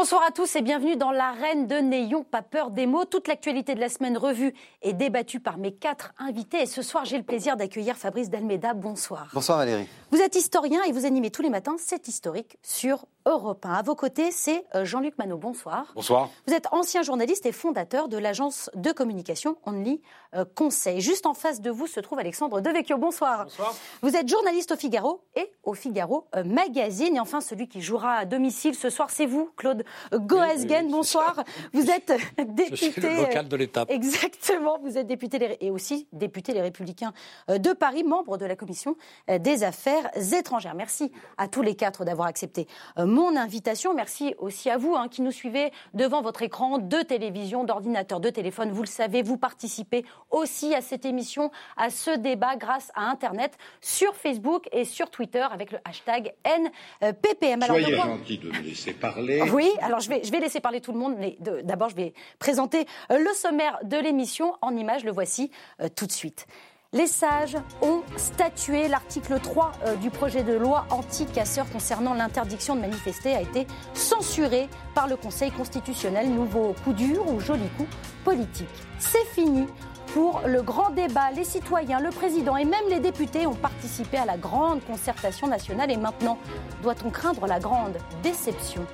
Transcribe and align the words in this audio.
Bonsoir 0.00 0.22
à 0.26 0.30
tous 0.30 0.56
et 0.56 0.62
bienvenue 0.62 0.96
dans 0.96 1.10
l'arène 1.10 1.66
de 1.66 1.74
N'ayons 1.74 2.24
pas 2.24 2.40
peur 2.40 2.70
des 2.70 2.86
mots. 2.86 3.04
Toute 3.04 3.28
l'actualité 3.28 3.74
de 3.74 3.80
la 3.80 3.90
semaine 3.90 4.16
revue 4.16 4.54
est 4.80 4.94
débattue 4.94 5.40
par 5.40 5.58
mes 5.58 5.72
quatre 5.72 6.14
invités. 6.16 6.62
Et 6.62 6.66
ce 6.66 6.80
soir, 6.80 7.04
j'ai 7.04 7.18
le 7.18 7.22
plaisir 7.22 7.58
d'accueillir 7.58 7.98
Fabrice 7.98 8.30
Dalmeda. 8.30 8.72
Bonsoir. 8.72 9.28
Bonsoir 9.34 9.58
Valérie. 9.58 9.86
Vous 10.10 10.18
êtes 10.22 10.36
historien 10.36 10.82
et 10.84 10.92
vous 10.92 11.04
animez 11.04 11.30
tous 11.30 11.42
les 11.42 11.50
matins 11.50 11.76
C'est 11.78 12.08
historique 12.08 12.56
sur 12.62 13.04
Europe 13.30 13.64
1. 13.64 13.74
À 13.74 13.82
vos 13.82 13.94
côtés, 13.94 14.32
c'est 14.32 14.64
euh, 14.74 14.84
Jean-Luc 14.84 15.16
Manot. 15.16 15.36
Bonsoir. 15.36 15.92
Bonsoir. 15.94 16.30
Vous 16.48 16.52
êtes 16.52 16.66
ancien 16.72 17.02
journaliste 17.02 17.46
et 17.46 17.52
fondateur 17.52 18.08
de 18.08 18.18
l'agence 18.18 18.70
de 18.74 18.90
communication 18.90 19.56
Only 19.66 20.02
euh, 20.34 20.44
Conseil. 20.56 21.00
Juste 21.00 21.26
en 21.26 21.34
face 21.34 21.60
de 21.60 21.70
vous 21.70 21.86
se 21.86 22.00
trouve 22.00 22.18
Alexandre 22.18 22.60
Devecchio. 22.60 22.98
Bonsoir. 22.98 23.44
Bonsoir. 23.44 23.72
Vous 24.02 24.16
êtes 24.16 24.28
journaliste 24.28 24.72
au 24.72 24.76
Figaro 24.76 25.22
et 25.36 25.52
au 25.62 25.74
Figaro 25.74 26.26
euh, 26.34 26.42
Magazine. 26.42 27.14
Et 27.14 27.20
enfin, 27.20 27.40
celui 27.40 27.68
qui 27.68 27.80
jouera 27.80 28.14
à 28.14 28.24
domicile 28.24 28.74
ce 28.74 28.90
soir, 28.90 29.10
c'est 29.10 29.26
vous, 29.26 29.50
Claude 29.56 29.84
Goesgen. 30.12 30.90
Bonsoir. 30.90 31.44
Vous 31.72 31.88
êtes 31.88 32.12
député. 32.36 32.66
Je 32.70 32.90
suis 32.90 33.00
le 33.00 33.16
local 33.20 33.46
de 33.46 33.56
l'étape. 33.56 33.90
Exactement. 33.92 34.78
Vous 34.82 34.98
êtes 34.98 35.06
député 35.06 35.56
et 35.60 35.70
aussi 35.70 36.08
député 36.12 36.52
Les 36.52 36.62
Républicains 36.62 37.12
de 37.48 37.72
Paris, 37.72 38.02
membre 38.02 38.38
de 38.38 38.46
la 38.46 38.56
commission 38.56 38.96
des 39.28 39.62
affaires 39.62 40.10
étrangères. 40.34 40.74
Merci 40.74 41.12
à 41.38 41.46
tous 41.46 41.62
les 41.62 41.76
quatre 41.76 42.04
d'avoir 42.04 42.26
accepté 42.26 42.66
mon 42.98 43.19
invitation. 43.28 43.94
Merci 43.94 44.34
aussi 44.38 44.70
à 44.70 44.76
vous 44.76 44.94
hein, 44.96 45.08
qui 45.08 45.22
nous 45.22 45.30
suivez 45.30 45.72
devant 45.94 46.22
votre 46.22 46.42
écran 46.42 46.78
de 46.78 47.02
télévision, 47.02 47.64
d'ordinateur, 47.64 48.20
de 48.20 48.30
téléphone. 48.30 48.70
Vous 48.70 48.82
le 48.82 48.88
savez, 48.88 49.22
vous 49.22 49.36
participez 49.36 50.04
aussi 50.30 50.74
à 50.74 50.80
cette 50.80 51.04
émission, 51.04 51.50
à 51.76 51.90
ce 51.90 52.16
débat 52.16 52.56
grâce 52.56 52.90
à 52.94 53.10
Internet, 53.10 53.56
sur 53.80 54.14
Facebook 54.16 54.68
et 54.72 54.84
sur 54.84 55.10
Twitter 55.10 55.46
avec 55.50 55.72
le 55.72 55.78
hashtag 55.84 56.32
NPPM. 56.44 57.62
Alors, 57.62 57.76
Soyez 57.76 57.96
gentil 57.96 58.38
de 58.38 58.48
me 58.48 58.60
laisser 58.60 58.92
parler. 58.92 59.42
Oui, 59.52 59.70
alors 59.80 60.00
je 60.00 60.08
vais, 60.08 60.22
je 60.24 60.30
vais 60.30 60.40
laisser 60.40 60.60
parler 60.60 60.80
tout 60.80 60.92
le 60.92 60.98
monde, 60.98 61.16
mais 61.18 61.36
d'abord 61.64 61.88
je 61.88 61.96
vais 61.96 62.14
présenter 62.38 62.86
le 63.10 63.32
sommaire 63.34 63.78
de 63.84 63.96
l'émission 63.96 64.54
en 64.60 64.76
images. 64.76 65.04
Le 65.04 65.12
voici 65.12 65.50
euh, 65.80 65.88
tout 65.94 66.06
de 66.06 66.12
suite. 66.12 66.46
Les 66.92 67.06
sages 67.06 67.56
ont 67.82 68.02
statué. 68.16 68.88
L'article 68.88 69.38
3 69.38 69.70
euh, 69.86 69.94
du 69.94 70.10
projet 70.10 70.42
de 70.42 70.54
loi 70.54 70.86
anti-casseurs 70.90 71.70
concernant 71.70 72.14
l'interdiction 72.14 72.74
de 72.74 72.80
manifester 72.80 73.32
a 73.32 73.40
été 73.42 73.68
censuré 73.94 74.68
par 74.92 75.06
le 75.06 75.14
Conseil 75.14 75.52
constitutionnel. 75.52 76.28
Nouveau 76.28 76.74
coup 76.82 76.92
dur 76.92 77.32
ou 77.32 77.38
joli 77.38 77.68
coup 77.78 77.86
politique. 78.24 78.66
C'est 78.98 79.24
fini. 79.26 79.68
Pour 80.14 80.40
le 80.44 80.62
grand 80.62 80.90
débat, 80.90 81.30
les 81.30 81.44
citoyens, 81.44 82.00
le 82.00 82.10
président 82.10 82.56
et 82.56 82.64
même 82.64 82.88
les 82.88 82.98
députés 82.98 83.46
ont 83.46 83.54
participé 83.54 84.16
à 84.16 84.24
la 84.24 84.36
grande 84.36 84.84
concertation 84.84 85.46
nationale 85.46 85.92
et 85.92 85.96
maintenant, 85.96 86.38
doit-on 86.82 87.10
craindre 87.10 87.46
la 87.46 87.60
grande 87.60 87.98
déception? 88.24 88.84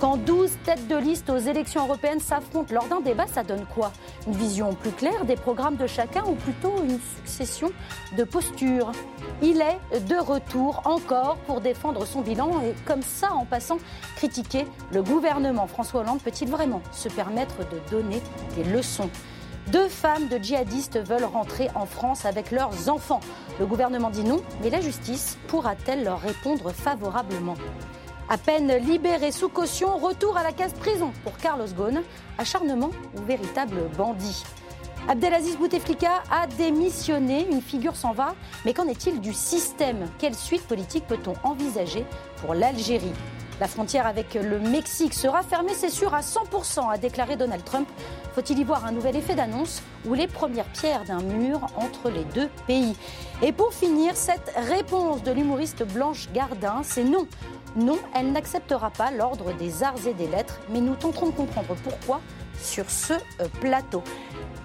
Quand 0.00 0.16
12 0.16 0.50
têtes 0.64 0.86
de 0.86 0.96
liste 0.96 1.28
aux 1.28 1.38
élections 1.38 1.84
européennes 1.84 2.20
s'affrontent 2.20 2.72
lors 2.72 2.86
d'un 2.86 3.00
débat, 3.00 3.26
ça 3.26 3.42
donne 3.42 3.66
quoi? 3.74 3.92
Une 4.26 4.32
vision 4.32 4.72
plus 4.74 4.92
claire 4.92 5.24
des 5.24 5.34
programmes 5.34 5.76
de 5.76 5.86
chacun 5.86 6.24
ou 6.24 6.34
plutôt 6.34 6.72
une 6.84 7.00
succession 7.16 7.70
de 8.16 8.24
postures? 8.24 8.92
Il 9.42 9.60
est 9.60 10.00
de 10.06 10.16
retour 10.16 10.82
encore 10.84 11.36
pour 11.46 11.60
défendre 11.60 12.06
son 12.06 12.20
bilan 12.20 12.60
et 12.62 12.74
comme 12.84 13.02
ça, 13.02 13.32
en 13.32 13.44
passant, 13.44 13.78
critiquer 14.16 14.66
le 14.92 15.02
gouvernement. 15.02 15.66
François 15.66 16.00
Hollande 16.00 16.20
peut-il 16.22 16.48
vraiment 16.48 16.80
se 16.92 17.08
permettre 17.08 17.58
de 17.58 17.80
donner 17.90 18.22
des 18.56 18.64
leçons? 18.64 19.10
Deux 19.68 19.88
femmes 19.88 20.28
de 20.28 20.38
djihadistes 20.38 20.98
veulent 20.98 21.24
rentrer 21.24 21.68
en 21.74 21.86
France 21.86 22.24
avec 22.24 22.52
leurs 22.52 22.88
enfants. 22.88 23.20
Le 23.58 23.66
gouvernement 23.66 24.10
dit 24.10 24.24
non, 24.24 24.40
mais 24.62 24.70
la 24.70 24.80
justice 24.80 25.36
pourra-t-elle 25.48 26.04
leur 26.04 26.20
répondre 26.20 26.70
favorablement? 26.70 27.56
À 28.28 28.36
peine 28.36 28.74
libéré 28.76 29.32
sous 29.32 29.48
caution, 29.48 29.96
retour 29.96 30.36
à 30.36 30.42
la 30.42 30.52
case 30.52 30.74
prison 30.74 31.12
pour 31.24 31.36
Carlos 31.38 31.66
Ghosn, 31.76 32.02
acharnement 32.36 32.90
ou 33.16 33.22
véritable 33.22 33.88
bandit. 33.96 34.44
Abdelaziz 35.08 35.56
Bouteflika 35.56 36.22
a 36.30 36.46
démissionné, 36.46 37.46
une 37.50 37.62
figure 37.62 37.96
s'en 37.96 38.12
va, 38.12 38.34
mais 38.66 38.74
qu'en 38.74 38.86
est-il 38.86 39.20
du 39.20 39.32
système? 39.32 40.08
Quelle 40.18 40.34
suite 40.34 40.66
politique 40.66 41.06
peut-on 41.06 41.32
envisager 41.42 42.04
pour 42.42 42.52
l'Algérie? 42.52 43.14
La 43.60 43.66
frontière 43.66 44.06
avec 44.06 44.34
le 44.34 44.60
Mexique 44.60 45.14
sera 45.14 45.42
fermée, 45.42 45.72
c'est 45.74 45.88
sûr, 45.88 46.14
à 46.14 46.20
100%, 46.20 46.92
a 46.92 46.98
déclaré 46.98 47.36
Donald 47.36 47.64
Trump. 47.64 47.88
Faut-il 48.34 48.58
y 48.58 48.64
voir 48.64 48.84
un 48.84 48.92
nouvel 48.92 49.16
effet 49.16 49.34
d'annonce 49.34 49.82
ou 50.06 50.14
les 50.14 50.28
premières 50.28 50.66
pierres 50.66 51.04
d'un 51.04 51.22
mur 51.22 51.62
entre 51.74 52.08
les 52.08 52.22
deux 52.24 52.48
pays? 52.68 52.94
Et 53.42 53.50
pour 53.50 53.72
finir, 53.72 54.14
cette 54.14 54.52
réponse 54.54 55.24
de 55.24 55.32
l'humoriste 55.32 55.82
Blanche 55.82 56.28
Gardin, 56.32 56.82
c'est 56.84 57.02
non. 57.02 57.26
Non, 57.76 57.98
elle 58.14 58.32
n'acceptera 58.32 58.90
pas 58.90 59.10
l'ordre 59.10 59.52
des 59.52 59.82
arts 59.82 60.06
et 60.06 60.14
des 60.14 60.26
lettres, 60.26 60.58
mais 60.70 60.80
nous 60.80 60.94
tenterons 60.94 61.26
de 61.26 61.34
comprendre 61.34 61.74
pourquoi 61.84 62.20
sur 62.60 62.90
ce 62.90 63.12
euh, 63.12 63.48
plateau. 63.60 64.02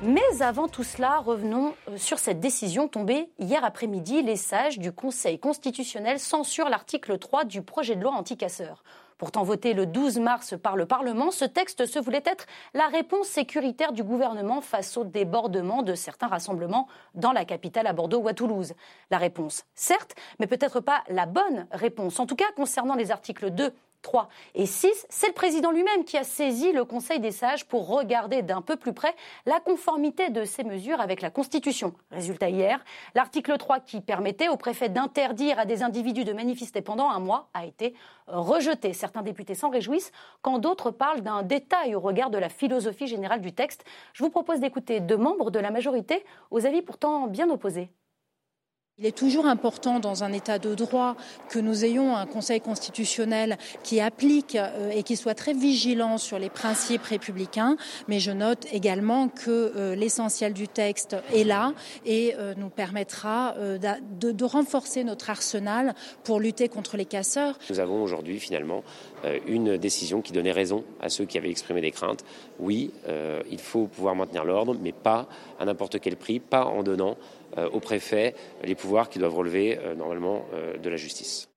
Mais 0.02 0.41
avant 0.41 0.68
tout 0.68 0.84
cela, 0.84 1.19
revenons 1.19 1.75
euh, 1.90 1.97
sur 1.97 2.19
cette 2.19 2.40
décision 2.40 2.88
tombée 2.88 3.30
hier 3.40 3.63
après-midi. 3.63 4.22
Les 4.22 4.36
sages 4.36 4.80
du 4.80 4.92
Conseil 4.92 5.40
constitutionnel 5.40 6.19
censurent 6.19 6.69
l'article 6.69 7.18
3 7.18 7.46
du 7.46 7.62
projet 7.62 7.96
de 7.96 8.02
loi 8.02 8.12
anti-casseurs. 8.12 8.84
Pourtant 9.24 9.44
voté 9.44 9.74
le 9.74 9.86
12 9.86 10.20
mars 10.20 10.56
par 10.62 10.76
le 10.76 10.86
Parlement, 10.86 11.32
ce 11.32 11.46
texte 11.46 11.86
se 11.86 11.98
voulait 11.98 12.26
être 12.26 12.46
la 12.74 12.90
réponse 12.90 13.28
sécuritaire 13.28 13.94
du 13.94 14.04
gouvernement 14.04 14.60
face 14.60 14.98
au 14.98 15.06
débordement 15.06 15.82
de 15.82 15.96
certains 15.96 16.28
rassemblements 16.28 16.90
dans 17.16 17.32
la 17.32 17.46
capitale 17.46 17.88
à 17.88 17.94
Bordeaux 17.94 18.20
ou 18.20 18.28
à 18.28 18.34
Toulouse. 18.34 18.74
La 19.12 19.20
réponse, 19.20 19.64
certes, 19.76 20.14
mais 20.42 20.48
peut-être 20.48 20.82
pas 20.82 21.06
la 21.08 21.26
bonne 21.26 21.68
réponse. 21.72 22.20
En 22.20 22.26
tout 22.26 22.36
cas, 22.36 22.52
concernant 22.58 22.96
les 22.96 23.12
articles 23.12 23.50
2 23.50 23.72
3 24.03 24.30
et 24.53 24.68
6, 24.68 25.08
c'est 25.09 25.28
le 25.28 25.34
président 25.34 25.72
lui-même 25.72 26.06
qui 26.06 26.18
a 26.18 26.24
saisi 26.24 26.72
le 26.72 26.86
Conseil 26.86 27.19
des 27.19 27.31
sages 27.31 27.66
pour 27.66 27.88
regarder 27.88 28.44
d'un 28.44 28.62
peu 28.62 28.75
plus 28.75 28.94
près 28.94 29.16
la 29.47 29.59
conformité 29.59 30.30
de 30.30 30.46
ces 30.46 30.64
mesures 30.64 31.02
avec 31.02 31.22
la 31.22 31.31
Constitution. 31.31 31.94
Résultat 32.12 32.50
hier, 32.50 32.84
l'article 33.16 33.58
3 33.58 33.80
qui 33.80 34.02
permettait 34.02 34.50
au 34.50 34.58
préfet 34.58 34.90
d'interdire 34.90 35.58
à 35.58 35.66
des 35.66 35.81
individus 35.81 36.25
de 36.25 36.34
manifester 36.34 36.81
pendant 36.81 37.09
un 37.09 37.19
mois 37.19 37.50
a 37.56 37.66
été 37.66 37.96
rejeté. 38.28 38.94
Certains 38.94 39.24
députés 39.24 39.56
s'en 39.56 39.69
réjouissent 39.69 40.12
quand 40.42 40.59
d'autres 40.59 40.92
parlent 40.92 41.22
d'un 41.22 41.42
détail 41.42 41.96
au 41.96 42.00
regard 42.00 42.30
de 42.30 42.38
la 42.38 42.50
philosophie 42.50 43.08
générale 43.08 43.42
du 43.42 43.53
texte. 43.53 43.84
Je 44.13 44.24
vous 44.24 44.30
propose 44.30 44.59
d'écouter 44.59 45.00
deux 45.00 45.18
membres 45.18 45.50
de 45.50 45.59
la 45.59 45.72
majorité 45.72 46.24
aux 46.52 46.66
avis 46.66 46.81
pourtant 46.81 47.28
bien 47.28 47.50
opposés. 47.50 47.90
Il 49.00 49.08
est 49.08 49.18
toujours 49.18 49.48
important 49.48 50.00
dans 50.00 50.24
un 50.24 50.31
État 50.31 50.59
de 50.59 50.76
droit 50.76 51.16
que 51.50 51.58
nous 51.58 51.84
ayons 51.84 52.16
un 52.16 52.28
Conseil 52.28 52.62
constitutionnel 52.62 53.58
qui 53.81 54.00
applique 54.00 54.56
euh, 54.56 54.92
et 54.92 55.02
qui 55.02 55.16
soit 55.16 55.34
très 55.34 55.54
vigilant 55.54 56.20
sur 56.20 56.38
les 56.38 56.52
principes 56.52 57.02
républicains, 57.02 57.76
mais 58.08 58.20
je 58.20 58.30
note 58.30 58.68
également 58.72 59.30
que 59.30 59.50
euh, 59.50 59.96
l'essentiel 59.96 60.54
du 60.54 60.68
texte 60.68 61.16
est 61.34 61.44
là 61.44 61.74
et 62.06 62.36
euh, 62.38 62.54
nous 62.56 62.70
permettra 62.70 63.56
de, 63.58 64.31
de, 64.31 64.46
renforcer 64.46 65.04
notre 65.04 65.31
arsenal 65.31 65.96
pour 66.24 66.40
lutter 66.40 66.70
contre 66.70 66.96
les 66.96 67.06
casseurs. 67.06 67.58
Nous 67.72 67.80
avons 67.80 68.04
aujourd'hui 68.04 68.40
finalement 68.40 68.84
une 69.48 69.78
décision 69.78 70.22
qui 70.22 70.34
donnait 70.34 70.52
raison 70.52 70.84
à 71.02 71.10
ceux 71.10 71.25
qui 71.25 71.40
avaient 71.40 71.50
exprimé 71.50 71.81
des 71.81 71.92
craintes. 71.92 72.24
Oui, 72.60 72.92
il 73.50 73.60
faut 73.60 73.88
pouvoir 73.88 74.16
maintenir 74.16 74.44
l'ordre, 74.44 74.75
mais 74.81 74.92
pas 74.92 75.28
à 75.60 75.66
n'importe 75.66 76.00
quel 76.00 76.18
prix, 76.18 76.40
pas 76.40 76.66
en 76.66 76.84
donnant 76.84 77.16
euh, 77.58 77.69
au 77.69 77.80
préfet 77.80 78.36
les 78.64 78.75
pouvoirs 78.75 79.09
qui 79.09 79.19
doivent 79.19 79.36
relever 79.36 79.78
euh, 79.78 79.96
normalement 79.96 80.46
euh, 80.53 80.78
de 80.78 80.90
la 80.90 80.97
justice. 80.97 81.50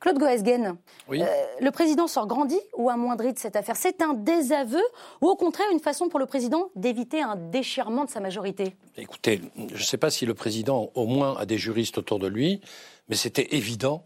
Claude 0.00 0.18
Goesgen, 0.18 0.76
le 1.08 1.70
président 1.70 2.06
sort 2.06 2.26
grandi 2.26 2.58
ou 2.76 2.90
amoindri 2.90 3.32
de 3.32 3.38
cette 3.38 3.56
affaire? 3.56 3.76
C'est 3.76 4.02
un 4.02 4.14
désaveu 4.14 4.82
ou 5.20 5.28
au 5.28 5.36
contraire 5.36 5.66
une 5.72 5.80
façon 5.80 6.08
pour 6.08 6.18
le 6.18 6.26
président 6.26 6.70
d'éviter 6.76 7.22
un 7.22 7.36
déchirement 7.36 8.04
de 8.04 8.10
sa 8.10 8.20
majorité? 8.20 8.74
Écoutez, 8.96 9.40
je 9.56 9.74
ne 9.74 9.78
sais 9.78 9.96
pas 9.96 10.10
si 10.10 10.26
le 10.26 10.34
président 10.34 10.90
au 10.94 11.06
moins 11.06 11.36
a 11.36 11.46
des 11.46 11.58
juristes 11.58 11.98
autour 11.98 12.18
de 12.18 12.26
lui, 12.26 12.60
mais 13.08 13.16
c'était 13.16 13.54
évident 13.56 14.04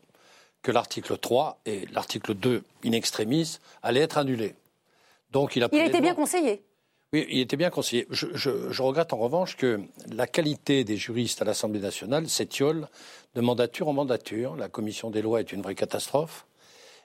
que 0.62 0.70
l'article 0.70 1.16
3 1.16 1.60
et 1.66 1.86
l'article 1.92 2.34
2 2.34 2.62
in 2.84 2.92
extremis 2.92 3.58
allaient 3.82 4.00
être 4.00 4.18
annulés. 4.18 4.54
Donc 5.32 5.56
il 5.56 5.64
a, 5.64 5.68
il 5.72 5.80
a 5.80 5.86
été 5.86 6.00
bien 6.00 6.14
conseillé. 6.14 6.62
Oui, 7.14 7.26
il 7.30 7.40
était 7.40 7.56
bien 7.56 7.70
conseillé. 7.70 8.06
Je, 8.10 8.82
regrette 8.82 9.14
en 9.14 9.16
revanche 9.16 9.56
que 9.56 9.80
la 10.12 10.26
qualité 10.26 10.84
des 10.84 10.98
juristes 10.98 11.40
à 11.40 11.46
l'Assemblée 11.46 11.80
nationale 11.80 12.28
s'étiole 12.28 12.86
de 13.34 13.40
mandature 13.40 13.88
en 13.88 13.94
mandature. 13.94 14.56
La 14.56 14.68
commission 14.68 15.10
des 15.10 15.22
lois 15.22 15.40
est 15.40 15.52
une 15.52 15.62
vraie 15.62 15.74
catastrophe. 15.74 16.44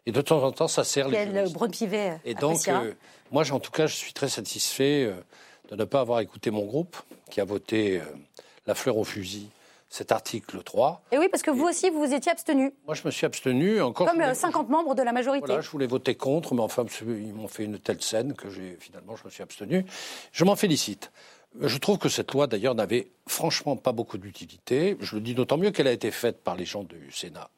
Et 0.06 0.12
de 0.12 0.20
temps 0.20 0.44
en 0.44 0.52
temps, 0.52 0.68
ça 0.68 0.84
sert 0.84 1.08
les 1.08 1.26
juristes. 1.26 1.72
pivet 1.72 2.20
Et 2.26 2.34
donc, 2.34 2.68
euh, 2.68 2.94
moi, 3.32 3.50
en 3.50 3.62
tout 3.62 3.72
cas, 3.72 3.88
je 3.88 3.96
suis 3.96 4.12
très 4.12 4.28
satisfait 4.28 5.06
euh, 5.06 5.14
de 5.70 5.78
ne 5.78 5.86
pas 5.86 6.02
avoir 6.02 6.20
écouté 6.20 6.52
mon 6.52 6.66
groupe, 6.66 6.98
qui 7.32 7.40
a 7.40 7.46
voté 7.46 8.02
euh, 8.02 8.04
la 8.68 8.76
fleur 8.76 8.98
au 8.98 9.06
fusil 9.06 9.48
cet 9.94 10.12
article 10.12 10.64
3. 10.64 11.04
Et 11.12 11.20
oui, 11.20 11.28
parce 11.30 11.44
que 11.44 11.52
vous 11.52 11.66
aussi, 11.66 11.92
vous 11.92 12.00
vous 12.00 12.14
étiez 12.16 12.32
abstenu. 12.32 12.74
Moi, 12.88 12.96
je 12.96 13.04
me 13.06 13.12
suis 13.12 13.28
abstenu. 13.28 13.80
Encore 13.80 14.08
Comme 14.08 14.34
50 14.34 14.68
membres 14.68 14.96
de 14.96 15.04
la 15.04 15.12
majorité. 15.12 15.46
Voilà, 15.46 15.62
je 15.62 15.70
voulais 15.70 15.86
voter 15.86 16.16
contre, 16.16 16.56
mais 16.56 16.64
enfin, 16.64 16.84
ils 17.04 17.32
m'ont 17.32 17.48
fait 17.48 17.66
une 17.66 17.78
telle 17.78 18.02
scène 18.02 18.34
que 18.34 18.48
finalement, 18.80 19.16
je 19.16 19.24
me 19.24 19.30
suis 19.30 19.44
abstenu. 19.44 19.86
Je 20.32 20.46
m'en 20.46 20.56
félicite. 20.56 21.12
Je 21.62 21.78
trouve 21.78 22.00
que 22.00 22.10
cette 22.10 22.32
loi, 22.32 22.48
d'ailleurs, 22.48 22.74
n'avait 22.74 23.12
franchement 23.28 23.76
pas 23.76 23.92
beaucoup 23.92 24.18
d'utilité. 24.18 24.98
Je 25.00 25.14
le 25.14 25.22
dis 25.22 25.36
d'autant 25.36 25.58
mieux 25.58 25.70
qu'elle 25.70 25.88
a 25.88 25.92
été 25.92 26.10
faite 26.10 26.44
par 26.44 26.56
les 26.56 26.66
gens 26.66 26.82
du 26.82 27.12
Sénat 27.12 27.52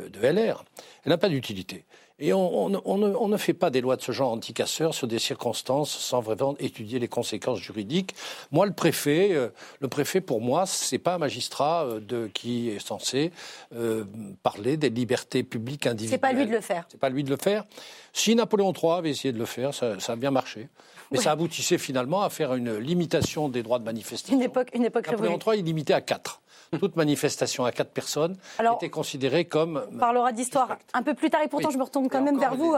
euh, 0.00 0.08
de 0.08 0.18
LR. 0.18 0.64
Elle 1.04 1.10
n'a 1.10 1.18
pas 1.18 1.28
d'utilité. 1.28 1.84
Et 2.20 2.32
on, 2.32 2.68
ne, 2.68 3.36
fait 3.36 3.52
pas 3.52 3.70
des 3.70 3.80
lois 3.80 3.94
de 3.94 4.02
ce 4.02 4.10
genre 4.10 4.32
anti-casseurs 4.32 4.92
sur 4.92 5.06
des 5.06 5.20
circonstances 5.20 5.96
sans 5.96 6.20
vraiment 6.20 6.56
étudier 6.58 6.98
les 6.98 7.06
conséquences 7.06 7.60
juridiques. 7.60 8.12
Moi, 8.50 8.66
le 8.66 8.72
préfet, 8.72 9.28
euh, 9.32 9.50
le 9.78 9.86
préfet 9.86 10.20
pour 10.20 10.40
moi, 10.40 10.66
c'est 10.66 10.98
pas 10.98 11.14
un 11.14 11.18
magistrat 11.18 11.84
euh, 11.84 12.00
de, 12.00 12.28
qui 12.34 12.70
est 12.70 12.84
censé 12.84 13.30
euh, 13.72 14.04
parler 14.42 14.76
des 14.76 14.90
libertés 14.90 15.44
publiques 15.44 15.86
individuelles. 15.86 16.18
C'est 16.20 16.20
pas 16.20 16.32
lui 16.32 16.46
de 16.46 16.50
le 16.50 16.60
faire. 16.60 16.86
C'est 16.88 16.98
pas 16.98 17.08
lui 17.08 17.22
de 17.22 17.30
le 17.30 17.36
faire. 17.36 17.64
Si 18.12 18.34
Napoléon 18.34 18.72
III 18.72 18.94
avait 18.94 19.10
essayé 19.10 19.32
de 19.32 19.38
le 19.38 19.46
faire, 19.46 19.72
ça, 19.72 19.94
a 20.08 20.16
bien 20.16 20.32
marché. 20.32 20.68
Mais 21.12 21.18
ça 21.18 21.30
aboutissait 21.30 21.78
finalement 21.78 22.22
à 22.22 22.30
faire 22.30 22.52
une 22.54 22.76
limitation 22.78 23.48
des 23.48 23.62
droits 23.62 23.78
de 23.78 23.84
manifestation. 23.84 24.36
Une 24.36 24.42
époque, 24.42 24.70
une 24.74 24.84
époque 24.84 25.08
Napoléon 25.08 25.38
III, 25.38 25.60
il 25.60 25.64
limitait 25.64 25.94
à 25.94 26.00
quatre 26.00 26.42
toute 26.80 26.96
manifestation 26.96 27.64
à 27.64 27.72
quatre 27.72 27.90
personnes 27.90 28.36
était 28.76 28.90
considérée 28.90 29.44
comme. 29.44 29.82
On 29.92 29.98
parlera 29.98 30.32
d'histoire 30.32 30.78
un 30.94 31.02
peu 31.02 31.14
plus 31.14 31.30
tard 31.30 31.42
et 31.42 31.48
pourtant 31.48 31.70
je 31.70 31.78
me 31.78 31.84
retourne 31.84 32.08
quand 32.08 32.22
même 32.22 32.38
vers 32.38 32.54
vous, 32.54 32.74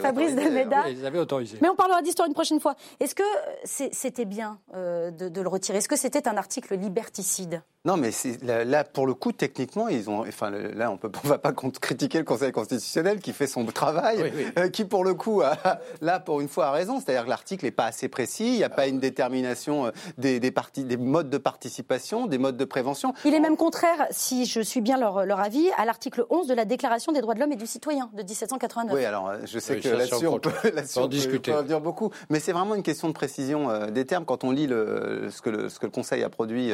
Fabrice 0.00 0.34
Delmeda. 0.34 0.88
ils 0.88 1.04
avaient 1.06 1.18
autorisé. 1.18 1.58
Mais 1.60 1.68
on 1.68 1.76
parlera 1.76 2.02
d'histoire 2.02 2.28
une 2.28 2.34
prochaine 2.34 2.60
fois. 2.60 2.74
Est-ce 3.00 3.14
que 3.14 3.22
c'était 3.64 4.24
bien 4.24 4.58
euh, 4.74 5.10
de, 5.10 5.40
le 5.40 5.48
retirer? 5.48 5.78
Est-ce 5.78 5.88
que 5.88 5.96
c'était 5.96 6.28
un 6.28 6.36
article 6.36 6.76
liberticide? 6.76 7.62
Non, 7.84 7.96
mais 7.96 8.10
là, 8.44 8.84
pour 8.84 9.08
le 9.08 9.14
coup, 9.14 9.32
techniquement, 9.32 9.88
ils 9.88 10.08
ont. 10.08 10.20
Enfin, 10.20 10.50
là, 10.50 10.92
on 10.92 11.00
ne 11.24 11.28
va 11.28 11.38
pas 11.38 11.52
critiquer 11.52 12.18
le 12.18 12.24
Conseil 12.24 12.52
constitutionnel 12.52 13.18
qui 13.18 13.32
fait 13.32 13.48
son 13.48 13.64
travail, 13.66 14.32
euh, 14.56 14.68
qui, 14.68 14.84
pour 14.84 15.02
le 15.02 15.14
coup, 15.14 15.42
a, 15.42 15.56
là, 16.00 16.20
pour 16.20 16.40
une 16.40 16.46
fois, 16.46 16.66
a 16.66 16.70
raison. 16.70 17.00
C'est-à-dire 17.00 17.24
que 17.24 17.30
l'article 17.30 17.64
n'est 17.64 17.72
pas 17.72 17.86
assez 17.86 18.06
précis, 18.06 18.46
il 18.46 18.58
n'y 18.58 18.62
a 18.62 18.68
pas 18.68 18.86
une 18.86 19.00
détermination 19.00 19.86
euh, 19.86 19.90
des, 20.16 20.38
des, 20.38 20.54
des 20.76 20.96
modes 20.96 21.28
de 21.28 21.38
participation, 21.38 22.28
des 22.28 22.38
modes 22.38 22.56
de 22.56 22.64
prévention. 22.64 23.14
Il 23.24 23.34
est 23.34 23.40
même 23.40 23.56
contraire, 23.56 24.06
si 24.12 24.46
je 24.46 24.60
suis 24.60 24.80
bien 24.80 24.96
leur, 24.96 25.26
leur 25.26 25.40
avis, 25.40 25.68
à 25.76 25.84
l'article 25.84 26.24
11 26.30 26.46
de 26.46 26.54
la 26.54 26.64
Déclaration 26.64 27.10
des 27.10 27.20
droits 27.20 27.34
de 27.34 27.40
l'homme 27.40 27.52
et 27.52 27.56
du 27.56 27.66
citoyen 27.66 28.10
de 28.12 28.22
1789. 28.22 28.94
Oui, 28.94 29.04
alors, 29.04 29.28
euh, 29.28 29.38
je 29.44 29.58
sais 29.58 29.80
que 29.80 29.88
là-dessus, 29.88 30.28
on 30.28 30.38
peut, 30.38 30.52
en 30.96 31.08
discuter. 31.08 31.52
dire 31.64 31.80
beaucoup. 31.80 32.12
Mais 32.30 32.38
c'est 32.38 32.52
vraiment 32.52 32.76
une 32.76 32.84
question 32.84 33.08
de 33.08 33.12
précision 33.12 33.90
des 33.90 34.04
termes. 34.04 34.24
Quand 34.24 34.44
on 34.44 34.52
lit 34.52 34.68
le, 34.68 35.26
ce, 35.32 35.42
que 35.42 35.50
le, 35.50 35.68
ce 35.68 35.80
que 35.80 35.86
le 35.86 35.90
Conseil 35.90 36.22
a 36.22 36.28
produit 36.28 36.72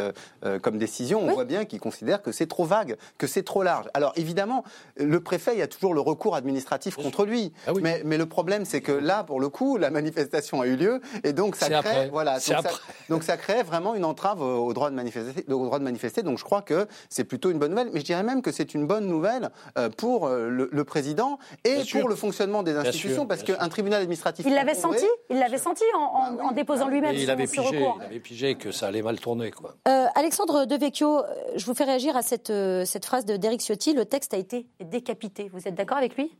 comme 0.61 0.77
décision, 0.77 0.98
on 1.15 1.27
voit 1.27 1.45
bien 1.45 1.65
qu'il 1.65 1.81
considère 1.81 2.23
que 2.23 2.33
c'est 2.33 2.47
trop 2.47 2.65
vague, 2.65 2.97
que 3.17 3.27
c'est 3.27 3.43
trop 3.43 3.63
large. 3.63 3.87
Alors 3.95 4.13
évidemment, 4.17 4.65
le 4.97 5.21
préfet, 5.21 5.53
il 5.55 5.59
y 5.59 5.63
a 5.63 5.67
toujours 5.67 5.95
le 5.95 6.01
recours 6.01 6.37
administratif 6.37 6.97
contre 6.97 7.25
lui. 7.25 7.53
Ah 7.67 7.73
mais, 8.05 8.19
le 8.19 8.27
problème, 8.27 8.65
c'est 8.65 8.81
que 8.81 8.93
là, 8.93 9.25
pour 9.25 9.41
le 9.41 9.49
coup, 9.49 9.77
la 9.77 9.91
manifestation 9.91 10.61
a 10.61 10.67
eu 10.67 10.77
lieu 10.77 11.01
et 11.25 11.33
donc 11.33 11.57
ça 11.57 11.69
crée, 11.69 12.09
voilà, 12.11 12.39
donc 13.09 13.23
ça, 13.23 13.37
crée 13.37 13.63
vraiment 13.63 13.95
une 13.95 14.05
entrave 14.05 14.43
au 14.43 14.73
droit 14.73 14.91
de 14.91 14.95
manifester. 14.95 15.45
Au 15.53 15.65
droit 15.65 15.79
de 15.79 15.85
manifester. 15.85 16.23
Donc 16.23 16.39
je 16.39 16.45
crois 16.45 16.63
que 16.63 16.87
c'est 17.09 17.25
plutôt 17.25 17.51
une 17.51 17.59
bonne 17.59 17.71
nouvelle. 17.71 17.91
Mais 17.93 18.01
je 18.01 18.05
dirais 18.05 18.23
même 18.23 18.43
que 18.43 18.53
c'est 18.53 18.75
une 18.75 18.87
bonne 18.87 19.07
nouvelle 19.07 19.51
euh, 19.77 19.89
pour 19.89 20.27
euh, 20.27 20.49
le, 20.49 20.85
président 20.85 21.39
et 21.65 21.83
pour 21.93 22.09
le 22.09 22.15
fonctionnement 22.15 22.63
des 22.63 22.75
institutions, 22.75 23.27
parce 23.27 23.43
qu'un 23.43 23.69
tribunal 23.69 24.01
administratif. 24.01 24.47
Il 24.47 24.55
l'avait 24.55 24.75
senti. 24.75 25.05
Il 25.31 25.39
l'avait 25.39 25.59
senti 25.59 25.85
en, 25.95 26.33
bah 26.33 26.43
déposant 26.55 26.89
lui-même 26.89 27.15
il 27.15 27.31
avait 27.31 27.47
pigé, 27.47 27.79
Il 27.99 28.05
avait 28.05 28.21
pigé 28.21 28.55
que 28.55 28.73
ça 28.73 28.87
allait 28.87 29.03
mal 29.03 29.19
tourner, 29.21 29.51
quoi. 29.51 29.75
Euh, 29.87 30.07
Alexandre 30.15 30.65
Devey 30.65 30.88
euh, 31.03 31.23
je 31.57 31.65
vous 31.65 31.75
fais 31.75 31.85
réagir 31.85 32.17
à 32.17 32.23
cette, 32.23 32.51
euh, 32.51 32.85
phrase 33.05 33.25
d'Eric 33.25 33.61
Ciotti, 33.61 33.93
le 33.95 34.05
texte 34.05 34.35
a 34.35 34.37
été 34.37 34.67
décapité. 34.81 35.49
Vous 35.53 35.67
êtes 35.67 35.75
d'accord 35.75 35.99
avec 35.99 36.17
lui? 36.17 36.31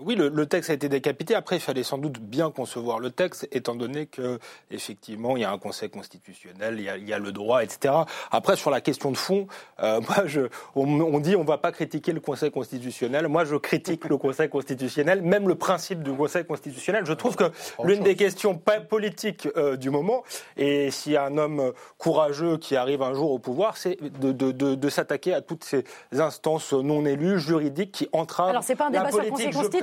Oui, 0.00 0.14
le, 0.16 0.46
texte 0.46 0.70
a 0.70 0.74
été 0.74 0.88
décapité. 0.88 1.34
Après, 1.34 1.56
il 1.56 1.60
fallait 1.60 1.82
sans 1.82 1.98
doute 1.98 2.18
bien 2.18 2.50
concevoir 2.50 2.98
le 2.98 3.10
texte, 3.10 3.48
étant 3.52 3.74
donné 3.74 4.06
que 4.06 4.38
effectivement, 4.70 5.36
il 5.36 5.42
y 5.42 5.44
a 5.44 5.50
un 5.50 5.58
Conseil 5.58 5.90
constitutionnel, 5.90 6.76
il 6.78 7.08
y 7.08 7.12
a, 7.12 7.18
le 7.18 7.32
droit, 7.32 7.62
etc. 7.62 7.94
Après, 8.30 8.56
sur 8.56 8.70
la 8.70 8.80
question 8.80 9.10
de 9.10 9.16
fond, 9.16 9.46
euh, 9.82 10.00
moi, 10.08 10.26
je, 10.26 10.42
on, 10.74 11.18
dit 11.20 11.36
on 11.36 11.44
va 11.44 11.58
pas 11.58 11.72
critiquer 11.72 12.12
le 12.12 12.20
Conseil 12.20 12.50
constitutionnel. 12.50 13.28
Moi, 13.28 13.44
je 13.44 13.56
critique 13.56 14.04
le 14.06 14.16
Conseil 14.16 14.48
constitutionnel, 14.48 15.22
même 15.22 15.48
le 15.48 15.54
principe 15.54 16.02
du 16.02 16.12
Conseil 16.12 16.44
constitutionnel. 16.44 17.04
Je 17.06 17.12
trouve 17.12 17.36
que 17.36 17.50
l'une 17.82 18.02
des 18.02 18.16
questions 18.16 18.60
politiques 18.88 19.48
euh, 19.56 19.76
du 19.76 19.90
moment, 19.90 20.24
et 20.56 20.90
s'il 20.90 21.12
y 21.12 21.16
a 21.16 21.24
un 21.24 21.38
homme 21.38 21.72
courageux 21.98 22.58
qui 22.58 22.76
arrive 22.76 23.02
un 23.02 23.14
jour 23.14 23.32
au 23.32 23.38
pouvoir, 23.38 23.76
c'est 23.76 23.98
de, 24.00 24.32
de, 24.32 24.88
s'attaquer 24.88 25.34
à 25.34 25.40
toutes 25.40 25.64
ces 25.64 25.84
instances 26.12 26.72
non 26.72 27.04
élues, 27.06 27.38
juridiques, 27.38 27.92
qui 27.92 28.08
entravent 28.12 28.50
Alors, 28.50 28.62
c'est 28.62 28.76
pas 28.76 28.86
un 28.86 28.90
débat 28.90 29.10
sur 29.10 29.22
le 29.22 29.30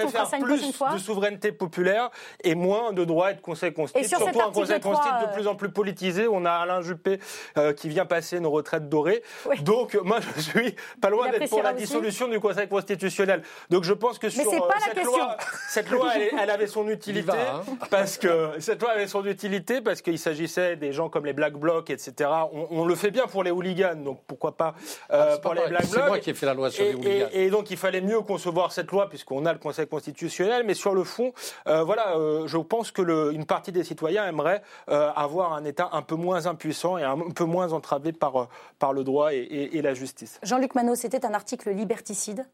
Préfère 0.03 0.29
plus 0.39 0.73
de 0.93 0.97
souveraineté 0.97 1.51
populaire 1.51 2.09
et 2.43 2.55
moins 2.55 2.93
de 2.93 3.03
droits 3.05 3.31
et 3.31 3.35
de 3.35 3.41
conseil 3.41 3.73
constitutionnel. 3.73 4.33
Surtout 4.33 4.47
un 4.47 4.51
conseil 4.51 4.79
constitutionnel 4.79 5.27
de 5.27 5.33
plus 5.33 5.47
en 5.47 5.55
plus 5.55 5.71
politisé. 5.71 6.27
On 6.27 6.45
a 6.45 6.51
Alain 6.51 6.81
Juppé 6.81 7.19
euh, 7.57 7.73
qui 7.73 7.89
vient 7.89 8.05
passer 8.05 8.39
nos 8.39 8.51
retraites 8.51 8.89
dorées. 8.89 9.23
Donc 9.61 9.95
moi 10.03 10.19
je 10.35 10.41
suis 10.41 10.75
pas 10.99 11.09
loin 11.09 11.29
d'être 11.29 11.49
pour 11.49 11.63
la 11.63 11.73
dissolution 11.73 12.27
du 12.27 12.39
conseil 12.39 12.67
constitutionnel. 12.67 13.41
Donc 13.69 13.83
je 13.83 13.93
pense 13.93 14.19
que 14.19 14.29
sur 14.29 14.41
euh, 14.41 14.59
cette, 14.79 15.03
loi, 15.03 15.37
cette 15.69 15.89
loi, 15.89 16.11
elle, 16.15 16.49
avait 16.49 16.67
son 16.67 16.87
utilité 16.89 17.31
hein. 17.31 17.61
parce 17.89 18.17
que 18.17 18.51
cette 18.59 18.81
loi 18.81 18.91
avait 18.91 19.07
son 19.07 19.25
utilité 19.25 19.81
parce 19.81 20.01
qu'il 20.01 20.19
s'agissait 20.19 20.75
des 20.75 20.93
gens 20.93 21.09
comme 21.09 21.25
les 21.25 21.33
Black 21.33 21.53
Blocs, 21.53 21.89
etc. 21.89 22.29
On, 22.51 22.85
le 22.85 22.95
fait 22.95 23.11
bien 23.11 23.27
pour 23.27 23.43
les 23.43 23.51
hooligans, 23.51 23.95
donc 23.95 24.21
pourquoi 24.27 24.57
pas 24.57 24.75
euh, 25.11 25.35
ah, 25.35 25.37
pour 25.37 25.53
les 25.53 25.67
Black 25.67 25.87
Blocs. 25.89 26.01
C'est 26.03 26.07
moi 26.07 26.19
qui 26.19 26.29
ai 26.31 26.33
fait 26.33 26.45
la 26.45 26.53
loi 26.53 26.71
sur 26.71 26.83
les 26.83 26.93
hooligans. 26.93 27.27
Et, 27.31 27.45
et 27.45 27.49
donc 27.49 27.69
il 27.71 27.77
fallait 27.77 28.01
mieux 28.01 28.21
concevoir 28.21 28.71
cette 28.71 28.91
loi 28.91 29.09
puisqu'on 29.09 29.45
a 29.45 29.53
le 29.53 29.59
conseil 29.59 29.85
constitutionnel, 29.91 30.63
mais 30.65 30.73
sur 30.73 30.95
le 30.95 31.03
fond, 31.03 31.33
euh, 31.67 31.83
voilà, 31.83 32.17
euh, 32.17 32.47
je 32.47 32.57
pense 32.57 32.91
que 32.91 33.01
le, 33.01 33.33
une 33.33 33.45
partie 33.45 33.71
des 33.71 33.83
citoyens 33.83 34.25
aimerait 34.25 34.63
euh, 34.89 35.11
avoir 35.11 35.53
un 35.53 35.65
État 35.65 35.89
un 35.91 36.01
peu 36.01 36.15
moins 36.15 36.47
impuissant 36.47 36.97
et 36.97 37.03
un 37.03 37.17
peu 37.35 37.43
moins 37.43 37.73
entravé 37.73 38.13
par, 38.13 38.47
par 38.79 38.93
le 38.93 39.03
droit 39.03 39.33
et, 39.33 39.81
la 39.81 39.93
justice. 39.93 40.39
Jean-Luc 40.43 40.75
Manot, 40.75 40.95
c'était 40.95 41.25
un 41.25 41.33
article 41.33 41.71
liberticide? 41.71 42.45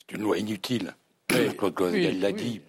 C'est 0.00 0.16
une 0.16 0.22
loi 0.22 0.36
inutile. 0.36 0.94
Claude 1.28 1.74
Claudel 1.74 2.20
l'a 2.20 2.32
dit. 2.32 2.60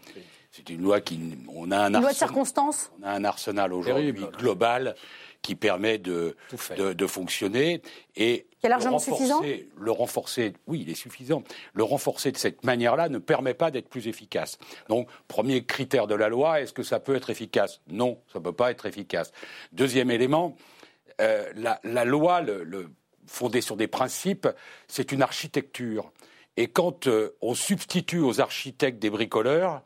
C'est 0.52 0.70
une 0.70 0.82
loi 0.82 1.00
qui. 1.00 1.20
On 1.48 1.72
a 1.72 1.80
un 1.80 1.94
une 1.94 2.02
loi 2.02 2.12
de 2.12 2.18
circonstance 2.18 2.92
On 3.00 3.04
a 3.04 3.12
un 3.12 3.24
arsenal 3.24 3.74
aujourd'hui 3.74 4.14
global 4.38 4.96
qui 5.42 5.56
permet 5.56 5.98
de, 5.98 6.36
de, 6.78 7.08
fonctionner. 7.08 7.82
Et 8.16 8.48
qui 8.60 8.68
est 8.68 8.70
largement 8.70 9.00
suffisant 9.00 9.42
Le 9.80 9.92
renforcer, 9.92 10.54
oui, 10.68 10.82
il 10.82 10.90
est 10.90 10.96
suffisant. 10.96 11.44
Le 11.74 11.84
renforcer 11.84 12.32
de 12.32 12.38
cette 12.38 12.64
manière-là 12.64 13.10
ne 13.10 13.18
permet 13.18 13.54
pas 13.54 13.72
d'être 13.72 13.90
plus 13.90 14.08
efficace. 14.08 14.60
Donc, 14.88 15.10
premier 15.28 15.66
critère 15.66 16.06
de 16.06 16.16
la 16.16 16.30
loi, 16.30 16.62
est-ce 16.62 16.74
que 16.74 16.84
ça 16.84 17.00
peut 17.00 17.16
être 17.16 17.30
efficace? 17.30 17.82
Non, 17.88 18.20
ça 18.32 18.40
ne 18.40 18.44
peut 18.44 18.54
pas 18.54 18.72
être 18.72 18.86
efficace. 18.86 19.32
Deuxième 19.72 20.12
élément, 20.12 20.56
euh, 21.22 21.52
la, 21.56 22.06
loi, 22.06 22.42
le, 22.42 22.92
fondée 23.26 23.62
sur 23.62 23.78
des 23.78 23.88
principes, 23.88 24.48
c'est 24.88 25.12
une 25.12 25.22
architecture. 25.22 26.12
Et 26.58 26.68
quand 26.68 27.08
euh, 27.08 27.36
on 27.42 27.56
substitue 27.56 28.20
aux 28.20 28.42
architectes 28.42 29.00
des 29.00 29.10
bricoleurs, 29.10 29.82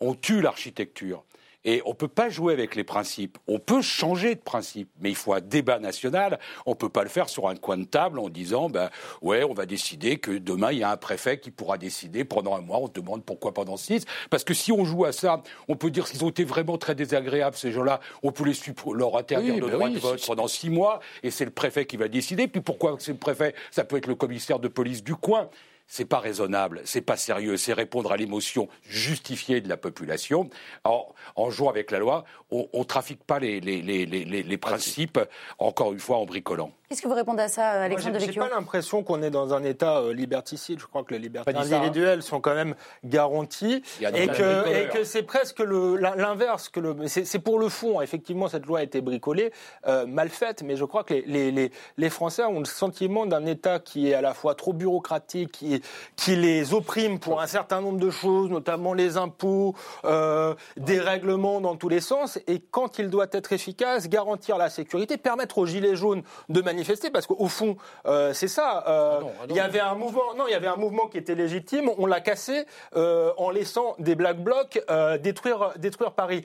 on 0.00 0.14
tue 0.14 0.40
l'architecture. 0.40 1.24
Et 1.68 1.82
on 1.84 1.90
ne 1.90 1.94
peut 1.94 2.06
pas 2.06 2.28
jouer 2.28 2.52
avec 2.52 2.76
les 2.76 2.84
principes. 2.84 3.38
On 3.48 3.58
peut 3.58 3.82
changer 3.82 4.36
de 4.36 4.40
principe, 4.40 4.88
mais 5.00 5.10
il 5.10 5.16
faut 5.16 5.32
un 5.32 5.40
débat 5.40 5.80
national. 5.80 6.38
On 6.64 6.70
ne 6.70 6.76
peut 6.76 6.88
pas 6.88 7.02
le 7.02 7.08
faire 7.08 7.28
sur 7.28 7.48
un 7.48 7.56
coin 7.56 7.76
de 7.76 7.84
table 7.84 8.20
en 8.20 8.28
disant, 8.28 8.70
ben 8.70 8.88
ouais, 9.20 9.42
on 9.42 9.52
va 9.52 9.66
décider 9.66 10.18
que 10.18 10.30
demain 10.30 10.70
il 10.70 10.78
y 10.78 10.84
a 10.84 10.92
un 10.92 10.96
préfet 10.96 11.40
qui 11.40 11.50
pourra 11.50 11.76
décider 11.76 12.24
pendant 12.24 12.54
un 12.54 12.60
mois. 12.60 12.78
On 12.78 12.86
te 12.86 13.00
demande 13.00 13.24
pourquoi 13.24 13.52
pendant 13.52 13.76
six. 13.76 14.04
Parce 14.30 14.44
que 14.44 14.54
si 14.54 14.70
on 14.70 14.84
joue 14.84 15.06
à 15.06 15.12
ça, 15.12 15.42
on 15.66 15.74
peut 15.74 15.90
dire 15.90 16.08
qu'ils 16.08 16.24
ont 16.24 16.30
été 16.30 16.44
vraiment 16.44 16.78
très 16.78 16.94
désagréables 16.94 17.56
ces 17.56 17.72
gens-là. 17.72 17.98
On 18.22 18.30
peut 18.30 18.44
les 18.44 18.54
leur 18.94 19.16
interdire 19.16 19.54
le 19.56 19.66
ben 19.66 19.72
droit 19.72 19.88
de 19.88 19.98
vote 19.98 20.24
pendant 20.24 20.46
six 20.46 20.70
mois, 20.70 21.00
et 21.24 21.32
c'est 21.32 21.44
le 21.44 21.50
préfet 21.50 21.84
qui 21.84 21.96
va 21.96 22.06
décider. 22.06 22.46
Puis 22.46 22.60
pourquoi 22.60 22.96
c'est 23.00 23.12
le 23.12 23.18
préfet? 23.18 23.56
Ça 23.72 23.82
peut 23.82 23.96
être 23.96 24.06
le 24.06 24.14
commissaire 24.14 24.60
de 24.60 24.68
police 24.68 25.02
du 25.02 25.16
coin 25.16 25.50
c'est 25.86 26.04
pas 26.04 26.18
raisonnable, 26.18 26.82
c'est 26.84 27.00
pas 27.00 27.16
sérieux, 27.16 27.56
c'est 27.56 27.72
répondre 27.72 28.12
à 28.12 28.16
l'émotion 28.16 28.68
justifiée 28.88 29.60
de 29.60 29.68
la 29.68 29.76
population. 29.76 30.50
En, 30.84 31.06
en 31.36 31.50
jouant 31.50 31.70
avec 31.70 31.90
la 31.90 31.98
loi, 31.98 32.24
on 32.50 32.68
ne 32.74 32.84
trafique 32.84 33.24
pas 33.24 33.38
les, 33.38 33.60
les, 33.60 33.82
les, 33.82 34.06
les, 34.06 34.58
principes, 34.58 35.18
encore 35.58 35.92
une 35.92 35.98
fois, 35.98 36.18
en 36.18 36.24
bricolant. 36.24 36.72
Qu'est-ce 36.88 37.02
que 37.02 37.08
vous 37.08 37.14
répondez 37.14 37.42
à 37.42 37.48
ça, 37.48 37.68
Alexandre 37.82 38.20
Je 38.20 38.26
n'ai 38.26 38.32
pas 38.32 38.48
l'impression 38.48 39.02
qu'on 39.02 39.20
est 39.20 39.30
dans 39.30 39.52
un 39.52 39.64
État 39.64 39.98
euh, 39.98 40.14
liberticide. 40.14 40.78
Je 40.78 40.86
crois 40.86 41.02
que 41.02 41.14
les 41.14 41.18
libertés 41.18 41.52
individuelles 41.52 42.22
sont 42.22 42.40
quand 42.40 42.54
même 42.54 42.76
garanties 43.04 43.82
et 44.00 44.28
que, 44.28 44.68
et 44.68 44.88
que 44.88 45.02
c'est 45.02 45.24
presque 45.24 45.58
l'inverse. 45.58 46.70
C'est 47.06 47.40
pour 47.40 47.58
le 47.58 47.68
fond. 47.68 48.00
Effectivement, 48.00 48.46
cette 48.46 48.66
loi 48.66 48.78
a 48.78 48.82
été 48.84 49.00
bricolée, 49.00 49.52
euh, 49.88 50.06
mal 50.06 50.28
faite, 50.28 50.62
mais 50.62 50.76
je 50.76 50.84
crois 50.84 51.02
que 51.02 51.14
les, 51.14 51.50
les, 51.50 51.72
les, 51.96 52.10
Français 52.10 52.44
ont 52.44 52.60
le 52.60 52.66
sentiment 52.66 53.26
d'un 53.26 53.46
État 53.46 53.80
qui 53.80 54.10
est 54.10 54.14
à 54.14 54.20
la 54.20 54.32
fois 54.32 54.54
trop 54.54 54.72
bureaucratique, 54.72 55.50
qui, 55.50 55.82
qui 56.14 56.36
les 56.36 56.72
opprime 56.72 57.18
pour 57.18 57.40
un 57.40 57.48
certain 57.48 57.80
nombre 57.80 57.98
de 57.98 58.10
choses, 58.10 58.48
notamment 58.48 58.94
les 58.94 59.16
impôts, 59.16 59.74
euh, 60.04 60.54
des 60.76 61.00
règlements 61.00 61.60
dans 61.60 61.74
tous 61.74 61.88
les 61.88 62.00
sens. 62.00 62.38
Et 62.46 62.60
quand 62.60 63.00
il 63.00 63.10
doit 63.10 63.26
être 63.32 63.52
efficace, 63.52 64.08
garantir 64.08 64.56
la 64.56 64.70
sécurité, 64.70 65.16
permettre 65.16 65.58
aux 65.58 65.66
Gilets 65.66 65.96
jaunes 65.96 66.22
de 66.48 66.60
manifester 66.60 66.75
manifester 66.76 67.10
parce 67.10 67.26
qu'au 67.26 67.48
fond, 67.48 67.76
euh, 68.06 68.32
c'est 68.34 68.48
ça. 68.48 68.84
Euh, 68.86 69.20
ah 69.22 69.28
ah 69.40 69.44
il 69.48 69.56
y 69.56 69.60
avait 69.60 69.80
un 69.80 69.94
mouvement, 69.94 70.34
non, 70.36 70.44
il 70.46 70.52
y 70.52 70.54
avait 70.54 70.66
un 70.66 70.76
mouvement 70.76 71.06
qui 71.06 71.16
était 71.16 71.34
légitime. 71.34 71.90
On 71.96 72.06
l'a 72.06 72.20
cassé 72.20 72.66
euh, 72.96 73.32
en 73.38 73.50
laissant 73.50 73.96
des 73.98 74.14
black 74.14 74.38
blocs 74.38 74.82
détruire, 75.20 75.72
détruire 75.76 76.12
Paris. 76.12 76.44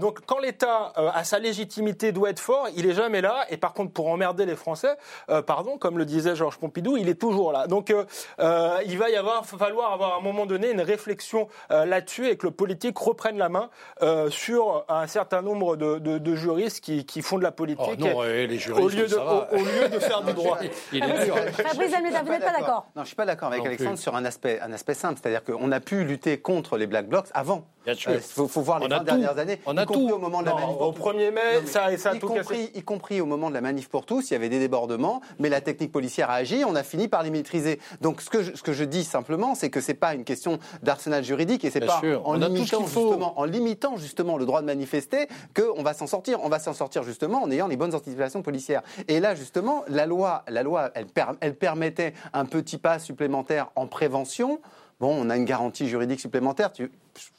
donc, 0.00 0.20
quand 0.26 0.38
l'État 0.38 0.92
a 0.96 1.24
sa 1.24 1.38
légitimité, 1.38 2.12
doit 2.12 2.30
être 2.30 2.40
fort, 2.40 2.68
il 2.76 2.86
est 2.86 2.94
jamais 2.94 3.20
là. 3.20 3.46
Et 3.50 3.56
par 3.56 3.72
contre, 3.72 3.92
pour 3.92 4.08
emmerder 4.08 4.44
les 4.44 4.56
Français, 4.56 4.96
pardon, 5.46 5.78
comme 5.78 5.98
le 5.98 6.04
disait 6.04 6.36
Georges 6.36 6.58
Pompidou, 6.58 6.96
il 6.96 7.08
est 7.08 7.20
toujours 7.20 7.52
là. 7.52 7.66
Donc, 7.66 7.90
il 7.90 8.98
va 8.98 9.10
y 9.10 9.16
avoir, 9.16 9.46
falloir 9.46 9.92
avoir 9.92 10.14
à 10.14 10.18
un 10.18 10.20
moment 10.20 10.46
donné 10.46 10.70
une 10.70 10.80
réfliction 10.80 11.48
là-dessus 11.70 12.28
et 12.28 12.36
que 12.36 12.46
le 12.46 12.52
politique 12.52 12.98
reprenne 12.98 13.38
la 13.38 13.48
main 13.48 13.70
sur 14.28 14.84
un 14.88 15.06
certain 15.06 15.42
nombre 15.42 15.76
de, 15.76 15.98
de, 15.98 16.34
juristes 16.34 16.80
qui, 16.80 17.04
qui, 17.04 17.22
font 17.22 17.38
de 17.38 17.44
la 17.44 17.52
politique. 17.52 17.84
Oh 17.88 17.96
non, 17.96 18.22
les 18.22 18.58
juristes, 18.58 18.84
au 18.84 18.88
lieu 18.88 19.06
de, 19.06 19.16
au, 19.16 19.61
lieu 19.64 19.88
de 19.88 19.98
faire 19.98 20.22
du 20.22 20.32
droit. 20.32 20.58
Il 20.92 21.02
est 21.02 21.24
dur. 21.24 21.36
Fabrice 21.52 21.94
Almeida, 21.94 22.22
vous 22.22 22.30
n'êtes 22.30 22.44
pas 22.44 22.52
d'accord 22.52 22.86
Non, 22.96 23.02
je 23.02 23.08
suis 23.08 23.16
pas 23.16 23.26
d'accord 23.26 23.52
avec 23.52 23.64
Alexandre 23.64 23.98
sur 23.98 24.14
un 24.16 24.24
aspect, 24.24 24.60
un 24.60 24.72
aspect 24.72 24.94
simple, 24.94 25.20
c'est-à-dire 25.22 25.44
qu'on 25.44 25.72
a 25.72 25.80
pu 25.80 26.04
lutter 26.04 26.38
contre 26.38 26.76
les 26.76 26.86
Black 26.86 27.08
Blocs 27.08 27.28
avant. 27.34 27.64
Sûr. 27.94 28.12
Il 28.12 28.20
faut, 28.20 28.46
voir 28.60 28.78
les 28.78 28.86
20 28.86 29.02
dernières 29.02 29.38
années. 29.38 29.58
On 29.66 29.76
a 29.76 29.86
tout. 29.86 30.08
Au 30.12 30.18
moment 30.18 30.40
de 30.40 30.46
la 30.46 30.54
manif 30.54 30.76
au 30.78 30.92
1er 30.92 31.32
mai, 31.32 31.66
ça, 31.66 31.96
ça 31.96 32.10
a 32.10 32.14
y 32.14 32.18
tout 32.18 32.28
compris, 32.28 32.70
Y 32.74 32.82
compris 32.82 33.20
au 33.20 33.26
moment 33.26 33.48
de 33.48 33.54
la 33.54 33.60
manif 33.60 33.88
pour 33.88 34.06
tous, 34.06 34.30
il 34.30 34.34
y 34.34 34.36
avait 34.36 34.48
des 34.48 34.60
débordements, 34.60 35.20
mais 35.40 35.48
la 35.48 35.60
technique 35.60 35.90
policière 35.90 36.30
a 36.30 36.34
agi, 36.34 36.64
on 36.64 36.76
a 36.76 36.84
fini 36.84 37.08
par 37.08 37.22
les 37.22 37.30
maîtriser. 37.30 37.80
Donc 38.00 38.20
ce 38.20 38.30
que 38.30 38.42
je, 38.42 38.54
ce 38.54 38.62
que 38.62 38.72
je 38.72 38.84
dis 38.84 39.04
simplement, 39.04 39.54
c'est 39.54 39.70
que 39.70 39.80
c'est 39.80 39.94
pas 39.94 40.14
une 40.14 40.24
question 40.24 40.58
d'arsenal 40.82 41.24
juridique 41.24 41.64
et 41.64 41.70
c'est 41.70 41.80
pas 41.80 42.00
en 42.24 42.34
limitant, 42.34 42.86
justement, 42.86 43.38
en 43.40 43.44
limitant 43.44 43.96
justement 43.96 44.36
le 44.36 44.46
droit 44.46 44.60
de 44.60 44.66
manifester 44.66 45.26
qu'on 45.56 45.82
va 45.82 45.94
s'en 45.94 46.06
sortir. 46.06 46.38
On 46.44 46.48
va 46.48 46.60
s'en 46.60 46.74
sortir 46.74 47.02
justement 47.02 47.42
en 47.42 47.50
ayant 47.50 47.66
les 47.66 47.76
bonnes 47.76 47.94
anticipations 47.94 48.42
policières. 48.42 48.82
Et 49.08 49.18
là, 49.18 49.34
justement, 49.34 49.51
la 49.88 50.06
loi, 50.06 50.44
la 50.48 50.62
loi 50.62 50.90
elle, 50.94 51.06
elle 51.40 51.56
permettait 51.56 52.14
un 52.32 52.44
petit 52.44 52.78
pas 52.78 52.98
supplémentaire 52.98 53.70
en 53.76 53.86
prévention. 53.86 54.60
Bon, 55.02 55.20
on 55.20 55.30
a 55.30 55.36
une 55.36 55.44
garantie 55.44 55.88
juridique 55.88 56.20
supplémentaire. 56.20 56.70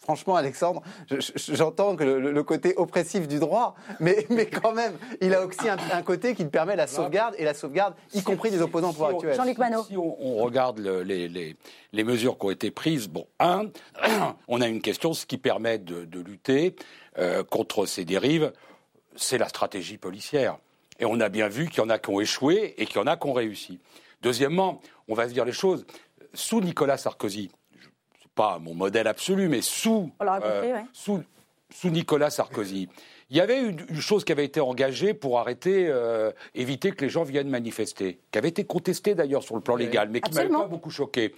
franchement, 0.01 0.35
Alexandre, 0.35 0.81
j'entends 1.09 1.95
que 1.95 2.03
le, 2.03 2.43
côté 2.43 2.73
oppressif 2.75 3.25
du 3.25 3.39
droit, 3.39 3.75
mais, 4.01 4.27
mais 4.29 4.47
quand 4.47 4.73
même, 4.73 4.91
il 5.21 5.33
a 5.33 5.45
aussi 5.45 5.69
un, 5.69 6.01
côté 6.01 6.35
qui 6.35 6.43
permet 6.43 6.75
la 6.75 6.87
sauvegarde, 6.87 7.35
et 7.37 7.45
la 7.45 7.53
sauvegarde, 7.53 7.93
y 8.13 8.21
compris 8.21 8.51
des 8.51 8.61
opposants 8.61 8.89
au 8.89 8.91
pouvoir 8.91 9.11
actuel. 9.11 9.35
Jean-Luc 9.35 9.57
Manot. 9.59 9.83
Si 9.85 9.95
on, 9.95 10.35
regarde 10.43 10.79
les, 10.79 11.29
les, 11.93 12.03
mesures 12.03 12.37
qui 12.37 12.47
ont 12.47 12.51
été 12.51 12.69
prises, 12.69 13.07
bon, 13.07 13.27
un, 13.39 13.67
on 14.49 14.59
a 14.59 14.67
une 14.67 14.81
question, 14.81 15.13
ce 15.13 15.25
qui 15.25 15.37
permet 15.37 15.77
de, 15.77 16.19
lutter 16.19 16.75
euh, 17.17 17.45
contre 17.45 17.85
ces 17.85 18.03
dérives, 18.03 18.51
c'est 19.15 19.37
la 19.37 19.47
stratégie 19.47 19.97
policière. 19.97 20.57
Et 20.99 21.05
on 21.05 21.19
a 21.19 21.29
bien 21.29 21.47
vu 21.47 21.67
qu'il 21.67 21.79
y 21.79 21.81
en 21.81 21.89
a 21.89 21.97
qui 21.99 22.09
ont 22.09 22.19
échoué 22.19 22.75
et 22.77 22.85
qu'il 22.85 22.97
y 22.97 22.99
en 22.99 23.07
a 23.07 23.17
qui 23.17 23.27
ont 23.27 23.33
réussi. 23.33 23.79
Deuxièmement, 24.21 24.81
on 25.07 25.13
va 25.13 25.27
se 25.27 25.33
dire 25.33 25.45
les 25.45 25.51
choses. 25.51 25.85
Sous 26.33 26.61
Nicolas 26.61 26.97
Sarkozy, 26.97 27.51
n'est 27.73 28.31
pas 28.35 28.59
mon 28.59 28.73
modèle 28.73 29.07
absolu, 29.07 29.49
mais 29.49 29.61
sous, 29.61 30.11
euh, 30.21 30.79
sous, 30.93 31.23
sous, 31.69 31.89
Nicolas 31.89 32.29
Sarkozy, 32.29 32.87
il 33.29 33.37
y 33.37 33.41
avait 33.41 33.59
une, 33.59 33.99
chose 33.99 34.23
qui 34.23 34.31
avait 34.31 34.45
été 34.45 34.59
engagée 34.59 35.13
pour 35.13 35.39
arrêter, 35.39 35.87
euh, 35.89 36.31
éviter 36.55 36.91
que 36.91 37.03
les 37.03 37.09
gens 37.09 37.23
viennent 37.23 37.49
manifester, 37.49 38.19
qui 38.31 38.37
avait 38.37 38.49
été 38.49 38.63
contestée 38.63 39.15
d'ailleurs 39.15 39.43
sur 39.43 39.55
le 39.55 39.61
plan 39.61 39.75
légal, 39.75 40.09
mais 40.09 40.21
qui 40.21 40.31
m'avait 40.33 40.49
pas 40.49 40.67
beaucoup 40.67 40.91
choqué. 40.91 41.33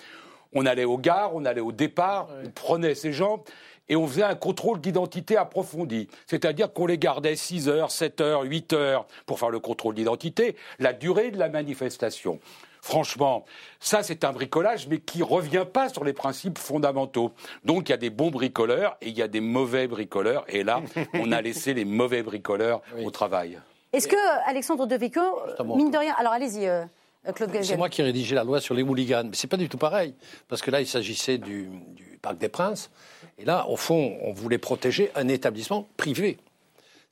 On 0.53 0.65
allait 0.65 0.85
aux 0.85 0.97
gares, 0.97 1.35
on 1.35 1.43
allait 1.43 1.61
au 1.61 1.71
départ, 1.71 2.29
on 2.45 2.49
prenait 2.49 2.95
ces 2.95 3.11
gens 3.11 3.43
et 3.89 3.95
on 3.95 4.07
faisait 4.07 4.23
un 4.23 4.35
contrôle 4.35 4.81
d'identité 4.81 5.37
approfondi. 5.37 6.07
C'est-à-dire 6.27 6.73
qu'on 6.73 6.87
les 6.87 6.97
gardait 6.97 7.35
6 7.35 7.69
heures, 7.69 7.91
7 7.91 8.21
heures, 8.21 8.43
8 8.43 8.73
heures 8.73 9.07
pour 9.25 9.39
faire 9.39 9.49
le 9.49 9.59
contrôle 9.59 9.95
d'identité, 9.95 10.55
la 10.79 10.93
durée 10.93 11.31
de 11.31 11.37
la 11.37 11.49
manifestation. 11.49 12.39
Franchement, 12.81 13.45
ça 13.79 14.03
c'est 14.03 14.23
un 14.23 14.31
bricolage, 14.31 14.87
mais 14.87 14.99
qui 14.99 15.17
ne 15.17 15.23
revient 15.23 15.65
pas 15.71 15.89
sur 15.89 16.03
les 16.03 16.13
principes 16.13 16.59
fondamentaux. 16.59 17.31
Donc 17.63 17.89
il 17.89 17.91
y 17.91 17.93
a 17.93 17.97
des 17.97 18.11
bons 18.11 18.29
bricoleurs 18.29 18.95
et 19.01 19.09
il 19.09 19.17
y 19.17 19.23
a 19.23 19.27
des 19.27 19.41
mauvais 19.41 19.87
bricoleurs. 19.87 20.45
Et 20.47 20.63
là, 20.63 20.81
on 21.15 21.31
a 21.31 21.41
laissé 21.41 21.73
les 21.73 21.83
mauvais 21.83 22.21
bricoleurs 22.21 22.81
au 23.03 23.09
travail. 23.09 23.59
Est-ce 23.91 24.07
que 24.07 24.47
Alexandre 24.47 24.85
Devecchio, 24.85 25.23
mine 25.63 25.89
de 25.89 25.97
rien, 25.97 26.13
alors 26.19 26.33
allez-y. 26.33 26.67
Euh, 26.67 26.85
Claude 27.33 27.51
c'est 27.61 27.77
moi 27.77 27.89
qui 27.89 28.01
ai 28.01 28.05
rédigé 28.05 28.35
la 28.35 28.43
loi 28.43 28.61
sur 28.61 28.73
les 28.75 28.83
hooligans. 28.83 29.23
Mais 29.25 29.35
c'est 29.35 29.47
pas 29.47 29.57
du 29.57 29.69
tout 29.69 29.77
pareil. 29.77 30.13
Parce 30.47 30.61
que 30.61 30.71
là, 30.71 30.81
il 30.81 30.87
s'agissait 30.87 31.37
du, 31.37 31.69
du 31.95 32.19
Parc 32.21 32.37
des 32.37 32.49
Princes. 32.49 32.89
Et 33.37 33.45
là, 33.45 33.67
au 33.67 33.75
fond, 33.75 34.17
on 34.21 34.33
voulait 34.33 34.57
protéger 34.57 35.11
un 35.15 35.27
établissement 35.27 35.87
privé. 35.97 36.37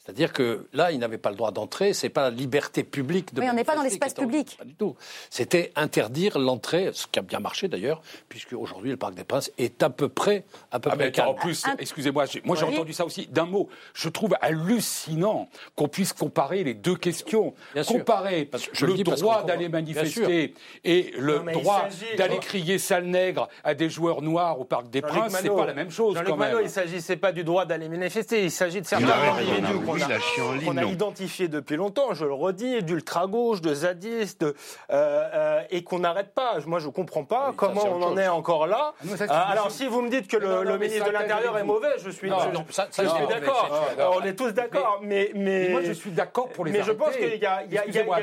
C'est-à-dire 0.05 0.33
que 0.33 0.67
là, 0.73 0.91
ils 0.91 0.99
n'avaient 0.99 1.17
pas 1.17 1.29
le 1.29 1.37
droit 1.37 1.51
d'entrer, 1.51 1.93
c'est 1.93 2.09
pas 2.09 2.23
la 2.23 2.29
liberté 2.29 2.83
publique 2.83 3.33
de. 3.33 3.39
Oui, 3.39 3.47
on 3.49 3.53
n'est 3.53 3.63
pas 3.63 3.75
dans 3.75 3.83
l'espace 3.83 4.13
public. 4.13 4.57
Pas 4.57 4.65
du 4.65 4.75
tout. 4.75 4.97
C'était 5.29 5.71
interdire 5.77 6.37
l'entrée, 6.37 6.89
ce 6.93 7.07
qui 7.07 7.19
a 7.19 7.21
bien 7.21 7.39
marché 7.39 7.69
d'ailleurs, 7.69 8.01
puisque 8.27 8.51
aujourd'hui 8.51 8.91
le 8.91 8.97
Parc 8.97 9.13
des 9.13 9.23
Princes 9.23 9.49
est 9.57 9.81
à 9.81 9.89
peu 9.89 10.09
près, 10.09 10.43
à 10.73 10.81
peu 10.81 10.89
ah, 10.91 10.97
près 10.97 11.21
En 11.21 11.35
plus, 11.35 11.63
excusez-moi, 11.79 12.25
moi 12.43 12.57
j'ai 12.57 12.65
entendu 12.65 12.91
ça 12.91 13.05
aussi 13.05 13.27
d'un 13.27 13.45
mot. 13.45 13.69
Je 13.93 14.09
trouve 14.09 14.35
hallucinant 14.41 15.47
qu'on 15.75 15.87
puisse 15.87 16.11
comparer 16.11 16.65
les 16.65 16.73
deux 16.73 16.95
questions. 16.95 17.53
comparer 17.87 18.49
le 18.81 19.03
droit 19.03 19.43
d'aller 19.43 19.69
manifester 19.69 20.53
et 20.83 21.13
le 21.17 21.39
droit 21.53 21.87
d'aller 22.17 22.39
crier 22.39 22.77
sale 22.77 23.05
nègre 23.05 23.47
à 23.63 23.73
des 23.73 23.89
joueurs 23.89 24.21
noirs 24.21 24.59
au 24.59 24.65
Parc 24.65 24.89
des 24.89 25.01
Princes, 25.01 25.37
c'est 25.41 25.47
pas 25.47 25.65
la 25.65 25.73
même 25.73 25.91
chose. 25.91 26.17
Quand 26.25 26.35
même. 26.35 26.57
il 26.61 26.69
s'agissait 26.69 27.15
pas 27.15 27.31
du 27.31 27.45
droit 27.45 27.65
d'aller 27.65 27.87
manifester, 27.87 28.43
il 28.43 28.51
s'agit 28.51 28.81
de 28.81 28.85
certains 28.85 29.07
individus 29.07 29.92
qu'on 29.95 30.77
a, 30.77 30.83
identifié 30.83 31.47
depuis 31.47 31.75
longtemps, 31.75 32.13
je 32.13 32.25
le 32.25 32.33
redis, 32.33 32.83
d'ultra-gauche, 32.83 33.61
de 33.61 33.73
zadistes, 33.73 34.43
euh, 34.43 34.53
euh, 34.89 35.61
et 35.69 35.83
qu'on 35.83 35.99
n'arrête 35.99 36.33
pas. 36.33 36.57
Moi, 36.65 36.79
je 36.79 36.87
ne 36.87 36.91
comprends 36.91 37.23
pas 37.23 37.53
comment 37.55 37.85
on 37.85 38.01
en 38.01 38.17
est 38.17 38.27
encore 38.27 38.67
là. 38.67 38.93
Ah, 39.29 39.49
alors, 39.49 39.71
si 39.71 39.87
vous 39.87 40.01
me 40.01 40.09
dites 40.09 40.27
que 40.27 40.37
le, 40.37 40.77
ministre 40.77 41.07
de 41.07 41.11
l'Intérieur 41.11 41.57
est 41.57 41.63
mauvais, 41.63 41.95
je 42.03 42.09
suis, 42.09 42.29
d'accord. 42.29 43.69
On 44.15 44.23
est 44.23 44.35
tous 44.35 44.51
d'accord. 44.51 44.99
Mais, 45.01 45.31
mais, 45.35 45.69
moi, 45.69 45.81
je 45.83 45.91
suis 45.91 46.11
d'accord 46.11 46.49
pour 46.49 46.65
les 46.65 46.71
Mais 46.71 46.83
je 46.83 46.91
pense 46.91 47.15
qu'il 47.15 47.35
y, 47.35 47.45
a, 47.45 47.63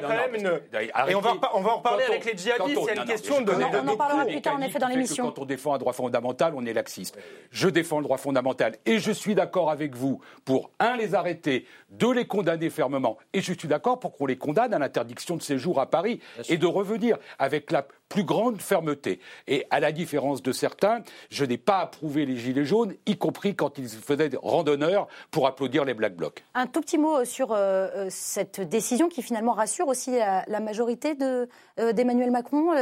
quand 0.00 0.09
même 0.09 0.35
une. 0.35 0.61
Et 1.09 1.15
on 1.15 1.21
va, 1.21 1.35
on 1.55 1.61
va 1.61 1.73
en 1.73 1.81
parler 1.81 2.05
avec 2.05 2.25
les 2.25 2.37
djihadistes. 2.37 2.81
Il 2.91 2.95
y 2.95 2.99
a 2.99 3.03
une 3.03 3.09
question 3.09 3.41
de. 3.41 3.53
On 3.53 3.89
en 3.89 3.97
parlera 3.97 4.25
plus 4.25 4.43
tard, 4.43 4.57
en 4.57 4.62
effet, 4.62 4.79
dans 4.79 4.89
l'émission. 4.89 5.27
Quand 5.27 5.41
on 5.41 5.45
défend 5.45 5.75
un 5.75 5.79
droit 5.79 5.93
fondamental, 5.93 6.53
on 6.57 6.65
est 6.67 6.73
laxiste. 6.73 7.19
Je 7.50 7.69
défends 7.69 7.99
le 7.99 8.05
droit 8.05 8.19
fondamental 8.19 8.77
et 8.87 8.99
je 8.99 9.12
suis 9.12 9.35
d'accord 9.35 9.71
avec 9.71 9.95
vous 9.95 10.21
pour, 10.45 10.71
un, 10.79 10.97
les 10.97 11.15
arrêter 11.15 11.60
de 11.90 12.09
les 12.09 12.26
condamner 12.26 12.71
fermement. 12.71 13.19
Et 13.33 13.40
je 13.40 13.52
suis 13.52 13.69
d'accord 13.69 13.99
pour 13.99 14.12
qu'on 14.12 14.26
les 14.26 14.37
condamne 14.37 14.75
à 14.75 14.79
l'interdiction 14.79 15.37
de 15.37 15.43
séjour 15.43 15.81
à 15.81 15.90
Paris 15.90 16.21
et 16.49 16.57
de 16.57 16.67
revenir 16.67 17.17
avec 17.38 17.71
la 17.71 17.87
plus 18.11 18.25
grande 18.25 18.61
fermeté. 18.61 19.21
Et 19.47 19.64
à 19.71 19.81
la 19.81 19.93
différence 19.93 20.43
de 20.43 20.52
certains, 20.52 21.02
je 21.31 21.45
n'ai 21.45 21.57
pas 21.57 21.79
approuvé 21.79 22.26
les 22.26 22.37
Gilets 22.37 22.64
jaunes, 22.64 22.95
y 23.07 23.17
compris 23.17 23.55
quand 23.55 23.79
ils 23.79 23.88
faisaient 23.88 24.29
des 24.29 24.37
randonneurs 24.37 25.07
pour 25.31 25.47
applaudir 25.47 25.85
les 25.85 25.95
Black 25.95 26.17
Blocs. 26.17 26.45
Un 26.55 26.67
tout 26.67 26.81
petit 26.81 26.99
mot 26.99 27.25
sur 27.25 27.52
euh, 27.52 27.88
euh, 27.95 28.07
cette 28.11 28.61
décision 28.61 29.09
qui 29.09 29.23
finalement 29.23 29.52
rassure 29.52 29.87
aussi 29.87 30.11
la, 30.11 30.61
majorité 30.61 31.17
euh, 31.23 31.47
d'Emmanuel 31.93 32.33
Macron, 32.33 32.75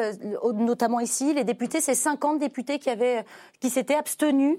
notamment 0.55 0.99
ici, 0.99 1.35
les 1.35 1.45
députés, 1.45 1.81
ces 1.81 1.95
50 1.95 2.39
députés 2.39 2.79
qui, 2.79 2.89
avaient, 2.91 3.25
qui 3.61 3.69
s'étaient 3.69 3.95
abstenus. 3.95 4.59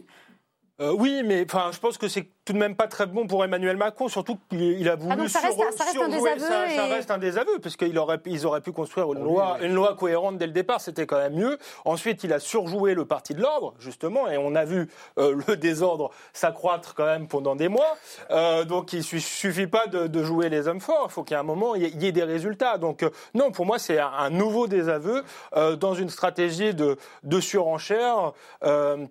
oui, 0.79 1.23
mais 1.25 1.43
enfin, 1.45 1.71
je 1.73 1.79
pense 1.79 1.97
que 1.97 2.07
c'est 2.07 2.29
tout 2.49 2.53
de 2.53 2.57
même 2.57 2.75
pas 2.75 2.87
très 2.87 3.05
bon 3.05 3.27
pour 3.27 3.45
Emmanuel 3.45 3.77
Macron, 3.77 4.07
surtout 4.07 4.39
qu'il 4.49 4.89
a 4.89 4.95
voulu 4.95 5.13
ah 5.13 5.29
ça, 5.29 5.39
reste, 5.39 5.59
ça, 5.77 5.83
reste 5.83 6.01
un 6.01 6.09
désaveu 6.09 6.39
ça, 6.39 6.85
reste 6.85 7.11
un 7.11 7.19
désaveu, 7.19 7.59
parce 7.61 7.75
qu'ils 7.75 7.99
auraient, 7.99 8.19
ils 8.25 8.47
auraient 8.47 8.61
pu 8.61 8.71
construire 8.71 9.13
une, 9.13 9.23
loi, 9.23 9.59
une 9.61 9.75
loi 9.75 9.95
cohérente 9.95 10.39
dès 10.39 10.47
le 10.47 10.51
départ, 10.51 10.81
c'était 10.81 11.05
quand 11.05 11.19
même 11.19 11.35
mieux. 11.35 11.59
Ensuite, 11.85 12.23
il 12.23 12.33
a 12.33 12.39
surjoué 12.39 12.95
le 12.95 13.05
parti 13.05 13.35
de 13.35 13.41
l'ordre, 13.41 13.75
justement, 13.77 14.27
et 14.27 14.39
on 14.39 14.55
a 14.55 14.65
vu 14.65 14.89
euh, 15.19 15.39
le 15.47 15.57
désordre 15.57 16.09
s'accroître 16.33 16.95
quand 16.95 17.05
même 17.05 17.27
pendant 17.27 17.55
des 17.55 17.67
mois. 17.67 17.95
Euh, 18.31 18.65
donc, 18.65 18.93
il 18.93 19.03
suffit 19.03 19.67
pas 19.67 19.85
de, 19.85 20.23
jouer 20.23 20.49
les 20.49 20.67
hommes 20.67 20.81
forts, 20.81 21.05
il 21.09 21.11
faut 21.11 21.23
qu'il 21.23 21.35
y 21.35 21.37
ait 21.37 21.41
un 21.41 21.43
moment, 21.43 21.75
il 21.75 22.03
y, 22.03 22.07
ait 22.07 22.11
des 22.11 22.23
résultats. 22.23 22.79
Donc, 22.79 23.03
euh, 23.03 23.11
non, 23.35 23.51
pour 23.51 23.67
moi, 23.67 23.77
c'est 23.77 23.99
un, 23.99 24.31
nouveau 24.31 24.65
désaveu 24.65 25.23
dans 25.55 25.93
une 25.93 26.09
stratégie 26.09 26.73
de, 26.73 26.97
de 27.23 27.39
surenchère 27.39 28.33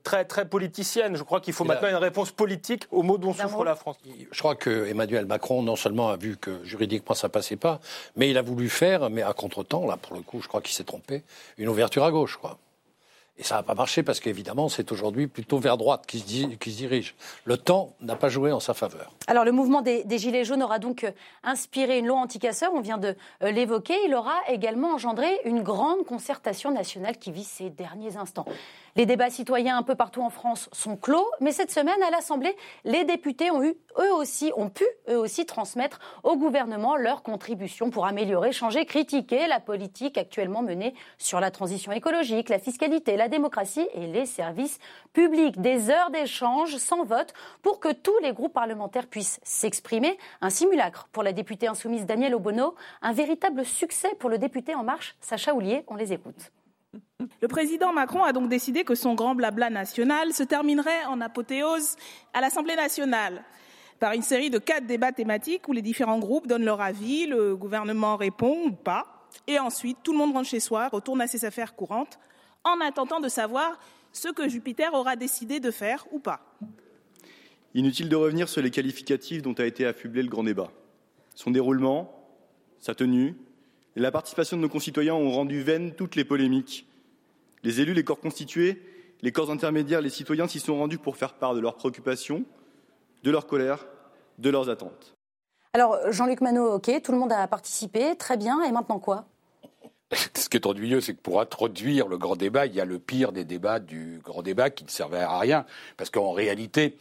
très, 0.03 0.25
très 0.25 0.49
politicienne. 0.49 1.17
Je 1.17 1.23
crois 1.23 1.41
qu'il 1.41 1.53
faut 1.55 1.65
maintenant 1.65 1.89
une 1.89 1.95
réponse 1.95 2.33
politique 2.33 2.89
au 2.91 3.05
mot 3.05 3.17
de 3.17 3.28
la 3.65 3.77
France. 3.77 3.97
Je 4.31 4.39
crois 4.39 4.55
que 4.55 4.87
Emmanuel 4.87 5.27
Macron, 5.27 5.63
non 5.63 5.77
seulement 5.77 6.09
a 6.11 6.17
vu 6.17 6.37
que 6.37 6.63
juridiquement 6.65 7.15
ça 7.15 7.29
passait 7.29 7.57
pas, 7.57 7.81
mais 8.17 8.31
il 8.31 8.39
a 8.39 8.43
voulu 8.43 8.69
faire, 8.69 9.11
mais 9.11 9.23
à 9.23 9.33
contre-temps, 9.33 9.87
là 9.87 9.97
pour 9.97 10.15
le 10.17 10.23
coup, 10.23 10.41
je 10.43 10.49
crois 10.49 10.61
qu'il 10.61 10.75
s'est 10.75 10.85
trompé, 10.85 11.23
une 11.57 11.69
ouverture 11.69 12.05
à 12.05 12.11
gauche, 12.11 12.37
quoi. 12.37 12.59
Et 13.39 13.45
ça 13.45 13.55
n'a 13.55 13.63
pas 13.63 13.75
marché 13.75 14.03
parce 14.03 14.19
qu'évidemment, 14.19 14.69
c'est 14.69 14.91
aujourd'hui 14.91 15.29
plutôt 15.29 15.59
vers 15.59 15.77
droite 15.77 16.05
qui 16.07 16.19
se, 16.19 16.47
qui 16.57 16.73
se, 16.73 16.77
dirige. 16.77 17.15
Le 17.45 17.57
temps 17.57 17.95
n'a 18.01 18.17
pas 18.17 18.29
joué 18.29 18.51
en 18.51 18.59
sa 18.59 18.75
faveur. 18.75 19.13
Alors, 19.29 19.45
le 19.45 19.53
mouvement 19.53 19.81
des, 19.81 20.05
Gilets 20.19 20.45
jaunes 20.45 20.63
aura 20.63 20.81
donc 20.81 21.05
euh, 21.05 21.13
inspiré 21.45 21.99
une 21.99 22.09
loi 22.09 22.19
anti-casseurs, 22.19 22.73
on 22.75 22.81
vient 22.81 22.99
de 22.99 23.15
euh, 23.45 23.53
l'évoquer. 23.53 23.95
Il 24.07 24.15
aura 24.15 24.35
également 24.49 24.93
engendré 24.93 25.29
une 25.45 25.63
grande 25.63 26.05
concertation 26.05 26.73
nationale 26.73 27.17
qui 27.17 27.31
vit 27.31 27.45
ces 27.45 27.71
derniers 27.71 28.17
instants. 28.17 28.47
Les 28.97 29.07
débats 29.07 29.31
citoyens 29.31 29.79
un 29.79 29.83
peu 29.83 29.95
partout 29.95 30.23
en 30.23 30.31
France 30.31 30.69
sont 30.73 30.97
clos, 30.97 31.27
mais 31.41 31.53
cette 31.53 31.71
semaine 31.71 32.03
à 32.07 32.11
l'Assemblée, 32.11 32.57
les 32.85 33.05
députés 33.05 33.51
ont 33.51 33.63
eu 33.63 33.75
eux 33.99 34.15
aussi 34.15 34.53
ont 34.57 34.71
pu 34.71 34.85
eux 35.09 35.19
aussi 35.19 35.47
transmettre 35.47 35.99
au 36.23 36.37
gouvernement 36.37 36.97
leurs 36.97 37.23
contributions 37.23 37.91
pour 37.91 38.07
améliorer, 38.07 38.53
changer, 38.53 38.85
critiquer 38.85 39.47
la 39.47 39.61
politique 39.61 40.19
actuellement 40.19 40.63
menée 40.63 40.95
sur 41.19 41.41
la 41.41 41.51
transition 41.51 41.93
écologique, 41.93 42.49
la 42.49 42.59
fiscalité, 42.59 43.17
la 43.17 43.29
démocratie 43.29 43.89
et 43.95 44.07
les 44.07 44.27
services 44.27 44.79
publics. 45.13 45.61
Des 45.61 45.91
heures 45.91 46.11
d'échange 46.11 46.77
sans 46.77 47.05
vote 47.05 47.33
pour 47.63 47.81
que 47.81 47.93
tous 47.93 48.17
les 48.23 48.33
groupes 48.33 48.53
parlementaires 48.53 49.07
puissent 49.07 49.41
s'exprimer. 49.43 50.19
Un 50.41 50.51
simulacre 50.51 51.09
pour 51.13 51.23
la 51.23 51.33
députée 51.33 51.67
insoumise 51.67 52.07
Danielle 52.07 52.35
Obono, 52.35 52.75
un 53.03 53.13
véritable 53.13 53.65
succès 53.65 54.15
pour 54.19 54.31
le 54.31 54.39
député 54.39 54.75
En 54.75 54.85
Marche 54.85 55.17
Sacha 55.21 55.55
Houlier. 55.55 55.85
On 55.89 55.97
les 55.97 56.13
écoute. 56.13 56.53
Le 57.41 57.49
président 57.49 57.93
Macron 57.93 58.23
a 58.23 58.33
donc 58.33 58.49
décidé 58.49 58.85
que 58.85 58.95
son 58.95 59.15
grand 59.15 59.35
blabla 59.35 59.71
national 59.71 60.33
se 60.33 60.43
terminerait 60.43 61.05
en 61.07 61.21
apothéose 61.21 61.97
à 62.33 62.41
l'Assemblée 62.41 62.77
nationale 62.77 63.45
par 63.99 64.13
une 64.13 64.23
série 64.23 64.51
de 64.51 64.59
quatre 64.59 64.87
débats 64.87 65.13
thématiques 65.13 65.69
où 65.69 65.73
les 65.73 65.83
différents 65.83 66.19
groupes 66.19 66.47
donnent 66.47 66.65
leur 66.65 66.81
avis, 66.81 67.27
le 67.27 67.57
gouvernement 67.57 68.17
répond 68.17 68.67
ou 68.67 68.73
pas, 68.73 69.27
et 69.47 69.59
ensuite 69.59 69.99
tout 70.03 70.13
le 70.13 70.19
monde 70.19 70.33
rentre 70.33 70.49
chez 70.49 70.61
soi, 70.61 70.89
retourne 70.89 71.21
à 71.21 71.27
ses 71.27 71.45
affaires 71.45 71.75
courantes, 71.75 72.19
en 72.65 72.81
attendant 72.81 73.21
de 73.21 73.29
savoir 73.29 73.79
ce 74.13 74.29
que 74.29 74.49
Jupiter 74.49 74.95
aura 74.95 75.17
décidé 75.17 75.61
de 75.61 75.71
faire 75.71 76.07
ou 76.13 76.21
pas. 76.21 76.41
Inutile 77.75 78.09
de 78.09 78.17
revenir 78.17 78.49
sur 78.49 78.63
les 78.63 78.71
qualificatifs 78.71 79.43
dont 79.43 79.55
a 79.55 79.65
été 79.65 79.85
affublé 79.85 80.23
le 80.23 80.29
grand 80.29 80.45
débat. 80.45 80.71
Son 81.35 81.51
déroulement, 81.51 82.25
sa 82.79 82.95
tenue 82.95 83.37
et 83.99 84.01
la 84.01 84.13
participation 84.13 84.57
de 84.57 84.63
nos 84.63 84.69
concitoyens 84.69 85.15
ont 85.15 85.33
rendu 85.33 85.61
vaines 85.61 85.93
toutes 85.93 86.15
les 86.15 86.25
polémiques. 86.25 86.87
Les 87.65 87.81
élus, 87.81 87.95
les 87.95 88.05
corps 88.05 88.21
constitués, 88.21 88.81
les 89.23 89.33
corps 89.33 89.51
intermédiaires, 89.51 90.01
les 90.01 90.09
citoyens 90.09 90.47
s'y 90.47 90.61
sont 90.61 90.79
rendus 90.79 90.99
pour 90.99 91.17
faire 91.17 91.35
part 91.35 91.53
de 91.53 91.59
leurs 91.59 91.75
préoccupations, 91.75 92.45
de 93.25 93.31
leur 93.33 93.49
colère, 93.49 93.89
de 94.39 94.51
leurs 94.51 94.71
attentes. 94.71 95.15
Alors, 95.73 95.99
Jean-Luc 96.13 96.41
Manot, 96.43 96.75
ok, 96.75 97.03
tout 97.03 97.11
le 97.11 97.19
monde 97.19 97.33
a 97.33 97.49
participé, 97.49 98.15
très 98.17 98.37
bien, 98.37 98.63
et 98.63 98.71
maintenant 98.71 99.01
quoi? 99.01 99.27
Ce 100.37 100.49
qui 100.49 100.57
est 100.57 100.67
ennuyeux, 100.67 101.01
c'est 101.01 101.15
que 101.15 101.21
pour 101.21 101.41
introduire 101.41 102.07
le 102.07 102.19
grand 102.19 102.37
débat, 102.37 102.67
il 102.67 102.77
y 102.77 102.81
a 102.81 102.85
le 102.85 103.01
pire 103.01 103.33
des 103.33 103.45
débats 103.45 103.81
du 103.81 104.21
grand 104.23 104.43
débat 104.43 104.71
qui 104.71 104.85
ne 104.85 104.91
servait 104.91 105.19
à 105.19 105.41
rien. 105.41 105.67
Parce 105.97 106.11
qu'en 106.11 106.31
réalité, 106.31 106.97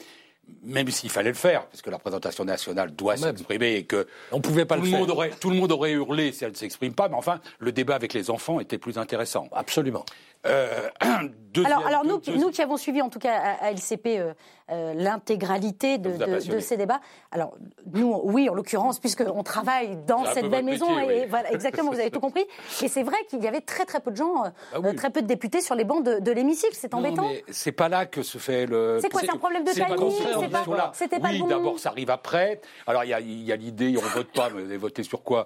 même 0.63 0.89
s'il 0.89 1.09
fallait 1.09 1.29
le 1.29 1.35
faire, 1.35 1.65
parce 1.67 1.81
que 1.81 1.89
la 1.89 1.97
représentation 1.97 2.45
nationale 2.45 2.91
doit 2.91 3.17
s'exprimer 3.17 3.75
et 3.75 3.83
que 3.83 4.07
on 4.31 4.41
pouvait 4.41 4.65
pas 4.65 4.77
tout 4.77 4.83
le, 4.83 4.89
Monde 4.89 5.09
aurait, 5.09 5.29
tout 5.29 5.49
le 5.49 5.55
monde 5.55 5.71
aurait 5.71 5.91
hurlé 5.91 6.31
si 6.31 6.43
elle 6.43 6.51
ne 6.51 6.55
s'exprime 6.55 6.93
pas, 6.93 7.09
mais 7.09 7.15
enfin, 7.15 7.39
le 7.59 7.71
débat 7.71 7.95
avec 7.95 8.13
les 8.13 8.29
enfants 8.29 8.59
était 8.59 8.77
plus 8.77 8.97
intéressant. 8.97 9.47
Absolument. 9.51 10.05
Euh, 10.47 10.89
alors, 11.65 11.85
alors 11.85 12.05
nous, 12.05 12.21
nous, 12.35 12.51
qui 12.51 12.61
avons 12.61 12.77
suivi 12.77 13.01
en 13.01 13.09
tout 13.09 13.19
cas 13.19 13.33
à, 13.61 13.71
LCP 13.71 14.19
euh, 14.19 14.33
euh, 14.69 14.93
l'intégralité 14.93 15.97
de, 15.97 16.59
ces 16.59 16.77
débats, 16.77 16.99
alors 17.31 17.55
nous, 17.93 18.19
oui, 18.23 18.49
en 18.49 18.53
l'occurrence, 18.53 18.99
puisqu'on 18.99 19.43
travaille 19.43 19.97
dans 20.07 20.25
cette 20.25 20.49
belle 20.49 20.65
maison, 20.65 20.99
et 20.99 21.25
voilà, 21.25 21.51
exactement, 21.51 21.91
vous 21.91 21.99
avez 21.99 22.11
tout 22.11 22.19
compris. 22.19 22.45
Et 22.83 22.87
c'est 22.87 23.03
vrai 23.03 23.17
qu'il 23.29 23.43
y 23.43 23.47
avait 23.47 23.61
très 23.61 23.85
très 23.85 23.99
peu 23.99 24.11
de 24.11 24.17
gens, 24.17 24.43
bah 24.79 24.93
très 24.93 25.09
peu 25.09 25.21
de 25.21 25.27
députés 25.27 25.61
sur 25.61 25.75
les 25.75 25.83
bancs 25.83 26.03
de, 26.03 26.31
l'hémicycle. 26.31 26.75
C'est 26.75 26.93
embêtant. 26.93 27.29
C'est 27.49 27.71
pas 27.71 27.89
là 27.89 28.05
que 28.05 28.21
se 28.21 28.37
fait 28.37 28.65
le. 28.65 28.99
C'est 29.01 29.09
quoi 29.09 29.21
C'est 29.21 29.31
un 29.31 29.37
problème 29.37 29.63
de 29.63 29.71
timing 29.71 30.91
C'était 30.93 31.19
pas, 31.19 31.29
oui, 31.29 31.43
d'abord, 31.47 31.79
ça 31.79 31.89
arrive 31.89 32.09
après. 32.09 32.61
Alors 32.85 33.03
il 33.03 33.43
y 33.43 33.51
a, 33.51 33.55
l'idée, 33.55 33.95
on 33.97 34.07
vote 34.07 34.31
pas, 34.33 34.49
mais 34.49 34.77
voter 34.77 35.03
sur 35.03 35.23
quoi? 35.23 35.45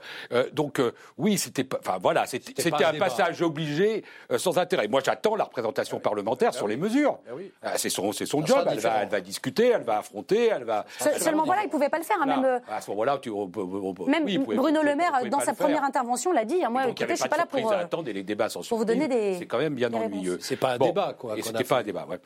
Donc 0.54 0.82
oui, 1.18 1.38
c'était, 1.38 1.68
enfin 1.80 1.98
voilà, 2.02 2.26
c'était 2.26 2.84
un, 2.84 2.98
passage 2.98 3.42
obligé 3.42 4.04
sans 4.38 4.58
intérêt. 4.58 4.88
Moi, 4.92 5.02
j'attends 5.04 5.36
la 5.38 5.46
représentation 5.46 5.98
ah 5.98 6.04
parlementaire 6.04 6.52
ah 6.54 6.58
sur 6.58 6.68
les 6.68 6.76
mesures. 6.76 7.18
Ah, 7.64 7.78
c'est 7.78 7.90
son, 7.90 8.12
son 8.12 8.46
job. 8.46 8.68
Elle 8.70 8.80
va, 8.80 9.04
elle 9.04 9.10
va, 9.10 9.22
discuter, 9.22 9.70
elle 9.70 9.84
va 9.84 10.00
affronter, 10.00 10.48
elle 10.48 10.66
va. 10.66 10.86
seulement 11.18 11.46
voilà, 11.46 11.62
il 11.62 11.68
ne 11.68 11.72
pouvait 11.72 11.88
pas 11.88 11.98
le 11.98 12.04
faire. 12.04 12.18
Hein, 12.22 12.26
même, 12.26 12.44
euh, 12.44 12.60
à 12.70 12.82
ce 12.82 12.92
moment-là, 12.92 13.20
même 13.26 14.44
Bruno 14.44 14.84
Le 14.84 14.96
Maire, 14.96 15.14
dans 15.30 15.40
sa 15.40 15.54
première 15.54 15.84
intervention, 15.84 16.34
l'a 16.34 16.44
dit. 16.44 16.64
Hein, 16.64 16.70
moi, 16.70 16.88
écoutez, 16.88 17.16
je 17.16 17.22
suis 17.22 17.30
pas 17.30 17.38
là 17.38 17.46
pour. 17.46 17.72
Euh, 17.72 17.82
attendre 17.82 18.12
les 18.12 18.24
débats 18.24 18.50
sans 18.50 18.68
Pour 18.68 18.80
vous 18.80 18.86
donner 18.86 19.08
des. 19.08 19.38
C'est 19.40 19.46
quand 19.46 19.60
même 19.60 19.76
bien 19.76 19.94
ennuyeux. 19.94 20.38
C'est 20.42 20.58
pas 20.58 20.74
un 20.74 20.78
débat, 20.78 21.16
quoi. 21.18 21.36
C'était 21.42 21.64
pas 21.64 21.80
un 21.80 21.84
débat, 21.84 22.06
ouais. 22.10 22.20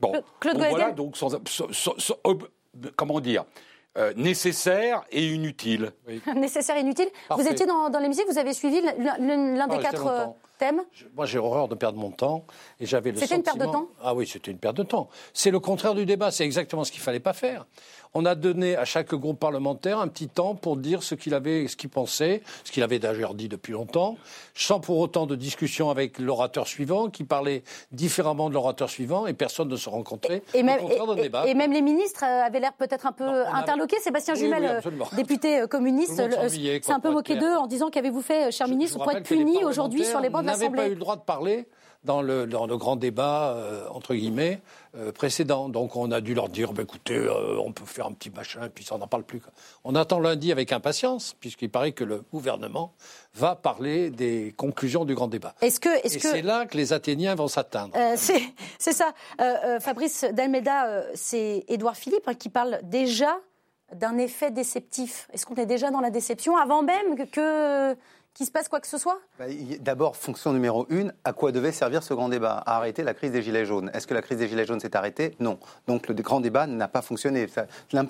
Bon. 0.00 0.12
Claude 0.40 0.58
Voilà, 0.58 0.92
donc 0.92 1.16
sans, 1.16 1.28
comment 2.96 3.20
dire. 3.20 3.44
Euh, 3.98 4.14
nécessaire 4.16 5.04
et 5.10 5.26
inutile. 5.26 5.92
nécessaire 6.34 6.78
et 6.78 6.80
inutile. 6.80 7.08
Vous 7.28 7.46
étiez 7.46 7.66
dans, 7.66 7.90
dans 7.90 7.98
l'hémicycle, 7.98 8.26
vous 8.30 8.38
avez 8.38 8.54
suivi 8.54 8.80
l'un 8.80 9.66
des 9.66 9.78
quatre 9.80 10.34
Moi, 11.14 11.26
j'ai 11.26 11.38
horreur 11.38 11.68
de 11.68 11.74
perdre 11.74 11.98
mon 11.98 12.10
temps. 12.10 12.44
et 12.78 12.86
j'avais 12.86 13.14
C'était 13.14 13.36
une 13.36 13.42
perte 13.42 13.58
de 13.58 13.64
temps 13.66 13.88
Ah 14.02 14.14
oui, 14.14 14.26
c'était 14.26 14.50
une 14.50 14.58
perte 14.58 14.76
de 14.76 14.82
temps. 14.82 15.08
C'est 15.32 15.50
le 15.50 15.60
contraire 15.60 15.94
du 15.94 16.06
débat. 16.06 16.30
C'est 16.30 16.44
exactement 16.44 16.84
ce 16.84 16.92
qu'il 16.92 17.00
fallait 17.00 17.20
pas 17.20 17.32
faire 17.32 17.66
on 18.14 18.24
a 18.24 18.34
donné 18.34 18.76
à 18.76 18.84
chaque 18.84 19.14
groupe 19.14 19.38
parlementaire 19.38 19.98
un 19.98 20.08
petit 20.08 20.28
temps 20.28 20.54
pour 20.54 20.76
dire 20.76 21.02
ce 21.02 21.14
qu'il 21.14 21.34
avait, 21.34 21.66
ce 21.68 21.76
qu'il 21.76 21.88
pensait, 21.88 22.42
ce 22.64 22.72
qu'il 22.72 22.82
avait 22.82 22.98
d'ailleurs 22.98 23.34
dit 23.34 23.48
depuis 23.48 23.72
longtemps, 23.72 24.16
sans 24.54 24.80
pour 24.80 24.98
autant 24.98 25.26
de 25.26 25.34
discussion 25.34 25.90
avec 25.90 26.18
l'orateur 26.18 26.66
suivant, 26.66 27.08
qui 27.08 27.24
parlait 27.24 27.62
différemment 27.90 28.48
de 28.48 28.54
l'orateur 28.54 28.90
suivant, 28.90 29.26
et 29.26 29.32
personne 29.32 29.68
ne 29.68 29.76
se 29.76 29.88
rencontrait. 29.88 30.42
Et, 30.54 30.62
même, 30.62 30.80
et, 31.46 31.54
même, 31.54 31.72
les 31.72 31.82
ministres 31.82 32.24
euh, 32.24 32.46
avaient 32.46 32.60
l'air 32.60 32.74
peut-être 32.74 33.06
un 33.06 33.12
peu 33.12 33.46
interloqués. 33.46 33.98
Sébastien 34.00 34.34
Jumel, 34.34 34.64
euh, 34.64 35.16
député 35.16 35.60
euh, 35.60 35.66
communiste, 35.66 36.16
s'est 36.16 36.92
un 36.92 37.00
peu 37.00 37.10
moqué 37.10 37.36
d'eux 37.36 37.54
en 37.54 37.66
disant 37.66 37.90
qu'avez-vous 37.90 38.22
fait, 38.22 38.50
cher 38.50 38.68
ministre, 38.68 38.98
pour 38.98 39.10
être 39.12 39.24
puni 39.24 39.64
aujourd'hui 39.64 40.04
sur 40.04 40.20
les 40.20 40.28
bancs 40.28 40.42
de 40.42 40.48
l'Assemblée 40.48 40.82
pas 40.82 40.88
eu 40.88 40.94
le 40.94 40.96
droit 40.96 41.16
de 41.16 41.22
parler 41.22 41.66
dans 42.04 42.22
le, 42.22 42.46
dans 42.46 42.66
le 42.66 42.76
grand 42.76 42.96
débat, 42.96 43.56
entre 43.90 44.14
guillemets, 44.14 44.60
euh, 44.94 45.10
précédents. 45.10 45.70
Donc 45.70 45.96
on 45.96 46.10
a 46.10 46.20
dû 46.20 46.34
leur 46.34 46.50
dire, 46.50 46.74
bah, 46.74 46.82
écoutez, 46.82 47.16
euh, 47.16 47.56
on 47.64 47.72
peut 47.72 47.86
faire 47.86 48.06
un 48.06 48.12
petit 48.12 48.28
machin, 48.28 48.66
et 48.66 48.68
puis 48.68 48.84
ça 48.84 48.98
n'en 48.98 49.06
parle 49.06 49.22
plus. 49.22 49.40
On 49.84 49.94
attend 49.94 50.20
lundi 50.20 50.52
avec 50.52 50.70
impatience, 50.70 51.34
puisqu'il 51.40 51.70
paraît 51.70 51.92
que 51.92 52.04
le 52.04 52.22
gouvernement 52.30 52.92
va 53.34 53.54
parler 53.54 54.10
des 54.10 54.52
conclusions 54.54 55.06
du 55.06 55.14
grand 55.14 55.28
débat. 55.28 55.54
Est-ce 55.62 55.80
que, 55.80 55.88
et 56.04 56.10
c'est 56.10 56.42
là 56.42 56.66
que 56.66 56.76
les 56.76 56.92
Athéniens 56.92 57.34
vont 57.34 57.48
s'atteindre. 57.48 57.94
Euh, 57.96 58.16
c'est 58.16 58.92
ça. 58.92 59.14
Fabrice 59.80 60.26
Dalmeda, 60.30 61.04
c'est 61.14 61.64
Édouard 61.68 61.96
Philippe 61.96 62.28
hein, 62.28 62.34
qui 62.34 62.50
parle 62.50 62.80
déjà 62.82 63.38
d'un 63.94 64.18
effet 64.18 64.50
déceptif. 64.50 65.26
Est-ce 65.32 65.46
qu'on 65.46 65.54
est 65.54 65.64
déjà 65.64 65.90
dans 65.90 66.00
la 66.00 66.10
déception 66.10 66.58
avant 66.58 66.82
même 66.82 67.26
que 67.30 67.96
qu'il 68.34 68.46
se 68.46 68.50
passe 68.52 68.68
quoi 68.68 68.80
que 68.80 68.86
ce 68.86 68.98
soit? 68.98 69.18
Bah, 69.38 69.46
D'abord, 69.80 70.16
fonction 70.16 70.52
numéro 70.52 70.86
une, 70.88 71.12
à 71.24 71.32
quoi 71.32 71.52
devait 71.52 71.72
servir 71.72 72.02
ce 72.02 72.14
grand 72.14 72.28
débat? 72.28 72.62
À 72.66 72.76
arrêter 72.76 73.02
la 73.02 73.14
crise 73.14 73.32
des 73.32 73.42
Gilets 73.42 73.66
jaunes. 73.66 73.90
Est-ce 73.94 74.06
que 74.06 74.14
la 74.14 74.22
crise 74.22 74.38
des 74.38 74.48
Gilets 74.48 74.66
jaunes 74.66 74.80
s'est 74.80 74.96
arrêtée? 74.96 75.36
Non. 75.40 75.58
Donc 75.86 76.08
le 76.08 76.14
grand 76.14 76.40
débat 76.40 76.66
n'a 76.66 76.88
pas 76.88 77.02
fonctionné. 77.02 77.46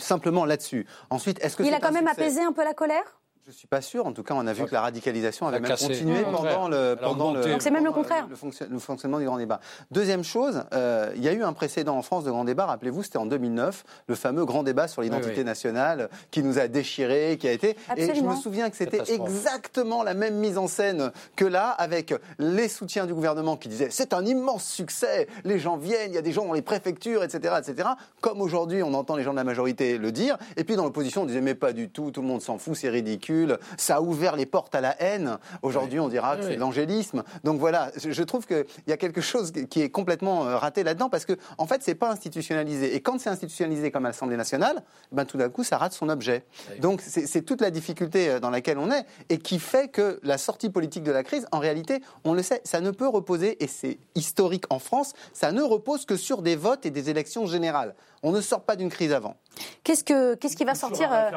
simplement 0.00 0.44
là-dessus. 0.44 0.86
Ensuite, 1.10 1.42
est-ce 1.44 1.56
que 1.56 1.62
Il 1.62 1.74
a 1.74 1.80
quand 1.80 1.92
même 1.92 2.08
apaisé 2.08 2.42
un 2.42 2.52
peu 2.52 2.64
la 2.64 2.74
colère? 2.74 3.04
Je 3.44 3.50
ne 3.50 3.54
suis 3.56 3.66
pas 3.66 3.80
sûr. 3.80 4.06
En 4.06 4.12
tout 4.12 4.22
cas, 4.22 4.34
on 4.34 4.46
a 4.46 4.52
vu 4.52 4.64
que 4.66 4.72
la 4.72 4.82
radicalisation 4.82 5.48
avait 5.48 5.58
même 5.58 5.76
continué 5.76 6.22
pendant 6.22 6.68
le, 6.68 6.94
pendant 6.94 7.34
le, 7.34 7.42
c'est 7.58 7.72
même 7.72 7.84
le 7.84 7.90
contraire. 7.90 8.28
Le, 8.30 8.78
fonctionnement 8.78 9.18
du 9.18 9.24
grand 9.24 9.36
débat. 9.36 9.58
Deuxième 9.90 10.22
chose, 10.22 10.62
euh, 10.72 11.10
il 11.16 11.24
y 11.24 11.28
a 11.28 11.32
eu 11.32 11.42
un 11.42 11.52
précédent 11.52 11.96
en 11.96 12.02
France 12.02 12.22
de 12.22 12.30
grand 12.30 12.44
débat. 12.44 12.66
Rappelez-vous, 12.66 13.02
c'était 13.02 13.18
en 13.18 13.26
2009, 13.26 13.84
le 14.06 14.14
fameux 14.14 14.44
grand 14.44 14.62
débat 14.62 14.86
sur 14.86 15.02
l'identité 15.02 15.42
nationale 15.42 16.08
qui 16.30 16.44
nous 16.44 16.60
a 16.60 16.68
déchirés, 16.68 17.36
qui 17.36 17.48
a 17.48 17.52
été. 17.52 17.76
Et 17.96 18.14
je 18.14 18.20
me 18.22 18.36
souviens 18.36 18.70
que 18.70 18.76
c'était 18.76 19.12
exactement 19.12 20.04
la 20.04 20.14
même 20.14 20.36
mise 20.36 20.56
en 20.56 20.68
scène 20.68 21.10
que 21.34 21.44
là, 21.44 21.70
avec 21.70 22.14
les 22.38 22.68
soutiens 22.68 23.06
du 23.06 23.14
gouvernement 23.14 23.56
qui 23.56 23.68
disaient 23.68 23.90
c'est 23.90 24.12
un 24.12 24.24
immense 24.24 24.64
succès, 24.64 25.26
les 25.42 25.58
gens 25.58 25.76
viennent, 25.76 26.12
il 26.12 26.14
y 26.14 26.18
a 26.18 26.22
des 26.22 26.32
gens 26.32 26.46
dans 26.46 26.52
les 26.52 26.62
préfectures, 26.62 27.24
etc., 27.24 27.56
etc. 27.58 27.88
Comme 28.20 28.40
aujourd'hui, 28.40 28.84
on 28.84 28.94
entend 28.94 29.16
les 29.16 29.24
gens 29.24 29.32
de 29.32 29.36
la 29.36 29.44
majorité 29.44 29.98
le 29.98 30.12
dire. 30.12 30.38
Et 30.56 30.62
puis 30.62 30.76
dans 30.76 30.84
l'opposition, 30.84 31.22
on 31.22 31.26
disait 31.26 31.40
mais 31.40 31.56
pas 31.56 31.72
du 31.72 31.88
tout, 31.88 32.12
tout 32.12 32.22
le 32.22 32.28
monde 32.28 32.40
s'en 32.40 32.58
fout, 32.58 32.76
c'est 32.76 32.88
ridicule 32.88 33.31
ça 33.76 33.96
a 33.96 34.00
ouvert 34.00 34.36
les 34.36 34.46
portes 34.46 34.74
à 34.74 34.80
la 34.80 35.00
haine. 35.02 35.38
Aujourd'hui, 35.62 36.00
on 36.00 36.08
dira 36.08 36.36
que 36.36 36.44
c'est 36.44 36.56
l'angélisme. 36.56 37.22
Donc 37.44 37.58
voilà, 37.58 37.90
je 37.96 38.22
trouve 38.22 38.46
qu'il 38.46 38.64
y 38.86 38.92
a 38.92 38.96
quelque 38.96 39.20
chose 39.20 39.52
qui 39.70 39.82
est 39.82 39.90
complètement 39.90 40.46
euh, 40.46 40.56
raté 40.56 40.82
là-dedans 40.82 41.08
parce 41.08 41.24
que, 41.24 41.34
en 41.58 41.66
fait, 41.66 41.82
c'est 41.82 41.94
pas 41.94 42.10
institutionnalisé. 42.10 42.94
Et 42.94 43.00
quand 43.00 43.20
c'est 43.20 43.30
institutionnalisé 43.30 43.90
comme 43.90 44.06
à 44.06 44.08
l'Assemblée 44.08 44.36
nationale, 44.36 44.82
ben, 45.10 45.24
tout 45.24 45.38
d'un 45.38 45.48
coup, 45.48 45.64
ça 45.64 45.78
rate 45.78 45.92
son 45.92 46.08
objet. 46.08 46.44
Donc 46.80 47.00
c'est 47.00 47.42
toute 47.42 47.60
la 47.60 47.70
difficulté 47.70 48.28
euh, 48.28 48.40
dans 48.40 48.50
laquelle 48.50 48.78
on 48.78 48.90
est 48.90 49.04
et 49.28 49.38
qui 49.38 49.58
fait 49.58 49.88
que 49.88 50.20
la 50.22 50.38
sortie 50.38 50.70
politique 50.70 51.02
de 51.04 51.12
la 51.12 51.22
crise, 51.22 51.46
en 51.52 51.58
réalité, 51.58 52.02
on 52.24 52.34
le 52.34 52.42
sait, 52.42 52.60
ça 52.64 52.80
ne 52.80 52.90
peut 52.90 53.08
reposer, 53.08 53.62
et 53.62 53.66
c'est 53.66 53.98
historique 54.14 54.64
en 54.70 54.78
France, 54.78 55.12
ça 55.32 55.52
ne 55.52 55.62
repose 55.62 56.04
que 56.06 56.16
sur 56.16 56.42
des 56.42 56.56
votes 56.56 56.86
et 56.86 56.90
des 56.90 57.10
élections 57.10 57.46
générales. 57.46 57.94
On 58.22 58.30
ne 58.30 58.40
sort 58.40 58.62
pas 58.62 58.76
d'une 58.76 58.88
crise 58.88 59.12
avant. 59.12 59.36
Qu'est-ce, 59.82 60.04
que, 60.04 60.34
qu'est-ce 60.36 60.56
qui 60.56 60.64
va 60.64 60.74
sortir 60.74 61.12
euh, 61.12 61.30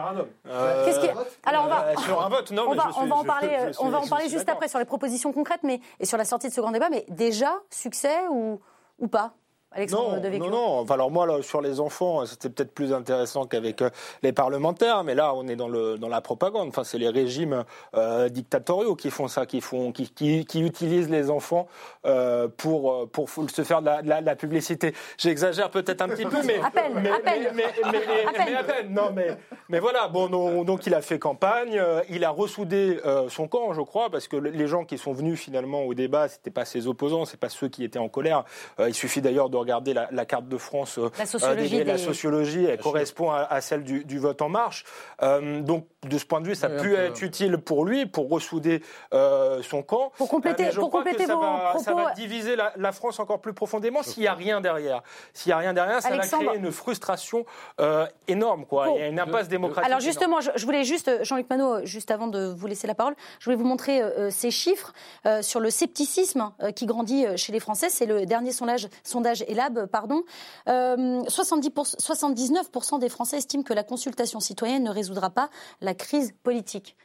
euh, 0.48 1.00
qui... 1.02 1.10
Alors 1.43 1.65
on 1.65 1.67
va, 1.67 1.86
euh, 1.88 1.95
sur 1.98 2.21
un 2.21 2.30
vote, 2.30 2.52
non, 2.52 2.65
on, 2.69 2.76
va, 2.76 2.89
on 2.98 3.06
va 3.08 3.15
en 3.15 3.24
parler, 3.24 3.71
on 3.80 3.89
va 3.89 4.00
en 4.00 4.08
parler 4.08 4.30
juste 4.30 4.48
après 4.48 4.67
sur 4.67 4.78
les 4.78 4.86
propositions 4.86 5.34
concrètes, 5.34 5.63
mais 5.63 5.82
et 6.00 6.06
sur 6.06 6.17
la 6.17 6.26
sortie 6.26 6.48
de 6.48 6.54
ce 6.54 6.62
grand 6.62 6.71
débat. 6.71 6.89
Mais 6.89 7.06
déjà 7.10 7.56
succès 7.71 8.15
ou 8.30 8.62
ou 9.00 9.08
pas? 9.08 9.34
Alexandre 9.75 10.21
non, 10.21 10.39
Non, 10.39 10.49
non. 10.49 10.91
alors 10.91 11.11
moi, 11.11 11.27
là, 11.27 11.41
sur 11.41 11.61
les 11.61 11.81
enfants, 11.81 12.25
c'était 12.25 12.49
peut-être 12.49 12.73
plus 12.73 12.93
intéressant 12.93 13.45
qu'avec 13.45 13.81
euh, 13.81 13.89
les 14.23 14.31
parlementaires, 14.31 15.03
mais 15.03 15.15
là, 15.15 15.33
on 15.35 15.47
est 15.47 15.57
dans, 15.57 15.67
le, 15.67 15.97
dans 15.97 16.07
la 16.07 16.21
propagande. 16.21 16.69
Enfin, 16.69 16.85
c'est 16.85 16.97
les 16.97 17.09
régimes 17.09 17.65
euh, 17.95 18.29
dictatoriaux 18.29 18.95
qui 18.95 19.11
font 19.11 19.27
ça, 19.27 19.45
qui, 19.45 19.59
font, 19.59 19.91
qui, 19.91 20.09
qui, 20.09 20.61
utilisent 20.61 21.09
les 21.09 21.29
enfants 21.29 21.67
euh, 22.05 22.47
pour, 22.47 23.09
pour 23.09 23.29
se 23.29 23.63
faire 23.63 23.81
de 23.81 24.07
la, 24.07 24.21
la, 24.21 24.35
publicité. 24.35 24.93
J'exagère 25.17 25.69
peut-être 25.69 26.01
un 26.01 26.07
petit 26.07 26.25
peu, 26.25 26.41
mais... 26.45 26.59
À 26.59 26.71
peine, 26.71 26.93
mais, 27.01 27.11
à 27.11 27.19
peine. 27.19 27.51
Mais, 27.53 27.65
mais, 27.91 28.55
à 28.55 28.63
peine. 28.63 28.93
Non, 28.93 29.11
mais, 29.13 29.38
mais 29.67 29.79
voilà. 29.79 30.07
Bon, 30.07 30.27
donc, 30.27 30.65
donc, 30.65 30.88
il 30.88 30.93
a 30.93 31.01
fait 31.01 31.19
campagne, 31.19 31.81
il 32.09 32.23
a 32.23 32.29
ressoudé 32.29 32.99
son 33.27 33.49
camp, 33.49 33.73
je 33.73 33.81
crois, 33.81 34.09
parce 34.09 34.29
que 34.29 34.38
les 34.38 34.67
gens 34.67 34.85
qui 34.85 34.97
sont 34.97 35.11
venus 35.11 35.38
finalement 35.39 35.83
au 35.83 35.93
débat, 35.93 36.29
c'était 36.29 36.51
pas 36.51 36.63
ses 36.63 36.88
opposants, 36.88 37.25
c'est 37.25 37.39
pas 37.39 37.49
ceux 37.49 37.67
qui 37.67 37.83
étaient 37.83 37.99
en 37.99 38.09
colère. 38.09 38.45
il 38.79 38.93
suffit 38.93 39.21
d'ailleurs 39.21 39.49
de 39.49 39.57
regarder 39.65 39.93
la, 39.93 40.25
carte 40.25 40.47
de 40.47 40.58
France, 40.58 40.97
la 40.97 41.06
euh, 41.06 41.25
sociologie, 41.25 41.84
la 41.84 41.97
sociologie 41.97 42.65
elle 42.65 42.78
correspond 42.78 43.32
à, 43.32 43.62
celle 43.62 43.84
du, 43.84 44.19
vote 44.19 44.41
en 44.41 44.49
marche. 44.49 44.86
Euh, 45.23 45.62
donc, 45.62 45.88
de 46.08 46.17
ce 46.19 46.25
point 46.25 46.39
de 46.39 46.47
vue, 46.47 46.56
ça 46.56 46.67
a 46.67 46.69
pu 46.69 46.93
être 46.95 47.21
utile 47.23 47.58
pour 47.58 47.84
lui, 47.84 48.06
pour 48.06 48.30
ressouder 48.30 48.84
euh, 49.13 49.63
son 49.63 49.82
camp. 49.82 50.12
Pour 50.17 50.30
compléter, 50.30 50.69
pour 50.69 50.91
compléter 50.91 51.25
ça 51.25 51.34
vos 51.34 51.41
va, 51.41 51.69
propos... 51.69 51.84
ça 51.84 51.93
va 51.95 52.12
diviser 52.12 52.56
la, 52.56 52.91
France 52.91 53.19
encore 53.19 53.41
plus 53.41 53.54
profondément 53.54 54.04
s'il 54.04 54.21
n'y 54.21 54.28
a 54.28 54.34
rien 54.34 54.62
derrière. 54.62 55.01
S'il 55.34 55.49
n'y 55.49 55.54
a 55.54 55.58
rien 55.58 55.73
derrière, 55.73 56.01
ça 56.01 56.15
va 56.15 56.19
créer 56.19 56.56
une 56.56 56.71
frustration 56.71 57.45
énorme. 58.28 58.65
Quoi. 58.65 58.89
Il 58.89 58.99
y 58.99 59.04
a 59.04 59.08
une 59.08 59.19
impasse 59.19 59.47
démocratique. 59.47 59.89
Alors 59.89 59.99
justement, 59.99 60.39
je, 60.41 60.65
voulais 60.65 60.84
juste, 60.84 61.23
Jean-Luc 61.23 61.49
Manot, 61.49 61.86
juste 61.86 62.12
avant 62.12 62.28
de 62.28 62.54
vous 62.54 62.67
laisser 62.67 62.88
la 62.88 62.95
parole, 62.95 63.15
je 63.39 63.45
voulais 63.45 63.58
vous 63.58 63.65
montrer 63.65 64.01
ces 64.30 64.51
chiffres 64.51 64.93
sur 65.41 65.60
le 65.60 65.69
scepticisme 65.71 66.51
qui 66.75 66.86
grandit 66.86 67.25
chez 67.36 67.51
les 67.51 67.60
Français. 67.60 67.89
C'est 67.89 68.06
le 68.06 68.25
dernier 68.25 68.51
sondage, 68.51 68.88
sondage 69.04 69.43
ELAB, 69.47 69.88
pardon. 69.88 70.23
70 70.67 71.69
79% 71.69 72.99
des 72.99 73.10
Français 73.10 73.38
estiment 73.38 73.63
que 73.63 73.73
la 73.73 73.84
consultation 73.84 74.39
citoyenne 74.39 74.84
ne 74.84 74.91
résoudra 74.91 75.29
pas 75.29 75.49
la 75.81 75.93
crise 75.93 76.34
politique. 76.43 76.95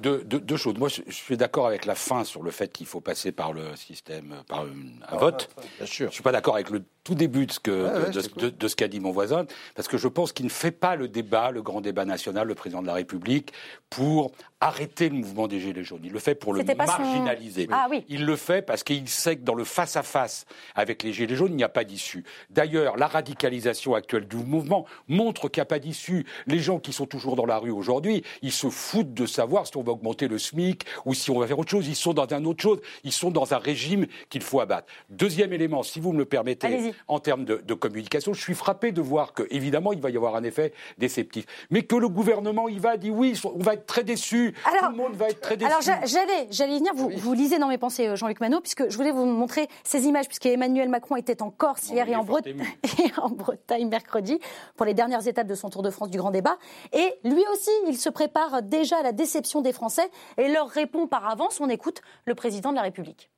Deux, 0.00 0.56
choses. 0.56 0.78
Moi, 0.78 0.88
je, 0.88 1.02
suis 1.10 1.36
d'accord 1.36 1.66
avec 1.66 1.84
la 1.84 1.94
fin 1.94 2.24
sur 2.24 2.42
le 2.42 2.50
fait 2.50 2.72
qu'il 2.72 2.86
faut 2.86 3.02
passer 3.02 3.30
par 3.30 3.52
le 3.52 3.76
système, 3.76 4.36
par 4.48 4.62
un 4.62 4.68
ah, 5.06 5.18
vote. 5.18 5.50
bien 5.76 5.86
sûr. 5.86 6.08
Je 6.08 6.14
suis 6.14 6.22
pas 6.22 6.32
d'accord 6.32 6.54
avec 6.54 6.70
le 6.70 6.82
tout 7.04 7.14
début 7.14 7.44
de 7.44 7.52
ce 7.52 7.60
que 7.60 8.10
de, 8.48 8.68
ce 8.68 8.74
qu'a 8.74 8.88
dit 8.88 9.00
mon 9.00 9.10
voisin, 9.10 9.44
parce 9.74 9.86
que 9.86 9.98
je 9.98 10.08
pense 10.08 10.32
qu'il 10.32 10.46
ne 10.46 10.50
fait 10.50 10.70
pas 10.70 10.96
le 10.96 11.08
débat, 11.08 11.50
le 11.50 11.60
grand 11.60 11.82
débat 11.82 12.06
national, 12.06 12.48
le 12.48 12.54
président 12.54 12.80
de 12.80 12.86
la 12.86 12.94
République, 12.94 13.52
pour 13.90 14.32
arrêter 14.64 15.10
le 15.10 15.16
mouvement 15.16 15.46
des 15.46 15.60
Gilets 15.60 15.84
jaunes. 15.84 16.00
Il 16.04 16.12
le 16.12 16.18
fait 16.18 16.34
pour 16.34 16.54
le 16.54 16.64
marginaliser. 16.64 17.68
Ah, 17.70 17.86
oui. 17.90 18.02
Il 18.08 18.24
le 18.24 18.34
fait 18.34 18.62
parce 18.62 18.82
qu'il 18.82 19.06
sait 19.08 19.36
que 19.36 19.42
dans 19.42 19.54
le 19.54 19.64
face-à-face 19.64 20.46
avec 20.74 21.02
les 21.02 21.12
Gilets 21.12 21.36
jaunes, 21.36 21.52
il 21.52 21.56
n'y 21.56 21.64
a 21.64 21.68
pas 21.68 21.84
d'issue. 21.84 22.24
D'ailleurs, 22.48 22.96
la 22.96 23.06
radicalisation 23.06 23.94
actuelle 23.94 24.26
du 24.26 24.36
mouvement 24.36 24.86
montre 25.06 25.50
qu'il 25.50 25.60
n'y 25.60 25.64
a 25.64 25.66
pas 25.66 25.78
d'issue. 25.78 26.24
Les 26.46 26.60
gens 26.60 26.78
qui 26.78 26.94
sont 26.94 27.04
toujours 27.04 27.36
dans 27.36 27.44
la 27.44 27.58
rue 27.58 27.70
aujourd'hui, 27.70 28.24
ils 28.40 28.52
se 28.52 28.70
foutent 28.70 29.12
de 29.12 29.26
savoir 29.26 29.66
si 29.66 29.76
on 29.76 29.82
va 29.82 29.92
augmenter 29.92 30.28
le 30.28 30.38
SMIC 30.38 30.86
ou 31.04 31.12
si 31.12 31.30
on 31.30 31.38
va 31.38 31.46
faire 31.46 31.58
autre 31.58 31.70
chose. 31.70 31.86
Ils 31.86 31.94
sont 31.94 32.14
dans 32.14 32.32
un 32.32 32.44
autre 32.46 32.62
chose. 32.62 32.80
Ils 33.04 33.12
sont 33.12 33.30
dans 33.30 33.52
un 33.52 33.58
régime 33.58 34.06
qu'il 34.30 34.42
faut 34.42 34.60
abattre. 34.60 34.88
Deuxième 35.10 35.52
élément, 35.52 35.82
si 35.82 36.00
vous 36.00 36.14
me 36.14 36.18
le 36.18 36.24
permettez, 36.24 36.94
en 37.06 37.18
termes 37.18 37.44
de, 37.44 37.74
communication, 37.74 38.32
je 38.32 38.40
suis 38.40 38.54
frappé 38.54 38.92
de 38.92 39.02
voir 39.02 39.34
que, 39.34 39.42
évidemment, 39.50 39.92
il 39.92 40.00
va 40.00 40.08
y 40.08 40.16
avoir 40.16 40.36
un 40.36 40.44
effet 40.44 40.72
déceptif. 40.96 41.44
Mais 41.68 41.82
que 41.82 41.96
le 41.96 42.08
gouvernement, 42.08 42.66
il 42.68 42.80
va 42.80 42.96
dire 42.96 43.12
oui, 43.14 43.38
on 43.44 43.62
va 43.62 43.74
être 43.74 43.84
très 43.84 44.04
déçus. 44.04 44.53
Tout 44.54 44.90
le 44.90 44.96
monde 44.96 45.14
va 45.14 45.28
être 45.28 45.40
très 45.40 45.56
déçu. 45.56 45.70
Alors 45.70 45.82
j'allais, 45.82 46.48
j'allais 46.50 46.78
venir. 46.78 46.92
Vous, 46.94 47.10
vous 47.10 47.32
lisez 47.32 47.58
dans 47.58 47.68
mes 47.68 47.78
pensées, 47.78 48.08
euh, 48.08 48.16
Jean-Luc 48.16 48.40
Manot, 48.40 48.60
puisque 48.60 48.88
je 48.88 48.96
voulais 48.96 49.12
vous 49.12 49.24
montrer 49.24 49.68
ces 49.84 50.06
images, 50.06 50.26
puisque 50.26 50.46
Emmanuel 50.46 50.88
Macron 50.88 51.16
était 51.16 51.42
en 51.42 51.50
Corse 51.50 51.88
hier 51.88 52.08
et 52.08 52.16
en, 52.16 52.24
et 52.44 53.12
en 53.18 53.30
Bretagne 53.30 53.88
mercredi 53.88 54.38
pour 54.76 54.86
les 54.86 54.94
dernières 54.94 55.26
étapes 55.26 55.46
de 55.46 55.54
son 55.54 55.70
Tour 55.70 55.82
de 55.82 55.90
France 55.90 56.10
du 56.10 56.18
Grand 56.18 56.30
Débat. 56.30 56.58
Et 56.92 57.14
lui 57.24 57.44
aussi, 57.52 57.70
il 57.86 57.96
se 57.96 58.08
prépare 58.08 58.62
déjà 58.62 58.98
à 58.98 59.02
la 59.02 59.12
déception 59.12 59.60
des 59.60 59.72
Français 59.72 60.08
et 60.38 60.48
leur 60.48 60.68
répond 60.68 61.06
par 61.06 61.28
avance. 61.28 61.60
On 61.60 61.68
écoute 61.68 62.02
le 62.24 62.34
président 62.34 62.70
de 62.70 62.76
la 62.76 62.82
République. 62.82 63.30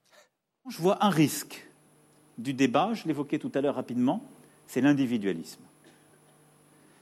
Je 0.69 0.79
vois 0.79 1.05
un 1.05 1.11
risque 1.11 1.67
du 2.39 2.53
débat, 2.53 2.91
je 2.93 3.07
l'évoquais 3.07 3.39
tout 3.39 3.53
à 3.55 3.61
l'heure 3.61 3.77
rapidement, 3.77 4.23
c'est 4.67 4.81
l'individualisme. 4.81 5.63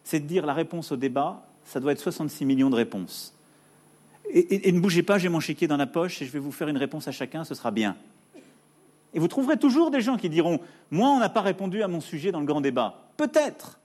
C'est 0.04 0.20
de 0.20 0.26
dire 0.26 0.46
la 0.46 0.52
réponse 0.52 0.92
au 0.92 0.96
débat, 0.96 1.46
ça 1.64 1.80
doit 1.80 1.92
être 1.92 2.00
66 2.00 2.44
millions 2.44 2.70
de 2.70 2.76
réponses. 2.76 3.34
Et, 4.36 4.72
ne 4.72 4.80
bougez 4.80 5.04
pas, 5.04 5.16
j'ai 5.16 5.28
mon 5.28 5.38
chéquier 5.38 5.68
dans 5.68 5.76
la 5.76 5.86
poche 5.86 6.20
et 6.20 6.26
je 6.26 6.32
vais 6.32 6.40
vous 6.40 6.50
faire 6.50 6.66
une 6.66 6.76
réponse 6.76 7.06
à 7.06 7.12
chacun, 7.12 7.44
ce 7.44 7.54
sera 7.54 7.70
bien. 7.70 7.96
Et 9.14 9.20
vous 9.20 9.28
trouverez 9.28 9.56
toujours 9.56 9.92
des 9.92 10.00
gens 10.00 10.16
qui 10.16 10.28
diront 10.28 10.58
Moi, 10.90 11.08
on 11.08 11.20
n'a 11.20 11.28
pas 11.28 11.40
répondu 11.40 11.84
à 11.84 11.88
mon 11.88 12.00
sujet 12.00 12.32
dans 12.32 12.40
le 12.40 12.46
grand 12.46 12.60
débat. 12.60 13.06
Peut-être. 13.16 13.78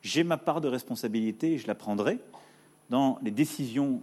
J'ai 0.00 0.24
ma 0.24 0.38
part 0.38 0.62
de 0.62 0.68
responsabilité 0.68 1.52
et 1.52 1.58
je 1.58 1.66
la 1.66 1.74
prendrai 1.74 2.18
dans 2.88 3.18
les 3.22 3.30
décisions 3.30 4.00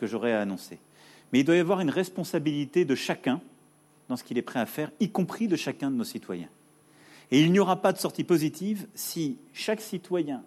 que 0.00 0.08
j'aurai 0.08 0.34
à 0.34 0.40
annoncer. 0.40 0.80
Mais 1.32 1.40
il 1.40 1.44
doit 1.44 1.54
y 1.54 1.60
avoir 1.60 1.80
une 1.80 1.88
responsabilité 1.88 2.84
de 2.84 2.96
chacun 2.96 3.40
dans 4.08 4.16
ce 4.16 4.24
qu'il 4.24 4.38
est 4.38 4.42
prêt 4.42 4.58
à 4.58 4.66
faire, 4.66 4.90
y 4.98 5.08
compris 5.08 5.46
de 5.46 5.54
chacun 5.54 5.92
de 5.92 5.96
nos 5.96 6.04
citoyens. 6.04 6.48
Et 7.30 7.40
il 7.40 7.52
n'y 7.52 7.60
aura 7.60 7.80
pas 7.80 7.92
de 7.92 7.98
sortie 7.98 8.24
positive 8.24 8.88
si 8.96 9.38
chaque 9.52 9.80
citoyen, 9.80 10.42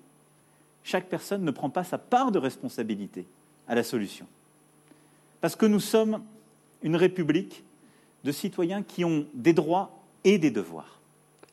chaque 0.83 1.07
personne 1.07 1.45
ne 1.45 1.51
prend 1.51 1.69
pas 1.69 1.85
sa 1.85 1.97
part 1.97 2.31
de 2.33 2.39
responsabilité 2.39 3.25
à 3.67 3.75
la 3.75 3.83
solution. 3.83 4.27
Parce 5.41 5.55
que 5.55 5.65
nous 5.65 5.79
sommes 5.79 6.23
une 6.81 6.95
république 6.95 7.63
de 8.23 8.31
citoyens 8.31 8.83
qui 8.83 9.03
ont 9.03 9.25
des 9.33 9.53
droits 9.53 9.91
et 10.23 10.37
des 10.37 10.51
devoirs. 10.51 11.01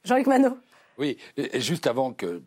Jean-Luc 0.05 0.27
Manot. 0.27 0.57
Oui, 0.99 1.16
juste 1.55 1.87
avant 1.87 2.12
que, 2.12 2.42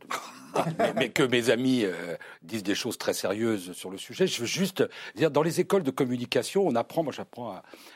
mais, 0.95 1.09
que 1.09 1.23
mes 1.23 1.49
amis 1.49 1.83
euh, 1.83 2.15
disent 2.43 2.63
des 2.63 2.75
choses 2.75 2.97
très 2.97 3.13
sérieuses 3.13 3.73
sur 3.73 3.89
le 3.89 3.97
sujet, 3.97 4.27
je 4.27 4.41
veux 4.41 4.45
juste 4.45 4.83
dire, 5.15 5.31
dans 5.31 5.41
les 5.41 5.59
écoles 5.59 5.83
de 5.83 5.91
communication, 5.91 6.65
on 6.65 6.75
apprend, 6.75 7.03
moi 7.03 7.11
j'apprends 7.11 7.51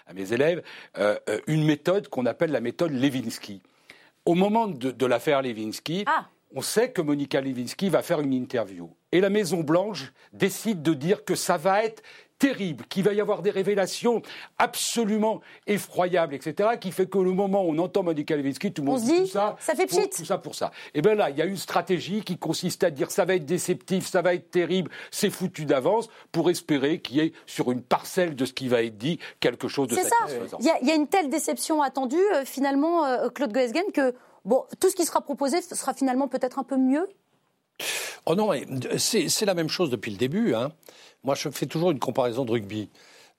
à, 0.08 0.14
mes 0.14 0.34
élèves, 0.34 0.64
euh, 0.98 1.18
euh, 1.30 1.40
une 1.48 1.64
méthode 1.64 2.08
qu'on 2.08 2.26
appelle 2.26 2.52
la 2.52 2.62
méthode 2.62 2.92
Levinsky. 2.92 3.62
Au 4.26 4.34
moment 4.34 4.68
de, 4.68 5.06
l'affaire 5.06 5.42
Levinsky, 5.42 6.04
ah. 6.08 6.28
On 6.56 6.62
sait 6.62 6.92
que 6.92 7.02
Monica 7.02 7.42
Lewinsky 7.42 7.90
va 7.90 8.02
faire 8.02 8.20
une 8.20 8.34
interview. 8.34 8.90
Et 9.12 9.22
la 9.22 9.30
Maison-Blanche 9.30 10.14
décide 10.34 10.82
de 10.82 10.94
dire 10.94 11.24
que 11.24 11.36
ça 11.36 11.58
va 11.58 11.84
être 11.84 12.04
terrible, 12.40 12.86
qu'il 12.86 13.04
va 13.04 13.14
y 13.14 13.22
avoir 13.22 13.42
des 13.42 13.50
révélations 13.50 14.22
absolument 14.58 15.42
effroyables, 15.66 16.36
etc., 16.36 16.72
qui 16.80 16.92
fait 16.92 17.08
que 17.08 17.18
le 17.18 17.32
moment 17.32 17.64
où 17.64 17.72
on 17.72 17.78
entend 17.80 18.04
Monica 18.04 18.36
Lewinsky, 18.36 18.72
tout 18.72 18.84
le 18.84 18.92
monde 18.92 19.02
dit 19.02 19.22
tout 19.22 19.28
ça, 19.28 19.56
ça 19.60 19.74
fait 19.74 19.88
pour, 19.88 20.10
tout 20.10 20.26
ça 20.26 20.38
pour 20.38 20.56
ça. 20.56 20.72
Et 20.94 21.02
bien 21.02 21.16
là, 21.16 21.30
il 21.30 21.38
y 21.38 21.42
a 21.42 21.46
une 21.46 21.58
stratégie 21.58 22.22
qui 22.22 22.38
consiste 22.38 22.84
à 22.84 22.92
dire 22.92 23.12
ça 23.12 23.26
va 23.26 23.36
être 23.36 23.46
déceptif, 23.46 24.08
ça 24.08 24.22
va 24.22 24.36
être 24.36 24.52
terrible, 24.52 24.92
c'est 25.10 25.30
foutu 25.30 25.66
d'avance, 25.66 26.10
pour 26.32 26.50
espérer 26.50 27.00
qu'il 27.00 27.18
y 27.18 27.20
ait 27.22 27.34
sur 27.46 27.72
une 27.72 27.82
parcelle 27.82 28.36
de 28.36 28.46
ce 28.46 28.54
qui 28.54 28.68
va 28.68 28.84
être 28.84 28.98
dit 28.98 29.20
quelque 29.40 29.68
chose 29.68 29.88
de 29.88 29.96
satisfaisant. 29.96 30.58
C'est 30.60 30.68
ça. 30.68 30.78
Il 30.82 30.88
y, 30.88 30.92
a 30.92 30.96
une 30.96 31.08
telle 31.08 31.30
déception 31.30 31.82
attendue, 31.82 32.18
euh, 32.36 32.46
finalement, 32.46 33.06
euh, 33.06 33.30
Claude 33.30 33.52
Goesgen, 33.52 33.92
que 33.94 34.14
bon, 34.48 34.64
tout 34.80 34.90
ce 34.90 34.96
qui 34.96 35.06
sera 35.06 35.22
proposé 35.22 35.62
sera 35.62 35.94
finalement 35.94 36.28
peut-être 36.28 36.58
un 36.58 36.64
peu 36.64 36.78
mieux? 36.78 37.08
Oh 38.26 38.34
non, 38.34 38.52
c'est 38.98 39.46
la 39.46 39.54
même 39.54 39.70
chose 39.70 39.92
depuis 39.92 40.12
le 40.12 40.18
début. 40.18 40.56
Hein. 40.56 40.72
Moi, 41.24 41.36
je 41.36 41.50
fais 41.50 41.68
toujours 41.68 41.92
une 41.92 42.00
comparaison 42.00 42.44
de 42.46 42.52
rugby. 42.52 42.90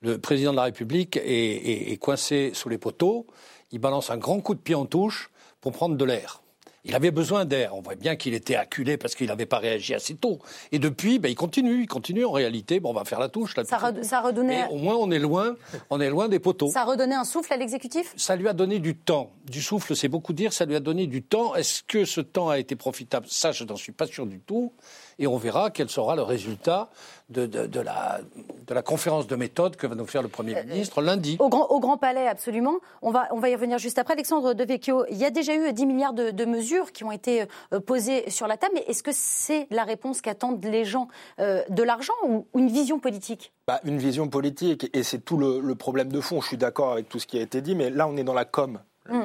Le 0.01 0.17
président 0.17 0.51
de 0.51 0.55
la 0.55 0.63
République 0.63 1.19
est 1.21 2.01
coincé 2.01 2.51
sous 2.53 2.69
les 2.69 2.77
poteaux, 2.77 3.27
il 3.71 3.79
balance 3.79 4.09
un 4.09 4.17
grand 4.17 4.39
coup 4.39 4.55
de 4.55 4.59
pied 4.59 4.75
en 4.75 4.85
touche 4.85 5.29
pour 5.59 5.73
prendre 5.73 5.97
de 5.97 6.05
l'air. 6.05 6.41
Il 6.85 6.95
avait 6.95 7.11
besoin 7.11 7.45
d'air. 7.45 7.75
On 7.75 7.81
voit 7.81 7.95
bien 7.95 8.15
qu'il 8.15 8.33
était 8.33 8.55
acculé 8.55 8.97
parce 8.97 9.15
qu'il 9.15 9.27
n'avait 9.27 9.45
pas 9.45 9.57
réagi 9.57 9.93
assez 9.93 10.15
tôt. 10.15 10.39
Et 10.71 10.79
depuis, 10.79 11.19
ben, 11.19 11.29
il 11.29 11.35
continue, 11.35 11.81
il 11.81 11.87
continue. 11.87 12.25
En 12.25 12.31
réalité, 12.31 12.79
bon, 12.79 12.91
on 12.91 12.93
va 12.93 13.05
faire 13.05 13.19
la 13.19 13.29
touche. 13.29 13.55
Là, 13.55 13.63
ça, 13.65 13.93
ça 14.01 14.21
redonnait. 14.21 14.67
au 14.69 14.77
moins, 14.77 14.95
on 14.95 15.11
est 15.11 15.19
loin, 15.19 15.55
on 15.89 15.99
est 15.99 16.09
loin 16.09 16.29
des 16.29 16.39
poteaux. 16.39 16.69
Ça 16.69 16.81
a 16.81 16.85
redonné 16.85 17.15
un 17.15 17.25
souffle 17.25 17.51
à 17.53 17.57
l'exécutif? 17.57 18.13
Ça 18.15 18.35
lui 18.35 18.47
a 18.47 18.53
donné 18.53 18.79
du 18.79 18.95
temps. 18.95 19.31
Du 19.45 19.61
souffle, 19.61 19.95
c'est 19.95 20.07
beaucoup 20.07 20.33
dire. 20.33 20.53
Ça 20.53 20.65
lui 20.65 20.75
a 20.75 20.79
donné 20.79 21.07
du 21.07 21.21
temps. 21.23 21.55
Est-ce 21.55 21.83
que 21.83 22.05
ce 22.05 22.21
temps 22.21 22.49
a 22.49 22.59
été 22.59 22.75
profitable? 22.75 23.25
Ça, 23.29 23.51
je 23.51 23.63
n'en 23.63 23.75
suis 23.75 23.91
pas 23.91 24.05
sûr 24.05 24.25
du 24.25 24.39
tout 24.39 24.73
et 25.19 25.27
on 25.27 25.37
verra 25.37 25.69
quel 25.69 25.89
sera 25.89 26.15
le 26.15 26.23
résultat 26.23 26.89
de, 27.29 27.45
de, 27.45 27.79
la, 27.79 28.21
de 28.65 28.73
la 28.73 28.81
conférence 28.81 29.27
de 29.27 29.35
méthode 29.35 29.75
que 29.75 29.85
va 29.85 29.93
nous 29.93 30.07
faire 30.07 30.23
le 30.23 30.29
Premier 30.29 30.57
euh, 30.57 30.63
ministre 30.63 31.01
lundi. 31.01 31.37
Au 31.39 31.49
Grand, 31.49 31.67
au 31.67 31.79
grand 31.79 31.97
Palais, 31.97 32.27
absolument. 32.27 32.77
On 33.01 33.11
va, 33.11 33.27
on 33.31 33.39
va 33.39 33.49
y 33.49 33.55
revenir 33.55 33.77
juste 33.77 33.99
après. 33.99 34.13
Alexandre 34.13 34.53
Devecchio, 34.53 35.05
il 35.11 35.17
y 35.17 35.25
a 35.25 35.29
déjà 35.29 35.53
eu 35.53 35.71
10 35.71 35.85
milliards 35.85 36.13
de, 36.13 36.45
mesures 36.45 36.91
qui 36.91 37.03
ont 37.03 37.11
été 37.11 37.43
euh, 37.73 37.79
posées 37.79 38.29
sur 38.29 38.47
la 38.47 38.57
table, 38.57 38.73
mais 38.75 38.83
est-ce 38.87 39.03
que 39.03 39.11
c'est 39.13 39.67
la 39.69 39.83
réponse 39.83 40.21
qu'attendent 40.21 40.63
les 40.65 40.85
gens 40.85 41.07
euh, 41.39 41.61
De 41.69 41.83
l'argent 41.83 42.13
ou 42.25 42.47
une 42.55 42.69
vision 42.69 42.97
politique? 42.99 43.51
Bah, 43.67 43.79
Une 43.83 43.97
vision 43.97 44.27
politique, 44.29 44.89
et 44.93 45.03
c'est 45.03 45.19
tout 45.19 45.37
le, 45.37 45.59
le 45.59 45.75
problème 45.75 46.11
de 46.11 46.21
fond. 46.21 46.41
Je 46.41 46.47
suis 46.47 46.57
d'accord 46.57 46.93
avec 46.93 47.09
tout 47.09 47.19
ce 47.19 47.27
qui 47.27 47.37
a 47.37 47.41
été 47.41 47.61
dit, 47.61 47.75
mais 47.75 47.89
là, 47.89 48.07
on 48.07 48.17
est 48.17 48.23
dans 48.23 48.33
la 48.33 48.45
com 48.45 48.79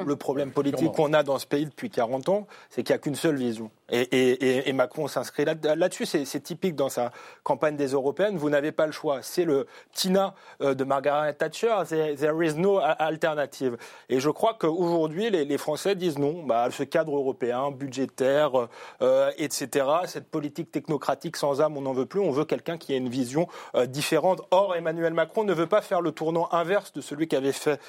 Le 0.05 0.15
problème 0.15 0.51
politique 0.51 0.91
qu'on 0.91 1.13
a 1.13 1.23
dans 1.23 1.39
ce 1.39 1.45
pays 1.45 1.65
depuis 1.65 1.89
40 1.89 2.29
ans, 2.29 2.47
c'est 2.69 2.83
qu'il 2.83 2.93
n'y 2.93 2.97
a 2.97 2.99
qu'une 2.99 3.15
seule 3.15 3.35
vision. 3.35 3.71
Et, 3.91 4.71
Macron 4.73 5.07
s'inscrit 5.07 5.45
là-dessus. 5.45 6.05
c'est 6.05 6.39
typique 6.41 6.75
dans 6.75 6.89
sa 6.89 7.11
campagne 7.43 7.75
des 7.75 7.89
européennes. 7.89 8.37
Vous 8.37 8.49
n'avez 8.49 8.71
pas 8.71 8.85
le 8.87 8.91
choix. 8.91 9.19
C'est 9.21 9.45
le 9.45 9.67
Tina 9.93 10.33
euh, 10.61 10.73
de 10.73 10.83
Margaret 10.83 11.33
Thatcher. 11.33 11.73
There 11.87 12.45
is 12.45 12.55
no 12.55 12.79
alternative. 12.79 13.77
Et 14.09 14.19
je 14.19 14.29
crois 14.29 14.55
qu'aujourd'hui, 14.59 15.29
les, 15.29 15.57
Français 15.57 15.95
disent 15.95 16.17
non. 16.17 16.43
Bah, 16.43 16.67
ce 16.71 16.83
cadre 16.83 17.15
européen, 17.15 17.71
budgétaire, 17.71 18.67
euh, 19.01 19.31
etc., 19.37 19.87
cette 20.05 20.29
politique 20.29 20.71
technocratique 20.71 21.37
sans 21.37 21.61
âme, 21.61 21.77
on 21.77 21.81
n'en 21.81 21.93
veut 21.93 22.05
plus. 22.05 22.19
On 22.19 22.31
veut 22.31 22.45
quelqu'un 22.45 22.77
qui 22.77 22.93
ait 22.93 22.97
une 22.97 23.09
vision 23.09 23.47
euh, 23.75 23.85
différente. 23.85 24.41
Or, 24.51 24.75
Emmanuel 24.75 25.13
Macron 25.13 25.43
ne 25.43 25.53
veut 25.53 25.67
pas 25.67 25.81
faire 25.81 26.01
le 26.01 26.11
tournant 26.11 26.49
inverse 26.51 26.91
de 26.91 27.01
celui 27.01 27.27
qu'avait 27.27 27.51
fait 27.51 27.79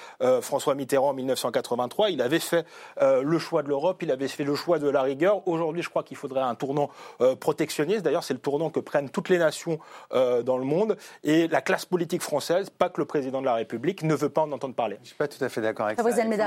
François 0.41 0.75
Mitterrand 0.75 1.11
en 1.11 1.15
1983. 1.87 2.11
Il 2.11 2.23
avait 2.23 2.39
fait 2.39 2.65
le 3.01 3.39
choix 3.39 3.63
de 3.63 3.69
l'Europe. 3.69 4.03
Il 4.03 4.11
avait 4.11 4.29
fait 4.29 4.45
le 4.45 4.55
choix 4.55 4.79
de 4.79 4.89
la 4.89 5.03
rigueur. 5.03 5.47
Aujourd'hui, 5.47 5.83
je 5.83 5.89
crois 5.89 6.03
qu'il 6.03 6.17
faudrait 6.17 6.41
un 6.41 6.55
tournant 6.55 6.91
euh, 7.21 7.35
protectionniste. 7.35 8.03
D'ailleurs, 8.03 8.25
c'est 8.25 8.35
le 8.35 8.41
tournant 8.41 8.71
que 8.71 8.81
prennent 8.81 9.11
toutes 9.11 9.29
les 9.29 9.39
nations 9.39 9.79
euh, 10.13 10.43
dans 10.43 10.59
le 10.59 10.65
monde. 10.65 10.97
Et 11.25 11.49
la 11.49 11.61
classe 11.61 11.85
politique 11.85 12.23
française, 12.23 12.71
pas 12.71 12.89
que 12.89 13.01
le 13.01 13.07
président 13.07 13.41
de 13.41 13.47
la 13.47 13.55
République, 13.55 14.03
ne 14.03 14.15
veut 14.15 14.29
pas 14.29 14.43
en 14.43 14.53
entendre 14.53 14.75
parler. 14.75 14.97
Je 14.97 15.03
ne 15.03 15.07
suis 15.07 15.17
pas 15.17 15.29
tout 15.29 15.43
à 15.43 15.49
fait 15.49 15.61
d'accord 15.61 15.87
avec 15.87 15.99
ça. 15.99 16.05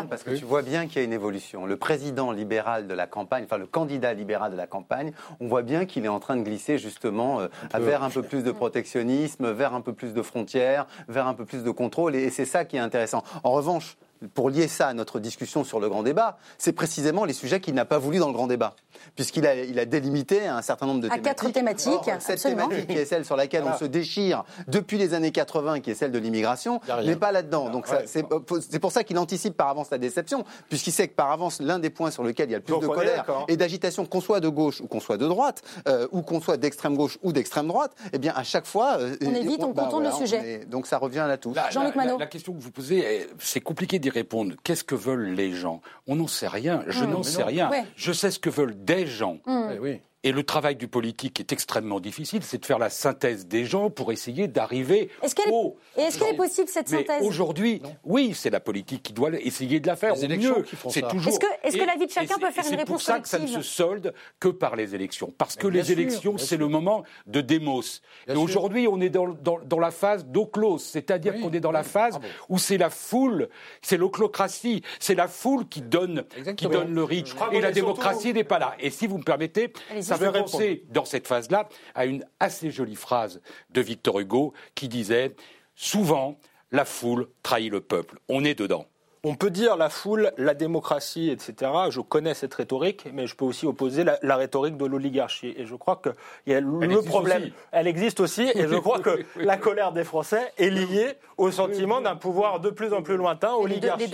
Parce 0.10 0.24
que 0.24 0.32
tu 0.32 0.46
vois 0.46 0.62
bien 0.62 0.88
qu'il 0.88 0.98
y 0.98 1.00
a 1.00 1.04
une 1.04 1.14
évolution. 1.14 1.66
Le 1.66 1.78
président 1.78 2.32
libéral 2.32 2.88
de 2.88 2.94
la 2.94 3.08
campagne, 3.08 3.44
enfin 3.46 3.58
le 3.58 3.68
candidat 3.68 4.14
libéral 4.14 4.52
de 4.52 4.58
la 4.58 4.68
campagne, 4.68 5.14
on 5.40 5.48
voit 5.48 5.62
bien 5.62 5.86
qu'il 5.86 6.06
est 6.06 6.10
en 6.10 6.20
train 6.20 6.36
de 6.36 6.44
glisser 6.44 6.78
justement 6.78 7.42
euh, 7.42 7.48
vers 7.76 8.04
un 8.04 8.10
peu 8.10 8.22
plus 8.22 8.44
de 8.44 8.52
protectionnisme, 8.52 9.52
vers 9.52 9.74
un 9.74 9.82
peu 9.82 9.94
plus 9.94 10.14
de 10.14 10.22
frontières, 10.22 10.86
vers 11.08 11.28
un 11.28 11.34
peu 11.34 11.46
plus 11.46 11.64
de 11.64 11.72
contrôle. 11.72 12.16
Et 12.16 12.30
c'est 12.30 12.46
ça 12.46 12.66
qui 12.66 12.78
est 12.78 12.80
intéressant. 12.80 13.24
En 13.44 13.52
revanche, 13.52 13.98
pour 14.34 14.50
lier 14.50 14.68
ça 14.68 14.88
à 14.88 14.94
notre 14.94 15.20
discussion 15.20 15.64
sur 15.64 15.80
le 15.80 15.90
grand 15.90 16.04
débat, 16.04 16.38
c'est 16.58 16.74
précisément 16.74 17.26
les 17.26 17.34
sujets 17.34 17.60
qu'il 17.60 17.74
n'a 17.74 17.86
pas 17.86 17.98
voulu 17.98 18.20
dans 18.20 18.28
le 18.28 18.34
grand 18.34 18.48
débat, 18.48 18.76
puisqu'il 19.16 19.46
a, 19.48 19.56
il 19.56 19.80
a 19.80 19.86
délimité 19.86 20.48
un 20.48 20.62
certain 20.62 20.86
nombre 20.86 21.02
de 21.02 21.08
à 21.08 21.12
thématiques. 21.12 21.24
quatre 21.24 21.52
thématiques, 21.52 22.12
cette 22.20 22.42
thématique 22.42 22.88
qui 22.88 22.98
est 22.98 23.06
celle 23.06 23.26
sur 23.26 23.36
laquelle 23.36 23.64
on 23.66 23.78
se 23.78 23.86
déchire 23.86 24.44
depuis 24.68 24.98
les 24.98 25.14
années 25.14 25.32
80, 25.32 25.80
qui 25.80 25.92
est 25.92 25.96
celle 25.96 26.12
de 26.12 26.20
l'immigration, 26.20 26.82
n'est 27.04 27.16
pas 27.16 27.32
là-dedans. 27.32 27.70
Donc 27.70 27.88
c'est 28.06 28.80
pour 28.80 28.92
ça 28.92 29.04
qu'il 29.04 29.18
anticipe 29.18 29.56
par 29.56 29.70
avance 29.70 29.90
la 29.92 29.98
déception, 29.98 30.44
puisqu'il 30.70 30.92
sait 30.92 31.08
que 31.08 31.16
par 31.16 31.32
avance, 31.32 31.62
l'un 31.62 31.80
des 31.80 31.90
points 31.90 32.12
sur 32.12 32.24
lesquels 32.24 32.50
il 32.50 32.54
y 32.54 32.56
a 32.56 32.60
le 32.60 32.64
plus 32.64 32.80
de 32.80 32.88
colère 32.88 33.26
et 33.48 33.58
d'agitation, 33.58 34.06
qu'on 34.06 34.22
soit 34.22 34.40
de 34.40 34.50
gauche 34.50 34.82
ou 34.82 34.88
qu'on 34.88 35.00
soit 35.00 35.18
de 35.18 35.28
droite, 35.28 35.62
euh, 35.88 36.08
ou 36.12 36.22
qu'on 36.22 36.42
soit 36.42 36.58
d'extrême 36.58 36.96
gauche 36.96 37.18
ou 37.24 37.32
d'extrême 37.32 37.68
droite, 37.68 37.92
eh 38.14 38.18
bien 38.18 38.34
à 38.36 38.44
chaque 38.44 38.66
fois... 38.66 38.98
Euh, 39.00 39.16
on 39.22 39.34
évite, 39.34 39.64
on, 39.64 39.72
bah, 39.72 39.84
contourne 39.84 40.04
le 40.04 40.12
sujet. 40.12 40.66
donc 40.68 40.88
ça 40.88 40.98
revient 40.98 41.20
à 41.20 41.28
la 41.28 41.38
touche. 41.38 41.58
Jean-Luc 41.72 41.96
La, 41.96 42.28
question 42.28 42.54
que 42.54 42.60
vous 42.60 42.72
posez, 42.72 43.28
c'est 43.40 43.62
compliqué 43.62 44.00
d'y 44.10 44.18
répondre. 44.18 44.56
Qu'est-ce 44.64 44.84
que 44.84 44.96
veulent 44.96 45.34
les 45.34 45.54
gens? 45.54 45.82
On 46.08 46.16
n'en 46.16 46.28
sait 46.28 46.48
rien. 46.48 46.84
Je 46.88 47.04
mmh. 47.04 47.12
n'en 47.12 47.24
sais 47.24 47.44
rien. 47.44 47.70
Je 47.96 48.12
sais 48.12 48.32
ce 48.32 48.40
que 48.40 48.50
veulent 48.50 48.84
des 48.84 49.08
gens. 49.08 49.40
Mmh. 49.46 49.70
Eh 49.76 49.80
oui. 49.80 50.02
Et 50.26 50.34
le 50.34 50.44
travail 50.44 50.76
du 50.76 50.90
politique 50.90 51.40
est 51.40 51.54
extrêmement 51.54 52.02
difficile, 52.02 52.44
c'est 52.44 52.58
de 52.58 52.66
faire 52.66 52.78
la 52.78 52.90
synthèse 52.90 53.48
des 53.48 53.64
gens 53.64 53.90
pour 53.90 54.12
essayer 54.12 54.50
d'arriver 54.50 55.10
est-ce 55.22 55.34
qu'elle 55.34 55.48
est... 55.48 56.02
est-ce 56.02 56.20
qu'elle 56.20 56.34
est 56.34 56.38
possible 56.38 56.68
cette 56.68 56.90
synthèse? 56.90 57.24
Aujourd'hui, 57.24 57.82
oui, 58.04 58.34
c'est 58.36 58.50
la 58.50 58.60
politique 58.60 59.02
qui 59.02 59.14
doit 59.14 59.30
essayer 59.40 59.80
de 59.80 59.88
la 59.88 59.96
faire. 59.96 60.16
Les 60.16 60.26
élections 60.26 60.58
mieux, 60.58 60.66
c'est 60.90 61.08
toujours. 61.08 61.32
Est-ce 61.32 61.40
que, 61.40 61.46
est-ce 61.64 61.78
que 61.78 61.86
la 61.86 61.96
vie 61.96 62.06
de 62.06 62.12
chacun 62.12 62.38
peut 62.38 62.52
faire 62.52 62.66
une 62.70 62.76
réponse 62.76 62.80
C'est 62.80 62.86
pour 62.86 63.02
ça 63.02 63.20
que 63.22 63.30
ça 63.30 63.40
ne 63.40 63.48
se 63.48 63.62
solde 63.62 64.14
que 64.42 64.50
par 64.50 64.76
les 64.76 64.94
élections, 64.94 65.34
parce 65.38 65.56
que 65.56 65.68
les 65.68 65.94
élections, 65.94 66.38
c'est 66.38 66.58
le 66.58 66.68
moment 66.68 67.04
de 67.26 67.40
démos. 67.40 68.02
et 68.28 68.36
aujourd'hui, 68.36 68.90
on 68.90 69.00
est 69.00 69.10
dans, 69.10 69.28
dans, 69.30 69.80
la 69.80 69.92
phase 69.92 70.26
d'oclose, 70.26 70.84
c'est-à-dire 70.84 71.40
qu'on 71.40 71.52
est 71.52 71.62
dans 71.62 71.72
la 71.72 71.84
phase 71.84 72.20
où 72.50 72.58
c'est 72.58 72.78
la 72.78 72.90
foule, 72.90 73.48
c'est 73.82 73.96
l'oclocratie, 73.96 74.84
c'est 75.00 75.16
la 75.16 75.30
foule 75.30 75.66
qui 75.70 75.82
donne, 75.82 76.26
qui 76.58 76.68
donne 76.68 76.94
le 76.94 77.06
rythme, 77.06 77.38
et 77.54 77.62
la 77.62 77.72
démocratie 77.72 78.34
n'est 78.34 78.44
pas 78.44 78.60
là. 78.60 78.76
Et 78.82 78.90
si 78.90 79.08
vous 79.08 79.18
me 79.18 79.24
permettez, 79.24 79.72
ça 80.10 80.18
fait 80.18 80.32
penser, 80.32 80.84
dans 80.90 81.06
cette 81.06 81.28
phase-là, 81.28 81.70
à 81.96 82.06
une 82.06 82.26
assez 82.40 82.72
jolie 82.72 82.96
phrase 82.96 83.42
de 83.70 83.82
Victor 83.82 84.20
Hugo 84.20 84.54
qui 84.76 84.88
disait 84.88 85.36
Souvent, 85.76 86.40
la 86.72 86.86
foule 86.86 87.28
trahit 87.42 87.72
le 87.72 87.82
peuple. 87.82 88.20
On 88.28 88.44
est 88.44 88.56
dedans 88.56 88.86
on 89.24 89.36
peut 89.36 89.50
dire 89.50 89.76
la 89.76 89.90
foule, 89.90 90.32
la 90.38 90.54
démocratie, 90.54 91.30
etc. 91.30 91.72
Je 91.90 92.00
connais 92.00 92.34
cette 92.34 92.54
rhétorique, 92.54 93.06
mais 93.14 93.28
je 93.28 93.36
peux 93.36 93.46
aussi 93.46 93.66
opposer 93.66 94.04
la, 94.04 94.36
rhétorique 94.36 94.78
de 94.78 94.86
l'oligarchie. 94.86 95.54
Et 95.58 95.66
je 95.66 95.76
crois 95.76 95.98
que 95.98 96.10
y 96.48 96.54
a 96.54 96.62
le 96.62 97.02
problème, 97.02 97.52
elle 97.72 97.88
existe 97.88 98.20
aussi, 98.20 98.50
et 98.56 98.68
je 98.68 98.76
crois 98.80 99.00
que 99.00 99.26
la 99.36 99.58
colère 99.58 99.92
des 99.92 100.04
Français 100.04 100.54
est 100.58 100.70
liée 100.70 101.14
au 101.38 101.52
sentiment 101.52 102.02
d'un 102.02 102.16
pouvoir 102.16 102.60
de 102.60 102.70
plus 102.70 102.94
en 102.94 103.02
plus 103.02 103.18
lointain, 103.18 103.54
oligarchique, 103.54 104.14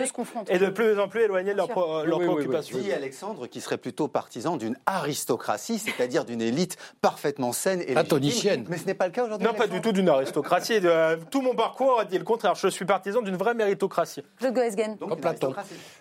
et 0.49 0.57
de 0.57 0.69
plus 0.69 0.99
en 0.99 1.07
plus 1.07 1.21
éloigné 1.21 1.51
de 1.51 1.57
leurs 1.57 1.69
préoccupations. 1.69 2.77
Dit 2.77 2.91
Alexandre 2.91 3.47
qui 3.47 3.61
serait 3.61 3.77
plutôt 3.77 4.07
partisan 4.07 4.57
d'une 4.57 4.77
aristocratie, 4.85 5.79
c'est-à-dire 5.79 6.25
d'une 6.25 6.41
élite 6.41 6.77
parfaitement 7.01 7.51
saine 7.51 7.81
et 7.81 7.95
légitime. 7.95 8.65
Mais 8.69 8.77
ce 8.77 8.85
n'est 8.85 8.93
pas 8.93 9.07
le 9.07 9.11
cas 9.11 9.25
aujourd'hui. 9.25 9.47
Non, 9.47 9.53
pas 9.53 9.67
du 9.67 9.81
tout 9.81 9.91
d'une 9.91 10.09
aristocratie. 10.09 10.79
tout 11.29 11.41
mon 11.41 11.55
parcours 11.55 11.99
a 11.99 12.05
dit 12.05 12.17
le 12.17 12.23
contraire. 12.23 12.55
Je 12.55 12.67
suis 12.67 12.85
partisan 12.85 13.21
d'une 13.21 13.37
vraie 13.37 13.53
méritocratie. 13.53 14.23
Le 14.41 14.51
Goesgen. 14.51 14.94
Donc, 14.99 15.19
Platon. 15.19 15.53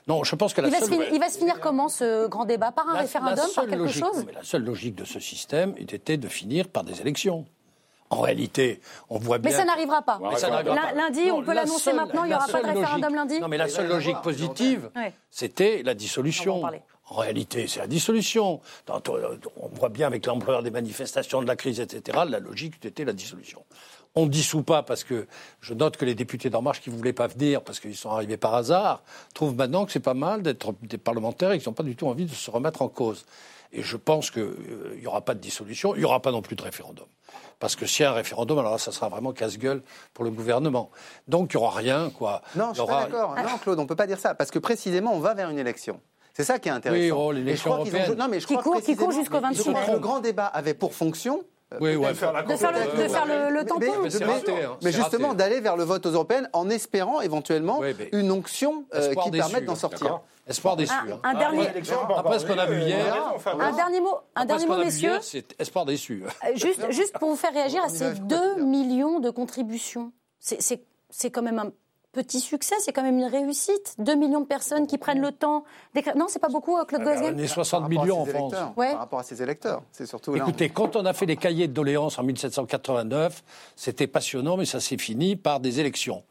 Non, 0.06 0.24
je 0.24 0.34
pense 0.34 0.54
que 0.54 0.60
il, 0.60 0.70
va 0.70 0.80
finir, 0.80 1.06
il 1.12 1.20
va 1.20 1.28
se 1.28 1.38
finir 1.38 1.60
comment 1.60 1.88
ce 1.88 2.26
grand 2.28 2.44
débat? 2.44 2.72
Par 2.72 2.88
un 2.88 2.98
référendum 2.98 3.46
Par 3.54 3.66
quelque 3.66 3.88
chose? 3.88 4.26
La 4.32 4.42
seule 4.42 4.64
logique 4.64 4.94
de 4.94 5.04
ce 5.04 5.20
système 5.20 5.74
était 5.78 6.16
de 6.16 6.28
finir 6.28 6.68
par 6.68 6.84
des 6.84 7.00
élections. 7.00 7.44
En 8.10 8.20
réalité, 8.20 8.80
on 9.10 9.18
voit 9.18 9.38
bien. 9.38 9.50
Mais 9.50 9.56
ça 9.56 9.64
n'arrivera 9.64 10.02
pas. 10.02 10.20
Lundi, 10.94 11.30
on 11.32 11.42
peut 11.42 11.54
l'annoncer 11.54 11.92
maintenant, 11.92 12.24
il 12.24 12.28
n'y 12.28 12.34
aura 12.34 12.46
pas 12.46 12.62
de 12.62 12.66
référendum 12.66 13.14
lundi 13.14 13.40
Non, 13.40 13.48
mais 13.48 13.56
la 13.56 13.68
seule 13.68 13.88
logique 13.88 14.20
positive, 14.22 14.90
c'était 15.30 15.82
la 15.82 15.94
dissolution. 15.94 16.62
En 17.10 17.16
réalité, 17.16 17.66
c'est 17.66 17.80
la 17.80 17.86
dissolution. 17.86 18.60
On 18.88 19.68
voit 19.72 19.88
bien 19.88 20.06
avec 20.06 20.26
l'ampleur 20.26 20.62
des 20.62 20.70
manifestations, 20.70 21.42
de 21.42 21.46
la 21.46 21.56
crise, 21.56 21.80
etc., 21.80 22.18
la 22.28 22.38
logique 22.38 22.84
était 22.84 23.04
la 23.04 23.12
dissolution 23.12 23.62
on 24.14 24.26
ne 24.26 24.30
dissout 24.30 24.62
pas 24.62 24.82
parce 24.82 25.04
que 25.04 25.26
je 25.60 25.74
note 25.74 25.96
que 25.96 26.04
les 26.04 26.14
députés 26.14 26.50
d'En 26.50 26.62
Marche 26.62 26.80
qui 26.80 26.90
ne 26.90 26.96
voulaient 26.96 27.12
pas 27.12 27.26
venir 27.26 27.62
parce 27.62 27.80
qu'ils 27.80 27.96
sont 27.96 28.10
arrivés 28.10 28.36
par 28.36 28.54
hasard 28.54 29.02
trouvent 29.34 29.56
maintenant 29.56 29.84
que 29.86 29.92
c'est 29.92 30.00
pas 30.00 30.14
mal 30.14 30.42
d'être 30.42 30.74
des 30.82 30.98
parlementaires 30.98 31.52
et 31.52 31.58
qu'ils 31.58 31.68
n'ont 31.68 31.74
pas 31.74 31.82
du 31.82 31.96
tout 31.96 32.06
envie 32.06 32.26
de 32.26 32.34
se 32.34 32.50
remettre 32.50 32.82
en 32.82 32.88
cause. 32.88 33.24
Et 33.72 33.82
je 33.82 33.96
pense 33.96 34.30
qu'il 34.30 34.42
euh, 34.42 34.96
n'y 35.00 35.06
aura 35.06 35.22
pas 35.22 35.34
de 35.34 35.40
dissolution, 35.40 35.96
il 35.96 35.98
n'y 35.98 36.04
aura 36.04 36.20
pas 36.20 36.30
non 36.30 36.42
plus 36.42 36.54
de 36.54 36.62
référendum. 36.62 37.06
Parce 37.58 37.74
que 37.74 37.86
s'il 37.86 38.04
y 38.04 38.06
a 38.06 38.10
un 38.10 38.14
référendum, 38.14 38.58
alors 38.58 38.72
là, 38.72 38.78
ça 38.78 38.92
sera 38.92 39.08
vraiment 39.08 39.32
casse-gueule 39.32 39.82
pour 40.12 40.24
le 40.24 40.30
gouvernement. 40.30 40.90
Donc 41.26 41.52
il 41.52 41.56
n'y 41.56 41.62
aura 41.62 41.76
rien, 41.76 42.10
quoi. 42.10 42.42
Non, 42.54 42.68
je 42.72 42.80
suis 42.80 42.86
pas 42.86 43.06
d'accord. 43.06 43.34
Non, 43.34 43.58
Claude, 43.62 43.78
on 43.78 43.82
ne 43.82 43.88
peut 43.88 43.96
pas 43.96 44.06
dire 44.06 44.18
ça. 44.18 44.34
Parce 44.34 44.50
que 44.50 44.60
précisément, 44.60 45.12
on 45.12 45.18
va 45.18 45.34
vers 45.34 45.50
une 45.50 45.58
élection. 45.58 46.00
C'est 46.34 46.44
ça 46.44 46.58
qui 46.58 46.68
est 46.68 46.72
intéressant. 46.72 47.02
Oui, 47.02 47.10
oh, 47.10 47.32
l'élection 47.32 47.74
européenne. 47.74 48.14
Non, 48.14 48.28
mais 48.28 48.40
je 48.40 48.46
qui 48.46 48.54
crois 48.54 48.62
court, 48.62 48.82
qui 48.82 48.96
court 48.96 49.12
jusqu'au 49.12 49.40
26 49.40 49.68
mai. 49.70 49.80
Le 49.92 49.98
grand 49.98 50.20
débat 50.20 50.46
avait 50.46 50.74
pour 50.74 50.94
fonction 50.94 51.44
oui, 51.80 51.96
ouais. 51.96 52.10
de 52.10 52.14
faire, 52.14 52.32
de 52.44 52.56
faire, 52.56 53.26
le, 53.26 53.54
le, 53.54 53.64
tampon. 53.64 54.76
Mais, 54.82 54.92
justement, 54.92 55.34
d'aller 55.34 55.60
vers 55.60 55.76
le 55.76 55.84
vote 55.84 56.06
aux 56.06 56.10
européennes 56.10 56.48
en 56.52 56.70
espérant 56.70 57.20
éventuellement 57.20 57.80
une 58.12 58.30
onction 58.30 58.84
euh, 58.94 59.14
qui 59.14 59.30
permette 59.30 59.64
d'en 59.64 59.74
sortir. 59.74 60.20
Espoir 60.46 60.76
déçu. 60.76 60.92
Un, 60.92 61.12
hein. 61.12 61.20
un 61.22 61.34
dernier... 61.34 61.68
Après 62.16 62.38
ce 62.38 62.44
qu'on 62.44 62.58
a 62.58 62.66
vu 62.66 62.78
hier. 62.82 63.34
Un 63.58 63.72
dernier 63.72 64.00
mot, 64.00 64.18
un 64.36 64.44
dernier 64.44 64.66
mot 64.66 64.76
messieurs. 64.76 65.18
C'est 65.22 65.58
espoir 65.58 65.86
déçu. 65.86 66.22
Euh, 66.24 66.48
juste, 66.54 66.90
juste 66.90 67.18
pour 67.18 67.30
vous 67.30 67.36
faire 67.36 67.52
réagir 67.52 67.82
à 67.82 67.88
ces 67.88 68.12
2 68.12 68.62
millions 68.62 69.20
de 69.20 69.30
contributions. 69.30 70.12
C'est 70.40 71.30
quand 71.30 71.42
même 71.42 71.58
un 71.58 71.72
petit 72.14 72.40
succès, 72.40 72.76
c'est 72.80 72.92
quand 72.92 73.02
même 73.02 73.18
une 73.18 73.26
réussite. 73.26 73.94
2 73.98 74.14
millions 74.14 74.40
de 74.40 74.46
personnes 74.46 74.86
qui 74.86 74.96
prennent 74.96 75.20
le 75.20 75.32
temps 75.32 75.64
d'écrire. 75.94 76.16
Non, 76.16 76.26
c'est 76.28 76.38
pas 76.38 76.48
beaucoup, 76.48 76.78
euh, 76.78 76.84
Claude 76.84 77.02
Gosselin 77.02 77.34
On 77.34 77.38
est 77.38 77.46
60 77.46 77.88
millions 77.88 78.20
en 78.20 78.24
France. 78.24 78.52
Par 78.52 78.98
rapport 78.98 79.18
à 79.18 79.22
ses 79.22 79.42
électeurs, 79.42 79.82
c'est 79.92 80.06
surtout. 80.06 80.34
Écoutez, 80.36 80.70
quand 80.70 80.96
on 80.96 81.04
a 81.04 81.12
fait 81.12 81.26
les 81.26 81.36
cahiers 81.36 81.68
de 81.68 81.72
doléances 81.72 82.18
en 82.18 82.22
1789, 82.22 83.42
c'était 83.76 84.06
passionnant, 84.06 84.56
mais 84.56 84.64
ça 84.64 84.80
s'est 84.80 84.98
fini 84.98 85.36
par 85.36 85.60
des 85.60 85.80
élections. 85.80 86.22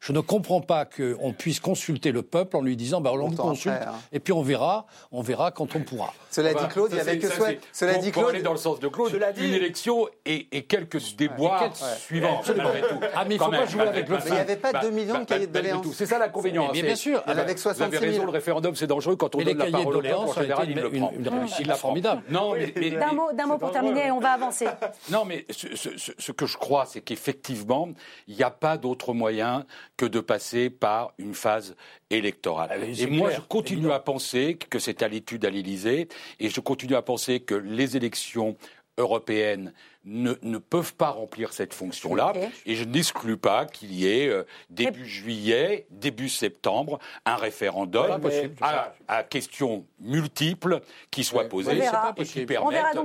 Je 0.00 0.12
ne 0.12 0.20
comprends 0.20 0.62
pas 0.62 0.86
qu'on 0.86 1.34
puisse 1.34 1.60
consulter 1.60 2.10
le 2.10 2.22
peuple 2.22 2.56
en 2.56 2.62
lui 2.62 2.74
disant 2.74 3.02
bah, 3.02 3.12
on 3.12 3.28
vous 3.28 3.36
consulte 3.36 3.82
hein. 3.86 3.92
et 4.12 4.18
puis 4.18 4.32
on 4.32 4.40
verra, 4.40 4.86
on 5.12 5.20
verra 5.20 5.50
quand 5.50 5.76
on 5.76 5.80
pourra. 5.80 6.14
Cela 6.30 6.54
dit, 6.54 6.68
Claude, 6.70 6.88
il 6.92 6.96
y 6.96 7.00
avait 7.00 7.18
que 7.18 7.28
soit. 7.28 7.48
Cela 7.70 7.96
dit, 7.96 8.10
Claude. 8.10 8.24
Pour 8.24 8.30
aller 8.30 8.42
dans 8.42 8.52
le 8.52 8.58
sens 8.58 8.80
de 8.80 8.88
Claude, 8.88 9.12
une 9.36 9.52
élection 9.52 10.08
et, 10.24 10.46
quelques 10.62 11.16
déboires 11.16 11.76
suivants. 11.98 12.40
Ah, 13.14 13.24
mais 13.26 13.34
il 13.34 13.38
ne 13.38 13.44
faut 13.44 13.50
pas 13.50 13.66
jouer 13.66 13.82
avec 13.82 14.08
le 14.08 14.18
fait. 14.18 14.30
Il 14.30 14.34
n'y 14.34 14.38
avait 14.38 14.56
pas 14.56 14.72
2 14.72 14.78
bah, 14.78 14.90
millions 14.90 15.14
de 15.14 15.18
bah, 15.18 15.24
cahiers 15.26 15.46
de 15.46 15.52
doléances. 15.52 15.86
C'est 15.92 16.06
ça 16.06 16.18
l'inconvénient. 16.18 16.72
Bien 16.72 16.96
sûr. 16.96 17.22
Avec 17.26 17.58
60 17.58 17.90
000. 17.90 18.02
raison, 18.02 18.24
le 18.24 18.30
référendum, 18.30 18.74
c'est 18.74 18.86
dangereux 18.86 19.16
quand 19.16 19.34
on 19.34 19.42
donne 19.42 19.58
la 19.58 19.70
parole 19.70 19.96
au 19.96 20.00
peuple. 20.00 20.14
En 20.14 20.32
général, 20.32 20.70
il 20.70 20.76
le 20.76 20.90
prend. 20.90 21.12
Une 21.14 21.28
réussite 21.28 21.72
formidable. 21.72 22.22
D'un 22.30 23.46
mot 23.46 23.58
pour 23.58 23.70
terminer, 23.70 24.10
on 24.10 24.20
va 24.20 24.30
avancer. 24.30 24.66
Non, 25.10 25.24
mais 25.24 25.44
ce 25.50 26.32
que 26.32 26.46
je 26.46 26.56
crois, 26.56 26.86
c'est 26.86 27.00
qu'effectivement, 27.00 27.88
il 28.28 28.36
n'y 28.36 28.42
a 28.42 28.50
pas 28.50 28.76
d'autre 28.76 29.12
moyen 29.12 29.64
que 30.00 30.06
de 30.06 30.20
passer 30.20 30.70
par 30.70 31.12
une 31.18 31.34
phase 31.34 31.76
électorale. 32.08 32.70
Ah, 32.72 32.86
et 32.86 33.06
moi, 33.06 33.30
je 33.32 33.40
continue 33.42 33.92
à 33.92 33.98
penser 33.98 34.56
que 34.56 34.78
c'est 34.78 35.02
à 35.02 35.08
l'étude 35.08 35.44
à 35.44 35.50
l'Élysée, 35.50 36.08
et 36.38 36.48
je 36.48 36.60
continue 36.60 36.94
à 36.94 37.02
penser 37.02 37.40
que 37.40 37.54
les 37.54 37.98
élections 37.98 38.56
européennes 38.96 39.74
ne, 40.04 40.34
ne 40.42 40.58
peuvent 40.58 40.94
pas 40.94 41.10
remplir 41.10 41.52
cette 41.52 41.74
fonction-là. 41.74 42.32
Et 42.66 42.74
je 42.74 42.84
n'exclus 42.84 43.36
pas 43.36 43.66
qu'il 43.66 43.92
y 43.92 44.06
ait 44.06 44.28
euh, 44.28 44.44
début 44.70 45.06
juillet, 45.06 45.86
début 45.90 46.28
septembre, 46.28 46.98
un 47.26 47.36
référendum 47.36 48.20
à, 48.60 48.92
à, 49.08 49.22
questions 49.22 49.84
multiples 49.98 50.80
qui 51.10 51.24
soit 51.24 51.48
posé 51.48 51.78
et 52.16 52.24
qui 52.24 52.46
permettent 52.46 52.96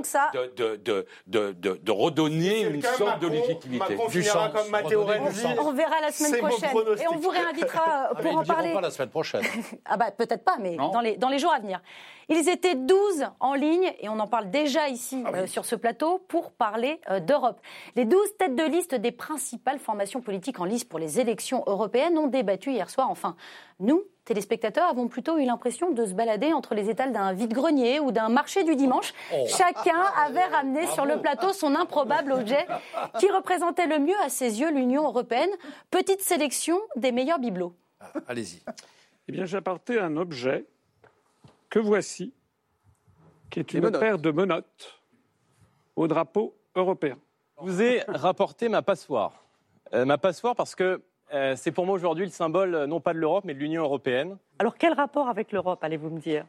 de, 0.56 0.76
de, 0.76 1.06
de, 1.26 1.52
de, 1.82 1.90
redonner 1.92 2.62
une 2.62 2.82
sorte 2.82 3.20
de 3.20 3.28
légitimité. 3.28 3.96
Du 4.10 4.22
sens. 4.22 4.50
Comme 4.52 5.66
on 5.66 5.72
verra 5.72 6.00
la 6.00 6.12
semaine 6.12 6.38
prochaine. 6.38 6.70
Et 7.02 7.08
on 7.08 7.18
vous 7.18 7.28
réinvitera 7.28 8.10
pour 8.22 8.36
ah, 8.36 8.40
en 8.40 8.44
parler. 8.44 8.72
pas 8.72 8.80
la 8.80 8.90
semaine 8.90 9.10
prochaine. 9.10 9.42
ah 9.84 9.96
bah 9.96 10.10
peut-être 10.10 10.44
pas, 10.44 10.56
mais 10.58 10.76
dans 10.76 11.00
les, 11.00 11.16
dans 11.16 11.28
les 11.28 11.38
jours 11.38 11.52
à 11.52 11.60
venir. 11.60 11.80
Ils 12.28 12.48
étaient 12.48 12.74
12 12.74 13.26
en 13.38 13.54
ligne, 13.54 13.92
et 14.00 14.08
on 14.08 14.18
en 14.18 14.26
parle 14.26 14.50
déjà 14.50 14.88
ici 14.88 15.22
ah 15.24 15.30
euh, 15.34 15.46
sur 15.46 15.64
ce 15.64 15.76
plateau, 15.76 16.18
pour 16.26 16.50
parler 16.50 16.85
euh, 17.10 17.20
d'Europe. 17.20 17.60
Les 17.94 18.04
12 18.04 18.36
têtes 18.38 18.54
de 18.56 18.64
liste 18.64 18.94
des 18.94 19.12
principales 19.12 19.78
formations 19.78 20.20
politiques 20.20 20.60
en 20.60 20.64
lice 20.64 20.84
pour 20.84 20.98
les 20.98 21.20
élections 21.20 21.62
européennes 21.66 22.18
ont 22.18 22.26
débattu 22.26 22.72
hier 22.72 22.90
soir. 22.90 23.10
Enfin, 23.10 23.36
nous, 23.80 24.02
téléspectateurs, 24.24 24.88
avons 24.88 25.08
plutôt 25.08 25.38
eu 25.38 25.44
l'impression 25.44 25.90
de 25.90 26.04
se 26.04 26.12
balader 26.12 26.52
entre 26.52 26.74
les 26.74 26.90
étals 26.90 27.12
d'un 27.12 27.32
vide-grenier 27.32 28.00
ou 28.00 28.10
d'un 28.10 28.28
marché 28.28 28.64
du 28.64 28.76
dimanche. 28.76 29.14
Oh. 29.32 29.46
Chacun 29.48 30.02
avait 30.24 30.44
ramené 30.44 30.86
sur 30.88 31.04
le 31.04 31.20
plateau 31.20 31.52
son 31.52 31.74
improbable 31.74 32.32
objet 32.32 32.66
qui 33.18 33.30
représentait 33.30 33.86
le 33.86 33.98
mieux 33.98 34.18
à 34.24 34.28
ses 34.28 34.60
yeux 34.60 34.70
l'Union 34.70 35.04
européenne. 35.04 35.50
Petite 35.90 36.22
sélection 36.22 36.78
des 36.96 37.12
meilleurs 37.12 37.38
bibelots. 37.38 37.74
Ah, 38.00 38.06
allez-y. 38.28 38.62
Eh 39.28 39.32
bien, 39.32 39.44
j'ai 39.44 39.56
apporté 39.56 39.98
un 39.98 40.16
objet 40.16 40.66
que 41.70 41.78
voici, 41.78 42.32
qui 43.50 43.60
est 43.60 43.74
une 43.74 43.90
paire 43.90 44.18
de 44.18 44.30
menottes 44.30 45.00
au 45.94 46.06
drapeau 46.06 46.56
européen. 46.76 47.18
Je 47.58 47.64
vous 47.64 47.82
ai 47.82 48.02
rapporté 48.06 48.68
ma 48.68 48.82
passoire. 48.82 49.44
Euh, 49.94 50.04
ma 50.04 50.18
passoire 50.18 50.54
parce 50.54 50.74
que 50.74 51.02
euh, 51.32 51.54
c'est 51.56 51.72
pour 51.72 51.86
moi 51.86 51.94
aujourd'hui 51.94 52.24
le 52.24 52.30
symbole 52.30 52.74
euh, 52.74 52.86
non 52.86 53.00
pas 53.00 53.12
de 53.12 53.18
l'Europe 53.18 53.44
mais 53.44 53.54
de 53.54 53.58
l'Union 53.58 53.82
européenne. 53.82 54.36
Alors 54.58 54.76
quel 54.76 54.92
rapport 54.92 55.28
avec 55.28 55.52
l'Europe 55.52 55.82
allez-vous 55.82 56.10
me 56.10 56.20
dire? 56.20 56.44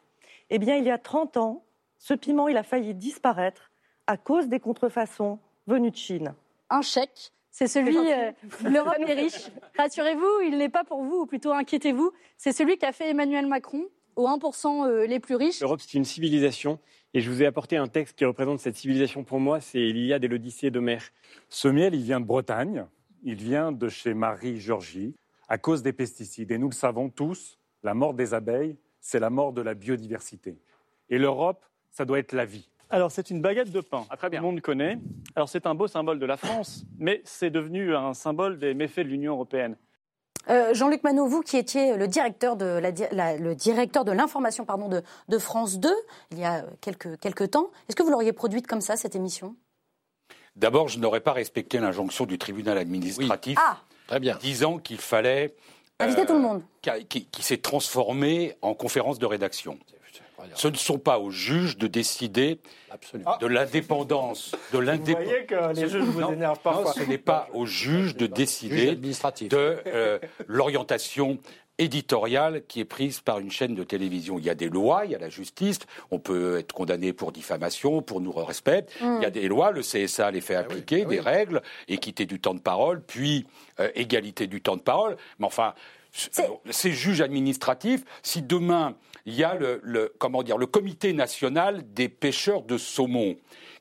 Eh 0.49 0.59
bien 0.59 0.75
il 0.75 0.83
y 0.83 0.91
a 0.91 0.97
30 0.97 1.37
ans, 1.37 1.63
ce 1.97 2.13
piment 2.13 2.47
il 2.47 2.57
a 2.57 2.63
failli 2.63 2.93
disparaître 2.93 3.71
à 4.07 4.17
cause 4.17 4.47
des 4.47 4.59
contrefaçons 4.59 5.39
venues 5.67 5.91
de 5.91 5.95
Chine. 5.95 6.33
Un 6.69 6.81
chèque 6.81 7.31
c'est 7.49 7.67
celui, 7.67 7.97
l'Europe 8.65 8.99
est 8.99 9.13
riche. 9.15 9.49
Rassurez-vous, 9.75 10.41
il 10.45 10.59
n'est 10.59 10.69
pas 10.69 10.83
pour 10.83 11.01
vous, 11.01 11.21
ou 11.21 11.25
plutôt 11.25 11.53
inquiétez-vous. 11.53 12.11
C'est 12.37 12.51
celui 12.51 12.77
qu'a 12.77 12.91
fait 12.91 13.09
Emmanuel 13.09 13.47
Macron 13.47 13.85
aux 14.17 14.27
1% 14.27 14.87
euh, 14.87 15.05
les 15.05 15.19
plus 15.19 15.35
riches. 15.35 15.61
L'Europe, 15.61 15.79
c'est 15.81 15.93
une 15.93 16.03
civilisation. 16.03 16.79
Et 17.13 17.21
je 17.21 17.31
vous 17.31 17.41
ai 17.41 17.45
apporté 17.45 17.77
un 17.77 17.87
texte 17.87 18.17
qui 18.17 18.25
représente 18.25 18.59
cette 18.59 18.75
civilisation 18.75 19.23
pour 19.23 19.39
moi, 19.39 19.61
c'est 19.61 19.79
l'Iliade 19.79 20.23
et 20.23 20.27
l'Odyssée 20.27 20.71
d'Homère. 20.71 21.03
Ce 21.47 21.67
miel, 21.67 21.95
il 21.95 22.03
vient 22.03 22.19
de 22.19 22.25
Bretagne, 22.25 22.85
il 23.23 23.35
vient 23.35 23.71
de 23.71 23.87
chez 23.87 24.13
Marie-Georgie, 24.13 25.15
à 25.47 25.57
cause 25.57 25.83
des 25.83 25.93
pesticides. 25.93 26.51
Et 26.51 26.57
nous 26.57 26.67
le 26.67 26.75
savons 26.75 27.09
tous, 27.09 27.57
la 27.83 27.93
mort 27.93 28.13
des 28.13 28.33
abeilles, 28.33 28.75
c'est 28.99 29.19
la 29.19 29.29
mort 29.29 29.53
de 29.53 29.61
la 29.61 29.73
biodiversité. 29.73 30.57
Et 31.09 31.17
l'Europe, 31.17 31.63
ça 31.91 32.03
doit 32.03 32.19
être 32.19 32.33
la 32.33 32.45
vie. 32.45 32.69
Alors 32.89 33.11
c'est 33.11 33.29
une 33.29 33.41
baguette 33.41 33.71
de 33.71 33.81
pain, 33.81 34.05
ah, 34.09 34.15
très 34.15 34.29
bien. 34.29 34.39
tout 34.39 34.45
le 34.45 34.51
monde 34.51 34.61
connaît. 34.61 34.97
Alors 35.35 35.49
c'est 35.49 35.65
un 35.65 35.75
beau 35.75 35.87
symbole 35.87 36.19
de 36.19 36.25
la 36.25 36.37
France, 36.37 36.85
mais 36.97 37.21
c'est 37.25 37.49
devenu 37.49 37.93
un 37.93 38.13
symbole 38.13 38.59
des 38.59 38.73
méfaits 38.73 38.99
de 38.99 39.09
l'Union 39.09 39.33
européenne. 39.33 39.75
Euh, 40.49 40.73
Jean-Luc 40.73 41.03
Manot, 41.03 41.27
vous 41.27 41.41
qui 41.41 41.57
étiez 41.57 41.95
le 41.97 42.07
directeur 42.07 42.55
de 42.55 42.79
le 42.79 43.53
directeur 43.53 44.05
de 44.05 44.11
l'information 44.11 44.65
pardon 44.65 44.87
de, 44.87 45.37
France 45.37 45.79
2 45.79 45.93
il 46.31 46.39
y 46.39 46.45
a 46.45 46.63
quelques, 46.81 47.19
quelques 47.19 47.51
temps, 47.51 47.69
est-ce 47.87 47.95
que 47.95 48.03
vous 48.03 48.09
l'auriez 48.09 48.33
produite 48.33 48.67
comme 48.67 48.81
ça 48.81 48.95
cette 48.95 49.15
émission? 49.15 49.55
D'abord, 50.55 50.87
je 50.87 50.99
n'aurais 50.99 51.19
pas 51.19 51.33
respecté 51.33 51.79
l'injonction 51.79 52.25
du 52.25 52.37
tribunal 52.37 52.77
administratif, 52.77 53.59
ah. 53.61 53.77
Très 54.07 54.19
bien. 54.19 54.37
disant 54.41 54.79
qu'il 54.79 54.97
fallait 54.97 55.55
inviter 55.99 56.25
tout 56.25 56.33
le 56.33 56.39
monde, 56.39 56.63
euh, 56.87 57.01
qui 57.09 57.43
s'est 57.43 57.57
transformé 57.57 58.55
en 58.61 58.73
conférence 58.73 59.19
de 59.19 59.25
rédaction. 59.25 59.77
Ce 60.53 60.67
ne 60.67 60.75
sont 60.75 60.99
pas 60.99 61.19
aux 61.19 61.31
juges 61.31 61.77
de 61.77 61.87
décider 61.87 62.59
de 63.41 63.47
l'indépendance, 63.47 64.55
de 64.71 64.79
l'indépendance. 64.79 65.23
Vous 65.23 65.31
voyez 65.31 65.45
que 65.45 65.75
les 65.75 65.89
juges 65.89 66.03
vous 66.03 66.31
énervent 66.31 66.59
parfois. 66.59 66.93
ce 66.93 67.03
n'est 67.03 67.17
pas 67.17 67.47
aux 67.53 67.65
juges 67.65 68.15
de 68.15 68.27
décider 68.27 68.95
de 68.95 69.77
euh, 69.87 70.19
l'orientation 70.47 71.39
éditoriale 71.77 72.63
qui 72.67 72.79
est 72.79 72.85
prise 72.85 73.19
par 73.19 73.39
une 73.39 73.51
chaîne 73.51 73.75
de 73.75 73.83
télévision. 73.83 74.39
Il 74.39 74.45
y 74.45 74.49
a 74.49 74.55
des 74.55 74.69
lois, 74.69 75.05
il 75.05 75.11
y 75.11 75.15
a 75.15 75.19
la 75.19 75.29
justice, 75.29 75.79
on 76.11 76.19
peut 76.19 76.57
être 76.57 76.73
condamné 76.73 77.13
pour 77.13 77.31
diffamation, 77.31 78.01
pour 78.01 78.19
nous 78.21 78.31
respect. 78.31 78.85
Il 79.01 79.21
y 79.21 79.25
a 79.25 79.29
des 79.29 79.47
lois, 79.47 79.71
le 79.71 79.81
CSA 79.81 80.31
les 80.31 80.41
fait 80.41 80.55
ah 80.55 80.61
appliquer, 80.61 81.03
ah 81.05 81.09
des 81.09 81.19
règles, 81.19 81.61
équité 81.87 82.25
du 82.25 82.39
temps 82.39 82.55
de 82.55 82.59
parole, 82.59 83.01
puis 83.01 83.45
euh, 83.79 83.89
égalité 83.95 84.47
du 84.47 84.61
temps 84.61 84.75
de 84.75 84.81
parole. 84.81 85.17
Mais 85.39 85.45
enfin, 85.45 85.73
ces 86.11 86.91
juges 86.91 87.21
administratifs, 87.21 88.03
si 88.23 88.41
demain 88.41 88.95
il 89.27 89.35
y 89.35 89.43
a 89.43 89.55
le, 89.55 90.13
comment 90.17 90.41
dire, 90.41 90.57
le 90.57 90.65
comité 90.65 91.11
national 91.13 91.83
des 91.93 92.07
pêcheurs 92.09 92.63
de 92.63 92.77
saumon 92.77 93.35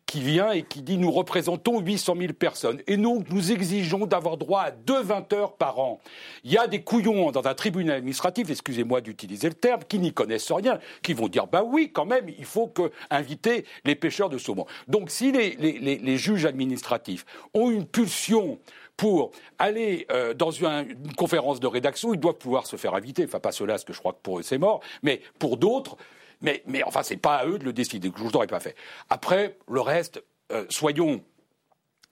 qui 0.05 0.21
vient 0.21 0.53
et 0.53 0.63
qui 0.63 0.83
dit 0.83 0.99
nous 0.99 1.11
représentons 1.11 1.81
800 1.81 2.15
000 2.19 2.33
personnes 2.33 2.81
et 2.87 2.97
nous, 2.97 3.25
nous 3.31 3.53
exigeons 3.53 4.07
d'avoir 4.07 4.37
droit 4.37 4.63
à 4.63 4.71
deux 4.73 5.03
20 5.03 5.33
heures 5.33 5.57
par 5.57 5.79
an. 5.79 6.01
Il 6.45 6.53
y 6.53 6.59
a 6.59 6.67
des 6.67 6.83
couillons 6.83 7.31
dans 7.31 7.47
un 7.47 7.55
tribunal 7.55 7.97
administratif, 7.97 8.51
excusez-moi 8.51 9.01
d'utiliser 9.01 9.49
le 9.49 9.55
terme, 9.55 9.83
qui 9.89 9.99
n'y 10.01 10.13
connaissent 10.13 10.51
rien, 10.51 10.81
qui 11.03 11.13
vont 11.13 11.29
dire 11.29 11.47
bah 11.47 11.63
oui, 11.65 11.91
quand 11.93 12.07
même, 12.07 12.29
il 12.29 12.45
faut 12.45 12.67
que 12.67 12.91
inviter 13.11 13.65
les 13.85 13.95
pêcheurs 13.95 14.29
de 14.29 14.39
saumon. 14.39 14.67
Donc 14.89 15.11
si 15.11 15.31
les, 15.31 15.57
les 15.57 16.17
juges 16.17 16.45
administratifs 16.45 17.25
ont 17.55 17.71
une 17.71 17.87
pulsion 17.87 18.59
pour 18.97 19.33
aller 19.59 20.07
euh, 20.11 20.35
dans 20.35 20.51
une, 20.51 20.97
conférence 21.17 21.61
de 21.61 21.67
rédaction, 21.67 22.15
ils 22.15 22.21
doivent 22.21 22.39
pouvoir 22.39 22.67
se 22.67 22.77
faire 22.77 22.95
inviter. 22.95 23.25
Enfin, 23.25 23.41
pas 23.41 23.53
cela, 23.53 23.75
parce 23.75 23.85
que 23.85 23.93
je 23.93 23.99
crois 23.99 24.13
que 24.13 24.21
pour 24.23 24.39
eux 24.39 24.43
c'est 24.43 24.59
mort, 24.59 24.81
mais 25.03 25.21
pour 25.39 25.57
d'autres, 25.57 25.97
mais, 26.41 26.63
mais 26.67 26.83
enfin, 26.83 27.03
c'est 27.03 27.17
pas 27.17 27.37
à 27.37 27.47
eux 27.47 27.59
de 27.59 27.65
le 27.65 27.73
décider. 27.73 28.11
Je 28.17 28.23
n'aurais 28.25 28.47
pas 28.47 28.61
fait. 28.61 28.77
Après, 29.11 29.59
le 29.69 29.81
reste, 29.81 30.23
euh, 30.53 30.65
soyons. 30.69 31.23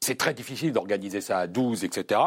C'est 0.00 0.18
très 0.18 0.34
difficile 0.34 0.72
d'organiser 0.72 1.22
ça 1.22 1.38
à 1.38 1.46
12, 1.46 1.84
etc. 1.84 2.20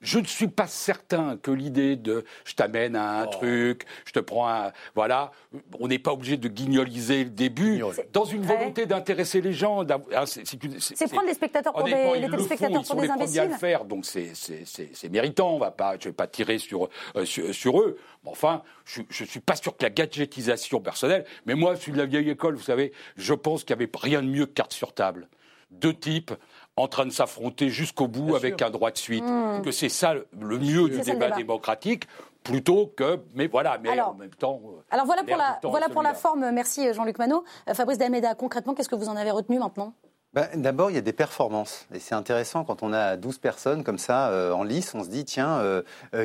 Je 0.00 0.20
ne 0.20 0.24
suis 0.24 0.46
pas 0.46 0.68
certain 0.68 1.36
que 1.36 1.50
l'idée 1.50 1.96
de 1.96 2.24
je 2.44 2.54
t'amène 2.54 2.94
à 2.94 3.22
un 3.22 3.26
oh. 3.26 3.30
truc, 3.30 3.84
je 4.04 4.12
te 4.12 4.20
prends 4.20 4.48
un. 4.48 4.72
Voilà, 4.94 5.32
on 5.80 5.88
n'est 5.88 5.98
pas 5.98 6.12
obligé 6.12 6.36
de 6.36 6.48
guignoliser 6.48 7.24
le 7.24 7.30
début. 7.30 7.82
Dans 8.12 8.24
une 8.24 8.42
volonté 8.42 8.86
d'intéresser 8.86 9.40
les 9.40 9.52
gens. 9.52 9.82
Hein, 9.82 10.24
c'est 10.26 11.10
prendre 11.10 11.26
les 11.26 11.34
spectateurs 11.34 11.72
pour 11.72 11.84
des, 11.84 12.20
les 12.20 12.28
téléspectateurs 12.28 12.84
pour 12.84 13.00
des 13.00 13.10
imbéciles. 13.10 13.40
à 13.40 13.44
le 13.46 13.54
faire, 13.54 13.84
donc 13.84 14.04
c'est 14.06 15.08
méritant. 15.10 15.54
On 15.54 15.58
va 15.58 15.72
pas, 15.72 15.94
je 15.94 16.06
ne 16.06 16.10
vais 16.10 16.16
pas 16.16 16.28
tirer 16.28 16.58
sur, 16.58 16.88
euh, 17.16 17.24
sur, 17.24 17.80
eux. 17.80 17.98
enfin, 18.24 18.62
je 18.84 19.02
ne 19.02 19.26
suis 19.26 19.40
pas 19.40 19.56
sûr 19.56 19.76
que 19.76 19.82
la 19.82 19.90
gadgetisation 19.90 20.80
personnelle. 20.80 21.24
Mais 21.46 21.54
moi, 21.54 21.74
je 21.74 21.80
suis 21.80 21.92
de 21.92 21.98
la 21.98 22.06
vieille 22.06 22.30
école, 22.30 22.54
vous 22.54 22.62
savez. 22.62 22.92
Je 23.16 23.34
pense 23.34 23.64
qu'il 23.64 23.74
n'y 23.76 23.82
avait 23.82 23.90
rien 23.94 24.22
de 24.22 24.28
mieux 24.28 24.46
que 24.46 24.52
carte 24.52 24.72
sur 24.72 24.92
table. 24.92 25.28
Deux 25.70 25.94
types 25.94 26.32
en 26.78 26.88
train 26.88 27.06
de 27.06 27.10
s'affronter 27.10 27.68
jusqu'au 27.68 28.08
bout 28.08 28.36
avec 28.36 28.62
un 28.62 28.70
droit 28.70 28.90
de 28.90 28.98
suite. 28.98 29.24
Hmm. 29.24 29.62
Que 29.62 29.70
c'est 29.70 29.88
ça 29.88 30.14
le 30.14 30.58
mieux 30.58 30.88
du 30.88 31.00
débat, 31.00 31.30
démocratique 31.30 32.04
plutôt 32.44 32.92
que. 32.96 33.20
Mais 33.34 33.46
voilà, 33.46 33.78
mais 33.82 34.00
en 34.00 34.14
même 34.14 34.30
temps. 34.30 34.60
Euh, 34.64 34.82
alors 34.90 35.06
voilà 35.06 35.24
pour 35.24 35.36
la, 35.36 35.58
voilà 35.62 35.88
pour 35.88 36.02
la 36.02 36.14
forme. 36.14 36.50
Merci 36.50 36.92
Jean-Luc 36.92 37.18
Manot. 37.18 37.44
Euh, 37.68 37.74
Fabrice 37.74 37.98
Dameda, 37.98 38.34
concrètement, 38.34 38.74
qu'est-ce 38.74 38.88
que 38.88 38.96
vous 38.96 39.08
en 39.08 39.16
avez 39.16 39.30
retenu 39.30 39.58
maintenant? 39.58 39.94
Ben, 40.34 40.48
D'abord, 40.54 40.90
il 40.90 40.94
y 40.94 40.98
a 40.98 41.02
des 41.02 41.12
performances. 41.12 41.86
Et 41.92 41.98
c'est 41.98 42.14
intéressant 42.14 42.64
quand 42.64 42.82
on 42.82 42.92
a 42.92 43.16
12 43.16 43.38
personnes 43.38 43.82
comme 43.82 43.98
ça 43.98 44.28
euh, 44.28 44.52
en 44.52 44.62
lice, 44.62 44.94
on 44.94 45.02
se 45.02 45.08
dit, 45.08 45.24
tiens, 45.24 45.62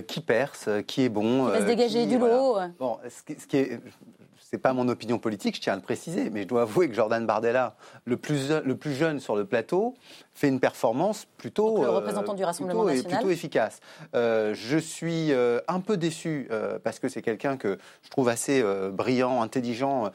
qui 0.07 0.21
perce, 0.21 0.69
qui 0.87 1.03
est 1.03 1.09
bon. 1.09 1.45
Qui 1.45 1.51
va 1.51 1.61
se 1.61 1.65
dégager 1.65 2.05
du 2.05 2.17
lot. 2.17 2.57
Bon, 2.79 2.99
ce 3.09 3.47
qui 3.47 3.57
est, 3.57 3.79
n'est 4.53 4.59
pas 4.59 4.73
mon 4.73 4.87
opinion 4.87 5.19
politique, 5.19 5.55
je 5.55 5.61
tiens 5.61 5.73
à 5.73 5.75
le 5.75 5.81
préciser, 5.81 6.29
mais 6.29 6.43
je 6.43 6.47
dois 6.47 6.61
avouer 6.61 6.87
que 6.87 6.93
Jordan 6.93 7.25
Bardella, 7.25 7.75
le 8.05 8.17
plus, 8.17 8.51
le 8.51 8.75
plus 8.75 8.93
jeune 8.93 9.19
sur 9.19 9.35
le 9.35 9.45
plateau, 9.45 9.95
fait 10.33 10.47
une 10.47 10.59
performance 10.59 11.27
plutôt, 11.37 11.81
le 11.81 11.89
représentant 11.89 12.33
du 12.33 12.43
Rassemblement 12.43 12.83
plutôt, 12.83 12.95
national. 12.95 13.19
plutôt 13.19 13.31
efficace. 13.31 13.79
Euh, 14.15 14.53
je 14.55 14.77
suis 14.77 15.31
euh, 15.31 15.59
un 15.67 15.79
peu 15.79 15.95
déçu 15.95 16.47
euh, 16.49 16.79
parce 16.83 16.99
que 16.99 17.07
c'est 17.07 17.21
quelqu'un 17.21 17.55
que 17.55 17.77
je 18.01 18.09
trouve 18.09 18.29
assez 18.29 18.63
brillant, 18.91 19.41
intelligent 19.41 20.09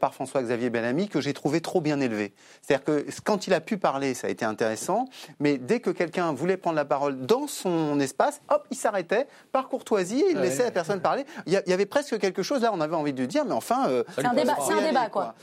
par 0.00 0.14
François-Xavier 0.14 0.70
Bellamy, 0.70 1.08
que 1.08 1.20
j'ai 1.20 1.32
trouvé 1.32 1.60
trop 1.60 1.80
bien 1.80 2.00
élevé. 2.00 2.32
C'est-à-dire 2.62 2.84
que 2.84 3.06
quand 3.24 3.46
il 3.46 3.54
a 3.54 3.60
pu 3.60 3.76
parler, 3.76 4.14
ça 4.14 4.28
a 4.28 4.30
été 4.30 4.44
intéressant, 4.44 5.06
mais 5.40 5.58
dès 5.58 5.80
que 5.80 5.90
quelqu'un 5.90 6.32
voulait 6.32 6.56
prendre 6.56 6.76
la 6.76 6.84
parole 6.84 7.20
dans 7.20 7.46
son 7.46 7.98
espace, 8.00 8.40
hop, 8.50 8.66
il 8.70 8.76
s'arrêtait 8.76 9.26
par 9.52 9.68
courtoisie, 9.68 10.24
il 10.30 10.38
laissait 10.38 10.64
la 10.64 10.70
personne 10.70 11.00
parler. 11.00 11.24
Il 11.46 11.52
y, 11.52 11.72
avait 11.72 11.86
presque 11.86 12.18
quelque 12.18 12.42
chose 12.42 12.62
là, 12.62 12.70
on 12.72 12.80
avait 12.80 12.96
envie 12.96 13.12
de 13.12 13.26
dire, 13.26 13.44
mais 13.44 13.52
enfin, 13.52 13.88
c'est 14.14 14.24
un 14.24 14.34
débat, 14.34 14.56
un 14.70 14.82
débat 14.82 15.08
quoi. 15.08 15.34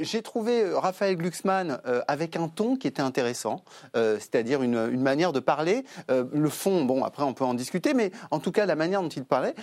j'ai 0.00 0.22
trouvé 0.22 0.72
Raphaël 0.74 1.16
Glucksmann 1.16 1.80
avec 2.08 2.36
un 2.36 2.48
ton 2.48 2.76
qui 2.76 2.88
était 2.88 3.02
intéressant 3.02 3.51
important, 3.52 3.62
c'est-à-dire 3.94 4.62
une, 4.62 4.90
une, 4.92 5.02
manière 5.02 5.32
de 5.32 5.40
parler. 5.40 5.84
le 6.08 6.48
fond, 6.48 6.84
bon, 6.84 7.04
après 7.04 7.22
on 7.22 7.34
peut 7.34 7.44
en 7.44 7.54
discuter, 7.54 7.94
mais 7.94 8.10
en 8.30 8.38
tout 8.38 8.52
cas 8.52 8.66
la 8.66 8.76
manière 8.76 9.02
dont 9.02 9.08
il 9.08 9.24
parlait. 9.24 9.54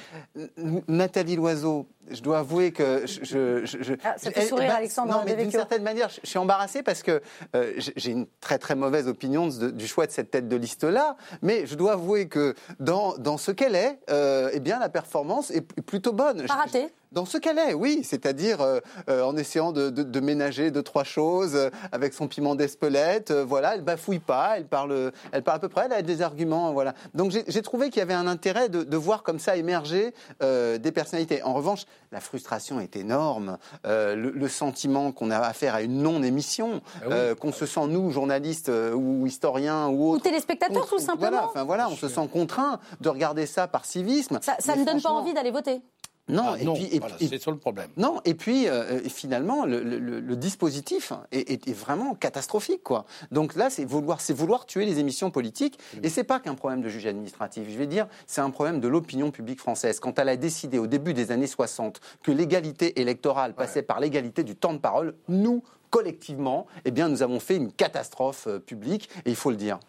Nathalie 0.88 1.36
Loiseau, 1.36 1.88
je 2.10 2.22
dois 2.22 2.40
avouer 2.40 2.72
que 2.72 3.06
je. 3.06 3.66
je, 3.66 3.94
ah, 4.04 4.16
ça 4.18 4.32
fait 4.32 4.46
sourire, 4.46 4.70
bah, 4.70 4.76
Alexandre. 4.76 5.12
Non, 5.12 5.22
mais 5.26 5.36
d'une 5.36 5.52
certaine 5.52 5.84
manière, 5.84 6.10
je, 6.10 6.28
suis 6.28 6.40
embarrassé 6.40 6.84
parce 6.84 7.04
que 7.04 7.22
euh, 7.56 7.74
j'ai 7.78 8.12
une 8.12 8.28
très 8.42 8.58
très 8.58 8.76
mauvaise 8.76 9.08
opinion 9.08 9.48
du 9.48 9.88
choix 9.88 10.08
de 10.08 10.12
cette 10.12 10.32
tête 10.32 10.48
de 10.48 10.56
liste 10.56 10.84
là, 10.84 11.16
mais 11.42 11.66
je 11.66 11.76
dois 11.76 11.94
avouer 11.94 12.28
que 12.28 12.56
dans, 12.80 13.16
dans 13.18 13.38
ce 13.38 13.52
qu'elle 13.52 13.76
est, 13.76 14.00
euh, 14.10 14.50
eh 14.54 14.60
bien 14.60 14.80
la 14.80 14.90
performance 14.90 15.52
est 15.52 15.62
plutôt 15.62 16.14
bonne. 16.14 16.46
Pas 16.46 16.56
raté. 16.56 16.88
Dans 17.12 17.26
ce 17.26 17.40
qu'elle 17.40 17.58
est, 17.58 17.74
oui, 17.74 18.02
c'est-à-dire 18.04 18.62
euh, 18.62 18.80
euh, 19.10 19.24
en 19.24 19.36
essayant 19.36 19.72
de, 19.72 19.90
de, 19.90 20.04
de, 20.04 20.20
ménager 20.20 20.70
deux 20.70 20.84
trois 20.84 21.04
choses 21.04 21.56
euh, 21.56 21.72
avec 21.92 22.14
son 22.14 22.28
piment 22.28 22.54
d'Espelette, 22.54 23.32
voilà, 23.32 23.74
elle 23.74 23.82
bafouille 23.82 24.20
pas, 24.20 24.58
elle 24.58 24.68
parle, 24.68 25.12
elle 25.32 25.42
parle 25.42 25.58
à 25.58 25.60
peu 25.60 25.70
près, 25.70 25.86
elle 25.86 25.94
a 25.94 26.04
des 26.04 26.22
arguments, 26.22 26.72
voilà. 26.72 26.94
Donc 27.16 27.32
j'ai 27.32 27.62
trouvé 27.64 27.90
qu'il 27.90 27.98
y 27.98 28.04
avait 28.04 28.14
un 28.14 28.28
intérêt 28.28 28.70
de, 28.70 28.84
de 28.84 28.98
voir 28.98 29.24
comme 29.24 29.40
ça 29.40 29.56
émerger 29.58 30.14
des 30.40 30.92
personnalités. 30.94 31.42
En 31.42 31.54
revanche, 31.54 31.86
la 32.12 32.20
frustration 32.20 32.80
est 32.80 32.96
énorme, 32.96 33.58
le, 33.86 34.14
le, 34.16 34.48
sentiment 34.48 35.12
qu'on 35.12 35.32
a 35.32 35.40
affaire 35.40 35.74
à 35.76 35.82
une 35.82 36.04
non-émission, 36.04 36.82
ah 37.10 37.34
qu'on 37.40 37.52
se 37.52 37.66
sent 37.66 37.88
nous, 37.88 38.12
journalistes 38.12 38.72
ou 38.94 39.26
historiens 39.26 39.88
ou 39.88 40.12
autres, 40.12 40.22
ou 40.22 40.24
téléspectateurs 40.24 40.88
tout 40.88 41.00
simplement. 41.00 41.30
Voilà, 41.30 41.46
enfin 41.48 41.64
voilà, 41.64 41.90
on 41.90 41.96
se 41.96 42.08
sent 42.08 42.28
contraint 42.32 42.80
de 43.02 43.10
regarder 43.10 43.46
ça 43.46 43.68
par 43.68 43.86
civisme. 43.86 44.40
Ça, 44.42 44.58
ça 44.60 44.76
ne 44.76 44.86
donne 44.86 45.02
pas 45.02 45.12
envie 45.12 45.34
d'aller 45.34 45.52
voter. 45.52 45.82
Non, 46.30 46.56
ah, 46.56 46.58
et 46.92 47.00
puis, 47.00 47.28
c'est 47.28 47.42
sur 47.42 47.52
le 47.52 47.58
problème. 47.58 47.90
Non, 47.98 48.22
et 48.24 48.34
puis 48.36 48.68
euh, 48.68 49.02
finalement, 49.10 49.66
le, 49.66 50.36
dispositif 50.36 51.12
est, 51.32 51.70
vraiment 51.74 52.16
catastrophique, 52.16 52.84
quoi. 52.84 53.06
Donc 53.32 53.56
là, 53.56 53.70
c'est 53.70 53.86
vouloir, 53.86 54.22
c'est 54.22 54.34
vouloir 54.34 54.66
tuer 54.66 54.86
les 54.86 55.00
émissions 55.00 55.32
politiques, 55.32 55.80
mm. 55.96 56.00
et 56.04 56.10
c'est 56.10 56.24
pas 56.24 56.40
qu'un 56.40 56.56
problème 56.56 56.82
de 56.82 56.90
juge 56.90 57.08
administratif. 57.08 57.66
Je 57.70 57.78
vais 57.78 57.88
dire, 57.88 58.08
c'est 58.28 58.42
un 58.42 58.52
problème 58.52 58.80
de 58.80 58.88
l'opinion 58.88 59.32
publique 59.32 59.60
française. 59.60 60.00
Quand 60.00 60.18
elle 60.20 60.30
a 60.30 60.38
décidé 60.38 60.78
au 60.78 60.88
début 60.88 61.14
des 61.14 61.32
années 61.32 61.48
60 61.48 62.00
que 62.24 62.32
l'égalité 62.32 63.02
électorale 63.02 63.54
passait 63.54 63.82
par 63.82 64.00
l'égalité 64.00 64.44
du 64.44 64.56
temps 64.56 64.74
de 64.74 64.80
parole, 64.80 65.16
nous, 65.28 65.64
collectivement, 65.90 66.68
eh 66.86 66.92
bien, 66.92 67.10
nous 67.10 67.24
avons 67.24 67.40
fait 67.40 67.56
une 67.56 67.72
catastrophe 67.72 68.48
euh, 68.48 68.60
publique, 68.60 69.10
et 69.26 69.30
il 69.30 69.36
faut 69.36 69.50
le 69.50 69.58
dire. 69.58 69.80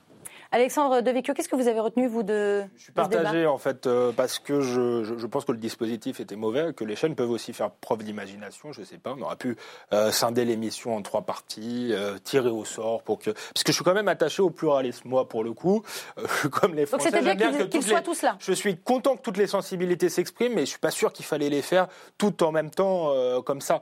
Alexandre 0.52 1.00
Devecchio, 1.00 1.32
qu'est-ce 1.32 1.48
que 1.48 1.54
vous 1.54 1.68
avez 1.68 1.78
retenu, 1.78 2.08
vous, 2.08 2.24
de 2.24 2.64
Je 2.76 2.82
suis 2.82 2.92
partagé, 2.92 3.46
en 3.46 3.58
fait, 3.58 3.86
euh, 3.86 4.10
parce 4.10 4.40
que 4.40 4.60
je, 4.60 5.04
je, 5.04 5.26
pense 5.26 5.44
que 5.44 5.52
le 5.52 5.58
dispositif 5.58 6.18
était 6.18 6.34
mauvais, 6.34 6.72
que 6.72 6.82
les 6.82 6.96
chaînes 6.96 7.14
peuvent 7.14 7.30
aussi 7.30 7.52
faire 7.52 7.70
preuve 7.70 8.02
d'imagination, 8.02 8.72
je 8.72 8.80
ne 8.80 8.84
sais 8.84 8.98
pas. 8.98 9.14
On 9.16 9.22
aurait 9.22 9.36
pu 9.36 9.56
euh, 9.92 10.10
scinder 10.10 10.44
l'émission 10.44 10.96
en 10.96 11.02
trois 11.02 11.22
parties, 11.22 11.90
euh, 11.92 12.18
tirer 12.18 12.48
au 12.48 12.64
sort 12.64 13.04
pour 13.04 13.20
que... 13.20 13.30
Parce 13.30 13.62
que 13.62 13.70
je 13.70 13.74
suis 13.74 13.84
quand 13.84 13.94
même 13.94 14.08
attaché 14.08 14.42
au 14.42 14.50
pluralisme, 14.50 15.08
moi, 15.08 15.28
pour 15.28 15.44
le 15.44 15.52
coup, 15.52 15.84
comme 16.50 16.74
les 16.74 16.84
Français. 16.84 17.12
Donc 17.12 17.20
c'était 17.22 17.36
bien 17.36 17.66
qu'ils 17.68 17.84
soient 17.84 18.02
tous 18.02 18.22
là 18.22 18.36
Je 18.40 18.52
suis 18.52 18.76
content 18.76 19.16
que 19.16 19.22
toutes 19.22 19.36
les 19.36 19.46
sensibilités 19.46 20.08
s'expriment, 20.08 20.54
mais 20.54 20.62
je 20.62 20.62
ne 20.62 20.66
suis 20.66 20.78
pas 20.80 20.90
sûr 20.90 21.12
qu'il 21.12 21.26
fallait 21.26 21.50
les 21.50 21.62
faire 21.62 21.86
tout 22.18 22.42
en 22.42 22.50
même 22.50 22.70
temps, 22.70 23.12
comme 23.44 23.60
ça. 23.60 23.80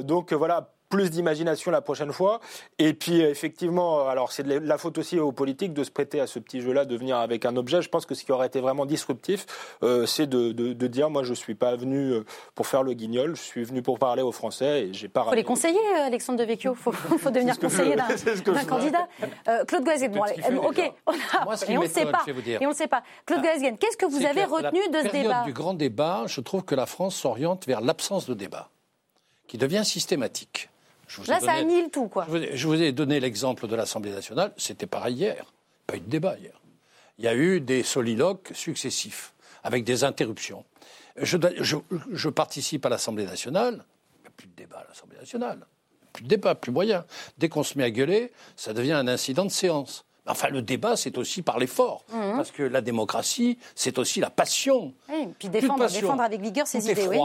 donc 0.00 0.32
voilà, 0.32 0.70
plus 0.88 1.10
d'imagination 1.10 1.70
la 1.70 1.80
prochaine 1.80 2.12
fois. 2.12 2.40
Et 2.78 2.92
puis 2.92 3.20
effectivement, 3.20 4.08
alors 4.08 4.32
c'est 4.32 4.42
de 4.42 4.58
la 4.58 4.78
faute 4.78 4.98
aussi 4.98 5.18
aux 5.18 5.32
politiques 5.32 5.72
de 5.72 5.84
se 5.84 5.90
prêter 5.90 6.20
à 6.20 6.26
ce 6.26 6.38
petit 6.38 6.60
jeu-là, 6.60 6.84
de 6.84 6.96
venir 6.96 7.16
avec 7.16 7.44
un 7.44 7.56
objet. 7.56 7.82
Je 7.82 7.88
pense 7.88 8.06
que 8.06 8.14
ce 8.14 8.24
qui 8.24 8.32
aurait 8.32 8.46
été 8.46 8.60
vraiment 8.60 8.86
disruptif, 8.86 9.46
euh, 9.82 10.06
c'est 10.06 10.26
de, 10.26 10.52
de, 10.52 10.86
dire 10.86 11.10
moi 11.10 11.22
je 11.22 11.34
suis 11.34 11.54
pas 11.54 11.76
venu 11.76 12.12
euh, 12.12 12.24
pour 12.54 12.66
faire 12.66 12.82
le 12.82 12.92
guignol, 12.92 13.36
je 13.36 13.42
suis 13.42 13.64
venu 13.64 13.82
pour 13.82 13.98
parler 13.98 14.22
aux 14.22 14.32
Français 14.32 14.86
et 14.86 14.92
j'ai 14.92 15.08
pas. 15.08 15.24
Faut 15.24 15.34
les 15.34 15.44
conseiller, 15.44 15.78
euh, 15.96 16.06
Alexandre 16.06 16.38
Devecchio. 16.38 16.74
Faut, 16.74 16.92
faut 17.18 17.30
devenir 17.30 17.58
conseiller 17.58 17.96
d'un 17.96 18.64
candidat. 18.64 19.08
Claude 19.66 19.84
Guazgen, 19.84 20.12
bon, 20.12 20.24
ok, 20.68 20.92
on 21.06 21.12
a, 21.12 21.56
et 21.68 21.78
on 21.78 21.82
ne 21.82 21.88
sait 21.88 22.06
pas. 22.06 22.24
Et 22.60 22.66
on 22.66 22.72
sait 22.72 22.86
pas. 22.86 23.02
Claude 23.24 23.40
ah, 23.44 23.70
qu'est-ce 23.80 23.96
que 23.96 24.06
vous 24.06 24.24
avez 24.24 24.44
retenu 24.44 24.80
de 24.90 25.08
ce 25.08 25.12
débat 25.12 25.44
Du 25.44 25.52
grand 25.52 25.74
débat, 25.74 26.24
je 26.26 26.40
trouve 26.40 26.64
que 26.64 26.74
la 26.74 26.86
France 26.86 27.16
s'oriente 27.16 27.66
vers 27.66 27.80
l'absence 27.80 28.26
de 28.26 28.34
débat, 28.34 28.70
qui 29.46 29.58
devient 29.58 29.84
systématique. 29.84 30.70
Là, 31.28 31.40
ça 31.40 31.52
annule 31.52 31.90
tout, 31.90 32.08
quoi. 32.08 32.26
Je 32.52 32.66
vous 32.66 32.82
ai, 32.82 32.92
donné 32.92 33.20
l'exemple 33.20 33.68
de 33.68 33.76
l'Assemblée 33.76 34.12
nationale. 34.12 34.52
C'était 34.56 34.86
pareil 34.86 35.16
hier. 35.16 35.52
Pas 35.86 35.96
eu 35.96 36.00
de 36.00 36.08
débat 36.08 36.36
hier. 36.38 36.60
Il 37.18 37.24
y 37.24 37.28
a 37.28 37.34
eu 37.34 37.60
des 37.60 37.82
soliloques 37.82 38.50
successifs, 38.54 39.32
avec 39.62 39.84
des 39.84 40.04
interruptions. 40.04 40.64
Je, 41.16 42.28
participe 42.28 42.84
à 42.84 42.88
l'Assemblée 42.88 43.24
nationale. 43.24 43.84
Il 44.18 44.22
n'y 44.22 44.26
a 44.26 44.30
plus 44.36 44.48
de 44.48 44.54
débat 44.54 44.78
à 44.78 44.88
l'Assemblée 44.88 45.16
nationale. 45.16 45.66
Plus 46.12 46.24
de 46.24 46.28
débat, 46.28 46.54
plus 46.54 46.72
moyen. 46.72 47.04
Dès 47.38 47.48
qu'on 47.48 47.62
se 47.62 47.78
met 47.78 47.84
à 47.84 47.90
gueuler, 47.90 48.32
ça 48.56 48.74
devient 48.74 48.92
un 48.92 49.08
incident 49.08 49.44
de 49.44 49.50
séance. 49.50 50.04
Enfin, 50.26 50.48
le 50.48 50.60
débat, 50.60 50.96
c'est 50.96 51.18
aussi 51.18 51.40
par 51.42 51.58
l'effort. 51.58 52.04
Mhm. 52.12 52.36
Parce 52.36 52.50
que 52.50 52.64
la 52.64 52.80
démocratie, 52.80 53.58
c'est 53.74 53.98
aussi 53.98 54.20
la 54.20 54.30
passion. 54.30 54.92
Oui, 55.08 55.28
puis 55.38 55.48
défendre, 55.48 55.88
défendre 55.88 56.22
avec 56.22 56.40
vigueur 56.40 56.66
ses 56.66 56.90
idées. 56.90 57.08
Oui 57.08 57.18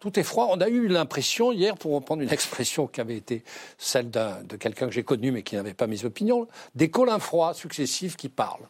tout 0.00 0.18
est 0.18 0.22
froid. 0.22 0.48
On 0.50 0.60
a 0.60 0.68
eu 0.68 0.88
l'impression 0.88 1.52
hier, 1.52 1.76
pour 1.76 1.94
reprendre 1.94 2.22
une 2.22 2.32
expression 2.32 2.86
qui 2.86 3.00
avait 3.00 3.16
été 3.16 3.42
celle 3.78 4.10
de 4.10 4.56
quelqu'un 4.56 4.86
que 4.86 4.92
j'ai 4.92 5.02
connu 5.02 5.32
mais 5.32 5.42
qui 5.42 5.56
n'avait 5.56 5.74
pas 5.74 5.86
mes 5.86 6.04
opinions, 6.04 6.46
des 6.74 6.90
colins 6.90 7.18
froids 7.18 7.54
successifs 7.54 8.16
qui 8.16 8.28
parlent. 8.28 8.68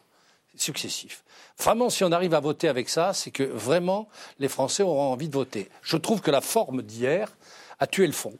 Successifs. 0.55 1.23
Vraiment, 1.57 1.89
si 1.89 2.03
on 2.03 2.11
arrive 2.11 2.33
à 2.33 2.41
voter 2.41 2.67
avec 2.67 2.89
ça, 2.89 3.13
c'est 3.13 3.31
que 3.31 3.43
vraiment 3.43 4.09
les 4.39 4.49
Français 4.49 4.83
auront 4.83 5.11
envie 5.11 5.29
de 5.29 5.33
voter. 5.33 5.69
Je 5.81 5.95
trouve 5.95 6.19
que 6.21 6.31
la 6.31 6.41
forme 6.41 6.81
d'hier 6.81 7.37
a 7.79 7.87
tué 7.87 8.07
le 8.07 8.13
fond. 8.13 8.33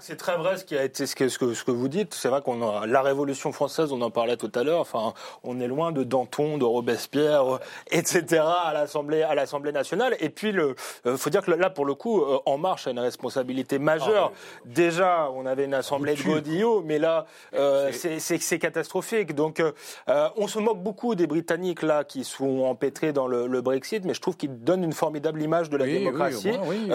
C'est 0.00 0.16
très 0.16 0.36
vrai 0.36 0.56
ce 0.56 0.64
qui 0.64 0.76
a 0.76 0.82
été 0.82 1.06
ce 1.06 1.14
que, 1.14 1.28
ce 1.28 1.38
que, 1.38 1.70
vous 1.70 1.86
dites. 1.86 2.12
C'est 2.12 2.28
vrai 2.28 2.42
qu'on 2.42 2.60
a 2.68 2.88
la 2.88 3.02
Révolution 3.02 3.52
française, 3.52 3.92
on 3.92 4.00
en 4.00 4.10
parlait 4.10 4.36
tout 4.36 4.50
à 4.56 4.64
l'heure. 4.64 4.80
Enfin, 4.80 5.14
on 5.44 5.60
est 5.60 5.68
loin 5.68 5.92
de 5.92 6.02
Danton, 6.02 6.58
de 6.58 6.64
Robespierre, 6.64 7.54
euh, 7.54 7.58
etc. 7.92 8.42
à 8.64 8.72
l'Assemblée 8.74 9.22
à 9.22 9.36
l'Assemblée 9.36 9.70
nationale. 9.70 10.16
Et 10.18 10.28
puis, 10.28 10.50
le, 10.50 10.74
euh, 11.06 11.16
faut 11.16 11.30
dire 11.30 11.42
que 11.42 11.52
là, 11.52 11.70
pour 11.70 11.84
le 11.84 11.94
coup, 11.94 12.20
euh, 12.20 12.40
En 12.46 12.58
Marche 12.58 12.88
a 12.88 12.90
une 12.90 12.98
responsabilité 12.98 13.78
majeure. 13.78 14.32
Ah, 14.34 14.60
Déjà, 14.64 15.30
on 15.36 15.46
avait 15.46 15.66
une 15.66 15.74
Assemblée 15.74 16.16
de 16.16 16.22
Godillot, 16.22 16.82
mais 16.82 16.98
là, 16.98 17.26
c'est 17.92 18.58
catastrophique. 18.58 19.36
Donc, 19.36 19.62
on 20.08 20.48
se 20.48 20.58
moque 20.58 20.82
beaucoup 20.82 21.14
des 21.14 21.28
Britanniques 21.28 21.82
là 21.82 22.02
qui 22.02 22.24
sont 22.24 22.64
empêtrés 22.64 23.12
dans 23.12 23.28
le, 23.28 23.60
Brexit, 23.60 24.04
mais 24.04 24.14
je 24.14 24.20
trouve 24.20 24.36
qu'ils 24.36 24.64
donnent 24.64 24.84
une 24.84 24.94
formidable 24.94 25.40
image 25.42 25.70
de 25.70 25.76
la 25.76 25.84
démocratie. 25.86 26.50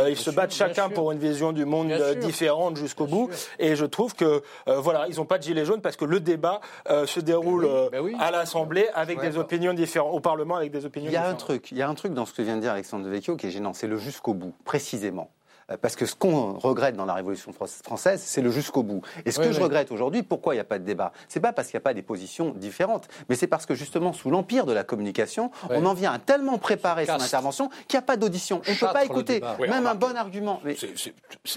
ils 0.10 0.18
se 0.18 0.32
battent 0.32 0.54
chacun 0.54 0.90
pour 0.90 1.12
une 1.14 1.20
vision 1.20 1.54
du 1.54 1.64
monde 1.64 1.94
différente 2.20 2.65
jusqu'au 2.74 3.06
bout. 3.06 3.30
Et 3.60 3.76
je 3.76 3.86
trouve 3.86 4.16
que 4.16 4.42
euh, 4.68 4.80
voilà, 4.80 5.08
ils 5.10 5.18
n'ont 5.18 5.26
pas 5.26 5.38
de 5.38 5.44
gilet 5.44 5.66
jaune 5.66 5.82
parce 5.82 5.96
que 5.96 6.06
le 6.06 6.20
débat 6.20 6.62
euh, 6.90 7.06
se 7.06 7.20
déroule 7.20 7.66
euh, 7.66 7.90
à 8.20 8.32
l'Assemblée 8.32 8.88
avec 8.94 9.20
des 9.22 9.38
opinions 9.38 9.74
différentes, 9.74 10.14
au 10.14 10.20
Parlement 10.20 10.56
avec 10.56 10.72
des 10.72 10.86
opinions 10.86 11.10
différentes. 11.10 11.26
Il 11.26 11.30
y 11.30 11.32
a 11.32 11.34
un 11.34 11.36
truc, 11.36 11.72
il 11.72 11.78
y 11.78 11.82
a 11.82 11.90
un 11.90 11.96
truc 11.96 12.14
dans 12.14 12.26
ce 12.26 12.34
que 12.34 12.42
vient 12.42 12.56
de 12.56 12.62
dire 12.62 12.72
Alexandre 12.72 13.08
Vecchio 13.08 13.36
qui 13.36 13.48
est 13.48 13.52
gênant, 13.52 13.74
c'est 13.74 13.88
le 13.88 13.98
jusqu'au 13.98 14.34
bout, 14.34 14.54
précisément. 14.64 15.30
Euh, 15.72 15.78
parce 15.82 15.96
que 15.96 16.06
ce 16.06 16.14
qu'on 16.16 16.54
regrette 16.54 16.96
dans 16.96 17.06
la 17.06 17.16
Révolution 17.16 17.52
française, 17.52 18.22
c'est 18.24 18.42
le 18.42 18.52
jusqu'au 18.52 18.84
bout. 18.84 19.02
Et 19.26 19.32
ce 19.32 19.40
que 19.40 19.52
je 19.52 19.60
regrette 19.60 19.92
aujourd'hui, 19.92 20.22
pourquoi 20.22 20.54
il 20.54 20.58
n'y 20.58 20.62
a 20.62 20.66
pas 20.66 20.78
de 20.78 20.84
débat? 20.84 21.12
C'est 21.28 21.40
pas 21.40 21.54
parce 21.54 21.70
qu'il 21.70 21.78
n'y 21.78 21.82
a 21.82 21.86
pas 21.86 21.94
des 21.94 22.04
positions 22.04 22.52
différentes, 22.52 23.08
mais 23.30 23.36
c'est 23.36 23.48
parce 23.48 23.66
que 23.66 23.74
justement, 23.74 24.14
sous 24.14 24.30
l'empire 24.30 24.66
de 24.66 24.74
la 24.74 24.84
communication, 24.84 25.52
on 25.70 25.86
en 25.86 25.94
vient 25.94 26.14
à 26.14 26.20
tellement 26.20 26.58
préparer 26.58 27.06
son 27.06 27.14
intervention 27.14 27.70
qu'il 27.88 27.98
n'y 27.98 28.04
a 28.04 28.04
pas 28.04 28.18
d'audition. 28.18 28.62
On 28.68 28.72
ne 28.72 28.78
peut 28.78 28.94
pas 28.94 29.06
écouter 29.06 29.42
même 29.60 29.88
un 29.88 29.96
bon 29.96 30.16
argument. 30.16 30.62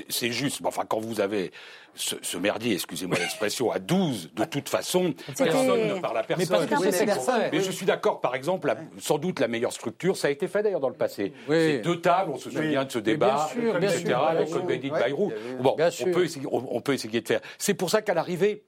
C'est 0.09 0.33
juste. 0.33 0.61
Enfin, 0.65 0.85
quand 0.89 1.01
vous 1.01 1.21
avez 1.21 1.53
ce, 1.99 2.37
merdier, 2.37 2.75
excusez-moi 2.75 3.19
l'expression, 3.19 3.71
à 3.71 3.79
12, 3.79 4.31
de 4.35 4.45
toute 4.45 4.69
façon, 4.69 5.15
personne 5.37 5.89
ne 5.89 6.01
parle 6.01 6.19
à 6.19 6.23
personne. 6.23 6.67
Mais, 7.53 7.61
je 7.61 7.71
suis 7.71 7.87
d'accord, 7.87 8.21
par 8.21 8.35
exemple, 8.35 8.75
sans 8.99 9.19
doute 9.19 9.41
la 9.41 9.49
meilleure 9.49 9.73
structure, 9.73 10.17
ça 10.17 10.29
a 10.29 10.31
été 10.31 10.49
fait 10.49 10.63
d'ailleurs 10.63 10.81
dans 10.81 10.89
le 10.89 10.95
passé. 10.95 11.33
C'est 11.49 11.79
deux 11.79 12.01
tables, 12.01 12.31
on 12.33 12.39
se 12.39 12.51
souvient 12.51 12.85
de 12.85 12.93
ce 12.93 12.99
débat, 12.99 13.51
etc., 13.55 14.15
avec 14.15 14.91
Bayrou. 14.91 15.33
Bon, 15.61 15.77
on 15.77 16.11
peut, 16.13 16.25
essayer, 16.25 16.47
on, 16.51 16.81
peut 16.81 16.95
essayer 16.95 17.21
de 17.21 17.29
faire. 17.29 17.41
C'est 17.59 17.75
pour 17.75 17.91
ça 17.91 18.03
qu'à 18.03 18.15
l'arrivée, 18.15 18.65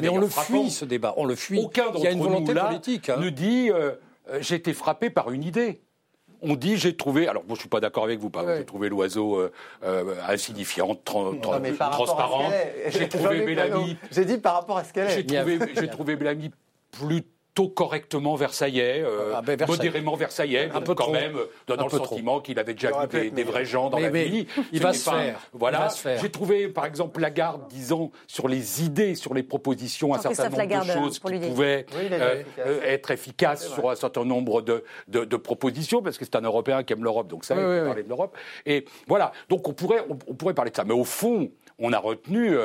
mais 0.00 0.08
on 0.08 0.18
le 0.18 0.28
fuit 0.28 0.70
ce 0.70 0.84
débat, 0.84 1.14
on 1.16 1.24
le 1.24 1.34
fuit. 1.34 1.58
Aucun 1.58 1.90
d'entre 1.90 2.14
nous 2.14 2.52
là 2.52 2.66
politique, 2.66 3.08
hein. 3.08 3.18
ne 3.18 3.30
dit 3.30 3.70
euh, 3.70 3.92
euh, 4.28 4.38
j'ai 4.40 4.56
été 4.56 4.72
frappé 4.72 5.10
par 5.10 5.30
une 5.30 5.44
idée 5.44 5.80
on 6.42 6.54
dit 6.54 6.76
j'ai 6.76 6.96
trouvé. 6.96 7.28
Alors, 7.28 7.44
moi, 7.46 7.54
je 7.54 7.60
suis 7.60 7.68
pas 7.68 7.80
d'accord 7.80 8.04
avec 8.04 8.18
vous. 8.18 8.30
J'ai 8.56 8.64
trouvé 8.64 8.88
l'oiseau 8.88 9.36
euh, 9.36 9.52
euh, 9.84 10.14
insignifiant, 10.28 10.94
transparent. 10.94 12.50
J'ai 12.88 13.08
trouvé 13.10 13.44
Mélanie. 13.44 13.96
J'ai 14.10 14.24
dit 14.24 14.38
par 14.38 14.54
rapport 14.54 14.78
à 14.78 14.84
ce 14.84 14.92
qu'elle 14.92 15.08
est. 15.08 15.74
J'ai 15.74 15.88
trouvé, 15.88 16.16
Mélanie 16.16 16.50
plus 17.56 17.70
correctement 17.70 18.34
versaillais, 18.34 19.02
euh, 19.02 19.32
ah, 19.34 19.42
ben, 19.42 19.58
modérément 19.66 20.14
versaillais, 20.14 20.70
un 20.74 20.82
peu 20.82 20.94
quand 20.94 21.10
même, 21.10 21.36
donnant 21.66 21.84
le 21.84 21.90
sentiment 21.90 22.40
qu'il 22.40 22.58
avait 22.58 22.74
déjà 22.74 23.06
vu 23.06 23.30
des, 23.30 23.44
vrais 23.44 23.64
gens 23.64 23.88
dans 23.88 23.98
la 23.98 24.10
vie. 24.10 24.46
Il 24.72 24.82
va, 24.82 24.92
se 24.92 25.08
faire. 25.08 25.40
Voilà. 25.52 25.88
J'ai 26.20 26.30
trouvé, 26.30 26.68
par 26.68 26.84
exemple, 26.84 27.20
Lagarde 27.20 27.66
disant 27.68 28.10
sur 28.26 28.48
les 28.48 28.82
idées, 28.82 29.14
sur 29.14 29.32
les 29.32 29.42
propositions, 29.42 30.14
un 30.14 30.18
certain 30.18 30.50
nombre 30.50 30.84
de 30.84 30.92
choses 30.92 31.18
qui 31.18 31.38
pouvaient 31.48 31.86
euh, 31.94 32.42
euh, 32.58 32.80
être 32.82 33.10
efficaces 33.10 33.72
sur 33.72 33.90
un 33.90 33.96
certain 33.96 34.24
nombre 34.24 34.60
de, 34.62 34.84
de, 35.08 35.36
propositions, 35.36 36.02
parce 36.02 36.18
que 36.18 36.24
c'est 36.24 36.36
un 36.36 36.42
Européen 36.42 36.82
qui 36.82 36.92
aime 36.92 37.04
l'Europe, 37.04 37.28
donc 37.28 37.44
ça, 37.44 37.54
il 37.54 37.60
peut 37.60 37.84
parler 37.86 38.02
de 38.02 38.08
l'Europe. 38.08 38.36
Et 38.66 38.84
voilà. 39.06 39.32
Donc 39.48 39.66
on 39.68 39.72
pourrait, 39.72 40.04
on, 40.08 40.34
pourrait 40.34 40.54
parler 40.54 40.70
de 40.70 40.76
ça. 40.76 40.84
Mais 40.84 40.94
au 40.94 41.04
fond, 41.04 41.50
on 41.78 41.92
a 41.92 41.98
retenu 41.98 42.56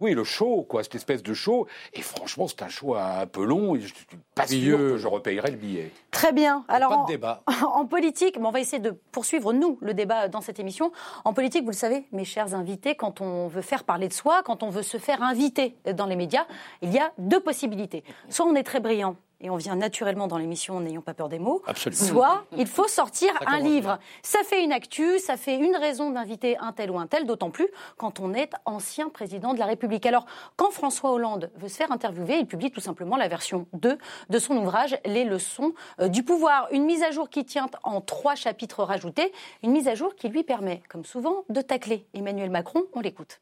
Oui, 0.00 0.12
le 0.12 0.24
show, 0.24 0.66
quoi, 0.68 0.82
cette 0.82 0.96
espèce 0.96 1.22
de 1.22 1.34
show. 1.34 1.66
Et 1.92 2.02
franchement, 2.02 2.48
c'est 2.48 2.62
un 2.62 2.68
show 2.68 2.94
un 2.94 3.26
peu 3.26 3.44
long. 3.44 3.76
Et 3.76 3.80
je 3.80 3.94
suis 3.94 4.06
pas 4.34 4.46
sûr 4.46 4.76
que 4.76 4.96
je 4.96 5.06
repayerai 5.06 5.52
le 5.52 5.56
billet. 5.56 5.92
Très 6.10 6.32
bien. 6.32 6.64
Alors, 6.68 6.90
pas 6.90 6.96
en, 6.96 7.04
de 7.04 7.08
débat. 7.08 7.42
en 7.74 7.86
politique, 7.86 8.36
on 8.40 8.50
va 8.50 8.60
essayer 8.60 8.82
de 8.82 8.90
poursuivre, 9.12 9.52
nous, 9.52 9.78
le 9.80 9.94
débat 9.94 10.28
dans 10.28 10.40
cette 10.40 10.58
émission. 10.58 10.92
En 11.24 11.32
politique, 11.32 11.62
vous 11.62 11.70
le 11.70 11.76
savez, 11.76 12.06
mes 12.12 12.24
chers 12.24 12.54
invités, 12.54 12.96
quand 12.96 13.20
on 13.20 13.46
veut 13.46 13.62
faire 13.62 13.84
parler 13.84 14.08
de 14.08 14.12
soi, 14.12 14.42
quand 14.44 14.62
on 14.62 14.68
veut 14.68 14.82
se 14.82 14.98
faire 14.98 15.22
inviter 15.22 15.76
dans 15.94 16.06
les 16.06 16.16
médias, 16.16 16.46
il 16.82 16.92
y 16.92 16.98
a 16.98 17.12
deux 17.18 17.40
possibilités. 17.40 18.02
Soit 18.28 18.46
on 18.46 18.54
est 18.56 18.64
très 18.64 18.80
brillant 18.80 19.16
et 19.40 19.50
on 19.50 19.56
vient 19.56 19.76
naturellement 19.76 20.26
dans 20.26 20.38
l'émission 20.38 20.80
n'ayant 20.80 21.02
pas 21.02 21.14
peur 21.14 21.28
des 21.28 21.38
mots. 21.38 21.62
Absolument. 21.66 22.02
Soit 22.02 22.44
il 22.56 22.66
faut 22.66 22.88
sortir 22.88 23.32
un 23.46 23.58
livre. 23.58 23.98
Ça 24.22 24.40
fait 24.44 24.62
une 24.62 24.72
actu, 24.72 25.18
ça 25.18 25.36
fait 25.36 25.56
une 25.56 25.76
raison 25.76 26.10
d'inviter 26.10 26.56
un 26.58 26.72
tel 26.72 26.90
ou 26.90 26.98
un 26.98 27.06
tel, 27.06 27.26
d'autant 27.26 27.50
plus 27.50 27.68
quand 27.96 28.20
on 28.20 28.34
est 28.34 28.50
ancien 28.64 29.08
président 29.08 29.54
de 29.54 29.58
la 29.58 29.66
République. 29.66 30.06
Alors, 30.06 30.26
quand 30.56 30.70
François 30.70 31.12
Hollande 31.12 31.50
veut 31.56 31.68
se 31.68 31.76
faire 31.76 31.92
interviewer, 31.92 32.38
il 32.38 32.46
publie 32.46 32.70
tout 32.70 32.80
simplement 32.80 33.16
la 33.16 33.28
version 33.28 33.66
2 33.72 33.98
de 34.30 34.38
son 34.38 34.56
ouvrage 34.56 34.98
Les 35.04 35.24
leçons 35.24 35.74
euh, 36.00 36.08
du 36.08 36.22
pouvoir. 36.22 36.68
Une 36.70 36.84
mise 36.84 37.02
à 37.02 37.10
jour 37.10 37.28
qui 37.28 37.44
tient 37.44 37.68
en 37.82 38.00
trois 38.00 38.34
chapitres 38.34 38.82
rajoutés, 38.82 39.32
une 39.62 39.72
mise 39.72 39.88
à 39.88 39.94
jour 39.94 40.14
qui 40.14 40.28
lui 40.28 40.44
permet, 40.44 40.82
comme 40.88 41.04
souvent, 41.04 41.44
de 41.48 41.60
tacler 41.60 42.06
Emmanuel 42.14 42.50
Macron. 42.50 42.82
On 42.92 43.00
l'écoute. 43.00 43.40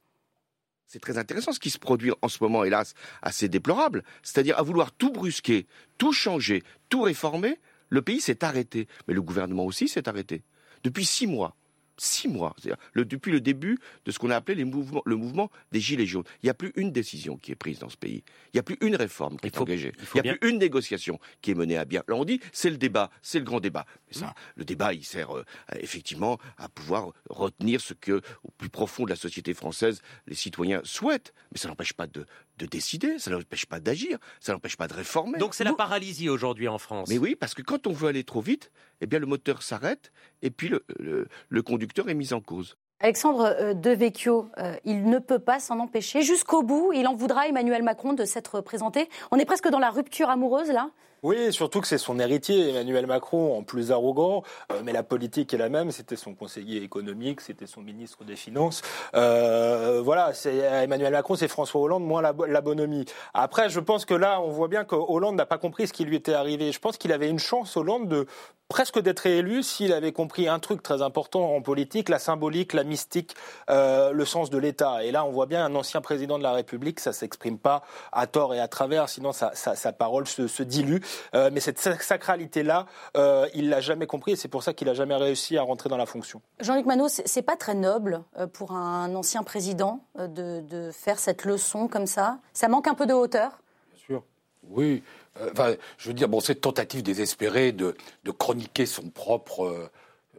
C'est 0.93 0.99
très 0.99 1.17
intéressant 1.17 1.53
ce 1.53 1.59
qui 1.59 1.71
se 1.71 1.79
produit 1.79 2.13
en 2.21 2.29
ce 2.29 2.37
moment, 2.43 2.65
hélas, 2.65 2.93
assez 3.23 3.49
déplorable. 3.49 4.05
C'est-à-dire 4.23 4.59
à 4.59 4.63
vouloir 4.63 4.93
tout 4.93 5.11
brusquer, 5.11 5.67
tout 5.97 6.13
changer, 6.13 6.63
tout 6.91 7.01
réformer, 7.01 7.59
le 7.89 8.03
pays 8.03 8.21
s'est 8.21 8.45
arrêté. 8.45 8.89
Mais 9.09 9.15
le 9.15 9.23
gouvernement 9.23 9.65
aussi 9.65 9.89
s'est 9.89 10.07
arrêté. 10.07 10.43
Depuis 10.85 11.07
six 11.07 11.27
mois. 11.27 11.57
Six 11.99 12.27
mois. 12.29 12.57
Le- 12.95 13.05
depuis 13.05 13.31
le 13.33 13.41
début 13.41 13.79
de 14.07 14.11
ce 14.11 14.19
qu'on 14.19 14.31
a 14.31 14.37
appelé 14.37 14.57
les 14.57 14.65
mouvements, 14.65 15.03
le 15.05 15.17
mouvement 15.17 15.51
des 15.73 15.81
Gilets 15.81 16.07
jaunes. 16.07 16.25
Il 16.43 16.47
n'y 16.47 16.51
a 16.51 16.55
plus 16.55 16.73
une 16.77 16.91
décision 16.91 17.37
qui 17.37 17.53
est 17.53 17.57
prise 17.57 17.79
dans 17.81 17.89
ce 17.91 17.97
pays. 17.97 18.25
Il 18.47 18.57
n'y 18.57 18.61
a 18.61 18.63
plus 18.63 18.79
une 18.81 18.97
réforme 18.97 19.37
qui 19.39 19.47
est 19.49 19.59
engagée. 19.59 19.93
Il 19.99 20.05
n'y 20.15 20.21
a 20.21 20.23
bien- 20.23 20.37
plus 20.37 20.51
une 20.51 20.59
négociation 20.59 21.21
qui 21.43 21.51
est 21.51 21.55
menée 21.55 21.77
à 21.77 21.85
bien. 21.85 22.03
Là, 22.09 22.15
on 22.17 22.25
dit, 22.25 22.41
c'est 22.53 22.71
le 22.71 22.79
débat, 22.79 23.11
c'est 23.21 23.39
le 23.39 23.45
grand 23.45 23.61
débat. 23.61 23.85
Mais 24.09 24.15
ça, 24.19 24.35
le 24.57 24.65
débat, 24.65 24.95
il 24.95 25.05
sert 25.05 25.37
euh, 25.37 25.45
effectivement 25.79 26.39
à 26.57 26.69
pouvoir 26.69 27.13
retenir 27.29 27.81
ce 27.81 27.95
que, 27.95 28.23
au 28.45 28.51
plus 28.57 28.71
profond 28.71 29.05
de 29.05 29.11
la 29.11 29.17
société 29.17 29.53
française, 29.55 30.01
les 30.27 30.35
citoyens 30.35 30.81
souhaitent. 30.85 31.35
Mais 31.53 31.59
ça 31.59 31.69
n'empêche 31.69 31.93
pas 31.93 32.07
de, 32.07 32.27
de 32.59 32.67
décider, 32.67 33.19
ça 33.19 33.31
n'empêche 33.31 33.67
pas 33.67 33.81
d'agir, 33.81 34.19
ça 34.41 34.53
n'empêche 34.53 34.77
pas 34.77 34.87
de 34.89 34.95
réformer. 34.95 35.39
Donc 35.39 35.55
c'est 35.55 35.65
la 35.65 35.73
paralysie 35.73 36.29
aujourd'hui 36.29 36.69
en 36.69 36.79
France. 36.79 37.09
Mais 37.09 37.19
oui, 37.19 37.35
parce 37.35 37.55
que 37.55 37.63
quand 37.63 37.87
on 37.87 37.93
veut 37.93 38.09
aller 38.09 38.25
trop 38.25 38.41
vite, 38.41 38.71
eh 39.01 39.07
bien 39.07 39.19
le 39.19 39.27
moteur 39.27 39.63
s'arrête 39.63 40.13
et 40.43 40.51
puis 40.51 40.69
le, 40.69 40.85
le- 40.99 41.29
le 41.49 41.63
conducteur 41.63 42.09
est 42.09 42.15
mis 42.15 42.33
en 42.33 42.41
cause. 42.41 42.77
Alexandre 43.01 43.47
euh, 43.59 43.75
Devecchio, 43.75 44.49
euh, 44.59 44.77
il 44.85 45.07
ne 45.07 45.19
peut 45.19 45.41
pas 45.41 45.59
s'en 45.59 45.81
empêcher. 45.81 46.23
Jusqu'au 46.23 46.63
bout, 46.63 46.93
il 46.93 47.09
en 47.09 47.15
voudra 47.17 47.41
à 47.43 47.47
Emmanuel 47.49 47.83
Macron 47.83 48.13
de 48.13 48.25
s'être 48.25 48.61
présenté. 48.61 49.09
On 49.33 49.39
est 49.39 49.45
presque 49.45 49.69
dans 49.69 49.81
la 49.81 49.91
rupture 49.91 50.31
amoureuse, 50.31 50.69
là 50.71 50.91
Oui, 51.23 51.53
surtout 51.53 51.81
que 51.81 51.87
c'est 51.87 51.99
son 51.99 52.19
héritier, 52.19 52.71
Emmanuel 52.71 53.07
Macron, 53.07 53.57
en 53.57 53.63
plus 53.63 53.93
arrogant, 53.93 54.43
euh, 54.73 54.81
mais 54.83 54.93
la 54.93 55.05
politique 55.05 55.55
est 55.55 55.57
la 55.57 55.69
même, 55.69 55.93
c'était 55.93 56.17
son 56.17 56.35
conseiller 56.35 56.83
économique, 56.83 57.41
c'était 57.41 57.69
son 57.69 57.81
ministre 57.81 58.25
des 58.25 58.35
Finances. 58.35 58.83
Euh, 59.15 60.03
voilà, 60.05 60.35
c'est 60.35 60.57
Emmanuel 60.57 61.13
Macron, 61.13 61.37
c'est 61.37 61.47
François 61.47 61.81
Hollande, 61.81 62.03
moins 62.05 62.23
la, 62.23 62.35
la 62.49 62.61
bonhomie. 62.61 63.05
Après, 63.35 63.71
je 63.71 63.79
pense 63.79 64.05
que 64.05 64.15
là, 64.15 64.41
on 64.41 64.49
voit 64.49 64.67
bien 64.67 64.85
que 64.85 64.97
Hollande 64.97 65.37
n'a 65.37 65.47
pas 65.47 65.59
compris 65.59 65.87
ce 65.87 65.93
qui 65.93 66.05
lui 66.05 66.17
était 66.17 66.35
arrivé. 66.35 66.73
Je 66.73 66.81
pense 66.81 66.97
qu'il 66.99 67.13
avait 67.13 67.29
une 67.31 67.39
chance, 67.39 67.77
Hollande, 67.77 68.09
de 68.09 68.27
presque 68.69 68.99
d'être 68.99 69.21
réélu 69.21 69.63
s'il 69.63 69.93
avait 69.93 70.13
compris 70.13 70.49
un 70.49 70.59
truc 70.59 70.83
très 70.83 71.03
important 71.03 71.55
en 71.55 71.61
politique, 71.61 72.09
la 72.09 72.19
symbolique, 72.19 72.73
la 72.73 72.85
mystique, 72.85 73.35
euh, 73.69 74.13
le 74.13 74.25
sens 74.25 74.49
de 74.49 74.57
l'État. 74.57 75.05
Et 75.05 75.11
là, 75.13 75.27
on 75.27 75.31
voit 75.31 75.45
bien 75.45 75.63
un 75.63 75.75
ancien 75.75 76.01
président 76.01 76.39
de 76.39 76.43
la 76.43 76.53
République, 76.53 76.99
ça 76.99 77.13
s'exprime 77.13 77.59
pas 77.59 77.83
à 78.13 78.27
tort 78.27 78.55
et 78.55 78.61
à 78.61 78.69
travers, 78.69 79.11
sinon 79.11 79.33
sa, 79.33 79.55
sa- 79.55 79.77
sa 79.77 79.93
parole 79.93 80.27
se 80.27 80.63
dilue. 80.63 81.01
Euh, 81.35 81.51
mais 81.53 81.61
cette 81.61 81.79
sac- 81.79 82.03
sacralité-là, 82.03 82.87
euh, 83.17 83.49
il 83.55 83.69
l'a 83.69 83.81
jamais 83.81 84.07
compris 84.07 84.33
et 84.33 84.37
c'est 84.37 84.49
pour 84.49 84.63
ça 84.63 84.73
qu'il 84.73 84.89
a 84.89 84.95
jamais 84.95 85.17
réussi 85.17 85.59
à 85.59 85.63
rentrer 85.63 85.89
dans 85.89 85.97
la 85.97 86.07
fonction. 86.07 86.43
Jean-Luc 86.61 86.87
Manot, 86.87 87.09
c'est 87.09 87.43
pas 87.43 87.57
très 87.57 87.75
noble 87.75 88.23
euh, 88.39 88.47
pour 88.47 88.73
un 88.73 89.15
ancien 89.15 89.43
président 89.43 90.05
euh, 90.19 90.27
de, 90.27 90.61
de 90.61 90.91
faire 90.91 91.19
cette 91.19 91.45
leçon 91.45 91.89
comme 91.89 92.07
ça? 92.07 92.39
Ça 92.53 92.69
manque 92.69 92.89
un 92.89 92.95
peu 92.95 93.07
de 93.07 93.15
hauteur? 93.15 93.61
Bien 93.93 94.01
sûr. 94.07 94.23
Oui. 94.69 95.03
Enfin, 95.51 95.75
je 95.97 96.09
veux 96.09 96.15
dire, 96.15 96.29
bon, 96.29 96.41
cette 96.41 96.61
tentative 96.61 97.03
désespérée 97.03 97.73
de, 97.73 97.97
de 98.25 98.31
chroniquer 98.31 98.85
son 98.85 99.09
propre, 99.09 99.65
euh, 99.65 99.91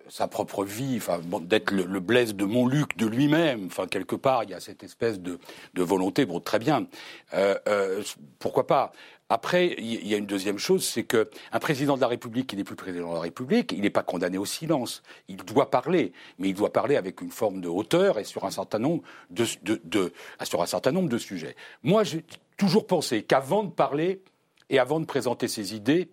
sa 0.08 0.28
propre 0.28 0.64
vie, 0.64 0.98
enfin, 0.98 1.20
bon, 1.24 1.40
d'être 1.40 1.72
le, 1.72 1.84
le 1.86 2.00
Blaise 2.00 2.36
de 2.36 2.46
Montluc 2.46 2.96
de 2.96 3.08
lui-même, 3.08 3.66
enfin, 3.66 3.88
quelque 3.88 4.16
part, 4.16 4.44
il 4.44 4.52
y 4.52 4.54
a 4.54 4.60
cette 4.60 4.84
espèce 4.84 5.20
de, 5.20 5.40
de 5.74 5.84
volonté, 5.84 6.28
bon, 6.28 6.40
très 6.40 6.60
bien. 6.60 6.86
Euh, 7.34 7.58
euh, 7.68 8.04
pourquoi 8.38 8.68
pas? 8.68 8.92
Après, 9.34 9.76
il 9.80 10.08
y 10.08 10.14
a 10.14 10.18
une 10.18 10.28
deuxième 10.28 10.60
chose, 10.60 10.86
c'est 10.86 11.04
que 11.04 11.30
un 11.52 11.60
président 11.60 11.96
de 11.96 12.02
la 12.02 12.08
République 12.08 12.46
qui 12.48 12.56
n'est 12.56 12.64
plus 12.64 12.76
président 12.76 13.10
de 13.10 13.16
la 13.16 13.22
République, 13.22 13.72
il 13.72 13.82
n'est 13.82 13.90
pas 13.90 14.04
condamné 14.04 14.38
au 14.38 14.46
silence. 14.46 15.02
Il 15.28 15.38
doit 15.38 15.72
parler, 15.72 16.14
mais 16.38 16.50
il 16.50 16.54
doit 16.54 16.72
parler 16.72 16.96
avec 16.98 17.20
une 17.20 17.32
forme 17.32 17.60
de 17.60 17.68
hauteur 17.68 18.20
et 18.20 18.26
sur 18.26 18.46
un 18.46 18.52
certain 18.52 18.78
nombre 18.78 19.02
de, 19.32 19.46
de- 19.64 20.14
sur 20.44 20.62
un 20.62 20.68
certain 20.68 20.92
nombre 20.92 21.10
de 21.10 21.18
sujets. 21.18 21.56
Moi, 21.82 22.04
j'ai 22.04 22.24
toujours 22.58 22.86
pensé 22.86 23.24
qu'avant 23.24 23.64
de 23.64 23.72
parler 23.72 24.22
et 24.70 24.78
avant 24.78 25.00
de 25.00 25.06
présenter 25.06 25.48
ses 25.48 25.74
idées, 25.74 26.10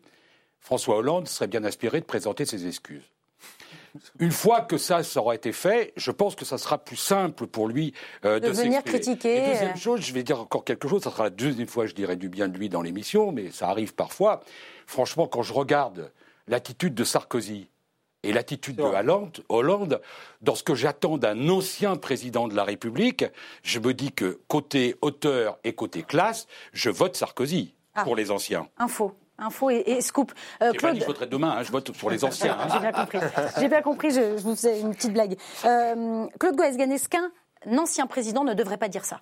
François 0.60 0.96
Hollande 0.96 1.28
serait 1.28 1.46
bien 1.46 1.64
inspiré 1.64 2.00
de 2.00 2.06
présenter 2.06 2.46
ses 2.46 2.66
excuses. 2.66 3.04
Une 4.18 4.30
fois 4.30 4.60
que 4.60 4.78
ça, 4.78 5.02
ça 5.02 5.20
aura 5.20 5.34
été 5.34 5.52
fait, 5.52 5.92
je 5.96 6.10
pense 6.10 6.34
que 6.34 6.44
ça 6.44 6.58
sera 6.58 6.78
plus 6.78 6.96
simple 6.96 7.46
pour 7.46 7.68
lui 7.68 7.92
euh, 8.24 8.40
De 8.40 8.48
de, 8.48 8.52
venir 8.52 8.82
critiquer, 8.84 9.36
Et 9.36 9.50
deuxième 9.50 9.70
euh. 9.70 9.76
chose, 9.76 10.00
je 10.00 10.12
vais 10.12 10.22
dire 10.22 10.40
encore 10.40 10.64
quelque 10.64 10.88
chose, 10.88 11.02
ça 11.02 11.10
sera 11.10 11.24
la 11.24 11.30
deuxième 11.30 11.66
fois 11.66 11.84
que 11.84 11.90
je 11.90 11.94
dirai 11.94 12.16
du 12.16 12.28
bien 12.28 12.48
de 12.48 12.56
lui 12.56 12.68
dans 12.68 12.82
l'émission, 12.82 13.32
mais 13.32 13.50
ça 13.50 13.68
arrive 13.68 13.94
parfois. 13.94 14.40
Franchement, 14.86 15.26
quand 15.26 15.42
je 15.42 15.52
regarde 15.52 16.12
l'attitude 16.46 16.94
de 16.94 17.04
Sarkozy 17.04 17.68
et 18.22 18.32
l'attitude 18.32 18.76
de 18.76 18.82
Hollande, 18.82 19.42
Hollande, 19.48 20.00
dans 20.42 20.54
ce 20.54 20.62
que 20.62 20.74
j'attends 20.74 21.16
d'un 21.16 21.48
ancien 21.48 21.96
président 21.96 22.48
de 22.48 22.54
la 22.54 22.64
République, 22.64 23.24
je 23.62 23.78
me 23.78 23.94
dis 23.94 24.12
que 24.12 24.40
côté 24.48 24.96
hauteur 25.00 25.58
et 25.64 25.74
côté 25.74 26.02
classe, 26.02 26.46
je 26.72 26.90
vote 26.90 27.16
Sarkozy 27.16 27.74
Ah. 27.94 28.04
pour 28.04 28.14
les 28.14 28.30
anciens. 28.30 28.68
Info. 28.78 29.14
Info 29.40 29.70
et, 29.70 29.82
et 29.86 30.00
scoop. 30.00 30.32
Euh, 30.62 30.70
J'ai 30.72 30.78
pas 30.78 30.92
dit 30.92 30.98
que 30.98 31.04
je 31.04 31.06
voterai 31.08 31.26
demain, 31.26 31.56
hein, 31.58 31.62
je 31.62 31.72
vote 31.72 31.90
pour 31.96 32.10
les 32.10 32.24
anciens. 32.24 32.56
hein. 32.60 32.68
J'ai 32.72 32.78
bien 32.80 32.92
compris. 32.92 33.18
J'ai 33.58 33.68
bien 33.68 33.82
compris, 33.82 34.10
je, 34.10 34.36
je 34.36 34.42
vous 34.42 34.54
faisais 34.54 34.80
une 34.80 34.94
petite 34.94 35.12
blague. 35.12 35.36
Euh, 35.64 36.26
Claude 36.38 36.56
Goesganesquin, 36.56 37.30
un 37.66 37.78
ancien 37.78 38.06
président, 38.06 38.44
ne 38.44 38.54
devrait 38.54 38.76
pas 38.78 38.88
dire 38.88 39.04
ça? 39.04 39.20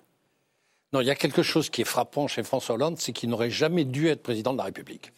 Non, 0.91 1.01
il 1.01 1.05
y 1.07 1.11
a 1.11 1.15
quelque 1.15 1.43
chose 1.43 1.69
qui 1.69 1.81
est 1.81 1.85
frappant 1.85 2.27
chez 2.27 2.41
François 2.41 2.75
Hollande, 2.75 2.97
c'est 2.97 3.11
qu'il 3.11 3.29
n'aurait 3.29 3.51
jamais 3.51 3.85
dû 3.85 4.07
être 4.09 4.23
président 4.23 4.53
de 4.53 4.57
la 4.57 4.63
République. 4.63 5.13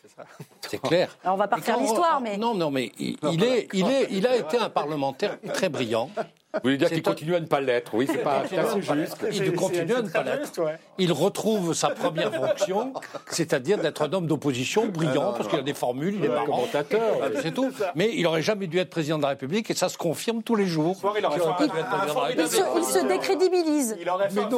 C'est 0.69 0.81
clair. 0.81 1.17
Alors 1.23 1.35
on 1.35 1.37
va 1.37 1.47
pas 1.47 1.55
refaire 1.55 1.79
l'histoire, 1.79 2.19
mais... 2.19 2.35
Non, 2.37 2.53
non, 2.55 2.69
mais 2.71 2.91
il, 2.99 3.15
il 3.31 3.43
est, 3.43 3.69
il, 3.71 3.87
est, 3.89 4.07
il 4.11 4.27
a 4.27 4.35
été 4.35 4.57
un 4.57 4.69
parlementaire 4.69 5.37
très 5.53 5.69
brillant. 5.69 6.09
Vous 6.53 6.59
voulez 6.63 6.77
dire 6.77 6.89
qu'il 6.89 7.01
continue 7.01 7.35
à 7.35 7.39
ne 7.39 7.45
pas 7.45 7.61
l'être 7.61 7.93
Oui, 7.93 8.07
c'est 8.11 8.17
pas 8.17 8.39
assez 8.41 8.81
juste. 8.81 9.17
Il 9.31 9.53
continue 9.53 9.93
à 9.93 10.01
ne 10.01 10.09
pas 10.09 10.23
l'être. 10.23 10.61
Il 10.97 11.11
retrouve 11.13 11.73
sa 11.73 11.89
première 11.89 12.33
fonction, 12.33 12.93
c'est-à-dire 13.27 13.77
d'être 13.77 14.01
un 14.01 14.13
homme 14.13 14.27
d'opposition 14.27 14.87
brillant, 14.87 15.33
parce 15.33 15.47
qu'il 15.47 15.59
a 15.59 15.63
des 15.63 15.73
formules, 15.73 16.15
il 16.15 16.25
est 16.25 16.29
marrant. 16.29 16.45
commentateur. 16.45 17.01
C'est 17.41 17.53
tout. 17.53 17.71
Mais 17.95 18.11
il 18.13 18.23
n'aurait 18.23 18.41
jamais 18.41 18.67
dû 18.67 18.79
être 18.79 18.89
président 18.89 19.17
de 19.17 19.23
la 19.23 19.29
République, 19.29 19.69
et 19.71 19.73
ça 19.73 19.89
se 19.89 19.97
confirme 19.97 20.43
tous 20.43 20.55
les 20.55 20.65
jours. 20.65 20.97
il 21.15 21.21
se, 21.21 21.47
République. 21.47 21.71
il 22.77 22.83
se 22.83 23.07
décrédibilise. 23.07 23.97
Il 23.99 24.09
aurait 24.09 24.29
fait 24.29 24.41
un 24.41 24.49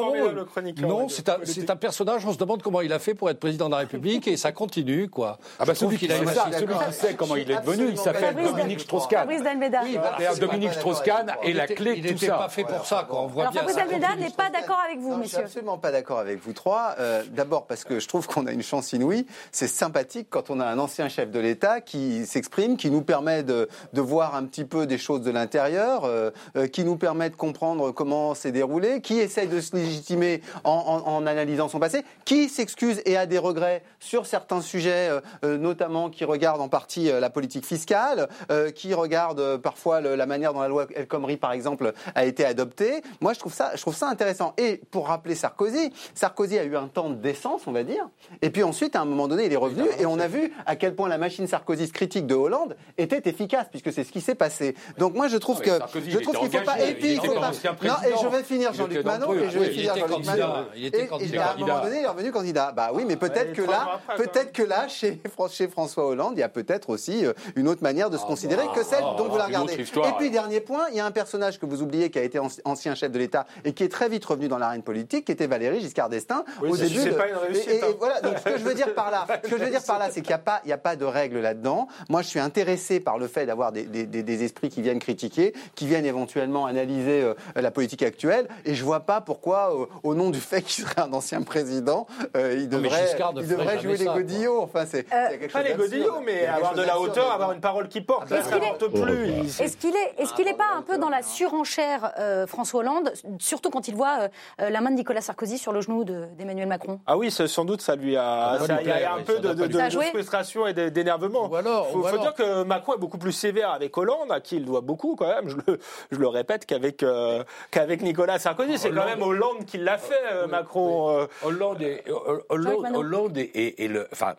non, 0.81 1.07
c'est 1.09 1.69
un, 1.69 1.75
personnage, 1.75 2.25
on 2.25 2.33
se 2.33 2.37
demande 2.37 2.61
comment 2.61 2.81
il 2.81 2.91
a 2.91 2.99
fait 2.99 3.13
pour 3.13 3.29
être 3.29 3.39
président 3.39 3.67
de 3.67 3.71
la 3.71 3.79
République, 3.79 4.27
et 4.27 4.37
ça 4.37 4.51
continue, 4.51 5.09
quoi. 5.09 5.37
Ah 5.59 5.65
bah 5.65 5.75
celui 5.75 5.97
qui, 5.97 6.07
sait 6.07 7.13
comment 7.15 7.35
il 7.35 7.49
est 7.49 7.61
devenu, 7.61 7.89
il 7.91 7.97
s'appelle 7.97 8.35
Dominique 8.35 8.79
Strauss-Kahn. 8.81 9.29
Et 9.29 10.39
Dominique 10.39 10.73
Strauss-Kahn 10.73 11.33
est 11.43 11.53
la 11.53 11.67
clé 11.83 11.93
Il 11.97 12.03
tout 12.05 12.13
n'était 12.13 12.25
ça. 12.27 12.37
pas 12.37 12.49
fait 12.49 12.63
pour 12.63 12.85
ça, 12.85 13.05
quoi. 13.09 13.21
On 13.21 13.27
voit 13.27 13.43
Alors 13.43 13.53
bien 13.53 13.61
Fabrice 13.63 13.77
n'est 14.19 14.29
pas 14.31 14.49
d'accord 14.49 14.81
avec 14.85 14.99
vous, 14.99 15.09
Non, 15.09 15.17
je 15.23 15.27
suis 15.27 15.35
messieurs. 15.37 15.45
absolument 15.45 15.77
pas 15.77 15.91
d'accord 15.91 16.19
avec 16.19 16.39
vous 16.43 16.53
trois. 16.53 16.95
Euh, 16.99 17.23
D'abord 17.31 17.65
parce 17.67 17.83
que 17.83 17.99
je 17.99 18.07
trouve 18.07 18.27
qu'on 18.27 18.45
a 18.47 18.51
une 18.51 18.63
chance 18.63 18.93
inouïe. 18.93 19.25
C'est 19.51 19.67
sympathique 19.67 20.27
quand 20.29 20.49
on 20.49 20.59
a 20.59 20.65
un 20.65 20.79
ancien 20.79 21.09
chef 21.09 21.31
de 21.31 21.39
l'État 21.39 21.81
qui 21.81 22.25
s'exprime, 22.25 22.77
qui 22.77 22.89
nous 22.91 23.01
permet 23.01 23.43
de, 23.43 23.69
de 23.93 24.01
voir 24.01 24.35
un 24.35 24.43
petit 24.45 24.65
peu 24.65 24.85
des 24.85 24.97
choses 24.97 25.21
de 25.21 25.31
l'intérieur, 25.31 26.05
euh, 26.05 26.31
euh, 26.55 26.67
qui 26.67 26.83
nous 26.83 26.97
permet 26.97 27.29
de 27.29 27.35
comprendre 27.35 27.91
comment 27.91 28.33
c'est 28.35 28.51
déroulé, 28.51 29.01
qui 29.01 29.19
essaye 29.19 29.47
de 29.47 29.59
se 29.61 29.75
légitimer 29.75 30.41
en, 30.63 30.71
en- 30.71 31.07
en 31.15 31.25
analysant 31.25 31.67
son 31.69 31.79
passé, 31.79 32.03
qui 32.25 32.49
s'excuse 32.49 33.01
et 33.05 33.17
a 33.17 33.25
des 33.25 33.37
regrets 33.37 33.83
sur 33.99 34.25
certains 34.25 34.61
sujets, 34.61 35.09
notamment 35.43 36.09
qui 36.09 36.25
regardent 36.25 36.61
en 36.61 36.69
partie 36.69 37.09
euh, 37.09 37.19
la 37.19 37.29
politique 37.29 37.65
fiscale, 37.65 38.27
euh, 38.51 38.69
qui 38.71 38.93
regarde 38.93 39.39
euh, 39.39 39.57
parfois 39.57 40.01
le- 40.01 40.15
la 40.15 40.25
manière 40.25 40.53
dont 40.53 40.61
la 40.61 40.67
loi 40.67 40.85
El 40.95 41.07
Khomri, 41.07 41.37
par 41.37 41.51
exemple, 41.53 41.72
exemple, 41.73 41.93
a 42.15 42.25
été 42.25 42.45
adopté. 42.45 43.01
Moi, 43.21 43.33
je 43.33 43.39
trouve 43.39 43.53
ça, 43.53 43.71
je 43.75 43.81
trouve 43.81 43.95
ça 43.95 44.07
intéressant. 44.09 44.53
Et 44.57 44.81
pour 44.91 45.07
rappeler 45.07 45.35
Sarkozy, 45.35 45.91
Sarkozy 46.15 46.57
a 46.59 46.63
eu 46.63 46.75
un 46.75 46.87
temps 46.87 47.09
de 47.09 47.15
décence, 47.15 47.67
on 47.67 47.71
va 47.71 47.83
dire. 47.83 48.07
Et 48.41 48.49
puis 48.49 48.63
ensuite, 48.63 48.95
à 48.95 49.01
un 49.01 49.05
moment 49.05 49.27
donné, 49.27 49.45
il 49.45 49.53
est 49.53 49.57
revenu 49.57 49.85
et 49.99 50.05
on 50.05 50.19
a 50.19 50.27
vu 50.27 50.53
à 50.65 50.75
quel 50.75 50.95
point 50.95 51.09
la 51.09 51.17
machine 51.17 51.47
Sarkozy 51.47 51.91
critique 51.91 52.27
de 52.27 52.35
Hollande 52.35 52.75
était 52.97 53.27
efficace, 53.29 53.67
puisque 53.69 53.91
c'est 53.91 54.03
ce 54.03 54.11
qui 54.11 54.21
s'est 54.21 54.35
passé. 54.35 54.75
Donc 54.97 55.15
moi, 55.15 55.27
je 55.27 55.37
trouve 55.37 55.61
que 55.61 55.71
je 55.93 56.17
trouve 56.19 56.37
qu'il 56.37 56.59
faut 56.59 56.65
pas. 56.65 56.79
Et 56.79 56.93
puis, 56.95 57.13
il 57.13 57.21
faut 57.21 57.33
pas. 57.33 57.51
Non, 57.83 57.95
et 58.05 58.13
je 58.21 58.27
vais 58.27 58.43
finir 58.43 58.73
Jean-Luc 58.73 59.03
Manon. 59.03 59.33
Et 59.33 59.49
je 59.49 59.59
vais 59.59 59.69
finir 59.69 59.95
Jean-Luc 59.95 60.25
Manon. 60.25 60.65
Et 60.75 61.37
à 61.37 61.53
un 61.53 61.57
moment 61.57 61.79
donné, 61.81 61.99
il 61.99 62.03
est 62.03 62.07
revenu 62.07 62.31
candidat. 62.31 62.71
Bah 62.71 62.91
oui, 62.93 63.05
mais 63.07 63.15
peut-être 63.15 63.53
que 63.53 63.61
là, 63.61 63.99
peut-être 64.17 64.51
que 64.51 64.63
là, 64.63 64.87
chez 64.87 65.21
François 65.69 66.07
Hollande, 66.07 66.33
il 66.35 66.39
y 66.39 66.43
a 66.43 66.49
peut-être 66.49 66.89
aussi 66.89 67.25
euh, 67.25 67.33
une 67.55 67.67
autre 67.67 67.83
manière 67.83 68.09
de 68.09 68.17
se 68.17 68.23
ah 68.23 68.27
considérer 68.27 68.65
que 68.73 68.79
bah, 68.79 68.85
celle 68.85 69.03
dont 69.17 69.29
vous 69.29 69.37
la 69.37 69.45
regardez. 69.45 69.73
Et 69.73 70.11
puis 70.17 70.29
dernier 70.29 70.59
point, 70.59 70.85
il 70.89 70.97
y 70.97 70.99
a 70.99 71.05
un 71.05 71.11
personnage 71.11 71.59
que 71.63 71.69
vous 71.69 71.81
oubliez 71.81 72.09
qui 72.09 72.19
a 72.19 72.23
été 72.23 72.39
ancien 72.65 72.95
chef 72.95 73.11
de 73.11 73.19
l'État 73.19 73.45
et 73.65 73.73
qui 73.73 73.83
est 73.83 73.89
très 73.89 74.09
vite 74.09 74.25
revenu 74.25 74.47
dans 74.47 74.57
l'arène 74.57 74.83
politique, 74.83 75.25
qui 75.25 75.31
était 75.31 75.47
Valéry 75.47 75.81
Giscard 75.81 76.09
d'Estaing 76.09 76.43
au 76.61 76.75
début. 76.75 77.05
De... 77.05 77.11
Pas 77.11 77.29
une 77.29 77.35
réussite, 77.35 77.69
et, 77.69 77.83
hein. 77.83 77.87
voilà. 77.97 78.21
Donc 78.21 78.37
ce 78.37 78.43
que 78.43 78.57
je 78.57 78.63
veux 78.63 78.73
dire 78.73 78.93
par 78.93 79.11
là, 79.11 79.25
ce 79.43 79.49
que 79.49 79.57
je 79.57 79.63
veux 79.63 79.69
dire 79.69 79.83
par 79.83 79.99
là, 79.99 80.09
c'est 80.11 80.21
qu'il 80.21 80.29
n'y 80.29 80.33
a 80.33 80.39
pas, 80.39 80.61
il 80.65 80.69
y 80.69 80.73
a 80.73 80.77
pas 80.77 80.95
de 80.95 81.05
règles 81.05 81.39
là-dedans. 81.39 81.87
Moi, 82.09 82.21
je 82.21 82.27
suis 82.27 82.39
intéressé 82.39 82.99
par 82.99 83.17
le 83.17 83.27
fait 83.27 83.45
d'avoir 83.45 83.71
des, 83.71 83.83
des, 83.83 84.05
des, 84.05 84.43
esprits 84.43 84.69
qui 84.69 84.81
viennent 84.81 84.99
critiquer, 84.99 85.53
qui 85.75 85.87
viennent 85.87 86.05
éventuellement 86.05 86.65
analyser 86.65 87.21
euh, 87.21 87.33
la 87.55 87.71
politique 87.71 88.03
actuelle, 88.03 88.47
et 88.65 88.73
je 88.75 88.83
vois 88.83 89.01
pas 89.01 89.21
pourquoi, 89.21 89.73
euh, 89.73 89.85
au 90.03 90.15
nom 90.15 90.29
du 90.29 90.39
fait 90.39 90.61
qu'il 90.61 90.83
serait 90.83 91.01
un 91.01 91.13
ancien 91.13 91.41
président, 91.41 92.07
euh, 92.35 92.55
il 92.57 92.69
devrait, 92.69 93.15
il 93.37 93.47
devrait 93.47 93.79
jouer 93.79 93.97
les 93.97 94.05
godillots. 94.05 94.61
Enfin, 94.61 94.85
c'est 94.85 95.03
pas 95.03 95.63
les 95.63 95.73
godillots, 95.75 96.21
mais 96.25 96.45
avoir 96.45 96.73
de 96.73 96.81
la 96.81 96.99
hauteur, 96.99 97.31
avoir 97.31 97.51
une 97.51 97.61
parole 97.61 97.87
qui 97.87 98.01
porte. 98.01 98.31
Est-ce 98.31 98.49
qu'il 98.49 98.63
est, 98.63 99.63
est-ce 99.63 99.77
qu'il 99.77 99.95
est, 99.95 100.21
est-ce 100.21 100.33
qu'il 100.33 100.47
est 100.47 100.57
pas 100.57 100.73
un 100.75 100.81
peu 100.81 100.97
dans 100.97 101.09
la 101.09 101.21
surenchère 101.53 102.11
François 102.47 102.81
Hollande, 102.81 103.13
surtout 103.39 103.69
quand 103.69 103.87
il 103.87 103.95
voit 103.95 104.29
la 104.57 104.81
main 104.81 104.91
de 104.91 104.95
Nicolas 104.95 105.21
Sarkozy 105.21 105.57
sur 105.57 105.71
le 105.71 105.81
genou 105.81 106.03
d'Emmanuel 106.03 106.67
Macron 106.67 106.99
Ah 107.05 107.17
oui, 107.17 107.31
sans 107.31 107.65
doute 107.65 107.81
ça 107.81 107.95
lui 107.95 108.15
a, 108.17 108.57
ça, 108.65 108.81
il 108.81 108.87
y 108.87 108.91
a 108.91 109.13
un 109.13 109.21
peu 109.21 109.39
de, 109.39 109.53
de, 109.53 109.67
de 109.67 110.01
frustration 110.01 110.65
et 110.67 110.73
d'énervement. 110.73 111.49
Il 111.53 112.09
faut, 112.09 112.17
dire 112.17 112.33
que 112.33 112.63
Macron 112.63 112.95
est 112.95 112.99
beaucoup 112.99 113.17
plus 113.17 113.31
sévère 113.31 113.71
avec 113.71 113.97
Hollande, 113.97 114.31
à 114.31 114.39
qui 114.39 114.55
il 114.55 114.65
doit 114.65 114.81
beaucoup 114.81 115.15
quand 115.15 115.27
même. 115.27 115.49
Je 115.49 115.57
le, 115.67 115.79
je 116.11 116.17
le 116.17 116.27
répète 116.27 116.65
qu'avec 116.65 117.03
euh, 117.03 117.43
qu'avec 117.71 118.01
Nicolas 118.01 118.39
Sarkozy, 118.39 118.77
c'est 118.77 118.91
quand 118.91 119.05
même 119.05 119.21
Hollande 119.21 119.65
qui 119.65 119.77
l'a 119.77 119.97
fait, 119.97 120.13
euh, 120.31 120.47
Macron. 120.47 121.09
Euh. 121.09 121.25
Hollande 121.43 121.81
et 121.81 122.03
Hollande, 122.49 122.95
Hollande 122.95 123.37
et, 123.37 123.87
le, 123.87 124.07
enfin, 124.11 124.35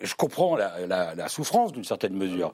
je 0.00 0.14
comprends 0.14 0.56
la, 0.56 0.86
la, 0.86 1.28
souffrance 1.28 1.72
d'une 1.72 1.84
certaine 1.84 2.14
mesure. 2.14 2.52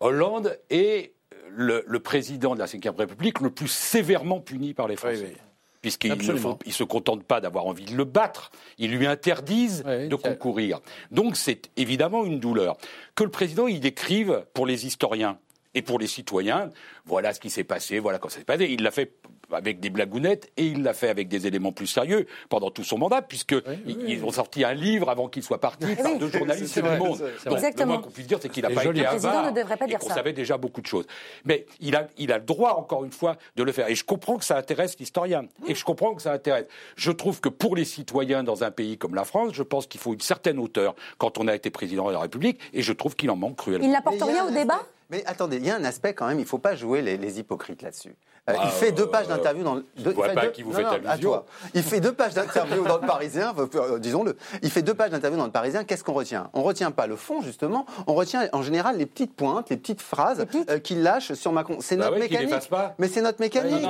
Hollande 0.00 0.58
est 0.70 1.12
le, 1.50 1.84
le, 1.86 2.00
président 2.00 2.54
de 2.54 2.60
la 2.60 2.66
Ve 2.66 2.98
République 2.98 3.40
le 3.40 3.50
plus 3.50 3.68
sévèrement 3.68 4.40
puni 4.40 4.74
par 4.74 4.88
les 4.88 4.96
Français. 4.96 5.36
puisqu'ils 5.80 6.16
ne 6.16 6.72
se 6.72 6.84
contentent 6.84 7.24
pas 7.24 7.40
d'avoir 7.40 7.66
envie 7.66 7.84
de 7.84 7.96
le 7.96 8.04
battre, 8.04 8.50
ils 8.78 8.90
lui 8.90 9.06
interdisent 9.06 9.84
de 9.84 10.14
concourir. 10.14 10.80
Donc 11.10 11.36
c'est 11.36 11.70
évidemment 11.76 12.24
une 12.24 12.40
douleur. 12.40 12.76
Que 13.14 13.24
le 13.24 13.30
président 13.30 13.68
y 13.68 13.80
décrive 13.80 14.44
pour 14.54 14.66
les 14.66 14.86
historiens 14.86 15.38
et 15.74 15.82
pour 15.82 15.98
les 15.98 16.06
citoyens, 16.06 16.70
voilà 17.04 17.32
ce 17.32 17.40
qui 17.40 17.50
s'est 17.50 17.64
passé, 17.64 17.98
voilà 17.98 18.18
comment 18.18 18.30
ça 18.30 18.38
s'est 18.38 18.44
passé. 18.44 18.66
Il 18.70 18.82
l'a 18.82 18.90
fait 18.90 19.12
avec 19.50 19.80
des 19.80 19.90
blagounettes 19.90 20.50
et 20.56 20.66
il 20.66 20.82
l'a 20.82 20.92
fait 20.92 21.08
avec 21.08 21.28
des 21.28 21.46
éléments 21.46 21.72
plus 21.72 21.86
sérieux 21.86 22.26
pendant 22.48 22.70
tout 22.70 22.84
son 22.84 22.98
mandat, 22.98 23.22
puisqu'ils 23.22 24.24
ont 24.24 24.30
sorti 24.30 24.64
un 24.64 24.74
livre 24.74 25.08
avant 25.08 25.28
qu'il 25.28 25.42
soit 25.42 25.60
parti 25.60 25.86
par 25.94 26.18
deux 26.18 26.30
journalistes 26.30 26.74
du 26.74 26.82
Monde. 26.82 27.18
Donc, 27.44 27.60
le 27.78 27.84
moins 27.86 27.98
qu'on 27.98 28.10
puisse 28.10 28.26
dire, 28.26 28.38
c'est 28.40 28.48
qu'il 28.48 28.62
n'a 28.62 28.70
pas 28.70 28.84
été 28.84 29.06
avare 29.06 29.52
et 29.56 29.94
qu'on 29.94 30.08
savait 30.08 30.32
déjà 30.32 30.56
beaucoup 30.56 30.80
de 30.80 30.86
choses. 30.86 31.06
Mais 31.44 31.66
il 31.80 31.96
a, 31.96 32.08
il 32.18 32.32
a 32.32 32.38
le 32.38 32.44
droit, 32.44 32.72
encore 32.72 33.04
une 33.04 33.12
fois, 33.12 33.36
de 33.56 33.62
le 33.62 33.72
faire. 33.72 33.88
Et 33.88 33.94
je 33.94 34.04
comprends 34.04 34.36
que 34.36 34.44
ça 34.44 34.56
intéresse 34.56 34.98
l'historien. 34.98 35.46
Et 35.66 35.74
je 35.74 35.84
comprends 35.84 36.14
que 36.14 36.22
ça 36.22 36.32
intéresse. 36.32 36.66
Je 36.96 37.10
trouve 37.10 37.40
que 37.40 37.48
pour 37.48 37.76
les 37.76 37.84
citoyens 37.84 38.42
dans 38.42 38.64
un 38.64 38.70
pays 38.70 38.98
comme 38.98 39.14
la 39.14 39.24
France, 39.24 39.52
je 39.52 39.62
pense 39.62 39.86
qu'il 39.86 40.00
faut 40.00 40.12
une 40.12 40.20
certaine 40.20 40.58
hauteur 40.58 40.94
quand 41.18 41.38
on 41.38 41.48
a 41.48 41.54
été 41.54 41.70
président 41.70 42.08
de 42.08 42.12
la 42.12 42.20
République, 42.20 42.60
et 42.72 42.82
je 42.82 42.92
trouve 42.92 43.16
qu'il 43.16 43.30
en 43.30 43.36
manque 43.36 43.56
cruellement. 43.56 43.86
Il 43.86 43.92
n'apporte 43.92 44.22
rien 44.22 44.46
au 44.46 44.50
débat 44.50 44.80
mais 45.10 45.24
attendez, 45.26 45.56
il 45.56 45.64
y 45.64 45.70
a 45.70 45.76
un 45.76 45.84
aspect 45.84 46.14
quand 46.14 46.26
même, 46.26 46.38
il 46.38 46.42
ne 46.42 46.48
faut 46.48 46.58
pas 46.58 46.76
jouer 46.76 47.02
les 47.02 47.38
hypocrites 47.38 47.82
là-dessus. 47.82 48.14
Euh, 48.48 48.54
il 48.64 48.70
fait 48.70 48.92
deux 48.92 49.06
pages 49.06 49.28
d'interview 49.28 49.62
dans. 49.62 49.80
Je 49.96 50.10
vois 50.10 50.28
pas 50.28 50.46
qui 50.46 50.62
vous 50.62 50.72
fait 50.72 50.84
allusion. 50.84 51.42
Il 51.74 51.82
fait 51.82 52.00
deux 52.00 52.12
pages 52.12 52.34
d'interview 52.34 52.84
dans 52.84 52.98
le 52.98 53.06
Parisien, 53.06 53.54
euh, 53.58 53.98
disons-le. 53.98 54.36
Il 54.62 54.70
fait 54.70 54.82
deux 54.82 54.94
pages 54.94 55.10
d'interview 55.10 55.38
dans 55.38 55.44
le 55.44 55.50
Parisien. 55.50 55.84
Qu'est-ce 55.84 56.04
qu'on 56.04 56.12
retient? 56.14 56.48
On 56.54 56.62
retient 56.62 56.90
pas 56.90 57.06
le 57.06 57.16
fond 57.16 57.42
justement. 57.42 57.84
On 58.06 58.14
retient 58.14 58.48
en 58.52 58.62
général 58.62 58.96
les 58.96 59.06
petites 59.06 59.34
pointes, 59.34 59.70
les 59.70 59.76
petites 59.76 60.00
phrases 60.00 60.46
euh, 60.70 60.78
qu'il 60.78 61.02
lâche 61.02 61.32
sur 61.34 61.52
Macron. 61.52 61.78
C'est 61.80 61.96
bah 61.96 62.06
notre 62.06 62.18
mécanique. 62.18 62.70
Mais 62.98 63.08
c'est 63.08 63.20
notre 63.20 63.40
mécanique. 63.40 63.86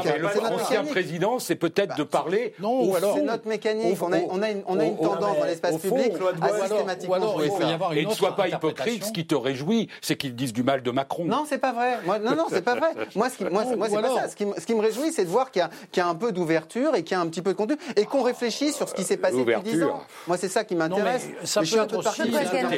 L'ancien 0.51 0.85
président, 0.85 1.39
c'est 1.39 1.57
peut-être 1.57 1.97
de 1.97 2.03
bah, 2.03 2.09
parler. 2.11 2.55
Non, 2.61 2.95
alors. 2.95 3.15
C'est 3.15 3.23
notre 3.23 3.47
mécanique. 3.47 3.97
On 4.01 4.43
a 4.43 4.51
une 4.51 4.97
tendance 4.97 5.39
dans 5.39 5.45
l'espace 5.45 5.79
public 5.79 6.13
à 6.41 6.67
systématiquement 6.67 7.33
jouer 7.33 7.51
ça. 7.51 7.95
Et 7.95 8.07
ne 8.07 8.11
sois 8.13 8.35
pas 8.35 8.49
hypocrite. 8.49 9.05
Ce 9.05 9.13
qui 9.13 9.27
te 9.27 9.35
réjouit, 9.35 9.89
c'est 10.01 10.17
qu'ils 10.17 10.35
disent 10.35 10.53
du 10.53 10.63
mal 10.63 10.83
de 10.83 10.91
Macron. 10.91 11.25
Non, 11.25 11.45
c'est 11.49 11.59
pas 11.59 11.73
vrai. 11.73 11.99
Non, 12.07 12.35
non, 12.35 12.47
c'est 12.51 12.63
pas 12.63 12.75
vrai. 12.75 12.89
Moi, 13.15 13.29
c'est 13.31 13.49
pas 13.49 14.09
ça 14.09 14.29
ce 14.57 14.67
qui 14.67 14.75
me 14.75 14.81
réjouit, 14.81 15.13
c'est 15.13 15.25
de 15.25 15.31
voir 15.31 15.51
qu'il 15.51 15.69
y, 15.97 16.01
a 16.01 16.07
un 16.07 16.15
peu 16.15 16.33
d'ouverture 16.33 16.95
et 16.95 17.03
qu'il 17.03 17.17
y 17.17 17.21
a 17.21 17.21
un 17.21 17.27
petit 17.27 17.43
peu 17.43 17.53
de 17.53 17.57
contenu 17.57 17.77
et 17.97 18.05
qu'on 18.05 18.23
réfléchit 18.23 18.73
sur 18.73 18.89
ce 18.89 18.95
qui 18.95 19.05
s'est 19.05 19.17
passé 19.17 19.45
depuis 19.45 19.63
10 19.63 19.83
ans. 19.85 20.03
Moi, 20.27 20.37
c'est 20.37 20.49
ça 20.49 20.65
qui 20.65 20.75
m'intéresse. 20.75 21.29
Ça 21.45 21.61
peut 21.61 21.67
être 21.67 21.97
aussi 21.97 22.23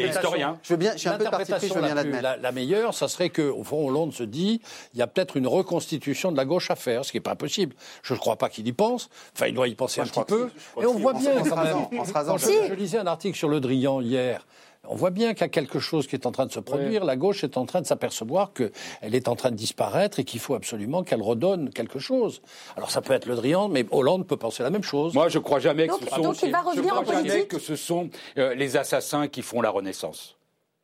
historien. 0.09 0.59
Je 0.62 0.73
veux 0.73 0.77
bien, 0.77 0.93
je 0.93 0.99
suis 0.99 1.09
un 1.09 1.18
peu 1.18 1.25
parti 1.25 1.53
je 1.61 1.75
veux 1.75 1.81
bien 1.81 1.95
l'admettre. 1.95 2.23
La, 2.23 2.37
la 2.37 2.53
meilleure, 2.53 2.95
ça 2.95 3.09
serait 3.09 3.31
que, 3.31 3.43
au 3.43 3.64
fond, 3.64 3.87
Hollande 3.87 4.12
se 4.12 4.23
dit, 4.23 4.61
il 4.95 5.01
y 5.01 5.03
a 5.03 5.07
peut-être 5.07 5.37
une 5.37 5.47
reconstitution 5.47 6.33
de 6.33 6.37
la 6.37 6.45
gauche 6.45 6.71
à 6.71 6.77
faire, 6.77 7.05
ce 7.05 7.12
qui 7.12 7.16
n'est 7.16 7.23
pas 7.23 7.35
possible. 7.35 7.75
Je 8.03 8.14
ne 8.14 8.18
crois 8.18 8.37
pas 8.37 8.49
qu'il 8.49 8.66
y 8.66 8.73
pense. 8.73 9.09
Enfin, 9.35 9.47
il 9.47 9.55
doit 9.55 9.68
y 9.68 9.75
penser 9.75 10.01
un 10.01 10.05
petit 10.05 10.25
peu. 10.27 10.51
Et 10.81 10.87
on 10.87 10.95
voit 10.95 11.14
bien, 11.14 11.43
quand 11.43 11.57
même. 11.62 11.87
Je 12.68 12.75
lisais 12.75 12.99
un 12.99 13.07
article 13.07 13.37
sur 13.37 13.49
Le 13.49 13.61
Drian 13.61 14.01
hier. 14.01 14.47
On 14.89 14.95
voit 14.95 15.11
bien 15.11 15.35
qu'il 15.35 15.43
y 15.43 15.45
a 15.45 15.49
quelque 15.49 15.78
chose 15.78 16.07
qui 16.07 16.16
est 16.16 16.26
en 16.26 16.33
train 16.33 16.47
de 16.47 16.53
se 16.53 16.59
produire. 16.59 17.05
La 17.05 17.16
gauche 17.16 17.45
est 17.45 17.57
en 17.57 17.66
train 17.66 17.81
de 17.81 17.87
s'apercevoir 17.87 18.53
qu'elle 18.53 19.14
est 19.14 19.28
en 19.28 19.37
train 19.37 19.51
de 19.51 19.57
disparaître 19.57 20.18
et 20.18 20.24
qu'il 20.24 20.41
faut 20.41 20.55
absolument 20.55 21.05
qu'elle 21.05 21.22
redonne 21.22 21.70
quelque 21.70 21.99
chose. 21.99 22.41
Alors 22.76 22.91
ça 22.91 23.03
peut 23.03 23.12
être 23.12 23.26
le 23.26 23.37
Drian, 23.37 23.68
mais 23.68 23.85
Hollande 23.91 24.26
peut 24.26 24.37
penser 24.39 24.62
la 24.62 24.70
même 24.70 24.83
chose. 24.83 25.14
Moi, 25.14 25.28
je 25.28 25.39
crois 25.39 25.61
jamais 25.61 25.87
que 25.87 25.95
ce 25.95 26.07
sont, 26.07 26.22
donc 26.22 26.43
il 26.43 26.51
va 26.51 26.62
revenir 26.62 26.97
en 26.97 27.05
politique. 27.05 27.49
que 27.49 27.59
ce 27.59 27.76
sont 27.76 28.11
euh, 28.39 28.55
les 28.55 28.76
assassins 28.76 29.28
qui 29.28 29.43
font 29.43 29.61
la 29.61 29.70
Renaissance. 29.70 30.37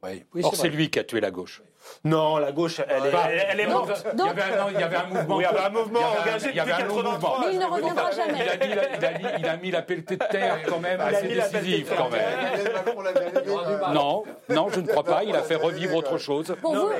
Oui. 0.03 0.23
Or, 0.43 0.55
c'est 0.55 0.69
lui 0.69 0.91
qui 0.91 0.99
a 0.99 1.05
tué 1.05 1.21
la 1.21 1.31
gauche. 1.31 1.63
Non, 2.05 2.39
la 2.39 2.53
gauche, 2.53 2.81
elle, 2.89 3.07
est, 3.07 3.47
elle 3.51 3.61
est 3.61 3.67
morte. 3.67 4.07
il, 4.13 4.19
y 4.19 4.29
avait 4.29 4.43
un, 4.43 4.71
il, 4.71 4.81
y 4.81 4.83
avait 4.83 4.97
un, 4.97 5.07
mouvement. 5.07 5.41
il 5.41 5.43
y 5.43 5.47
avait 5.47 5.61
un 5.61 5.71
mouvement 5.71 6.01
engagé 6.21 6.47
depuis 6.53 6.71
83. 6.71 7.41
Mais 7.41 7.55
il 7.55 7.59
ne 7.59 7.65
reviendra 7.65 8.11
jamais. 8.11 8.39
Il 8.39 8.49
a, 8.49 8.57
mis, 8.57 8.73
il, 8.99 9.05
a 9.05 9.11
mis, 9.19 9.25
il 9.39 9.47
a 9.49 9.57
mis 9.57 9.71
la 9.71 9.83
pelletée 9.83 10.17
de 10.17 10.25
terre 10.25 10.59
quand 10.69 10.79
même 10.79 11.01
assez 11.01 11.29
décisive 11.29 11.93
quand 11.97 12.11
même. 12.11 12.23
Non, 13.93 14.25
non, 14.49 14.69
je 14.69 14.81
ne 14.81 14.87
crois 14.87 15.05
pas. 15.05 15.25
Il 15.25 15.35
a 15.35 15.43
fait 15.43 15.57
revivre 15.57 15.97
autre 15.97 16.19
chose. 16.19 16.55
Pour 16.61 16.75
vous, 16.75 16.91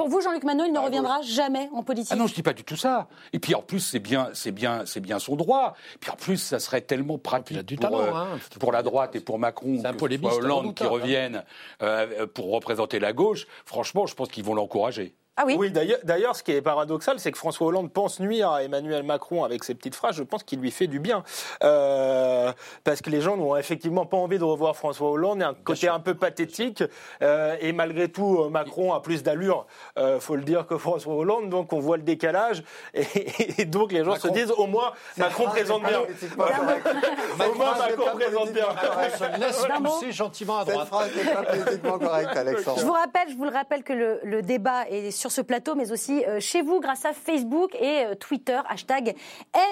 pour 0.00 0.08
vous, 0.08 0.22
Jean-Luc 0.22 0.44
Manot, 0.44 0.64
il 0.64 0.72
ne 0.72 0.78
ah, 0.78 0.86
reviendra 0.86 1.20
jamais 1.20 1.68
en 1.74 1.82
politique. 1.82 2.08
Ah 2.10 2.16
non, 2.16 2.26
je 2.26 2.32
dis 2.32 2.42
pas 2.42 2.54
du 2.54 2.64
tout 2.64 2.76
ça. 2.76 3.06
Et 3.34 3.38
puis 3.38 3.54
en 3.54 3.60
plus, 3.60 3.80
c'est 3.80 3.98
bien, 3.98 4.30
c'est 4.32 4.50
bien, 4.50 4.86
c'est 4.86 5.00
bien 5.00 5.18
son 5.18 5.36
droit. 5.36 5.74
Et 5.94 5.98
puis 5.98 6.10
en 6.10 6.16
plus, 6.16 6.38
ça 6.38 6.58
serait 6.58 6.80
tellement 6.80 7.18
pratique 7.18 7.58
du 7.66 7.76
pour, 7.76 7.90
talent, 7.90 8.00
euh, 8.00 8.14
hein. 8.14 8.38
pour 8.58 8.72
la 8.72 8.82
droite 8.82 9.14
et 9.14 9.20
pour 9.20 9.38
Macron, 9.38 9.76
que 9.76 9.82
ce 9.82 10.18
soit 10.18 10.34
Hollande 10.36 10.74
qui 10.74 10.84
revienne 10.84 11.44
euh, 11.82 12.26
pour 12.26 12.50
représenter 12.50 12.98
la 12.98 13.12
gauche. 13.12 13.46
Franchement, 13.66 14.06
je 14.06 14.14
pense 14.14 14.28
qu'ils 14.28 14.42
vont 14.42 14.54
l'encourager. 14.54 15.14
Ah 15.40 15.44
oui, 15.46 15.56
oui 15.58 15.70
d'ailleurs, 15.70 16.36
ce 16.36 16.42
qui 16.42 16.52
est 16.52 16.60
paradoxal, 16.60 17.18
c'est 17.18 17.32
que 17.32 17.38
François 17.38 17.68
Hollande 17.68 17.90
pense 17.90 18.20
nuire 18.20 18.50
à 18.50 18.62
Emmanuel 18.62 19.04
Macron 19.04 19.42
avec 19.42 19.64
ses 19.64 19.74
petites 19.74 19.94
phrases. 19.94 20.14
Je 20.14 20.22
pense 20.22 20.42
qu'il 20.42 20.60
lui 20.60 20.70
fait 20.70 20.86
du 20.86 21.00
bien. 21.00 21.24
Euh, 21.64 22.52
parce 22.84 23.00
que 23.00 23.08
les 23.08 23.22
gens 23.22 23.38
n'ont 23.38 23.56
effectivement 23.56 24.04
pas 24.04 24.18
envie 24.18 24.38
de 24.38 24.44
revoir 24.44 24.76
François 24.76 25.08
Hollande. 25.08 25.38
Il 25.38 25.40
y 25.40 25.44
a 25.44 25.48
un 25.48 25.54
côté 25.54 25.88
un 25.88 25.98
peu 25.98 26.12
pathétique. 26.12 26.84
Euh, 27.22 27.56
et 27.60 27.72
malgré 27.72 28.08
tout, 28.08 28.36
euh, 28.38 28.50
Macron 28.50 28.92
a 28.92 29.00
plus 29.00 29.22
d'allure, 29.22 29.66
euh, 29.96 30.20
faut 30.20 30.36
le 30.36 30.42
dire, 30.42 30.66
que 30.66 30.76
François 30.76 31.14
Hollande. 31.14 31.48
Donc 31.48 31.72
on 31.72 31.80
voit 31.80 31.96
le 31.96 32.02
décalage. 32.02 32.62
Et, 32.92 33.64
donc 33.64 33.92
les 33.92 34.04
gens 34.04 34.16
se 34.16 34.28
disent, 34.28 34.50
au 34.50 34.66
moins, 34.66 34.92
Macron 35.16 35.46
présente 35.46 35.84
bien. 35.84 36.00
au 36.00 37.54
moins, 37.54 37.78
Macron 37.78 38.10
présente 38.14 38.52
bien. 38.52 38.66
Laisse 39.38 39.66
pousser 39.82 40.12
gentiment 40.12 40.58
à 40.58 40.64
droite. 40.66 40.88
Je 42.76 42.84
vous 42.84 42.92
rappelle, 42.92 43.30
je 43.30 43.36
vous 43.36 43.44
le 43.44 43.50
rappelle 43.50 43.82
que 43.82 43.94
le, 43.94 44.20
le 44.22 44.42
débat 44.42 44.86
est 44.90 45.10
sur 45.10 45.29
ce 45.30 45.40
plateau, 45.40 45.74
mais 45.74 45.92
aussi 45.92 46.24
euh, 46.26 46.40
chez 46.40 46.62
vous 46.62 46.80
grâce 46.80 47.04
à 47.04 47.12
Facebook 47.12 47.74
et 47.74 48.04
euh, 48.04 48.14
Twitter, 48.14 48.60
hashtag 48.68 49.14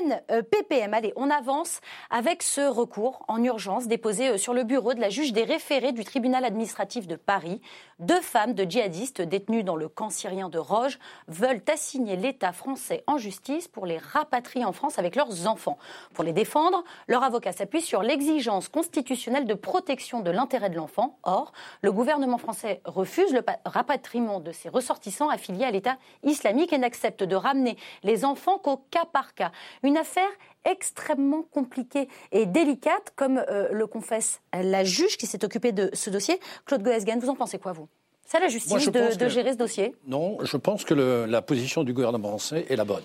NPPM. 0.08 0.94
Allez, 0.94 1.12
on 1.16 1.30
avance 1.30 1.80
avec 2.10 2.42
ce 2.42 2.60
recours 2.60 3.24
en 3.28 3.42
urgence 3.42 3.86
déposé 3.86 4.28
euh, 4.28 4.36
sur 4.38 4.54
le 4.54 4.64
bureau 4.64 4.94
de 4.94 5.00
la 5.00 5.10
juge 5.10 5.32
des 5.32 5.44
référés 5.44 5.92
du 5.92 6.04
tribunal 6.04 6.44
administratif 6.44 7.06
de 7.06 7.16
Paris. 7.16 7.60
Deux 7.98 8.20
femmes 8.20 8.54
de 8.54 8.64
djihadistes 8.64 9.22
détenues 9.22 9.64
dans 9.64 9.76
le 9.76 9.88
camp 9.88 10.10
syrien 10.10 10.48
de 10.48 10.58
Roge 10.58 10.98
veulent 11.26 11.62
assigner 11.72 12.16
l'État 12.16 12.52
français 12.52 13.02
en 13.06 13.18
justice 13.18 13.68
pour 13.68 13.86
les 13.86 13.98
rapatrier 13.98 14.64
en 14.64 14.72
France 14.72 14.98
avec 14.98 15.16
leurs 15.16 15.46
enfants. 15.46 15.78
Pour 16.14 16.24
les 16.24 16.32
défendre, 16.32 16.84
leur 17.08 17.22
avocat 17.22 17.52
s'appuie 17.52 17.82
sur 17.82 18.02
l'exigence 18.02 18.68
constitutionnelle 18.68 19.46
de 19.46 19.54
protection 19.54 20.20
de 20.20 20.30
l'intérêt 20.30 20.70
de 20.70 20.76
l'enfant. 20.76 21.18
Or, 21.24 21.52
le 21.82 21.92
gouvernement 21.92 22.38
français 22.38 22.80
refuse 22.84 23.32
le 23.32 23.42
rapatriement 23.64 24.40
de 24.40 24.52
ses 24.52 24.68
ressortissants 24.68 25.28
affiliés 25.38 25.64
à 25.64 25.70
l'État 25.70 25.96
islamique 26.24 26.72
et 26.72 26.78
n'acceptent 26.78 27.22
de 27.22 27.36
ramener 27.36 27.76
les 28.02 28.24
enfants 28.24 28.58
qu'au 28.58 28.78
cas 28.90 29.04
par 29.12 29.34
cas. 29.34 29.52
Une 29.84 29.96
affaire 29.96 30.28
extrêmement 30.64 31.42
compliquée 31.42 32.08
et 32.32 32.44
délicate, 32.44 33.12
comme 33.16 33.38
euh, 33.48 33.68
le 33.70 33.86
confesse 33.86 34.40
la 34.52 34.82
juge 34.82 35.16
qui 35.16 35.26
s'est 35.26 35.44
occupée 35.44 35.72
de 35.72 35.90
ce 35.92 36.10
dossier. 36.10 36.40
Claude 36.66 36.82
Goesgen, 36.82 37.20
vous 37.20 37.30
en 37.30 37.36
pensez 37.36 37.58
quoi, 37.58 37.72
vous? 37.72 37.88
C'est 38.26 38.40
la 38.40 38.48
justice 38.48 38.90
de, 38.90 39.28
gérer 39.28 39.52
ce 39.52 39.56
dossier? 39.56 39.94
Non, 40.06 40.36
je 40.42 40.56
pense 40.58 40.84
que 40.84 40.92
la 40.92 41.40
position 41.40 41.82
du 41.82 41.94
gouvernement 41.94 42.28
français 42.28 42.66
est 42.68 42.76
la 42.76 42.84
bonne. 42.84 43.02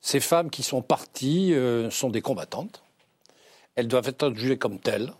Ces 0.00 0.20
femmes 0.20 0.50
qui 0.50 0.62
sont 0.62 0.82
parties 0.82 1.54
euh, 1.54 1.88
sont 1.90 2.10
des 2.10 2.20
combattantes. 2.20 2.82
Elles 3.74 3.88
doivent 3.88 4.08
être 4.08 4.34
jugées 4.34 4.58
comme 4.58 4.78
telles. 4.78 5.12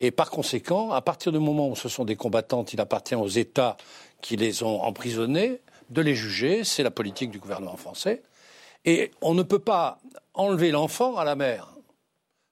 Et 0.00 0.10
par 0.10 0.30
conséquent, 0.30 0.90
à 0.92 1.00
partir 1.00 1.32
du 1.32 1.38
moment 1.38 1.68
où 1.68 1.76
ce 1.76 1.88
sont 1.88 2.04
des 2.04 2.16
combattantes, 2.16 2.74
il 2.74 2.80
appartient 2.80 3.14
aux 3.14 3.28
États 3.28 3.78
qui 4.20 4.36
les 4.36 4.62
ont 4.62 4.82
emprisonnées 4.82 5.60
de 5.90 6.02
les 6.02 6.14
juger. 6.14 6.64
C'est 6.64 6.82
la 6.82 6.90
politique 6.90 7.30
du 7.30 7.38
gouvernement 7.38 7.76
français. 7.76 8.22
Et 8.84 9.10
on 9.20 9.34
ne 9.34 9.42
peut 9.42 9.58
pas 9.58 9.98
enlever 10.34 10.70
l'enfant 10.70 11.16
à 11.16 11.24
la 11.24 11.34
mère. 11.34 11.72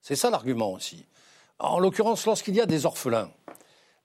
C'est 0.01 0.17
ça 0.17 0.31
l'argument 0.31 0.73
aussi. 0.73 1.07
En 1.59 1.79
l'occurrence, 1.79 2.27
lorsqu'il 2.27 2.55
y 2.55 2.61
a 2.61 2.67
des 2.67 2.87
orphelins, 2.87 3.31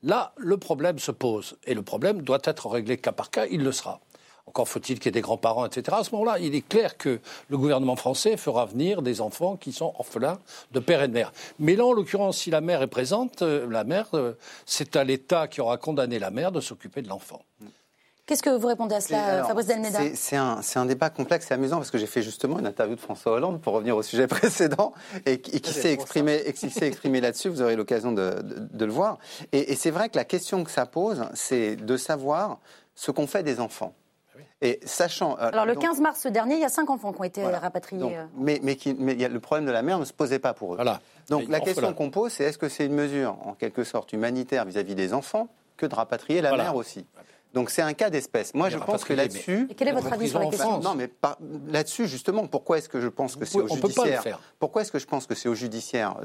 là, 0.03 0.33
le 0.37 0.57
problème 0.57 0.99
se 0.99 1.11
pose. 1.11 1.57
Et 1.65 1.73
le 1.73 1.81
problème 1.81 2.21
doit 2.21 2.39
être 2.43 2.67
réglé 2.67 2.97
cas 2.97 3.11
par 3.11 3.31
cas, 3.31 3.47
il 3.47 3.63
le 3.63 3.71
sera. 3.71 3.99
Encore 4.49 4.67
faut-il 4.67 4.97
qu'il 4.97 5.05
y 5.05 5.09
ait 5.09 5.11
des 5.11 5.21
grands-parents, 5.21 5.67
etc. 5.67 5.95
À 5.99 6.03
ce 6.03 6.09
moment-là, 6.13 6.39
il 6.39 6.55
est 6.55 6.67
clair 6.67 6.97
que 6.97 7.19
le 7.49 7.57
gouvernement 7.57 7.95
français 7.95 8.35
fera 8.35 8.65
venir 8.65 9.03
des 9.03 9.21
enfants 9.21 9.57
qui 9.57 9.71
sont 9.71 9.93
orphelins 9.99 10.39
de 10.71 10.79
père 10.79 11.03
et 11.03 11.07
de 11.07 11.13
mère. 11.13 11.31
Mais 11.59 11.75
là, 11.75 11.85
en 11.85 11.93
l'occurrence, 11.93 12.39
si 12.39 12.49
la 12.49 12.59
mère 12.59 12.81
est 12.81 12.87
présente, 12.87 13.43
euh, 13.43 13.67
la 13.69 13.83
mère, 13.83 14.07
euh, 14.15 14.33
c'est 14.65 14.95
à 14.95 15.03
l'État 15.03 15.47
qui 15.47 15.61
aura 15.61 15.77
condamné 15.77 16.17
la 16.17 16.31
mère 16.31 16.51
de 16.51 16.61
s'occuper 16.61 17.03
de 17.03 17.09
l'enfant. 17.09 17.43
Qu'est-ce 18.25 18.41
que 18.41 18.49
vous 18.49 18.67
répondez 18.67 18.95
à 18.95 19.01
cela, 19.01 19.43
Fabrice 19.43 19.67
Delmeda 19.67 19.99
C'est 20.15 20.35
un, 20.35 20.61
un, 20.75 20.85
débat 20.85 21.11
complexe 21.11 21.51
et 21.51 21.53
amusant 21.53 21.77
parce 21.77 21.91
que 21.91 21.99
j'ai 21.99 22.07
fait 22.07 22.23
justement 22.23 22.57
une 22.57 22.65
interview 22.65 22.95
de 22.95 23.01
François 23.01 23.33
Hollande 23.33 23.61
pour 23.61 23.73
revenir 23.73 23.95
au 23.95 24.01
sujet 24.01 24.25
précédent 24.27 24.93
et, 25.27 25.41
qui 25.41 25.71
s'est 25.71 25.93
exprimé, 25.93 26.41
exprimé 26.45 27.21
là-dessus. 27.21 27.49
Vous 27.49 27.61
aurez 27.61 27.75
l'occasion 27.75 28.11
de, 28.11 28.35
de, 28.41 28.85
le 28.85 28.91
voir. 28.91 29.19
Et, 29.51 29.71
et 29.71 29.75
c'est 29.75 29.91
vrai 29.91 30.09
que 30.09 30.17
la 30.17 30.25
question 30.25 30.63
que 30.63 30.71
ça 30.71 30.87
pose, 30.87 31.25
c'est 31.35 31.75
de 31.75 31.97
savoir 31.97 32.59
ce 32.95 33.11
qu'on 33.11 33.27
fait 33.27 33.43
des 33.43 33.59
enfants. 33.59 33.93
Et 34.61 34.79
sachant. 34.83 35.37
Euh, 35.39 35.49
Alors, 35.51 35.65
le 35.65 35.75
15 35.75 35.99
mars 36.01 36.27
dernier, 36.27 36.55
il 36.55 36.61
y 36.61 36.65
a 36.65 36.69
cinq 36.69 36.89
enfants 36.89 37.13
qui 37.13 37.21
ont 37.21 37.25
été 37.25 37.45
rapatriés. 37.45 38.17
Euh. 38.17 38.25
mais, 38.37 38.59
mais, 38.63 38.77
mais 38.97 39.15
le 39.15 39.39
problème 39.39 39.65
de 39.65 39.71
la 39.71 39.81
mère 39.81 39.99
ne 39.99 40.05
se 40.05 40.13
posait 40.13 40.39
pas 40.39 40.53
pour 40.53 40.73
eux. 40.73 40.75
Voilà. 40.75 41.01
Donc, 41.29 41.47
la 41.47 41.59
question 41.59 41.93
qu'on 41.93 42.09
pose, 42.09 42.31
c'est 42.31 42.45
est-ce 42.45 42.57
que 42.57 42.69
c'est 42.69 42.85
une 42.85 42.95
mesure, 42.95 43.37
en 43.45 43.53
quelque 43.53 43.83
sorte, 43.83 44.13
humanitaire 44.13 44.65
vis-à-vis 44.65 44.95
des 44.95 45.13
enfants 45.13 45.47
que 45.77 45.85
de 45.85 45.95
rapatrier 45.95 46.41
la 46.41 46.55
mère 46.55 46.75
aussi? 46.75 47.05
Donc 47.53 47.71
c'est 47.71 47.81
un 47.81 47.93
cas 47.93 48.09
d'espèce. 48.09 48.53
Moi, 48.53 48.69
je 48.69 48.77
pense 48.77 49.03
que 49.03 49.13
là-dessus. 49.13 49.67
Et 49.69 49.75
quel 49.75 49.87
est 49.87 49.91
votre 49.91 50.13
avis 50.13 50.29
sur 50.29 50.39
la 50.39 50.47
question? 50.47 50.79
Non, 50.79 50.95
mais 50.95 51.09
là-dessus, 51.67 52.07
justement, 52.07 52.45
pourquoi 52.47 52.77
est-ce 52.77 52.89
que 52.89 53.01
je 53.01 53.07
pense 53.07 53.35
que 53.35 53.45
c'est 53.45 53.59
au 53.59 53.67
judiciaire? 53.67 54.39
Pourquoi 54.59 54.83
est-ce 54.83 54.91
que 54.91 54.99
je 54.99 55.07
pense 55.07 55.25
que 55.25 55.35
c'est 55.35 55.49
au 55.49 55.55
judiciaire 55.55 56.15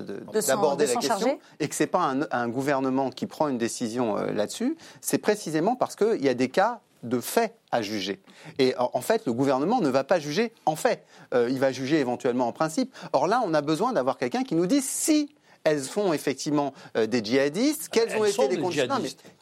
d'aborder 0.47 0.87
la 0.87 0.97
question 0.97 1.39
et 1.61 1.69
que 1.69 1.75
c'est 1.75 1.87
pas 1.87 2.15
un, 2.31 2.49
gouvernement 2.49 3.11
qui 3.11 3.27
prend 3.27 3.49
une 3.49 3.59
décision 3.59 4.19
euh, 4.19 4.33
là-dessus? 4.33 4.77
C'est 5.01 5.19
précisément 5.19 5.77
parce 5.77 5.97
qu'il 5.97 6.23
y 6.23 6.29
a 6.29 6.35
des 6.35 6.49
cas 6.49 6.81
de 7.05 7.21
fait 7.21 7.55
à 7.71 7.83
juger. 7.83 8.21
Et 8.59 8.75
en 8.79 9.01
fait, 9.01 9.27
le 9.27 9.33
gouvernement 9.33 9.81
ne 9.81 9.89
va 9.89 10.05
pas 10.05 10.19
juger 10.19 10.53
en 10.67 10.77
fait. 10.77 11.07
Euh, 11.35 11.49
il 11.51 11.59
va 11.59 11.73
juger 11.73 12.01
éventuellement 12.01 12.49
en 12.49 12.53
principe. 12.53 12.95
Or 13.13 13.27
là, 13.27 13.43
on 13.45 13.55
a 13.55 13.61
besoin 13.61 13.93
d'avoir 13.93 14.19
quelqu'un 14.19 14.43
qui 14.43 14.55
nous 14.55 14.67
dise 14.67 14.85
si 14.85 15.35
elles 15.65 15.81
font 15.81 16.12
effectivement 16.12 16.75
euh, 16.97 17.07
des 17.07 17.25
djihadistes, 17.25 17.89
quelles 17.91 18.15
ont 18.17 18.25
été 18.25 18.49
les 18.49 18.59
conditions 18.59 18.87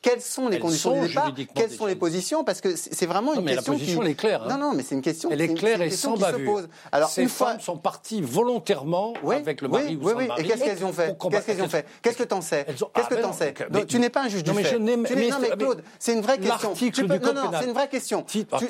Quelles 0.00 0.20
sont 0.20 0.48
les 0.48 0.60
conditions 0.60 1.02
du 1.02 1.08
départ 1.08 1.32
Quelles 1.52 1.70
sont 1.70 1.86
les 1.86 1.96
positions 1.96 2.44
Parce 2.44 2.60
que 2.60 2.76
c'est 2.76 3.06
vraiment 3.06 3.34
une 3.34 3.44
question 3.44 3.72
la 3.72 3.78
position, 3.78 4.02
est 4.04 4.14
claire. 4.14 4.44
Hein. 4.44 4.56
Non, 4.56 4.68
non, 4.68 4.72
mais 4.72 4.84
c'est 4.84 4.94
une 4.94 5.02
question. 5.02 5.30
Elle 5.32 5.40
est 5.40 5.54
claire 5.54 5.82
et 5.82 5.90
sans 5.90 6.16
bavure. 6.16 6.62
Alors, 6.92 7.08
Ces 7.08 7.22
une 7.22 7.28
femmes 7.28 7.60
sont 7.60 7.76
parties 7.76 8.22
volontairement 8.22 9.14
avec 9.28 9.62
le 9.62 9.68
mari 9.68 9.84
oui, 9.88 9.98
ou 10.00 10.06
oui, 10.06 10.12
oui. 10.16 10.28
Et 10.38 10.44
qu'est-ce 10.44 10.64
qu'elles 10.64 10.84
ont 10.84 10.92
fait 10.92 11.16
Qu'est-ce 11.18 11.46
qu'elles 11.46 11.62
ont 11.62 11.68
fait 11.68 11.86
Qu'est-ce 12.02 12.18
que 12.18 12.22
t'en 12.22 12.40
sais 12.40 12.66
Qu'est-ce 12.66 13.08
que 13.08 13.14
ah, 13.14 13.22
t'en 13.22 13.32
sais 13.32 13.54
Tu 13.88 13.98
n'es 13.98 14.10
pas 14.10 14.22
un 14.22 14.28
juge 14.28 14.44
du 14.44 14.52
fait. 14.52 14.78
Non, 14.78 14.98
mais 14.98 15.50
Claude, 15.50 15.82
c'est 15.98 16.12
une 16.12 16.20
vraie 16.20 16.38
question. 16.38 16.68
L'article 16.68 17.02
du 17.02 17.20
code 17.20 17.34
pénal. 17.34 17.58
c'est 17.58 17.66
une 17.66 17.72
vraie 17.72 17.88
question. 17.88 18.24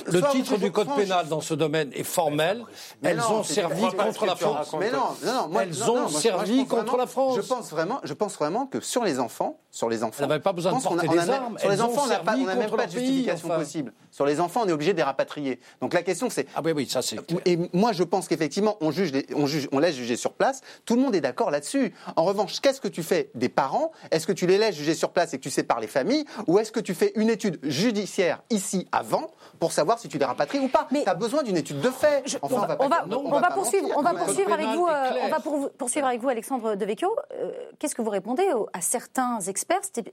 Le 0.06 0.30
titre 0.32 0.56
du 0.56 0.72
code 0.72 0.88
pénal 0.96 1.28
dans 1.28 1.42
ce 1.42 1.52
domaine 1.52 1.90
est 1.94 2.02
formel. 2.02 2.64
Elles 3.02 3.20
ont 3.20 3.42
servi 3.42 3.84
contre 3.94 4.24
la 4.24 4.36
France. 4.36 4.74
Mais 4.80 4.90
non, 4.90 4.98
non, 5.22 5.48
non. 5.48 5.60
Elles 5.60 5.90
ont 5.90 6.08
servi 6.08 6.66
contre 6.66 6.96
la 6.96 7.06
France. 7.06 7.41
Je 7.42 8.14
pense 8.14 8.36
vraiment, 8.38 8.66
que 8.66 8.80
sur 8.80 9.04
les 9.04 9.18
enfants, 9.18 9.61
sur 9.72 9.88
les 9.88 10.04
enfants, 10.04 10.24
on 10.24 10.26
n'avait 10.26 10.42
pas 10.42 10.52
besoin 10.52 10.76
de 10.76 10.82
porter 10.82 11.08
des 11.08 11.30
armes. 11.30 11.58
Sur 11.58 11.70
les 11.70 11.80
enfants, 11.80 12.02
on 12.04 12.44
n'a 12.44 12.54
même 12.54 12.70
pas 12.70 12.86
de 12.86 12.92
justification 12.92 13.48
possible. 13.48 13.92
Sur 14.10 14.26
les 14.26 14.38
enfants, 14.38 14.60
on 14.64 14.68
est 14.68 14.72
obligé 14.72 14.92
de 14.92 14.98
les 14.98 15.02
rapatrier. 15.02 15.60
Donc 15.80 15.94
la 15.94 16.02
question, 16.02 16.28
c'est. 16.28 16.46
Ah 16.54 16.60
oui, 16.62 16.72
oui, 16.72 16.86
ça 16.86 17.00
c'est. 17.00 17.16
Et 17.46 17.58
moi, 17.72 17.92
je 17.92 18.04
pense 18.04 18.28
qu'effectivement, 18.28 18.76
on 18.82 18.90
juge, 18.90 19.12
on 19.34 19.46
juge, 19.46 19.70
on 19.72 19.78
laisse 19.78 19.94
juger 19.94 20.16
sur 20.16 20.34
place. 20.34 20.60
Tout 20.84 20.94
le 20.94 21.00
monde 21.00 21.14
est 21.14 21.22
d'accord 21.22 21.50
là-dessus. 21.50 21.94
En 22.16 22.24
revanche, 22.24 22.60
qu'est-ce 22.60 22.82
que 22.82 22.88
tu 22.88 23.02
fais 23.02 23.30
des 23.34 23.48
parents? 23.48 23.92
Est-ce 24.10 24.26
que 24.26 24.32
tu 24.32 24.46
les 24.46 24.58
laisses 24.58 24.74
juger 24.74 24.92
sur 24.92 25.08
place 25.08 25.32
et 25.32 25.38
que 25.38 25.42
tu 25.42 25.48
sépares 25.48 25.80
les 25.80 25.86
familles, 25.86 26.26
ou 26.46 26.58
est-ce 26.58 26.70
que 26.70 26.80
tu 26.80 26.92
fais 26.92 27.12
une 27.16 27.30
étude 27.30 27.58
judiciaire 27.62 28.42
ici 28.50 28.86
avant 28.92 29.30
pour 29.58 29.72
savoir 29.72 29.98
si 29.98 30.08
tu 30.08 30.18
les 30.18 30.26
rapatries 30.26 30.58
ou 30.58 30.68
pas? 30.68 30.86
Tu 30.90 31.02
as 31.06 31.14
besoin 31.14 31.42
d'une 31.42 31.56
étude 31.56 31.80
de 31.80 31.88
fait. 31.88 32.24
Enfin, 32.42 32.56
on, 32.56 32.58
va, 32.66 32.76
on, 32.78 32.88
va, 32.88 33.06
on, 33.08 33.40
va, 33.40 33.50
poursuivre, 33.50 33.88
on 33.96 34.02
va 34.02 34.12
poursuivre 34.12 34.52
avec 34.52 34.66
vous. 34.66 34.86
Euh, 34.86 35.10
on 35.24 35.28
va 35.28 35.40
poursuivre 35.78 36.06
avec 36.06 36.20
vous, 36.20 36.28
Alexandre 36.28 36.74
Devecchio. 36.74 37.08
Euh, 37.32 37.50
qu'est-ce 37.78 37.94
que 37.94 38.02
vous 38.02 38.10
répondez 38.10 38.46
à 38.74 38.82
certains 38.82 39.40
experts 39.40 39.61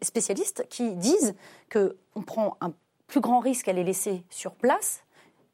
spécialistes 0.02 0.66
qui 0.70 0.96
disent 0.96 1.36
qu'on 1.72 2.22
prend 2.22 2.58
un 2.62 2.74
plus 3.08 3.22
grand 3.22 3.40
risque 3.40 3.68
à 3.68 3.74
les 3.74 3.84
laisser 3.84 4.24
sur 4.30 4.54
place 4.54 5.04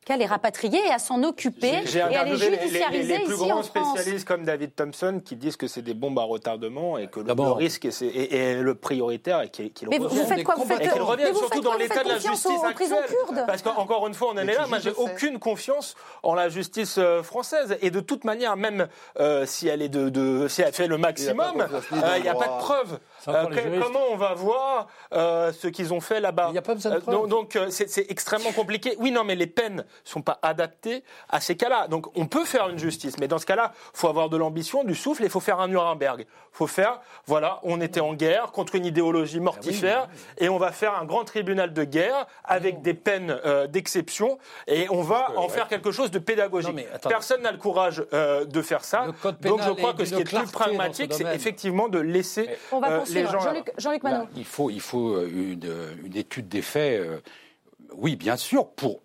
qu'à 0.05 0.17
les 0.17 0.25
rapatrier 0.27 0.79
et 0.85 0.91
à 0.91 0.99
s'en 0.99 1.23
occuper 1.23 1.83
et 1.93 2.01
à 2.01 2.23
les 2.23 2.37
judiciariser 2.37 3.13
les, 3.13 3.17
les, 3.17 3.25
plus 3.25 3.37
grands 3.37 3.63
spécialistes 3.63 4.27
comme 4.27 4.45
David 4.45 4.75
Thompson 4.75 5.19
qui 5.23 5.35
disent 5.35 5.57
que 5.57 5.67
c'est 5.67 5.81
des 5.81 5.95
bombes 5.95 6.19
à 6.19 6.23
retardement 6.23 6.99
et 6.99 7.07
que 7.07 7.19
le, 7.19 7.51
risque 7.51 7.85
est, 7.85 8.01
est, 8.01 8.61
le 8.61 8.75
prioritaire 8.75 9.41
et 9.41 9.49
qu'il 9.49 9.89
Mais 9.89 9.97
vous 9.97 10.09
faites 10.09 10.43
quoi 10.43 10.55
Vous 10.55 10.65
faites 10.65 10.85
et 10.85 10.99
revient 10.99 11.35
surtout 11.35 11.61
dans 11.61 11.73
l'état 11.73 12.03
de 12.03 12.09
la 12.09 12.19
justice 12.19 12.63
actuelle. 12.63 13.05
Parce 13.47 13.63
qu'encore 13.63 14.05
une 14.07 14.13
fois, 14.13 14.29
on 14.33 14.37
en 14.37 14.47
est 14.47 14.53
là. 14.53 14.67
Moi, 14.67 14.79
j'ai 14.79 14.91
aucune 14.91 15.39
confiance 15.39 15.95
en 16.21 16.35
la 16.35 16.49
justice 16.49 16.97
euh, 16.99 17.23
française. 17.23 17.77
Et 17.81 17.89
de 17.89 17.99
toute 17.99 18.23
manière, 18.23 18.55
même 18.57 18.87
euh, 19.19 19.45
si 19.45 19.67
elle 19.67 19.81
est 19.81 19.89
de, 19.89 20.09
de, 20.09 20.47
si 20.47 20.61
elle 20.61 20.73
fait 20.73 20.87
le 20.87 20.97
maximum, 20.97 21.67
il 21.91 22.21
n'y 22.21 22.29
a 22.29 22.35
pas 22.35 22.47
de 22.47 22.59
preuve. 22.59 22.99
Euh, 23.27 23.45
comment 23.81 24.05
on 24.11 24.17
va 24.17 24.33
voir 24.33 24.87
euh, 25.13 25.51
ce 25.51 25.67
qu'ils 25.67 25.93
ont 25.93 26.01
fait 26.01 26.19
là-bas? 26.19 26.47
Il 26.49 26.53
n'y 26.53 26.57
a 26.57 26.61
pas 26.61 26.75
besoin 26.75 26.91
de 26.91 27.01
euh, 27.07 27.27
Donc 27.27 27.57
c'est 27.69 28.09
extrêmement 28.09 28.51
compliqué. 28.51 28.95
Oui, 28.99 29.11
non, 29.11 29.23
mais 29.23 29.35
les 29.35 29.47
peines 29.47 29.85
sont 30.03 30.21
pas 30.21 30.39
adaptées 30.41 31.03
à 31.29 31.39
ces 31.39 31.55
cas-là. 31.55 31.87
Donc 31.87 32.07
on 32.15 32.27
peut 32.27 32.45
faire 32.45 32.69
une 32.69 32.79
justice, 32.79 33.17
mais 33.19 33.27
dans 33.27 33.37
ce 33.37 33.45
cas-là, 33.45 33.73
il 33.93 33.97
faut 33.97 34.07
avoir 34.07 34.29
de 34.29 34.37
l'ambition, 34.37 34.83
du 34.83 34.95
souffle, 34.95 35.23
et 35.23 35.25
il 35.25 35.31
faut 35.31 35.39
faire 35.39 35.59
un 35.59 35.67
Nuremberg. 35.67 36.21
Il 36.21 36.57
faut 36.57 36.67
faire, 36.67 37.01
voilà, 37.25 37.59
on 37.63 37.81
était 37.81 37.99
en 37.99 38.13
guerre 38.13 38.51
contre 38.51 38.75
une 38.75 38.85
idéologie 38.85 39.39
mortifère, 39.39 40.07
et 40.37 40.49
on 40.49 40.57
va 40.57 40.71
faire 40.71 40.95
un 40.95 41.05
grand 41.05 41.23
tribunal 41.23 41.73
de 41.73 41.83
guerre 41.83 42.25
avec 42.43 42.81
des 42.81 42.93
peines 42.93 43.39
d'exception, 43.69 44.37
et 44.67 44.87
on 44.89 45.01
va 45.01 45.31
en 45.37 45.49
faire 45.49 45.67
quelque 45.67 45.91
chose 45.91 46.11
de 46.11 46.19
pédagogique. 46.19 46.87
Personne 47.07 47.41
n'a 47.41 47.51
le 47.51 47.57
courage 47.57 48.03
de 48.11 48.61
faire 48.61 48.83
ça. 48.83 49.07
Donc 49.41 49.61
je 49.61 49.71
crois 49.71 49.93
que 49.93 50.05
ce 50.05 50.15
qui 50.15 50.21
est 50.21 50.23
plus 50.23 50.51
pragmatique, 50.51 51.13
c'est 51.13 51.33
effectivement 51.33 51.89
de 51.89 51.99
laisser 51.99 52.49
Jean-Luc 53.77 54.03
Manon. 54.03 54.27
il 54.35 54.45
faut, 54.45 54.69
il 54.69 54.81
faut 54.81 55.15
euh, 55.15 55.95
une, 56.03 56.15
étude 56.15 56.47
des 56.47 56.61
faits, 56.61 57.01
euh, 57.01 57.19
oui, 57.93 58.15
bien 58.15 58.37
sûr, 58.37 58.67
pour, 58.67 59.01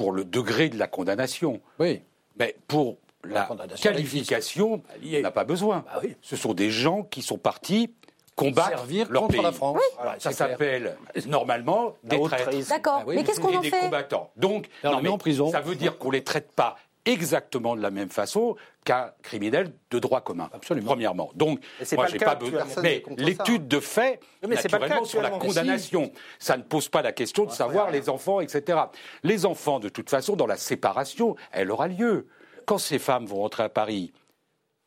pour 0.00 0.12
le 0.12 0.24
degré 0.24 0.70
de 0.70 0.78
la 0.78 0.86
condamnation. 0.86 1.60
Oui. 1.78 2.00
Mais 2.38 2.56
pour 2.68 2.96
la, 3.22 3.46
qualification, 3.78 4.80
on 5.04 5.20
n'a 5.20 5.30
pas 5.30 5.44
besoin. 5.44 5.84
Bah 5.92 6.00
Ce 6.22 6.36
sont 6.36 6.54
des 6.54 6.70
gens 6.70 7.02
qui 7.02 7.20
sont 7.20 7.36
partis 7.36 7.92
combattre 8.34 8.70
Servir 8.70 9.08
leur 9.10 9.24
contre 9.24 9.34
pays. 9.34 9.42
la 9.42 9.52
France. 9.52 9.78
ça 10.18 10.32
s'appelle 10.32 10.96
normalement 11.26 11.96
des 12.02 12.18
traîtres. 12.18 12.68
D'accord. 12.70 13.02
Ah 13.02 13.04
mais 13.08 13.24
qu'est-ce 13.24 13.40
qu'on 13.40 13.54
en 13.54 13.60
fait? 13.60 13.70
des 13.72 13.78
combattants. 13.78 14.30
Donc, 14.36 14.70
non, 14.82 15.02
mais 15.02 15.10
en 15.10 15.18
prison. 15.18 15.50
ça 15.50 15.60
veut 15.60 15.74
dire 15.74 15.98
qu'on 15.98 16.10
les 16.10 16.24
traite 16.24 16.50
pas 16.52 16.78
exactement 17.10 17.76
de 17.76 17.82
la 17.82 17.90
même 17.90 18.08
façon 18.08 18.56
qu'un 18.84 19.12
criminel 19.22 19.72
de 19.90 19.98
droit 19.98 20.20
commun. 20.20 20.48
Absolument. 20.52 20.86
Premièrement. 20.86 21.30
Donc, 21.34 21.60
moi, 21.92 22.06
j'ai 22.06 22.18
pas 22.18 22.34
besoin. 22.34 22.64
Mais 22.82 23.02
l'étude 23.16 23.68
de 23.68 23.80
fait, 23.80 24.20
mais 24.46 24.56
naturellement, 24.56 25.04
sur 25.04 25.22
la 25.22 25.30
condamnation, 25.30 26.12
ça 26.38 26.56
ne 26.56 26.62
pose 26.62 26.88
pas 26.88 27.02
la 27.02 27.12
question 27.12 27.44
de 27.44 27.50
savoir 27.50 27.90
les 27.90 28.08
enfants, 28.08 28.40
etc. 28.40 28.78
Les 29.22 29.46
enfants, 29.46 29.80
de 29.80 29.88
toute 29.88 30.10
façon, 30.10 30.36
dans 30.36 30.46
la 30.46 30.56
séparation, 30.56 31.36
elle 31.52 31.70
aura 31.70 31.88
lieu. 31.88 32.28
Quand 32.66 32.78
ces 32.78 32.98
femmes 32.98 33.26
vont 33.26 33.38
rentrer 33.38 33.64
à 33.64 33.68
Paris, 33.68 34.12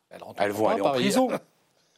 elles, 0.09 0.51
vont 0.51 0.69
aller 0.69 0.81
en 0.81 0.91
prison. 0.91 1.29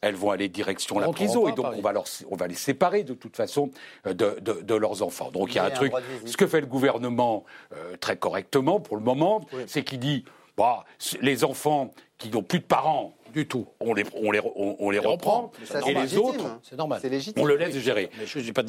elles 0.08 0.14
vont 0.14 0.30
aller 0.30 0.48
direction 0.48 0.98
la 0.98 1.08
prison 1.08 1.48
et 1.48 1.52
donc 1.52 1.66
on 1.76 1.80
va, 1.80 1.92
leur, 1.92 2.04
on 2.30 2.36
va 2.36 2.46
les 2.46 2.54
séparer 2.54 3.04
de 3.04 3.14
toute 3.14 3.36
façon 3.36 3.70
euh, 4.06 4.14
de, 4.14 4.38
de, 4.40 4.74
leurs 4.74 5.02
enfants. 5.02 5.30
Donc 5.30 5.52
il 5.52 5.56
y 5.56 5.58
a 5.58 5.64
un 5.64 5.70
truc. 5.70 5.92
Ce 6.24 6.36
que 6.36 6.46
fait 6.46 6.60
le 6.60 6.66
gouvernement 6.66 7.44
euh, 7.72 7.96
très 7.96 8.16
correctement 8.16 8.80
pour 8.80 8.96
le 8.96 9.02
moment, 9.02 9.44
c'est 9.66 9.82
qu'il 9.82 10.00
dit 10.00 10.24
bah, 10.56 10.84
les 11.20 11.44
enfants 11.44 11.92
qui 12.18 12.30
n'ont 12.30 12.42
plus 12.42 12.60
de 12.60 12.64
parents 12.64 13.15
Du 13.36 13.46
tout. 13.46 13.66
On 13.80 13.92
les, 13.92 14.04
on 14.14 14.30
les, 14.30 14.40
on, 14.54 14.88
les 14.88 14.98
reprend. 14.98 15.52
et 15.86 15.92
les 15.92 16.16
autres, 16.16 16.58
c'est 16.62 16.74
normal. 16.74 17.02
On 17.36 17.44
le 17.44 17.56
laisse 17.56 17.76
gérer. 17.76 18.08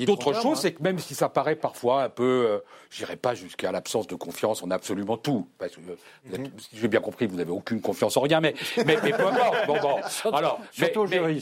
D'autres 0.06 0.34
choses, 0.34 0.60
c'est 0.60 0.74
que 0.74 0.84
même 0.84 1.00
si 1.00 1.16
ça 1.16 1.30
paraît 1.30 1.56
parfois 1.56 2.04
un 2.04 2.10
peu, 2.10 2.46
euh, 2.50 2.60
je 2.90 3.02
n'irai 3.02 3.16
pas 3.16 3.34
jusqu'à 3.34 3.72
l'absence 3.72 4.08
de 4.08 4.16
confiance 4.16 4.62
en 4.64 4.70
absolument 4.70 5.16
tout. 5.16 5.48
Parce 5.58 5.78
que, 5.78 5.80
euh, 5.80 6.38
mhm. 6.38 6.52
si 6.58 6.70
j'ai 6.74 6.90
bien 6.90 7.00
compris, 7.00 7.28
vous 7.28 7.38
n'avez 7.38 7.52
aucune 7.52 7.80
confiance 7.80 8.18
en 8.18 8.22
rien, 8.22 8.42
mais, 8.42 8.56
mais, 8.86 8.98
mais 9.02 9.12
peu 9.12 9.26
importe. 9.26 9.68
Bon, 9.68 9.80
bon. 9.80 10.34
Alors, 10.34 10.60
mais, 10.78 10.92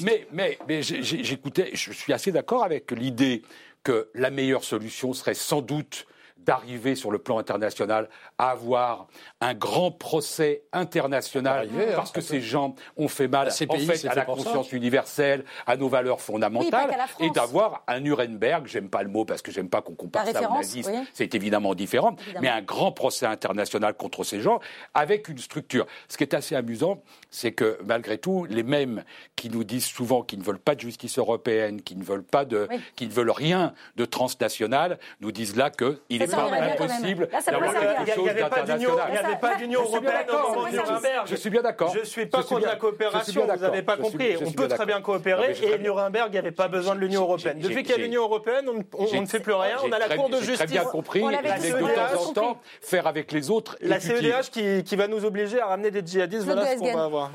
mais, 0.03 0.28
mais, 0.32 0.59
mais 0.67 0.82
j'écoutais, 0.84 1.71
je 1.73 1.93
suis 1.93 2.13
assez 2.13 2.32
d'accord 2.32 2.63
avec 2.63 2.91
l'idée 2.91 3.41
que 3.82 4.07
la 4.13 4.30
meilleure 4.30 4.63
solution 4.63 5.13
serait 5.13 5.34
sans 5.34 5.63
doute 5.63 6.05
d'arriver 6.38 6.95
sur 6.95 7.11
le 7.11 7.17
plan 7.17 7.38
international 7.38 8.09
à 8.38 8.51
avoir 8.51 9.07
un 9.41 9.53
grand 9.53 9.91
procès 9.91 10.63
international 10.73 11.69
hein, 11.71 11.93
parce 11.95 12.11
que 12.11 12.21
ces 12.21 12.41
gens 12.41 12.75
ont 12.97 13.07
fait 13.07 13.27
mal 13.27 13.47
en 13.47 13.51
fait, 13.51 14.05
à 14.05 14.15
la 14.15 14.25
conscience 14.25 14.71
universelle, 14.71 15.43
à 15.65 15.77
nos 15.77 15.89
valeurs 15.89 16.21
fondamentales, 16.21 16.95
et 17.19 17.29
d'avoir 17.31 17.83
un 17.88 17.99
Nuremberg, 17.99 18.67
j'aime 18.67 18.89
pas 18.89 19.03
le 19.03 19.09
mot 19.09 19.25
parce 19.25 19.41
que 19.41 19.51
j'aime 19.51 19.69
pas 19.69 19.81
qu'on 19.81 19.95
compare 19.95 20.27
ça 20.27 20.49
au 20.49 20.53
nazisme, 20.53 21.05
c'est 21.13 21.33
évidemment 21.36 21.73
différent, 21.73 22.15
mais 22.41 22.49
un 22.49 22.61
grand 22.61 22.91
procès 22.91 23.25
international 23.25 23.95
contre 23.95 24.23
ces 24.23 24.41
gens 24.41 24.59
avec 24.93 25.27
une 25.29 25.39
structure. 25.39 25.86
Ce 26.07 26.17
qui 26.17 26.23
est 26.23 26.33
assez 26.33 26.55
amusant, 26.55 27.01
c'est 27.29 27.53
que 27.53 27.79
malgré 27.86 28.17
tout, 28.17 28.45
les 28.49 28.63
mêmes 28.63 29.03
qui 29.36 29.49
nous 29.49 29.63
disent 29.63 29.86
souvent 29.86 30.21
qu'ils 30.21 30.39
ne 30.39 30.43
veulent 30.43 30.59
pas 30.59 30.75
de 30.75 30.81
justice 30.81 31.17
européenne, 31.17 31.81
qui 31.81 31.95
ne 31.95 32.03
veulent 32.03 32.23
pas 32.23 32.45
de, 32.45 32.67
qui 32.95 33.07
ne 33.07 33.11
veulent 33.11 33.31
rien 33.31 33.73
de 33.95 34.05
transnational, 34.05 34.99
nous 35.21 35.31
disent 35.31 35.55
là 35.55 35.69
qu'il 35.69 36.21
est 36.21 36.24
impossible 36.34 37.28
d'avoir 37.28 37.73
quelque 37.73 38.15
chose 38.15 38.26
d'international. 38.26 38.80
Il 39.07 39.11
n'y 39.11 39.17
avait 39.17 39.39
pas 39.39 39.55
d'Union 39.55 39.82
européenne 39.82 40.26
au 40.30 40.53
moment 40.53 40.67
de 40.67 40.71
Nuremberg. 40.71 41.28
Je 41.28 41.36
suis 41.36 41.49
bien 41.49 41.61
d'accord. 41.61 41.93
Je 41.93 41.99
ne 41.99 42.05
suis 42.05 42.26
pas 42.26 42.43
contre 42.43 42.65
la 42.65 42.76
coopération, 42.76 43.45
vous 43.45 43.61
n'avez 43.61 43.82
pas 43.82 43.97
compris. 43.97 44.36
On 44.45 44.51
peut 44.51 44.67
très 44.67 44.86
bien 44.86 45.01
coopérer 45.01 45.55
et 45.61 45.78
Nuremberg, 45.80 46.28
il 46.30 46.32
n'y 46.34 46.38
avait 46.38 46.51
pas 46.51 46.67
besoin 46.67 46.95
de 46.95 46.99
l'Union 46.99 47.21
européenne. 47.21 47.59
Depuis 47.59 47.84
qu'il 47.84 47.91
y 47.91 47.99
a 47.99 48.01
l'Union 48.01 48.23
européenne, 48.23 48.69
on 48.69 49.21
ne 49.21 49.26
fait 49.26 49.39
plus 49.39 49.53
rien. 49.53 49.78
On 49.84 49.91
a 49.91 49.99
la 49.99 50.15
Cour 50.15 50.30
de 50.30 50.38
justice. 50.38 50.51
J'ai 50.51 50.57
très 50.57 50.67
bien 50.67 50.84
compris. 50.84 51.19
Et 51.19 51.71
de 51.71 51.95
temps 51.95 52.30
en 52.30 52.34
temps, 52.34 52.61
faire 52.82 53.07
avec 53.07 53.32
les 53.32 53.49
autres. 53.49 53.78
La 53.82 53.99
CEDH 53.99 54.49
qui 54.84 54.95
va 54.95 55.07
nous 55.07 55.26
obliger 55.26 55.59
à 55.59 55.67
ramener 55.67 55.91
des 55.91 56.05
djihadistes, 56.05 56.45
voilà 56.45 56.76
ce 56.76 56.80
qu'on 56.80 56.93
va 56.93 57.03
avoir. 57.03 57.32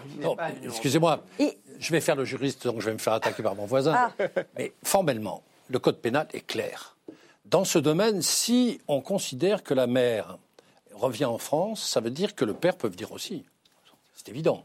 Excusez-moi. 0.65 1.21
Je 1.79 1.93
vais 1.93 2.01
faire 2.01 2.17
le 2.17 2.25
juriste, 2.27 2.67
donc 2.67 2.81
je 2.81 2.87
vais 2.87 2.93
me 2.93 2.99
faire 2.99 3.15
attaquer 3.15 3.43
par 3.43 3.55
mon 3.55 3.65
voisin. 3.65 3.95
Ah. 3.97 4.11
Mais 4.59 4.73
formellement, 4.85 5.43
le 5.71 5.79
code 5.79 5.97
pénal 5.97 6.29
est 6.35 6.47
clair. 6.47 6.97
Dans 7.51 7.65
ce 7.65 7.81
domaine, 7.81 8.23
si 8.23 8.81
on 8.87 9.01
considère 9.01 9.65
que 9.65 9.75
la 9.75 9.89
mère 9.89 10.39
revient 10.95 11.25
en 11.25 11.39
France, 11.39 11.83
ça 11.83 12.01
veut 12.01 12.11
dire 12.11 12.37
que 12.37 12.45
le 12.45 12.55
père 12.55 12.77
peut 12.77 12.89
venir 12.89 13.11
aussi. 13.11 13.45
C'est 14.15 14.29
évident. 14.29 14.65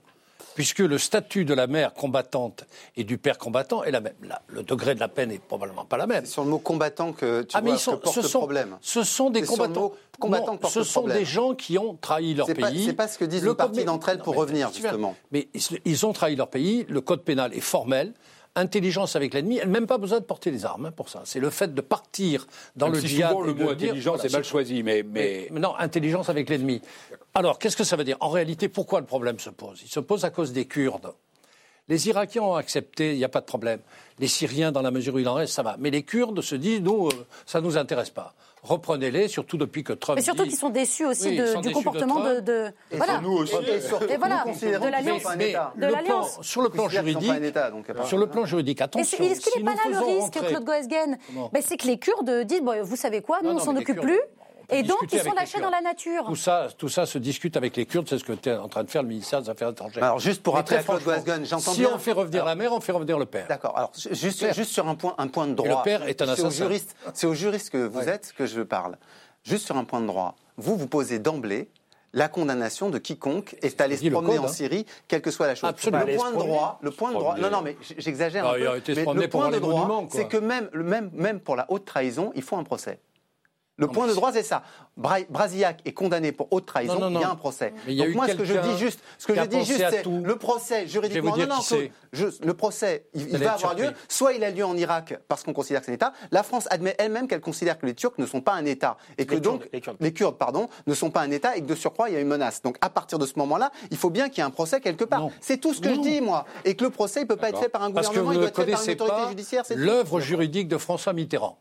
Puisque 0.53 0.79
le 0.79 0.99
statut 0.99 1.45
de 1.45 1.55
la 1.55 1.65
mère 1.65 1.95
combattante 1.95 2.63
et 2.95 3.03
du 3.03 3.17
père 3.17 3.39
combattant 3.39 3.83
est 3.83 3.91
la 3.91 4.01
même. 4.01 4.13
le 4.47 4.61
degré 4.61 4.93
de 4.93 4.99
la 4.99 5.07
peine 5.07 5.29
n'est 5.29 5.39
probablement 5.39 5.83
pas 5.83 5.97
la 5.97 6.05
même. 6.05 6.25
C'est 6.25 6.33
sur 6.33 6.43
le 6.43 6.49
mot 6.49 6.59
combattant 6.59 7.11
que 7.11 7.41
tu 7.41 7.57
ah, 7.57 7.61
vois 7.61 7.75
que 7.75 7.95
porte 7.95 8.15
ce 8.15 8.21
sont, 8.21 8.39
problème. 8.39 8.77
Ce 8.81 9.03
sont 9.03 9.31
des 9.31 9.41
combattants. 9.41 9.91
Non, 10.21 10.59
ce 10.69 10.83
sont 10.83 11.07
des 11.07 11.25
gens 11.25 11.55
qui 11.55 11.79
ont 11.79 11.95
trahi 11.95 12.35
leur 12.35 12.45
pays. 12.45 12.85
C'est 12.85 12.93
pas 12.93 13.07
ce 13.07 13.17
que 13.17 13.25
disent 13.25 13.45
une 13.45 13.55
partie 13.55 13.83
d'entre 13.83 14.09
elles 14.09 14.19
pour 14.19 14.35
revenir, 14.35 14.71
justement. 14.71 15.15
Mais 15.31 15.49
ils 15.85 16.05
ont 16.05 16.13
trahi 16.13 16.35
leur 16.35 16.49
pays. 16.49 16.85
Le 16.87 17.01
code 17.01 17.23
pénal 17.23 17.51
est 17.55 17.61
formel 17.61 18.13
intelligence 18.55 19.15
avec 19.15 19.33
l'ennemi, 19.33 19.57
elle 19.57 19.67
n'a 19.67 19.73
même 19.79 19.87
pas 19.87 19.97
besoin 19.97 20.19
de 20.19 20.25
porter 20.25 20.51
les 20.51 20.65
armes 20.65 20.87
hein, 20.87 20.91
pour 20.91 21.09
ça. 21.09 21.21
C'est 21.25 21.39
le 21.39 21.49
fait 21.49 21.73
de 21.73 21.81
partir 21.81 22.47
dans 22.75 22.87
le 22.87 22.99
si 22.99 23.17
le 23.17 23.53
mot 23.53 23.69
intelligence 23.69 24.23
est 24.23 24.31
mal 24.31 24.43
choisi, 24.43 24.83
mais, 24.83 25.03
mais... 25.03 25.49
Non, 25.51 25.75
intelligence 25.77 26.29
avec 26.29 26.49
l'ennemi. 26.49 26.81
Alors, 27.33 27.59
qu'est-ce 27.59 27.77
que 27.77 27.83
ça 27.83 27.95
veut 27.95 28.03
dire? 28.03 28.17
En 28.19 28.29
réalité, 28.29 28.69
pourquoi 28.69 28.99
le 28.99 29.05
problème 29.05 29.39
se 29.39 29.49
pose? 29.49 29.81
Il 29.83 29.89
se 29.89 29.99
pose 29.99 30.25
à 30.25 30.29
cause 30.29 30.53
des 30.53 30.65
Kurdes. 30.65 31.13
Les 31.87 32.07
Irakiens 32.07 32.41
ont 32.41 32.55
accepté, 32.55 33.11
il 33.11 33.17
n'y 33.17 33.23
a 33.23 33.29
pas 33.29 33.41
de 33.41 33.45
problème. 33.45 33.79
Les 34.17 34.27
Syriens, 34.27 34.71
dans 34.71 34.81
la 34.81 34.89
mesure 34.89 35.13
où 35.15 35.19
il 35.19 35.27
en 35.27 35.35
reste, 35.35 35.53
ça 35.53 35.61
va. 35.61 35.75
Mais 35.77 35.91
les 35.91 36.03
Kurdes 36.03 36.41
se 36.41 36.55
disent, 36.55 36.81
nous, 36.81 37.07
euh, 37.07 37.25
ça 37.45 37.61
ne 37.61 37.65
nous 37.65 37.77
intéresse 37.77 38.09
pas 38.09 38.33
reprenez-les, 38.65 39.27
surtout 39.27 39.57
depuis 39.57 39.83
que 39.83 39.93
Trump. 39.93 40.17
Mais 40.17 40.23
surtout 40.23 40.43
qu'ils 40.43 40.57
sont 40.57 40.69
déçus 40.69 41.05
aussi 41.05 41.35
du 41.35 41.71
comportement 41.71 42.23
de, 42.41 42.71
Et 42.91 42.97
voilà. 42.97 43.21
nous 43.21 43.31
aussi. 43.31 43.55
Et, 44.09 44.17
voilà. 44.17 44.43
de 44.45 45.85
l'alliance. 45.85 46.39
Sur 46.41 46.61
le 46.61 46.69
plan 46.69 46.89
juridique, 46.89 47.31
sur 48.05 48.17
le 48.17 48.27
plan 48.27 48.45
juridique, 48.45 48.81
attention. 48.81 49.23
Est-ce 49.23 49.41
qu'il 49.41 49.63
n'est 49.63 49.71
pas 49.71 49.75
là 49.75 49.99
le 49.99 50.05
risque, 50.05 50.33
Claude 50.33 50.63
Goesgen 50.63 51.17
ben, 51.53 51.61
C'est 51.65 51.77
que 51.77 51.87
les 51.87 51.97
Kurdes 51.97 52.43
disent, 52.45 52.61
vous 52.83 52.95
savez 52.95 53.21
quoi, 53.21 53.39
nous 53.43 53.51
on 53.51 53.59
s'en 53.59 53.75
occupe 53.75 54.01
plus. 54.01 54.19
Et 54.69 54.83
donc, 54.83 54.99
ils 55.11 55.19
sont 55.19 55.33
lâchés 55.33 55.59
dans 55.59 55.69
la 55.69 55.81
nature. 55.81 56.25
Tout 56.25 56.35
ça, 56.35 56.67
tout 56.77 56.89
ça 56.89 57.05
se 57.05 57.17
discute 57.17 57.57
avec 57.57 57.75
les 57.75 57.85
Kurdes, 57.85 58.07
c'est 58.09 58.17
ce 58.17 58.23
que 58.23 58.33
tu 58.33 58.49
es 58.49 58.55
en 58.55 58.67
train 58.67 58.83
de 58.83 58.89
faire 58.89 59.03
le 59.03 59.09
ministère 59.09 59.41
des 59.41 59.49
Affaires 59.49 59.69
étrangères. 59.69 60.03
Alors, 60.03 60.19
juste 60.19 60.41
pour 60.41 60.55
rappeler 60.55 60.77
à 60.77 60.83
Claude 60.83 61.01
j'entends 61.43 61.73
Si 61.73 61.85
on 61.85 61.97
fait 61.97 62.11
revenir 62.11 62.45
la 62.45 62.55
mère, 62.55 62.73
on 62.73 62.79
fait 62.79 62.91
revenir 62.91 63.17
le 63.17 63.25
père. 63.25 63.47
D'accord. 63.47 63.77
Alors, 63.77 63.91
juste, 64.11 64.53
juste 64.53 64.71
sur 64.71 64.87
un 64.87 64.95
point, 64.95 65.15
un 65.17 65.27
point 65.27 65.47
de 65.47 65.53
droit. 65.53 65.79
le 65.79 65.83
père 65.83 66.07
est 66.07 66.21
un 66.21 66.29
assassin. 66.29 66.49
C'est 67.13 67.27
au 67.27 67.33
juriste, 67.33 67.69
que 67.69 67.85
vous 67.85 68.07
êtes 68.07 68.33
que 68.37 68.45
je 68.45 68.61
parle. 68.61 68.97
Juste 69.43 69.65
sur 69.65 69.77
un 69.77 69.83
point 69.83 70.01
de 70.01 70.07
droit. 70.07 70.35
Vous, 70.57 70.75
vous 70.75 70.87
posez 70.87 71.19
d'emblée 71.19 71.69
la 72.13 72.29
condamnation 72.29 72.89
de 72.89 72.97
quiconque 72.97 73.57
est 73.61 73.81
allé 73.81 73.97
se 73.97 74.07
promener 74.07 74.39
en 74.39 74.45
hein. 74.45 74.47
Syrie, 74.47 74.85
quelle 75.07 75.21
que 75.21 75.31
soit 75.31 75.47
la 75.47 75.55
chose. 75.55 75.69
Le 75.83 76.15
point 76.15 76.31
de 76.31 76.37
droit, 76.37 76.79
le 76.81 76.91
point 76.91 77.11
de 77.11 77.15
droit, 77.15 77.35
non, 77.37 77.49
non, 77.49 77.61
mais 77.61 77.75
j'exagère 77.97 78.47
un 78.47 78.53
peu. 78.53 78.93
Mais 79.13 79.23
le 79.23 79.27
point 79.27 79.51
de 79.51 79.59
droit, 79.59 80.07
c'est 80.09 80.27
que 80.27 80.37
même, 80.37 80.69
même, 80.73 81.11
même 81.13 81.41
pour 81.41 81.57
la 81.57 81.69
haute 81.69 81.83
trahison, 81.83 82.31
il 82.33 82.41
faut 82.41 82.55
un 82.55 82.63
procès. 82.63 82.99
Le 83.77 83.87
point 83.87 84.07
de 84.07 84.13
droit, 84.13 84.31
c'est 84.31 84.43
ça. 84.43 84.63
Brasillac 84.97 85.81
est 85.83 85.91
condamné 85.91 86.31
pour 86.31 86.47
haute 86.51 86.65
trahison, 86.65 87.09
il 87.09 87.19
y 87.19 87.23
a 87.23 87.29
un 87.29 87.35
procès. 87.35 87.73
Donc 87.87 88.15
moi, 88.15 88.27
ce 88.27 88.35
que 88.35 88.45
je 88.45 88.53
dis 88.53 88.77
juste, 88.77 89.01
ce 89.17 89.27
que 89.27 89.35
je 89.35 89.41
dis 89.41 89.65
juste, 89.65 89.85
c'est 89.89 90.05
le 90.05 90.35
procès 90.37 90.87
juridiquement. 90.87 91.35
Non, 91.35 91.47
non, 91.47 91.89
le 92.43 92.53
procès, 92.53 93.05
il, 93.13 93.37
va 93.37 93.53
avoir 93.53 93.75
lieu. 93.75 93.91
Soit 94.07 94.33
il 94.33 94.43
a 94.43 94.51
lieu 94.51 94.63
en 94.63 94.77
Irak 94.77 95.19
parce 95.27 95.43
qu'on 95.43 95.53
considère 95.53 95.81
que 95.81 95.87
c'est 95.87 95.91
un 95.91 95.95
État. 95.95 96.13
La 96.31 96.43
France 96.43 96.67
admet 96.71 96.95
elle-même 96.97 97.27
qu'elle 97.27 97.41
considère 97.41 97.77
que 97.77 97.85
les 97.85 97.93
Turcs 97.93 98.13
ne 98.17 98.25
sont 98.25 98.41
pas 98.41 98.53
un 98.53 98.65
État 98.65 98.97
et 99.17 99.25
que 99.25 99.35
donc 99.35 99.69
les 99.99 100.13
Kurdes, 100.13 100.37
pardon, 100.37 100.69
ne 100.87 100.93
sont 100.93 101.11
pas 101.11 101.21
un 101.21 101.31
État 101.31 101.57
et 101.57 101.61
que 101.61 101.65
de 101.65 101.75
surcroît 101.75 102.09
il 102.09 102.13
y 102.13 102.17
a 102.17 102.21
une 102.21 102.27
menace. 102.27 102.61
Donc 102.61 102.77
à 102.79 102.89
partir 102.89 103.19
de 103.19 103.25
ce 103.25 103.37
moment-là, 103.39 103.71
il 103.91 103.97
faut 103.97 104.09
bien 104.09 104.29
qu'il 104.29 104.37
y 104.37 104.41
ait 104.41 104.47
un 104.47 104.51
procès 104.51 104.79
quelque 104.79 105.03
part. 105.03 105.27
C'est 105.41 105.57
tout 105.57 105.73
ce 105.73 105.81
que 105.81 105.93
je 105.93 105.99
dis 105.99 106.21
moi, 106.21 106.45
et 106.63 106.75
que 106.75 106.85
le 106.85 106.89
procès 106.89 107.21
il 107.21 107.27
peut 107.27 107.35
pas 107.35 107.49
être 107.49 107.59
fait 107.59 107.69
par 107.69 107.83
un 107.83 107.89
gouvernement, 107.89 108.31
il 108.31 108.39
doit 108.39 108.47
être 108.47 108.63
fait 108.63 108.71
par 108.71 108.83
une 108.85 108.91
autorité 108.91 109.29
judiciaire. 109.29 109.63
L'œuvre 109.75 110.21
juridique 110.21 110.67
de 110.69 110.77
François 110.77 111.13
Mitterrand 111.13 111.59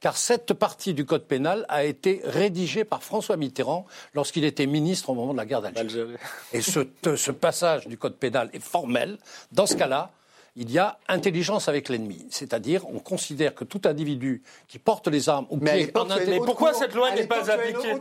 car 0.00 0.16
cette 0.16 0.52
partie 0.52 0.94
du 0.94 1.04
Code 1.04 1.24
pénal 1.24 1.64
a 1.68 1.84
été 1.84 2.20
rédigée 2.24 2.84
par 2.84 3.02
François 3.02 3.36
Mitterrand 3.36 3.86
lorsqu'il 4.14 4.44
était 4.44 4.66
ministre 4.66 5.10
au 5.10 5.14
moment 5.14 5.32
de 5.32 5.38
la 5.38 5.46
guerre 5.46 5.62
d'Algérie. 5.62 6.16
Et 6.52 6.60
ce, 6.60 7.30
passage 7.30 7.86
du 7.86 7.96
Code 7.96 8.16
pénal 8.16 8.50
est 8.52 8.60
formel. 8.60 9.18
Dans 9.52 9.66
ce 9.66 9.76
cas-là, 9.76 10.10
il 10.56 10.70
y 10.70 10.78
a 10.78 10.98
intelligence 11.08 11.68
avec 11.68 11.90
l'ennemi. 11.90 12.26
C'est-à-dire, 12.30 12.88
on 12.88 12.98
considère 12.98 13.54
que 13.54 13.64
tout 13.64 13.82
individu 13.84 14.42
qui 14.68 14.78
porte 14.78 15.06
les 15.08 15.28
armes 15.28 15.46
ou 15.50 15.58
qui 15.58 15.68
est 15.68 15.96
en 15.96 16.06
Mais 16.06 16.38
pourquoi 16.38 16.72
cette 16.72 16.94
loi 16.94 17.10
n'est 17.14 17.26
pas 17.26 17.50
appliquée 17.50 17.92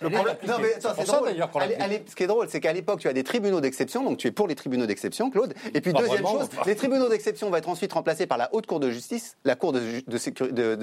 Le 0.00 0.10
problème, 0.10 0.36
non, 0.46 0.54
mais 0.60 0.74
c'est 0.80 1.06
drôle. 1.06 1.28
Ce 2.08 2.14
qui 2.16 2.22
est 2.24 2.26
drôle, 2.26 2.48
c'est 2.50 2.60
qu'à 2.60 2.72
l'époque, 2.72 3.00
tu 3.00 3.08
as 3.08 3.12
des 3.12 3.22
tribunaux 3.22 3.60
d'exception, 3.60 4.02
donc 4.02 4.18
tu 4.18 4.26
es 4.26 4.32
pour 4.32 4.48
les 4.48 4.56
tribunaux 4.56 4.86
d'exception, 4.86 5.30
Claude. 5.30 5.54
Et 5.72 5.80
puis, 5.80 5.92
deuxième 5.92 6.26
chose, 6.26 6.48
les 6.66 6.74
tribunaux 6.74 7.08
d'exception 7.08 7.48
vont 7.48 7.56
être 7.56 7.68
ensuite 7.68 7.92
remplacés 7.92 8.26
par 8.26 8.38
la 8.38 8.52
Haute 8.52 8.66
Cour 8.66 8.80
de 8.80 8.90
justice, 8.90 9.36
la 9.44 9.54
Cour 9.54 9.72
de, 9.72 10.16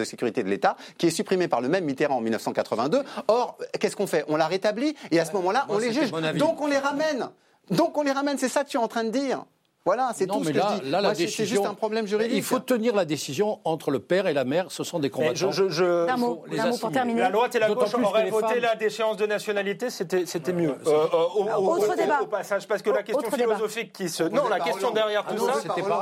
sécurité 0.03 0.43
de 0.43 0.49
l'État, 0.49 0.77
qui 0.97 1.07
est 1.07 1.11
supprimée 1.11 1.49
par 1.49 1.59
le 1.59 1.67
même 1.67 1.83
Mitterrand 1.83 2.17
en 2.17 2.21
1982. 2.21 3.03
Or, 3.27 3.57
qu'est-ce 3.79 3.95
qu'on 3.95 4.07
fait? 4.07 4.23
On 4.29 4.37
la 4.37 4.47
rétablit 4.47 4.95
et 5.11 5.19
à 5.19 5.25
ce 5.25 5.33
moment-là, 5.33 5.65
on 5.69 5.77
les 5.77 5.91
juge. 5.91 6.11
Donc 6.35 6.61
on 6.61 6.67
les 6.67 6.77
ramène. 6.77 7.29
Donc 7.69 7.97
on 7.97 8.03
les 8.03 8.11
ramène, 8.11 8.37
c'est 8.37 8.49
ça 8.49 8.63
que 8.63 8.69
tu 8.69 8.77
es 8.77 8.79
en 8.79 8.87
train 8.87 9.03
de 9.03 9.09
dire. 9.09 9.45
Voilà, 9.87 10.11
c'est 10.13 10.27
tout 10.27 10.43
ce 10.43 10.49
que 10.49 10.53
je 10.53 10.81
dis. 10.81 10.89
Là, 10.91 11.15
c'est 11.15 11.45
juste 11.45 11.65
un 11.65 11.73
problème 11.73 12.07
juridique. 12.07 12.35
Il 12.35 12.43
faut 12.43 12.59
tenir 12.59 12.93
la 12.93 13.05
décision 13.05 13.59
entre 13.63 13.89
le 13.89 13.99
père 13.99 14.27
et 14.27 14.33
la 14.33 14.43
mère. 14.43 14.65
Ce 14.69 14.83
sont 14.83 14.99
des 14.99 15.09
combattants. 15.09 15.49
un 15.49 16.17
mot, 16.17 16.43
pour 16.79 16.91
terminer. 16.91 17.21
La 17.21 17.31
droite 17.31 17.55
et 17.55 17.59
la 17.59 17.69
gauche 17.69 17.93
auraient 17.95 18.29
voté 18.29 18.59
la 18.59 18.75
déchéance 18.75 19.15
de 19.17 19.25
nationalité, 19.25 19.89
c'était 19.89 20.53
mieux. 20.53 20.75
Euh, 20.85 21.07
euh, 21.13 21.55
autre 21.55 21.95
débat. 21.95 22.21
Au 22.21 22.25
passage, 22.25 22.67
parce 22.67 22.81
que 22.81 22.89
la 22.89 23.03
question 23.03 23.31
philosophique 23.31 23.93
qui 23.93 24.09
se... 24.09 24.23
Non, 24.23 24.49
la 24.49 24.59
question 24.59 24.91
derrière 24.91 25.25
tout 25.25 25.37
ça, 25.37 25.53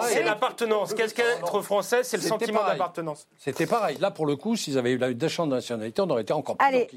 c'est 0.08 0.24
l'appartenance. 0.24 0.94
Qu'est-ce 0.94 1.14
qu'être 1.14 1.62
français 1.62 2.04
C'est 2.04 2.18
le 2.18 2.24
sentiment 2.24 2.64
d'appartenance. 2.66 3.28
C'était 3.38 3.68
pareil. 3.68 3.98
Là, 4.00 4.10
pour 4.10 4.26
le 4.26 4.36
coup, 4.36 4.56
s'ils 4.56 4.78
avaient 4.78 4.92
eu 4.92 4.98
la 4.98 5.14
déchéance 5.14 5.50
de 5.50 5.56
nationalité, 5.56 6.02
on 6.02 6.10
aurait 6.10 6.24
été 6.24 6.34
encore 6.34 6.58
plus 6.58 6.68
Allez, 6.68 6.88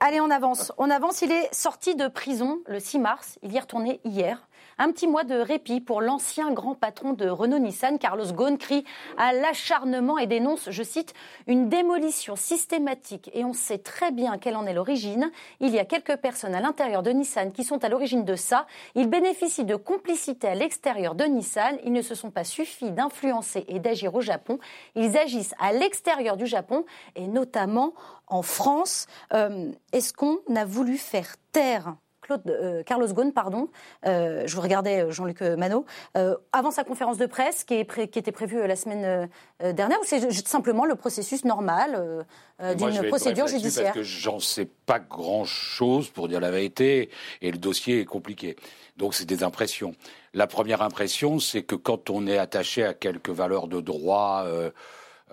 Allez, 0.00 0.20
on 0.20 0.30
avance. 0.30 0.72
On 0.76 0.90
avance. 0.90 1.22
Il 1.22 1.32
est 1.32 1.52
sorti 1.54 1.94
de 1.94 2.08
prison 2.08 2.58
le 2.66 2.80
6 2.80 2.98
mars. 2.98 3.38
Il 3.42 3.52
y 3.52 3.56
est 3.56 3.60
retourné 3.60 4.00
hier. 4.04 4.46
Un 4.78 4.90
petit 4.90 5.06
mois 5.06 5.24
de 5.24 5.36
répit 5.36 5.80
pour 5.80 6.00
l'ancien 6.00 6.52
grand 6.52 6.74
patron 6.74 7.12
de 7.12 7.28
Renault-Nissan, 7.28 7.98
Carlos 7.98 8.32
Ghosn, 8.32 8.58
crie 8.58 8.84
à 9.16 9.32
l'acharnement 9.32 10.18
et 10.18 10.26
dénonce, 10.26 10.70
je 10.70 10.82
cite, 10.82 11.14
une 11.46 11.68
démolition 11.68 12.34
systématique. 12.34 13.30
Et 13.34 13.44
on 13.44 13.52
sait 13.52 13.78
très 13.78 14.10
bien 14.10 14.36
quelle 14.38 14.56
en 14.56 14.66
est 14.66 14.74
l'origine. 14.74 15.30
Il 15.60 15.70
y 15.70 15.78
a 15.78 15.84
quelques 15.84 16.16
personnes 16.16 16.54
à 16.54 16.60
l'intérieur 16.60 17.02
de 17.02 17.10
Nissan 17.10 17.52
qui 17.52 17.62
sont 17.62 17.84
à 17.84 17.88
l'origine 17.88 18.24
de 18.24 18.34
ça. 18.34 18.66
Ils 18.96 19.08
bénéficient 19.08 19.64
de 19.64 19.76
complicité 19.76 20.48
à 20.48 20.54
l'extérieur 20.54 21.14
de 21.14 21.24
Nissan. 21.24 21.78
Ils 21.84 21.92
ne 21.92 22.02
se 22.02 22.14
sont 22.14 22.30
pas 22.30 22.44
suffis 22.44 22.90
d'influencer 22.90 23.64
et 23.68 23.78
d'agir 23.78 24.14
au 24.14 24.20
Japon. 24.20 24.58
Ils 24.96 25.16
agissent 25.16 25.54
à 25.60 25.72
l'extérieur 25.72 26.36
du 26.36 26.46
Japon 26.46 26.84
et 27.14 27.28
notamment 27.28 27.94
en 28.26 28.42
France. 28.42 29.06
Euh, 29.32 29.70
est-ce 29.92 30.12
qu'on 30.12 30.38
a 30.54 30.64
voulu 30.64 30.96
faire 30.96 31.36
taire 31.52 31.94
Claude, 32.24 32.82
Carlos 32.86 33.06
Ghosn, 33.06 33.32
pardon, 33.32 33.68
je 34.04 34.54
vous 34.54 34.60
regardais 34.60 35.10
Jean-Luc 35.10 35.42
Manot, 35.42 35.84
avant 36.52 36.70
sa 36.70 36.84
conférence 36.84 37.18
de 37.18 37.26
presse 37.26 37.64
qui, 37.64 37.74
est 37.74 38.10
qui 38.10 38.18
était 38.18 38.32
prévue 38.32 38.66
la 38.66 38.76
semaine 38.76 39.28
dernière, 39.60 40.00
ou 40.00 40.04
c'est 40.04 40.30
simplement 40.48 40.84
le 40.84 40.94
processus 40.94 41.44
normal 41.44 42.24
d'une 42.76 43.08
procédure 43.08 43.46
judiciaire 43.46 43.92
Parce 43.92 43.96
que 43.96 44.02
j'en 44.02 44.40
sais 44.40 44.68
pas 44.86 44.98
grand-chose 44.98 46.08
pour 46.08 46.28
dire 46.28 46.40
la 46.40 46.50
vérité, 46.50 47.10
et 47.42 47.50
le 47.50 47.58
dossier 47.58 48.00
est 48.00 48.04
compliqué. 48.04 48.56
Donc 48.96 49.14
c'est 49.14 49.26
des 49.26 49.42
impressions. 49.42 49.94
La 50.32 50.46
première 50.46 50.82
impression, 50.82 51.38
c'est 51.38 51.62
que 51.62 51.74
quand 51.74 52.10
on 52.10 52.26
est 52.26 52.38
attaché 52.38 52.84
à 52.84 52.94
quelques 52.94 53.30
valeurs 53.30 53.68
de 53.68 53.80
droit 53.80 54.46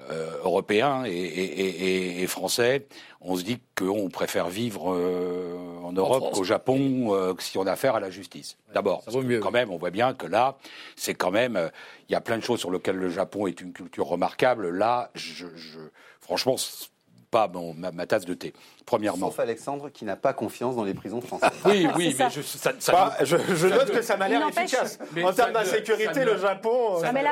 euh, 0.09 0.11
euh, 0.11 0.37
européens 0.43 1.03
et, 1.05 2.25
français, 2.27 2.87
on 3.21 3.35
se 3.35 3.43
dit 3.43 3.59
qu'on 3.75 4.09
préfère 4.09 4.49
vivre 4.49 4.93
euh, 4.93 5.55
en 5.83 5.91
Europe 5.91 6.33
qu'au 6.33 6.43
Japon 6.43 7.35
si 7.39 7.57
on 7.57 7.65
a 7.67 7.71
affaire 7.71 7.95
à 7.95 7.99
la 7.99 8.09
justice. 8.09 8.57
D'abord, 8.73 9.03
quand 9.41 9.51
même, 9.51 9.71
on 9.71 9.77
voit 9.77 9.91
bien 9.91 10.13
que 10.13 10.27
là, 10.27 10.57
c'est 10.95 11.13
quand 11.13 11.31
même, 11.31 11.69
il 12.09 12.11
y 12.11 12.15
a 12.15 12.21
plein 12.21 12.37
de 12.37 12.43
choses 12.43 12.59
sur 12.59 12.71
lesquelles 12.71 12.97
le 12.97 13.09
Japon 13.09 13.47
est 13.47 13.61
une 13.61 13.73
culture 13.73 14.07
remarquable. 14.07 14.69
Là, 14.69 15.11
je, 15.15 15.47
je 15.55 15.79
franchement, 16.19 16.55
pas 17.31 17.47
bon, 17.47 17.73
ma, 17.73 18.05
tasse 18.05 18.25
de 18.25 18.33
thé, 18.33 18.53
premièrement. 18.85 19.27
Sauf 19.27 19.39
Alexandre 19.39 19.89
qui 19.89 20.03
n'a 20.03 20.17
pas 20.17 20.33
confiance 20.33 20.75
dans 20.75 20.83
les 20.83 20.93
prisons 20.93 21.21
françaises. 21.21 21.49
oui, 21.65 21.87
oui, 21.95 22.15
mais 22.19 22.29
je, 22.29 22.41
ça, 22.41 22.73
bah, 22.91 23.15
je, 23.23 23.67
note 23.67 23.89
que 23.89 24.01
ça 24.01 24.17
m'a 24.17 24.27
l'air 24.27 24.45
efficace. 24.47 24.99
en 25.23 25.31
termes 25.31 25.53
d'insécurité, 25.53 26.25
le 26.25 26.37
Japon. 26.37 26.99
Ça, 26.99 27.13
mais 27.13 27.23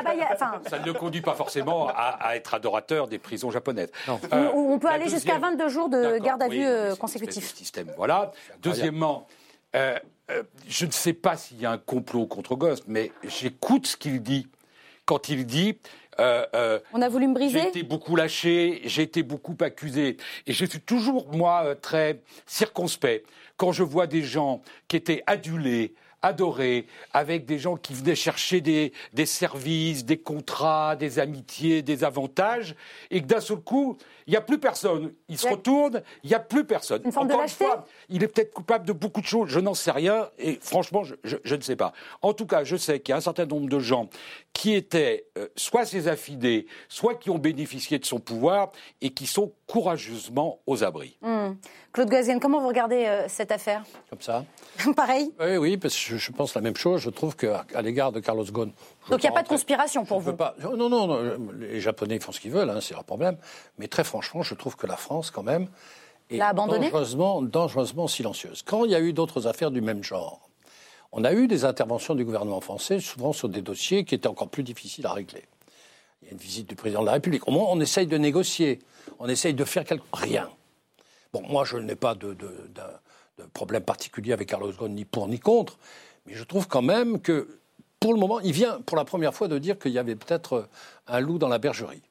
ça 0.68 0.78
ne 0.78 0.92
conduit 0.92 1.20
pas 1.20 1.34
forcément 1.34 1.88
à, 1.94 2.34
être 2.34 2.54
adorateur 2.54 3.08
des 3.08 3.18
prisons 3.18 3.50
japonaises. 3.50 3.90
Euh, 4.32 4.50
on 4.54 4.78
peut 4.78 4.88
aller 4.88 5.08
jusqu'à 5.08 5.38
22 5.38 5.68
jours 5.68 5.88
de 5.90 6.18
garde 6.18 6.42
à 6.42 6.48
vue 6.48 6.64
euh, 6.64 6.96
consécutif. 6.96 7.54
Système, 7.54 7.92
voilà. 7.96 8.32
Deuxièmement, 8.62 9.26
euh, 9.76 9.98
je 10.66 10.86
ne 10.86 10.90
sais 10.90 11.12
pas 11.12 11.36
s'il 11.36 11.60
y 11.60 11.66
a 11.66 11.72
un 11.72 11.78
complot 11.78 12.26
contre 12.26 12.56
Ghost, 12.56 12.84
mais 12.86 13.12
j'écoute 13.22 13.86
ce 13.86 13.96
qu'il 13.96 14.22
dit. 14.22 14.46
Quand 15.04 15.28
il 15.28 15.44
dit 15.44 15.76
euh, 16.18 16.44
euh, 16.54 16.80
On 16.92 17.02
a 17.02 17.08
voulu 17.08 17.28
me 17.28 17.34
briser 17.34 17.60
J'ai 17.60 17.68
été 17.68 17.82
beaucoup 17.82 18.16
lâché, 18.16 18.82
j'ai 18.84 19.02
été 19.02 19.22
beaucoup 19.22 19.56
accusé. 19.60 20.16
Et 20.46 20.52
je 20.52 20.64
suis 20.64 20.80
toujours, 20.80 21.32
moi, 21.32 21.62
euh, 21.64 21.74
très 21.74 22.20
circonspect 22.46 23.26
quand 23.56 23.72
je 23.72 23.82
vois 23.82 24.06
des 24.06 24.22
gens 24.22 24.62
qui 24.88 24.96
étaient 24.96 25.22
adulés, 25.26 25.94
adorés, 26.22 26.86
avec 27.12 27.46
des 27.46 27.58
gens 27.58 27.76
qui 27.76 27.94
venaient 27.94 28.14
chercher 28.14 28.60
des, 28.60 28.92
des 29.12 29.26
services, 29.26 30.04
des 30.04 30.18
contrats, 30.18 30.96
des 30.96 31.18
amitiés, 31.18 31.82
des 31.82 32.04
avantages, 32.04 32.74
et 33.10 33.22
que 33.22 33.26
d'un 33.26 33.40
seul 33.40 33.58
coup, 33.58 33.96
il 34.26 34.30
n'y 34.30 34.36
a 34.36 34.40
plus 34.40 34.58
personne. 34.58 35.12
Il 35.28 35.38
se 35.38 35.48
retourne, 35.48 36.02
il 36.22 36.28
n'y 36.28 36.34
a 36.34 36.40
plus 36.40 36.64
personne. 36.64 37.02
Une 37.04 37.12
forme 37.12 37.30
Encore 37.30 37.44
de 37.44 37.50
fois, 37.50 37.86
il 38.08 38.22
est 38.22 38.28
peut-être 38.28 38.52
coupable 38.52 38.86
de 38.86 38.92
beaucoup 38.92 39.20
de 39.20 39.26
choses, 39.26 39.48
je 39.48 39.60
n'en 39.60 39.74
sais 39.74 39.90
rien, 39.90 40.28
et 40.38 40.58
franchement, 40.60 41.02
je, 41.04 41.54
ne 41.54 41.60
sais 41.60 41.76
pas. 41.76 41.92
En 42.22 42.32
tout 42.32 42.46
cas, 42.46 42.64
je 42.64 42.76
sais 42.76 43.00
qu'il 43.00 43.12
y 43.12 43.14
a 43.14 43.16
un 43.16 43.22
certain 43.22 43.46
nombre 43.46 43.68
de 43.68 43.78
gens 43.78 44.08
qui 44.52 44.74
étaient 44.74 45.26
euh, 45.38 45.48
soit 45.56 45.84
ses 45.84 46.08
affidés, 46.08 46.66
soit 46.88 47.14
qui 47.14 47.30
ont 47.30 47.38
bénéficié 47.38 47.98
de 47.98 48.04
son 48.04 48.20
pouvoir, 48.20 48.72
et 49.00 49.10
qui 49.10 49.26
sont 49.26 49.52
courageusement 49.66 50.60
aux 50.66 50.84
abris. 50.84 51.16
Hmm. 51.22 51.52
Claude 51.92 52.08
Gazienne, 52.08 52.40
comment 52.40 52.60
vous 52.60 52.68
regardez 52.68 53.06
euh, 53.06 53.24
cette 53.28 53.50
affaire? 53.50 53.82
Comme 54.08 54.20
ça 54.20 54.44
Pareil? 54.96 55.32
Oui, 55.40 55.56
oui, 55.56 55.76
parce 55.76 55.94
que 55.94 56.09
je, 56.16 56.32
pense 56.32 56.54
la 56.54 56.60
même 56.60 56.76
chose. 56.76 57.00
Je 57.00 57.10
trouve 57.10 57.36
qu'à 57.36 57.64
l'égard 57.82 58.12
de 58.12 58.20
Carlos 58.20 58.44
Ghosn, 58.44 58.72
donc 59.08 59.22
il 59.22 59.26
n'y 59.26 59.28
a 59.28 59.32
pas 59.32 59.42
de 59.42 59.48
conspiration 59.48 60.04
pour 60.04 60.20
vous 60.20 60.32
Non, 60.62 60.88
non, 60.88 61.06
non, 61.06 61.38
les 61.58 61.80
Japonais 61.80 62.18
font 62.20 62.32
ce 62.32 62.40
qu'ils 62.40 62.52
veulent, 62.52 62.70
hein, 62.70 62.80
c'est 62.80 62.94
leur 62.94 63.04
problème. 63.04 63.36
Mais 63.78 63.88
très 63.88 64.04
franchement, 64.04 64.42
je 64.42 64.54
trouve 64.54 64.76
que 64.76 64.86
la 64.86 64.96
France, 64.96 65.30
quand 65.30 65.42
même, 65.42 65.68
est 66.30 66.38
dangereusement, 66.54 67.42
dangereusement 67.42 68.08
silencieuse. 68.08 68.62
Quand 68.62 68.84
il 68.84 68.90
y 68.90 68.94
a 68.94 69.00
eu 69.00 69.12
d'autres 69.12 69.46
affaires 69.46 69.70
du 69.70 69.80
même 69.80 70.02
genre, 70.02 70.50
on 71.12 71.24
a 71.24 71.32
eu 71.32 71.48
des 71.48 71.64
interventions 71.64 72.14
du 72.14 72.24
gouvernement 72.24 72.60
français, 72.60 73.00
souvent 73.00 73.32
sur 73.32 73.48
des 73.48 73.62
dossiers 73.62 74.04
qui 74.04 74.14
étaient 74.14 74.28
encore 74.28 74.48
plus 74.48 74.62
difficiles 74.62 75.06
à 75.06 75.12
régler. 75.12 75.44
Il 76.22 76.26
y 76.26 76.28
a 76.30 76.32
une 76.32 76.38
visite 76.38 76.68
du 76.68 76.76
président 76.76 77.00
de 77.00 77.06
la 77.06 77.12
République. 77.12 77.48
Au 77.48 77.50
moins, 77.50 77.64
on 77.68 77.80
essaye 77.80 78.06
de 78.06 78.16
négocier, 78.16 78.78
on 79.18 79.28
essaye 79.28 79.54
de 79.54 79.64
faire 79.64 79.84
quelque... 79.84 80.04
rien. 80.12 80.48
Bon, 81.32 81.42
moi, 81.48 81.64
je 81.64 81.76
n'ai 81.78 81.96
pas 81.96 82.14
de, 82.14 82.34
de, 82.34 82.50
problème 83.52 83.82
particulier 83.82 84.32
avec 84.32 84.48
Carlos 84.48 84.72
Ghosn, 84.72 84.92
ni 84.92 85.04
pour 85.04 85.28
ni 85.28 85.38
contre, 85.38 85.78
mais 86.26 86.34
je 86.34 86.44
trouve 86.44 86.68
quand 86.68 86.82
même 86.82 87.20
que 87.20 87.60
pour 87.98 88.14
le 88.14 88.18
moment, 88.18 88.40
il 88.40 88.52
vient 88.52 88.80
pour 88.80 88.96
la 88.96 89.04
première 89.04 89.34
fois 89.34 89.48
de 89.48 89.58
dire 89.58 89.78
qu'il 89.78 89.92
y 89.92 89.98
avait 89.98 90.16
peut-être 90.16 90.68
un 91.06 91.20
loup 91.20 91.38
dans 91.38 91.48
la 91.48 91.58
bergerie. 91.58 92.02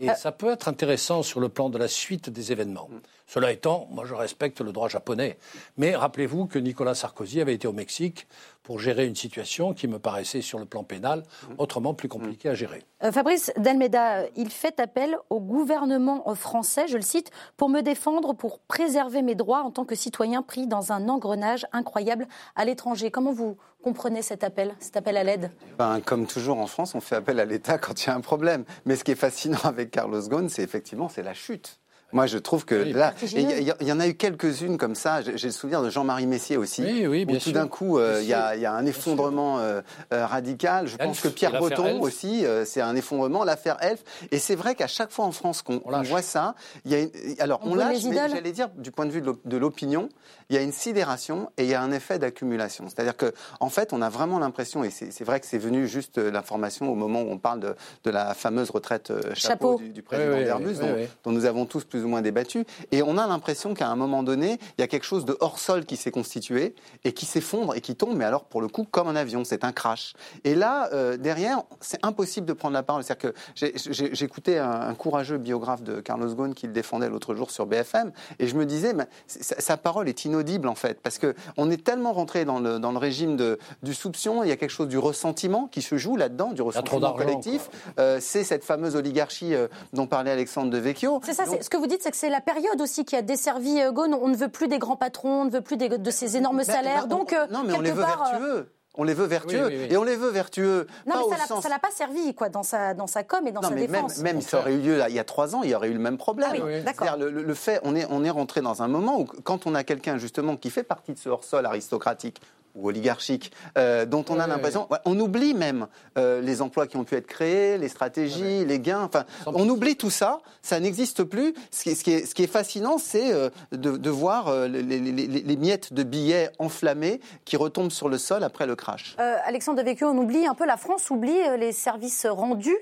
Et 0.00 0.10
euh. 0.10 0.14
ça 0.14 0.32
peut 0.32 0.50
être 0.50 0.68
intéressant 0.68 1.22
sur 1.22 1.40
le 1.40 1.48
plan 1.48 1.70
de 1.70 1.78
la 1.78 1.88
suite 1.88 2.28
des 2.30 2.52
événements. 2.52 2.90
Cela 3.26 3.52
étant, 3.52 3.88
moi 3.90 4.04
je 4.04 4.14
respecte 4.14 4.60
le 4.60 4.72
droit 4.72 4.88
japonais. 4.88 5.38
Mais 5.76 5.96
rappelez-vous 5.96 6.46
que 6.46 6.58
Nicolas 6.58 6.94
Sarkozy 6.94 7.40
avait 7.40 7.54
été 7.54 7.66
au 7.66 7.72
Mexique 7.72 8.26
pour 8.62 8.78
gérer 8.78 9.06
une 9.06 9.14
situation 9.14 9.74
qui 9.74 9.88
me 9.88 9.98
paraissait 9.98 10.40
sur 10.40 10.58
le 10.58 10.64
plan 10.64 10.84
pénal 10.84 11.22
autrement 11.58 11.94
plus 11.94 12.08
compliquée 12.08 12.48
à 12.48 12.54
gérer. 12.54 12.82
Euh, 13.02 13.12
Fabrice 13.12 13.52
Delmeda, 13.58 14.24
il 14.36 14.50
fait 14.50 14.80
appel 14.80 15.16
au 15.30 15.40
gouvernement 15.40 16.34
français, 16.34 16.86
je 16.88 16.96
le 16.96 17.02
cite, 17.02 17.30
pour 17.56 17.68
me 17.68 17.82
défendre, 17.82 18.32
pour 18.34 18.58
préserver 18.60 19.22
mes 19.22 19.34
droits 19.34 19.62
en 19.62 19.70
tant 19.70 19.84
que 19.84 19.94
citoyen 19.94 20.42
pris 20.42 20.66
dans 20.66 20.92
un 20.92 21.08
engrenage 21.08 21.66
incroyable 21.72 22.26
à 22.56 22.64
l'étranger. 22.64 23.10
Comment 23.10 23.32
vous 23.32 23.56
comprenez 23.82 24.22
cet 24.22 24.44
appel, 24.44 24.74
cet 24.80 24.96
appel 24.96 25.16
à 25.18 25.24
l'aide? 25.24 25.50
Ben, 25.78 26.00
Comme 26.00 26.26
toujours 26.26 26.58
en 26.58 26.66
France, 26.66 26.94
on 26.94 27.00
fait 27.00 27.16
appel 27.16 27.40
à 27.40 27.44
l'État 27.44 27.76
quand 27.76 28.02
il 28.02 28.06
y 28.06 28.10
a 28.10 28.14
un 28.14 28.20
problème. 28.22 28.64
Mais 28.86 28.96
ce 28.96 29.04
qui 29.04 29.10
est 29.10 29.16
fascinant 29.16 29.58
avec 29.64 29.90
Carlos 29.90 30.22
Ghosn, 30.22 30.48
c'est 30.48 30.62
effectivement 30.62 31.08
c'est 31.08 31.22
la 31.22 31.34
chute. 31.34 31.80
Moi, 32.12 32.26
je 32.26 32.38
trouve 32.38 32.64
que 32.64 32.76
là, 32.76 33.12
il 33.32 33.74
y, 33.82 33.92
en 33.92 33.98
a 33.98 34.06
eu 34.06 34.14
quelques-unes 34.14 34.78
comme 34.78 34.94
ça. 34.94 35.20
J'ai 35.22 35.48
le 35.48 35.52
souvenir 35.52 35.82
de 35.82 35.90
Jean-Marie 35.90 36.26
Messier 36.26 36.56
aussi. 36.56 36.82
Oui, 36.82 37.06
oui, 37.08 37.24
bien 37.24 37.36
où 37.36 37.40
tout 37.40 37.50
d'un 37.50 37.66
coup, 37.66 37.98
euh, 37.98 38.20
il 38.22 38.28
y, 38.28 38.32
a 38.32 38.72
un 38.72 38.86
effondrement 38.86 39.58
euh, 39.58 39.80
euh, 40.12 40.24
radical. 40.24 40.86
Je 40.86 40.96
pense 40.96 41.20
que 41.20 41.28
Pierre 41.28 41.58
Breton 41.58 42.00
aussi, 42.00 42.44
c'est 42.64 42.80
un 42.80 42.94
effondrement. 42.94 43.44
L'affaire 43.44 43.76
Elf. 43.80 44.02
Et 44.30 44.38
c'est 44.38 44.54
vrai 44.54 44.74
qu'à 44.74 44.86
chaque 44.86 45.10
fois 45.10 45.24
en 45.24 45.32
France 45.32 45.62
qu'on 45.62 45.82
voit 46.04 46.22
ça, 46.22 46.54
il 46.84 46.92
y 46.92 46.94
a 46.94 47.06
alors 47.40 47.60
on, 47.64 47.74
lâche, 47.74 48.04
mais 48.04 48.14
j'allais 48.28 48.52
dire 48.52 48.68
du 48.76 48.90
point 48.90 49.06
de 49.06 49.10
vue 49.10 49.22
de 49.22 49.56
l'opinion, 49.56 50.08
il 50.50 50.56
y 50.56 50.58
a 50.58 50.62
une 50.62 50.72
sidération 50.72 51.50
et 51.56 51.64
il 51.64 51.70
y 51.70 51.74
a 51.74 51.82
un 51.82 51.90
effet 51.90 52.18
d'accumulation. 52.18 52.84
C'est-à-dire 52.88 53.16
que 53.16 53.32
en 53.60 53.68
fait, 53.70 53.92
on 53.92 54.02
a 54.02 54.08
vraiment 54.08 54.38
l'impression, 54.38 54.84
et 54.84 54.90
c'est 54.90 55.24
vrai 55.24 55.40
que 55.40 55.46
c'est 55.46 55.58
venu 55.58 55.88
juste 55.88 56.18
l'information 56.18 56.90
au 56.90 56.94
moment 56.94 57.22
où 57.22 57.30
on 57.30 57.38
parle 57.38 57.60
de, 57.60 57.74
de 58.04 58.10
la 58.10 58.34
fameuse 58.34 58.70
retraite 58.70 59.12
chapeau, 59.34 59.80
Du, 59.80 60.02
président 60.02 60.36
d'Airbus, 60.36 60.74
dont, 60.74 60.96
dont, 61.24 61.32
nous 61.32 61.44
avons 61.44 61.66
tous 61.66 61.84
plus 61.94 62.04
moins 62.08 62.22
débattu. 62.22 62.64
Et 62.90 63.02
on 63.02 63.18
a 63.18 63.26
l'impression 63.26 63.74
qu'à 63.74 63.88
un 63.88 63.94
moment 63.94 64.22
donné, 64.22 64.58
il 64.76 64.80
y 64.80 64.84
a 64.84 64.88
quelque 64.88 65.04
chose 65.04 65.24
de 65.24 65.36
hors 65.40 65.58
sol 65.58 65.84
qui 65.84 65.96
s'est 65.96 66.10
constitué 66.10 66.74
et 67.04 67.12
qui 67.12 67.24
s'effondre 67.24 67.74
et 67.74 67.80
qui 67.80 67.94
tombe, 67.94 68.16
mais 68.16 68.24
alors 68.24 68.44
pour 68.44 68.60
le 68.60 68.68
coup, 68.68 68.84
comme 68.90 69.08
un 69.08 69.16
avion, 69.16 69.44
c'est 69.44 69.64
un 69.64 69.72
crash. 69.72 70.14
Et 70.42 70.54
là, 70.54 70.88
euh, 70.92 71.16
derrière, 71.16 71.62
c'est 71.80 72.04
impossible 72.04 72.46
de 72.46 72.52
prendre 72.52 72.74
la 72.74 72.82
parole. 72.82 73.04
C'est-à-dire 73.04 73.32
que 73.32 74.12
j'écoutais 74.12 74.58
un, 74.58 74.70
un, 74.70 74.94
courageux 74.94 75.38
biographe 75.38 75.82
de 75.82 76.00
Carlos 76.00 76.34
Ghosn 76.34 76.54
qui 76.54 76.66
le 76.66 76.72
défendait 76.72 77.08
l'autre 77.08 77.34
jour 77.34 77.50
sur 77.50 77.66
BFM, 77.66 78.12
et 78.38 78.46
je 78.46 78.56
me 78.56 78.66
disais, 78.66 78.92
mais, 78.92 79.06
sa, 79.26 79.76
parole 79.76 80.08
est 80.08 80.24
inaudible 80.24 80.68
en 80.68 80.74
fait, 80.74 81.00
parce 81.00 81.18
qu'on 81.18 81.70
est 81.70 81.84
tellement 81.84 82.12
rentré 82.12 82.44
dans 82.44 82.58
le, 82.58 82.78
dans 82.78 82.92
le 82.92 82.98
régime 82.98 83.36
de, 83.36 83.58
du 83.82 83.94
soupçon, 83.94 84.42
il 84.42 84.48
y 84.48 84.52
a 84.52 84.56
quelque 84.56 84.70
chose 84.70 84.88
du 84.88 84.98
ressentiment 84.98 85.68
qui 85.70 85.82
se 85.82 85.96
joue 85.96 86.16
là-dedans, 86.16 86.52
du 86.52 86.62
ressentiment 86.62 87.12
collectif. 87.12 87.70
Euh, 87.98 88.18
c'est 88.20 88.44
cette 88.44 88.64
fameuse 88.64 88.96
oligarchie 88.96 89.54
euh, 89.54 89.68
dont 89.92 90.06
parlait 90.06 90.30
Alexandre 90.30 90.70
de 90.70 90.78
Vecchio. 90.78 91.20
C'est 91.24 91.34
ça, 91.34 91.44
ce 91.46 91.68
que 91.68 91.76
vous 91.76 91.83
dites, 91.86 92.02
c'est 92.02 92.10
que 92.10 92.16
c'est 92.16 92.30
la 92.30 92.40
période 92.40 92.80
aussi 92.80 93.04
qui 93.04 93.16
a 93.16 93.22
desservi 93.22 93.80
euh, 93.80 93.92
Ghosn. 93.92 94.14
On 94.14 94.28
ne 94.28 94.36
veut 94.36 94.48
plus 94.48 94.68
des 94.68 94.78
grands 94.78 94.96
patrons, 94.96 95.42
on 95.42 95.44
ne 95.44 95.50
veut 95.50 95.60
plus 95.60 95.76
de 95.76 96.10
ces 96.10 96.36
énormes 96.36 96.58
ben, 96.58 96.64
salaires. 96.64 97.06
Ben, 97.06 97.16
Donc, 97.16 97.32
euh, 97.32 97.46
non, 97.50 97.62
mais 97.64 97.74
on 97.74 97.80
les 97.80 97.92
veut 97.92 98.04
vertueux. 98.04 98.72
On 98.96 99.04
les 99.04 99.14
veut 99.14 99.26
vertueux 99.26 99.72
et 99.72 99.96
on 99.96 100.04
les 100.04 100.16
veut 100.16 100.30
vertueux. 100.30 100.86
Non, 101.06 101.28
mais 101.28 101.36
ça 101.36 101.56
ne 101.56 101.68
l'a 101.68 101.78
pas 101.78 101.90
servi 101.90 102.34
quoi 102.34 102.48
dans 102.48 102.62
sa 102.62 102.94
dans 102.94 103.06
sa 103.06 103.24
com 103.24 103.46
et 103.46 103.52
dans 103.52 103.62
sa 103.62 103.70
défense. 103.70 104.18
Même, 104.18 104.36
même 104.36 104.40
ça 104.40 104.58
aurait 104.58 104.74
eu 104.74 104.80
lieu 104.80 105.02
il 105.08 105.14
y 105.14 105.18
a 105.18 105.24
trois 105.24 105.56
ans, 105.56 105.62
il 105.62 105.70
y 105.70 105.74
aurait 105.74 105.88
eu 105.88 105.94
le 105.94 105.98
même 105.98 106.18
problème. 106.18 106.52
Ah 106.98 107.16
le, 107.16 107.30
le, 107.30 107.54
fait, 107.54 107.80
on 107.82 107.96
est 107.96 108.06
on 108.10 108.24
est 108.24 108.30
rentré 108.30 108.60
dans 108.60 108.82
un 108.82 108.88
moment 108.88 109.20
où 109.20 109.24
quand 109.24 109.66
on 109.66 109.74
a 109.74 109.84
quelqu'un 109.84 110.18
justement 110.18 110.56
qui 110.56 110.70
fait 110.70 110.82
partie 110.82 111.12
de 111.12 111.18
ce 111.18 111.28
hors 111.28 111.44
sol 111.44 111.66
aristocratique 111.66 112.40
ou 112.74 112.88
oligarchique, 112.88 113.52
euh, 113.78 114.04
dont 114.04 114.24
on 114.28 114.40
a 114.40 114.46
l'impression, 114.46 114.88
on 115.04 115.18
oublie 115.18 115.54
même 115.54 115.86
euh, 116.18 116.40
les 116.40 116.60
emplois 116.60 116.86
qui 116.86 116.96
ont 116.96 117.04
pu 117.04 117.14
être 117.14 117.26
créés, 117.26 117.78
les 117.78 117.88
stratégies, 117.88 118.64
les 118.64 118.80
gains. 118.80 119.02
Enfin, 119.02 119.24
on 119.46 119.68
oublie 119.68 119.96
tout 119.96 120.10
ça. 120.10 120.40
Ça 120.62 120.80
n'existe 120.80 121.22
plus. 121.22 121.54
Ce 121.70 121.84
qui, 121.84 121.90
est, 121.90 121.94
ce 121.94 122.34
qui, 122.34 122.42
est, 122.42 122.46
fascinant, 122.48 122.98
c'est 122.98 123.32
euh, 123.32 123.48
de, 123.72 124.10
voir 124.10 124.66
les, 124.66 124.82
les, 124.82 125.56
miettes 125.56 125.92
de 125.92 126.02
billets 126.02 126.50
enflammés 126.58 127.20
qui 127.44 127.56
retombent 127.56 127.92
sur 127.92 128.08
le 128.08 128.18
sol 128.18 128.42
après 128.42 128.66
le 128.66 128.74
crash. 128.84 129.16
Alexandre 129.18 129.78
Devecchio, 129.82 130.08
on 130.08 130.18
oublie 130.18 130.46
un 130.46 130.54
peu 130.54 130.66
la 130.66 130.76
France, 130.76 131.10
oublie 131.10 131.40
les 131.58 131.72
services 131.72 132.26
rendus 132.26 132.76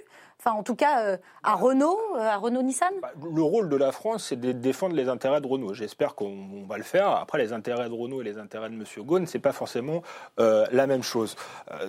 Enfin, 0.45 0.57
en 0.57 0.64
tout 0.64 0.74
cas, 0.74 1.05
euh, 1.05 1.16
à 1.45 1.55
Renault, 1.55 2.01
euh, 2.16 2.18
à 2.18 2.36
Renault-Nissan 2.36 2.93
bah, 3.01 3.12
Le 3.32 3.43
rôle 3.43 3.68
de 3.68 3.76
la 3.76 3.93
France, 3.93 4.24
c'est 4.28 4.40
de 4.40 4.51
défendre 4.51 4.97
les 4.97 5.09
intérêts 5.09 5.40
de 5.40 5.47
Renault. 5.47 5.72
J'espère 5.72 6.16
qu'on 6.16 6.64
va 6.68 6.78
le 6.78 6.82
faire. 6.82 7.11
Après, 7.11 7.38
les 7.38 7.53
intérêts 7.53 7.88
de 7.88 7.95
Renault 7.95 8.22
et 8.22 8.24
les 8.24 8.38
intérêts 8.38 8.68
de 8.68 8.74
M. 8.74 8.84
Ghosn, 8.99 9.26
c'est 9.26 9.38
pas 9.38 9.53
forcément 9.53 10.03
euh, 10.40 10.66
la 10.72 10.88
même 10.88 11.05
chose. 11.05 11.36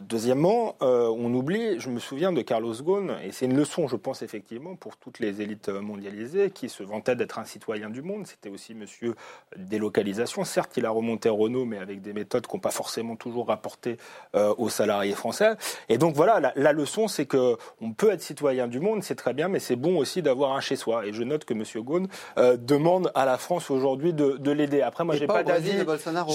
deuxièmement, 0.01 0.75
on 0.81 1.33
oublie, 1.33 1.79
je 1.79 1.89
me 1.89 1.99
souviens 1.99 2.31
de 2.31 2.41
Carlos 2.41 2.75
Ghosn, 2.75 3.17
et 3.23 3.31
c'est 3.31 3.45
une 3.45 3.57
leçon, 3.57 3.87
je 3.87 3.95
pense, 3.95 4.21
effectivement, 4.21 4.75
pour 4.75 4.97
toutes 4.97 5.19
les 5.19 5.41
élites 5.41 5.69
mondialisées, 5.69 6.51
qui 6.51 6.69
se 6.69 6.83
vantaient 6.83 7.15
d'être 7.15 7.39
un 7.39 7.45
citoyen 7.45 7.89
du 7.89 8.03
monde. 8.03 8.27
C'était 8.27 8.49
aussi 8.49 8.75
monsieur 8.75 9.15
délocalisation. 9.57 10.43
Certes, 10.43 10.77
il 10.77 10.85
a 10.85 10.91
remonté 10.91 11.29
Renault, 11.29 11.65
mais 11.65 11.79
avec 11.79 12.01
des 12.01 12.13
méthodes 12.13 12.45
qui 12.45 12.55
n'ont 12.55 12.61
pas 12.61 12.71
forcément 12.71 13.15
toujours 13.15 13.47
rapporté 13.47 13.97
aux 14.33 14.69
salariés 14.69 15.13
français. 15.13 15.55
Et 15.89 15.97
donc, 15.97 16.15
voilà, 16.15 16.39
la, 16.39 16.53
la 16.55 16.71
leçon, 16.71 17.07
c'est 17.07 17.25
qu'on 17.25 17.93
peut 17.97 18.11
être 18.11 18.21
citoyen 18.21 18.42
du 18.67 18.79
monde, 18.79 19.03
c'est 19.03 19.15
très 19.15 19.33
bien, 19.33 19.47
mais 19.47 19.59
c'est 19.59 19.75
bon 19.75 19.97
aussi 19.97 20.21
d'avoir 20.21 20.53
un 20.53 20.59
chez 20.59 20.75
soi. 20.75 21.05
Et 21.05 21.13
je 21.13 21.23
note 21.23 21.45
que 21.45 21.53
M. 21.53 21.63
Ghosn 21.83 22.07
euh, 22.37 22.57
demande 22.57 23.11
à 23.15 23.25
la 23.25 23.37
France 23.37 23.69
aujourd'hui 23.71 24.13
de, 24.13 24.51
l'aider. 24.51 24.81
Après, 24.81 25.03
moi, 25.03 25.15
j'ai 25.15 25.27
pas, 25.27 25.43
d'avis. 25.43 25.71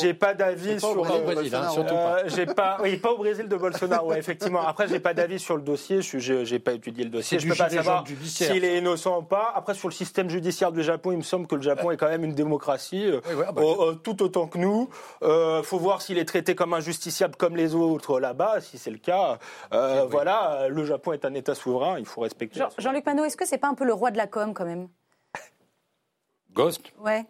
J'ai 0.01 0.15
pas 0.15 0.35
d'avis 0.35 0.81
sur. 0.81 1.03
Pas 1.03 1.17
au 1.17 1.21
Brésil, 1.23 1.55
hein, 1.55 1.69
surtout 1.69 1.95
pas. 1.95 2.19
Euh, 2.19 2.23
j'ai 2.27 2.47
pas. 2.47 2.79
Oui, 2.83 2.97
pas 2.97 3.13
au 3.13 3.19
Brésil 3.19 3.49
de 3.49 3.57
Bolsonaro. 3.57 4.13
effectivement. 4.15 4.67
Après, 4.67 4.89
j'ai 4.89 5.01
pas 5.01 5.15
d'avis 5.15 5.39
sur 5.39 5.57
le 5.57 5.63
dossier. 5.63 6.03
Je 6.03 6.45
j'ai 6.45 6.59
pas 6.59 6.73
étudié 6.73 7.05
le 7.05 7.11
dossier. 7.11 7.39
Je 7.39 7.49
peux 7.49 7.55
pas 7.55 7.69
savoir 7.69 8.05
s'il 8.25 8.65
est 8.65 8.79
innocent 8.79 9.19
ou 9.19 9.23
pas. 9.23 9.53
Après, 9.55 9.75
sur 9.75 9.89
le 9.89 9.95
système 9.95 10.31
judiciaire 10.31 10.73
du 10.73 10.83
Japon, 10.83 11.13
il 11.13 11.19
me 11.19 11.23
semble 11.23 11.47
que 11.47 11.55
le 11.55 11.63
Japon 11.63 11.91
est 11.91 11.97
quand 11.97 12.09
même 12.09 12.25
une 12.25 12.35
démocratie, 12.35 13.07
euh, 13.07 13.21
ah 13.47 13.53
bah, 13.53 13.63
tout 14.03 14.23
autant 14.23 14.47
que 14.47 14.59
nous. 14.59 14.89
Il 15.23 15.63
faut 15.65 15.79
voir 15.79 16.03
s'il 16.03 16.19
est 16.19 16.25
traité 16.25 16.55
comme 16.55 16.75
un 16.75 16.81
justiciable 16.81 17.37
comme 17.37 17.57
les 17.57 17.75
autres 17.75 18.21
là-bas. 18.21 18.61
Si 18.61 18.79
c'est 18.79 18.91
le 18.91 18.99
cas, 18.99 19.39
voilà, 19.71 20.69
le 20.69 20.85
Japon 20.85 21.13
est 21.13 21.25
un 21.25 21.35
État 21.35 21.55
souverain 21.55 21.98
il 21.99 22.07
faut 22.07 22.21
respecter. 22.21 22.61
Jean-Luc 22.79 23.05
Manot, 23.07 23.25
est-ce 23.25 23.37
que 23.37 23.47
c'est 23.47 23.59
pas 23.59 23.69
un 23.69 23.75
peu 23.75 23.85
le 23.85 23.93
roi 23.93 24.11
de 24.11 24.17
la 24.17 24.27
com 24.27 24.55
quand 24.55 24.65
même? 24.65 24.89
Ghost? 26.53 26.93
Ouais. 26.99 27.27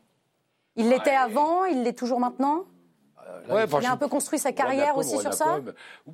Il 0.76 0.88
l'était 0.88 1.10
avant, 1.10 1.64
il 1.64 1.82
l'est 1.82 1.92
toujours 1.92 2.20
maintenant? 2.20 2.64
Il 3.48 3.86
a 3.86 3.92
un 3.92 3.96
peu 3.96 4.08
construit 4.08 4.38
sa 4.38 4.52
carrière 4.52 4.96
aussi 4.96 5.18
sur 5.18 5.32
ça? 5.32 5.60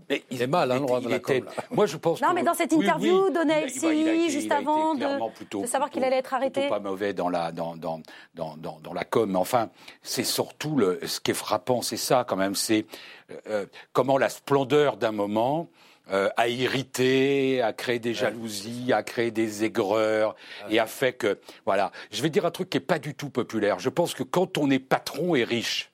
Mais 0.08 0.24
il 0.30 0.42
est 0.42 0.46
mal, 0.46 0.70
hein, 0.70 0.78
le 0.78 0.84
roi 0.84 1.00
de 1.00 1.08
la 1.08 1.18
com. 1.18 1.40
Moi, 1.70 1.86
je 1.86 1.96
pense. 1.96 2.20
Non, 2.20 2.32
mais 2.34 2.42
dans 2.42 2.54
cette 2.54 2.72
interview 2.72 3.30
donnée 3.30 3.54
à 3.54 3.66
LCI 3.66 4.30
juste 4.30 4.52
avant 4.52 4.94
de, 4.94 5.66
savoir 5.66 5.90
qu'il 5.90 6.04
allait 6.04 6.18
être 6.18 6.34
arrêté. 6.34 6.68
Pas 6.68 6.80
mauvais 6.80 7.12
dans 7.12 7.28
la 7.28 7.52
dans 7.52 7.76
dans 7.76 8.00
dans 8.34 8.56
dans, 8.56 8.92
la 8.92 9.04
com. 9.04 9.30
Mais 9.30 9.38
enfin, 9.38 9.70
c'est 10.02 10.24
surtout 10.24 10.76
le 10.76 11.00
ce 11.06 11.20
qui 11.20 11.32
est 11.32 11.34
frappant, 11.34 11.82
c'est 11.82 11.96
ça 11.96 12.24
quand 12.26 12.36
même. 12.36 12.54
C'est 12.54 12.86
euh, 13.30 13.36
euh, 13.48 13.66
comment 13.92 14.18
la 14.18 14.28
splendeur 14.28 14.96
d'un 14.96 15.12
moment 15.12 15.68
euh, 16.10 16.28
a 16.36 16.48
irrité, 16.48 17.62
a 17.62 17.72
créé 17.72 17.98
des 17.98 18.12
jalousies, 18.12 18.92
a 18.92 19.02
créé 19.02 19.30
des 19.30 19.64
aigreurs 19.64 20.36
et 20.68 20.78
a 20.78 20.86
fait 20.86 21.14
que 21.14 21.38
voilà. 21.64 21.92
Je 22.10 22.22
vais 22.22 22.30
dire 22.30 22.44
un 22.44 22.50
truc 22.50 22.68
qui 22.68 22.76
est 22.76 22.80
pas 22.80 22.98
du 22.98 23.14
tout 23.14 23.30
populaire. 23.30 23.78
Je 23.78 23.88
pense 23.88 24.14
que 24.14 24.22
quand 24.22 24.58
on 24.58 24.70
est 24.70 24.78
patron 24.78 25.34
et 25.34 25.44
riche 25.44 25.90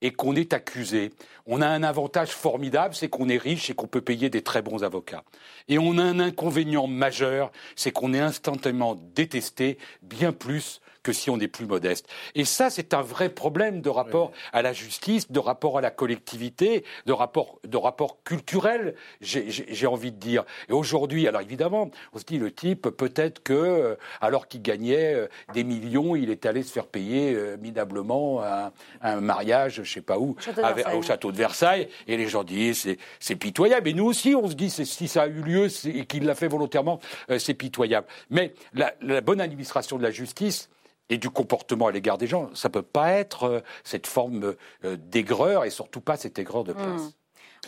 et 0.00 0.12
qu'on 0.12 0.36
est 0.36 0.52
accusé, 0.52 1.12
on 1.46 1.60
a 1.60 1.66
un 1.66 1.82
avantage 1.82 2.28
formidable, 2.28 2.94
c'est 2.94 3.08
qu'on 3.08 3.28
est 3.28 3.38
riche 3.38 3.70
et 3.70 3.74
qu'on 3.74 3.88
peut 3.88 4.00
payer 4.00 4.30
des 4.30 4.42
très 4.42 4.62
bons 4.62 4.84
avocats. 4.84 5.24
Et 5.68 5.78
on 5.78 5.98
a 5.98 6.02
un 6.02 6.20
inconvénient 6.20 6.86
majeur, 6.86 7.50
c'est 7.74 7.90
qu'on 7.90 8.14
est 8.14 8.20
instantanément 8.20 8.94
détesté 9.14 9.78
bien 10.02 10.32
plus 10.32 10.80
que 11.06 11.12
si 11.12 11.30
on 11.30 11.38
est 11.38 11.46
plus 11.46 11.66
modeste. 11.66 12.08
Et 12.34 12.44
ça, 12.44 12.68
c'est 12.68 12.92
un 12.92 13.00
vrai 13.00 13.28
problème 13.28 13.80
de 13.80 13.88
rapport 13.88 14.32
à 14.52 14.60
la 14.60 14.72
justice, 14.72 15.30
de 15.30 15.38
rapport 15.38 15.78
à 15.78 15.80
la 15.80 15.92
collectivité, 15.92 16.82
de 17.06 17.12
rapport, 17.12 17.60
de 17.62 17.76
rapport 17.76 18.24
culturel, 18.24 18.96
j'ai 19.20 19.86
envie 19.86 20.10
de 20.10 20.18
dire. 20.18 20.44
Et 20.68 20.72
aujourd'hui, 20.72 21.28
alors 21.28 21.42
évidemment, 21.42 21.92
on 22.12 22.18
se 22.18 22.24
dit 22.24 22.38
le 22.38 22.50
type, 22.50 22.88
peut-être 22.88 23.40
que, 23.44 23.52
euh, 23.52 23.94
alors 24.20 24.48
qu'il 24.48 24.62
gagnait 24.62 25.14
euh, 25.14 25.28
des 25.54 25.62
millions, 25.62 26.16
il 26.16 26.28
est 26.28 26.44
allé 26.44 26.64
se 26.64 26.72
faire 26.72 26.88
payer 26.88 27.34
euh, 27.34 27.56
minablement 27.56 28.42
un, 28.42 28.72
un, 29.00 29.20
mariage, 29.20 29.82
je 29.84 29.92
sais 29.92 30.00
pas 30.00 30.18
où, 30.18 30.34
au 30.92 31.02
château 31.02 31.30
de 31.30 31.36
Versailles. 31.36 31.88
Et 32.08 32.16
les 32.16 32.26
gens 32.26 32.42
disent, 32.42 32.96
c'est 33.20 33.36
pitoyable. 33.36 33.88
Et 33.88 33.94
nous 33.94 34.06
aussi, 34.06 34.34
on 34.34 34.48
se 34.48 34.54
dit, 34.54 34.70
si 34.70 35.06
ça 35.06 35.22
a 35.22 35.26
eu 35.28 35.42
lieu 35.42 35.68
et 35.84 36.04
qu'il 36.04 36.24
l'a 36.24 36.34
fait 36.34 36.48
volontairement, 36.48 36.98
c'est 37.38 37.54
pitoyable. 37.54 38.08
Mais 38.28 38.54
la, 38.74 38.92
la 39.02 39.20
bonne 39.20 39.40
administration 39.40 39.98
de 39.98 40.02
la 40.02 40.10
justice, 40.10 40.68
et 41.10 41.18
du 41.18 41.30
comportement 41.30 41.86
à 41.86 41.92
l'égard 41.92 42.18
des 42.18 42.26
gens. 42.26 42.50
Ça 42.54 42.68
ne 42.68 42.72
peut 42.72 42.82
pas 42.82 43.12
être 43.12 43.44
euh, 43.44 43.60
cette 43.84 44.06
forme 44.06 44.54
euh, 44.84 44.96
d'aigreur 44.96 45.64
et 45.64 45.70
surtout 45.70 46.00
pas 46.00 46.16
cette 46.16 46.38
aigreur 46.38 46.64
de 46.64 46.72
place. 46.72 47.02
Hmm. 47.02 47.10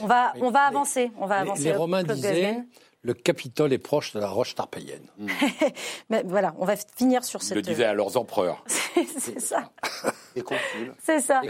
On 0.00 0.06
va, 0.06 0.32
on 0.40 0.50
va 0.50 0.60
avancer. 0.60 1.10
On 1.18 1.26
va 1.26 1.38
avancer. 1.38 1.64
Les 1.64 1.72
Romains 1.72 2.04
disaient 2.04 2.62
le 3.02 3.14
Capitole 3.14 3.72
est 3.72 3.78
proche 3.78 4.12
de 4.12 4.20
la 4.20 4.28
roche 4.28 4.54
tarpéienne. 4.54 5.06
Mais 6.10 6.22
voilà, 6.26 6.54
on 6.58 6.64
va 6.64 6.74
finir 6.76 7.24
sur 7.24 7.42
cette. 7.42 7.56
Le 7.56 7.62
disaient 7.62 7.84
à 7.84 7.94
leurs 7.94 8.16
empereurs. 8.16 8.64
c'est 9.18 9.40
ça. 9.40 9.70
C'est 10.98 11.20
ça. 11.20 11.40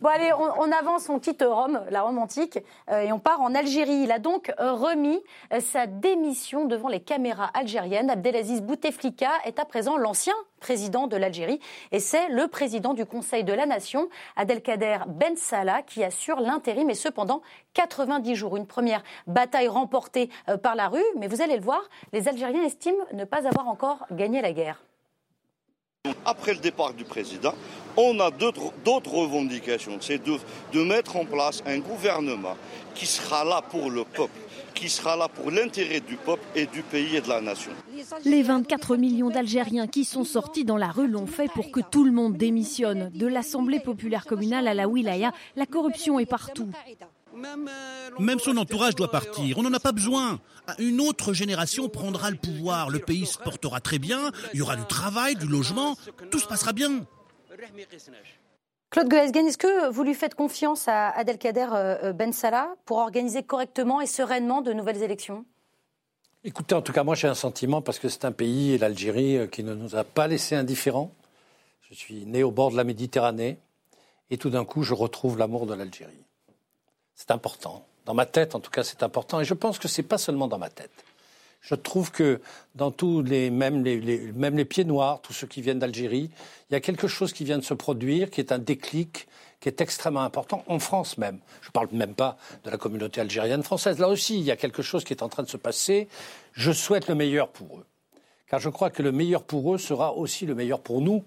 Bon 0.00 0.08
allez, 0.08 0.32
on, 0.32 0.72
avance, 0.72 1.08
on 1.08 1.18
quitte 1.18 1.44
Rome, 1.46 1.80
la 1.90 2.02
Rome 2.02 2.18
antique, 2.18 2.58
euh, 2.90 3.00
et 3.00 3.12
on 3.12 3.18
part 3.18 3.40
en 3.40 3.54
Algérie. 3.54 4.02
Il 4.02 4.12
a 4.12 4.18
donc 4.18 4.52
remis 4.58 5.20
sa 5.60 5.86
démission 5.86 6.66
devant 6.66 6.88
les 6.88 7.00
caméras 7.00 7.50
algériennes. 7.54 8.10
Abdelaziz 8.10 8.62
Bouteflika 8.62 9.30
est 9.44 9.58
à 9.58 9.64
présent 9.64 9.96
l'ancien 9.96 10.34
président 10.58 11.06
de 11.06 11.16
l'Algérie. 11.16 11.60
Et 11.92 12.00
c'est 12.00 12.28
le 12.28 12.48
président 12.48 12.94
du 12.94 13.06
Conseil 13.06 13.44
de 13.44 13.52
la 13.52 13.66
Nation, 13.66 14.08
Abdelkader 14.36 14.98
Ben 15.08 15.36
Salah, 15.36 15.82
qui 15.82 16.04
assure 16.04 16.40
l'intérim, 16.40 16.90
et 16.90 16.94
cependant 16.94 17.42
90 17.74 18.34
jours. 18.34 18.56
Une 18.56 18.66
première 18.66 19.02
bataille 19.26 19.68
remportée 19.68 20.30
euh, 20.48 20.56
par 20.56 20.74
la 20.74 20.88
rue, 20.88 21.04
mais 21.16 21.28
vous 21.28 21.42
allez 21.42 21.56
le 21.56 21.62
voir, 21.62 21.82
les 22.12 22.28
Algériens 22.28 22.64
estiment 22.64 23.04
ne 23.12 23.24
pas 23.24 23.46
avoir 23.46 23.68
encore 23.68 24.06
gagné 24.10 24.42
la 24.42 24.52
guerre. 24.52 24.82
Après 26.24 26.52
le 26.52 26.60
départ 26.60 26.92
du 26.92 27.04
président, 27.04 27.54
on 27.96 28.20
a 28.20 28.30
d'autres 28.30 29.14
revendications. 29.14 29.96
C'est 30.00 30.20
de, 30.22 30.82
mettre 30.84 31.16
en 31.16 31.24
place 31.24 31.62
un 31.66 31.78
gouvernement 31.78 32.56
qui 32.94 33.06
sera 33.06 33.44
là 33.44 33.62
pour 33.62 33.90
le 33.90 34.04
peuple 34.04 34.38
qui 34.74 34.88
sera 34.88 35.16
là 35.16 35.26
pour 35.26 35.50
l'intérêt 35.50 35.98
du 35.98 36.14
peuple 36.14 36.44
et 36.54 36.66
du 36.66 36.82
pays 36.82 37.16
et 37.16 37.20
de 37.20 37.28
la 37.28 37.40
nation. 37.40 37.72
Les 38.24 38.44
24 38.44 38.96
millions 38.96 39.28
d'Algériens 39.28 39.88
qui 39.88 40.04
sont 40.04 40.22
sortis 40.22 40.64
dans 40.64 40.76
la 40.76 40.86
rue 40.86 41.08
l'ont 41.08 41.26
fait 41.26 41.50
pour 41.50 41.72
que 41.72 41.80
tout 41.80 42.04
le 42.04 42.12
monde 42.12 42.36
démissionne. 42.36 43.10
De 43.12 43.26
l'Assemblée 43.26 43.80
populaire 43.80 44.24
communale 44.24 44.68
à 44.68 44.74
la 44.74 44.86
wilaya, 44.86 45.32
la 45.56 45.66
corruption 45.66 46.20
est 46.20 46.26
partout. 46.26 46.70
Même 48.18 48.38
son 48.38 48.56
entourage 48.56 48.94
doit 48.94 49.10
partir. 49.10 49.58
On 49.58 49.62
n'en 49.62 49.72
a 49.72 49.80
pas 49.80 49.92
besoin. 49.92 50.40
Une 50.78 51.00
autre 51.00 51.32
génération 51.32 51.88
prendra 51.88 52.30
le 52.30 52.36
pouvoir. 52.36 52.90
Le 52.90 52.98
pays 52.98 53.26
se 53.26 53.38
portera 53.38 53.80
très 53.80 53.98
bien. 53.98 54.32
Il 54.52 54.58
y 54.58 54.62
aura 54.62 54.76
du 54.76 54.86
travail, 54.86 55.36
du 55.36 55.46
logement. 55.46 55.96
Tout 56.30 56.38
se 56.38 56.46
passera 56.46 56.72
bien. 56.72 57.04
Claude 58.90 59.08
Goesgen, 59.08 59.46
est-ce 59.46 59.58
que 59.58 59.90
vous 59.90 60.02
lui 60.02 60.14
faites 60.14 60.34
confiance 60.34 60.88
à 60.88 61.10
Adelkader 61.10 61.66
euh, 61.72 61.96
euh, 62.04 62.12
Ben 62.14 62.32
Salah 62.32 62.74
pour 62.86 62.96
organiser 62.96 63.42
correctement 63.42 64.00
et 64.00 64.06
sereinement 64.06 64.62
de 64.62 64.72
nouvelles 64.72 65.02
élections? 65.02 65.44
Écoutez, 66.42 66.74
en 66.74 66.80
tout 66.80 66.92
cas, 66.92 67.04
moi 67.04 67.14
j'ai 67.14 67.28
un 67.28 67.34
sentiment 67.34 67.82
parce 67.82 67.98
que 67.98 68.08
c'est 68.08 68.24
un 68.24 68.32
pays, 68.32 68.78
l'Algérie, 68.78 69.36
euh, 69.36 69.46
qui 69.46 69.62
ne 69.62 69.74
nous 69.74 69.94
a 69.94 70.04
pas 70.04 70.26
laissés 70.26 70.54
indifférents. 70.54 71.12
Je 71.90 71.94
suis 71.94 72.24
né 72.24 72.42
au 72.42 72.50
bord 72.50 72.70
de 72.70 72.76
la 72.76 72.84
Méditerranée 72.84 73.58
et 74.30 74.38
tout 74.38 74.48
d'un 74.48 74.64
coup, 74.64 74.82
je 74.82 74.94
retrouve 74.94 75.36
l'amour 75.36 75.66
de 75.66 75.74
l'Algérie. 75.74 76.24
C'est 77.18 77.32
important. 77.32 77.84
Dans 78.06 78.14
ma 78.14 78.26
tête, 78.26 78.54
en 78.54 78.60
tout 78.60 78.70
cas, 78.70 78.84
c'est 78.84 79.02
important. 79.02 79.40
Et 79.40 79.44
je 79.44 79.52
pense 79.52 79.80
que 79.80 79.88
ce 79.88 80.00
n'est 80.00 80.06
pas 80.06 80.18
seulement 80.18 80.46
dans 80.46 80.56
ma 80.56 80.70
tête. 80.70 81.04
Je 81.60 81.74
trouve 81.74 82.12
que 82.12 82.40
dans 82.76 82.92
tous 82.92 83.22
les 83.22 83.50
même, 83.50 83.82
les, 83.82 84.32
même 84.32 84.56
les 84.56 84.64
pieds 84.64 84.84
noirs, 84.84 85.20
tous 85.20 85.32
ceux 85.32 85.48
qui 85.48 85.60
viennent 85.60 85.80
d'Algérie, 85.80 86.30
il 86.70 86.72
y 86.72 86.76
a 86.76 86.80
quelque 86.80 87.08
chose 87.08 87.32
qui 87.32 87.42
vient 87.42 87.58
de 87.58 87.64
se 87.64 87.74
produire, 87.74 88.30
qui 88.30 88.40
est 88.40 88.52
un 88.52 88.60
déclic, 88.60 89.26
qui 89.58 89.68
est 89.68 89.80
extrêmement 89.80 90.22
important, 90.22 90.62
en 90.68 90.78
France 90.78 91.18
même. 91.18 91.40
Je 91.60 91.70
ne 91.70 91.72
parle 91.72 91.88
même 91.90 92.14
pas 92.14 92.38
de 92.62 92.70
la 92.70 92.78
communauté 92.78 93.20
algérienne 93.20 93.64
française. 93.64 93.98
Là 93.98 94.08
aussi, 94.08 94.38
il 94.38 94.44
y 94.44 94.52
a 94.52 94.56
quelque 94.56 94.82
chose 94.82 95.02
qui 95.02 95.12
est 95.12 95.24
en 95.24 95.28
train 95.28 95.42
de 95.42 95.48
se 95.48 95.56
passer. 95.56 96.06
Je 96.52 96.70
souhaite 96.70 97.08
le 97.08 97.16
meilleur 97.16 97.48
pour 97.48 97.78
eux. 97.78 97.86
Car 98.46 98.60
je 98.60 98.68
crois 98.68 98.90
que 98.90 99.02
le 99.02 99.10
meilleur 99.10 99.42
pour 99.42 99.74
eux 99.74 99.78
sera 99.78 100.14
aussi 100.14 100.46
le 100.46 100.54
meilleur 100.54 100.80
pour 100.80 101.00
nous, 101.00 101.24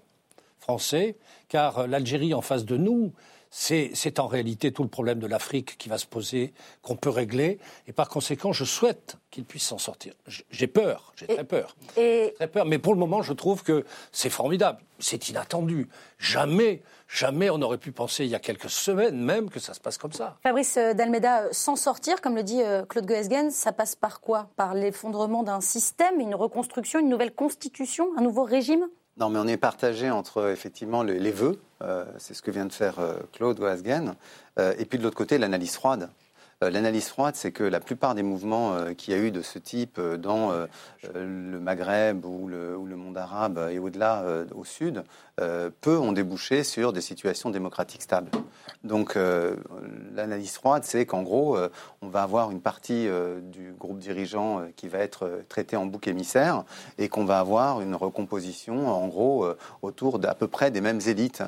Français, 0.58 1.18
car 1.50 1.86
l'Algérie 1.86 2.34
en 2.34 2.42
face 2.42 2.64
de 2.64 2.78
nous, 2.78 3.12
c'est 3.52 4.20
en 4.20 4.28
réalité 4.28 4.72
tout 4.72 4.82
le 4.82 4.90
problème 4.90 5.20
de 5.20 5.28
l'Afrique 5.28 5.78
qui 5.78 5.90
va 5.90 5.98
se 5.98 6.06
poser, 6.06 6.54
qu'on 6.82 6.96
peut 6.96 7.10
régler. 7.10 7.60
Et 7.86 7.92
par 7.92 8.08
conséquent, 8.08 8.54
je 8.54 8.64
souhaite 8.64 9.18
qu'il 9.30 9.44
puisse 9.44 9.64
s'en 9.64 9.78
sortir. 9.78 10.14
J'ai 10.50 10.68
peur, 10.68 11.14
j'ai 11.18 11.28
très 11.28 11.44
peur. 11.44 11.76
Très 11.94 12.48
peur. 12.52 12.66
Mais 12.66 12.80
pour 12.80 12.94
le 12.94 13.00
moment, 13.00 13.22
je 13.22 13.34
trouve 13.34 13.64
que 13.64 13.86
c'est 14.14 14.30
formidable. 14.30 14.80
C'est 15.00 15.30
inattendu. 15.30 15.90
Jamais, 16.18 16.82
jamais 17.10 17.50
on 17.50 17.62
aurait 17.62 17.78
pu 17.78 17.92
penser, 17.92 18.24
il 18.24 18.30
y 18.30 18.36
a 18.36 18.40
quelques 18.40 18.70
semaines 18.70 19.20
même, 19.20 19.50
que 19.50 19.60
ça 19.60 19.74
se 19.74 19.80
passe 19.80 19.98
comme 19.98 20.14
ça. 20.14 20.38
Fabrice 20.44 20.78
Dalmeda, 20.78 21.42
euh, 21.42 21.50
s'en 21.52 21.76
sortir, 21.76 22.22
comme 22.22 22.36
le 22.36 22.44
dit 22.44 22.62
euh, 22.62 22.86
Claude 22.86 23.06
Goesgen, 23.06 23.50
ça 23.52 23.74
passe 23.74 23.96
par 23.96 24.22
quoi? 24.22 24.50
Par 24.56 24.76
l'effondrement 24.76 25.44
d'un 25.44 25.60
système, 25.60 26.20
une 26.20 26.36
reconstruction, 26.36 27.00
une 27.00 27.10
nouvelle 27.10 27.34
constitution, 27.34 28.10
un 28.18 28.22
nouveau 28.22 28.44
régime? 28.44 28.88
Non, 29.22 29.30
mais 29.30 29.38
on 29.38 29.46
est 29.46 29.58
partagé 29.58 30.10
entre 30.10 30.50
effectivement 30.50 31.04
les, 31.04 31.32
vœux, 31.32 31.62
euh, 31.84 32.06
c'est 32.18 32.34
ce 32.34 32.42
que 32.42 32.50
vient 32.50 32.66
de 32.66 32.74
faire 32.74 32.98
euh, 32.98 33.20
Claude 33.34 33.60
Oasgen, 33.60 34.16
euh, 34.58 34.74
et 34.80 34.86
puis 34.86 34.98
de 34.98 35.04
l'autre 35.04 35.16
côté 35.16 35.38
l'analyse 35.38 35.76
froide. 35.76 36.10
L'analyse 36.60 37.08
froide, 37.08 37.36
c'est 37.36 37.52
que 37.52 37.64
la 37.64 37.80
plupart 37.80 38.16
des 38.16 38.24
mouvements 38.24 38.94
qu'il 38.96 39.16
y 39.16 39.18
a 39.18 39.20
eu 39.20 39.32
de 39.32 39.42
ce 39.42 39.58
type 39.58 40.00
dans 40.00 40.52
le 41.16 41.60
Maghreb 41.60 42.24
ou 42.24 42.48
le 42.48 42.96
monde 42.96 43.18
arabe 43.18 43.68
et 43.72 43.80
au-delà, 43.80 44.24
au 44.54 44.64
sud, 44.64 45.04
peu 45.82 45.98
ont 45.98 46.12
débouché 46.12 46.64
sur 46.64 46.94
des 46.94 47.02
situations 47.02 47.50
démocratiques 47.50 48.02
stables. 48.02 48.30
Donc 48.84 49.18
l'analyse 50.16 50.54
froide, 50.54 50.84
c'est 50.84 51.06
qu'en 51.06 51.22
gros, 51.22 51.58
on 52.02 52.08
va 52.08 52.24
avoir 52.24 52.52
une 52.52 52.62
partie 52.62 53.08
du 53.44 53.74
groupe 53.74 54.00
dirigeant 54.00 54.62
qui 54.76 54.88
va 54.88 55.00
être 55.00 55.44
traité 55.50 55.76
en 55.76 55.86
bouc 55.86 56.08
émissaire 56.08 56.64
et 56.98 57.10
qu'on 57.10 57.26
va 57.26 57.40
avoir 57.40 57.82
une 57.82 57.96
recomposition, 57.96 58.88
en 58.90 59.08
gros, 59.08 59.48
autour 59.82 60.20
d'à 60.20 60.34
peu 60.34 60.48
près 60.48 60.72
des 60.72 60.82
mêmes 60.82 61.02
élites 61.06 61.44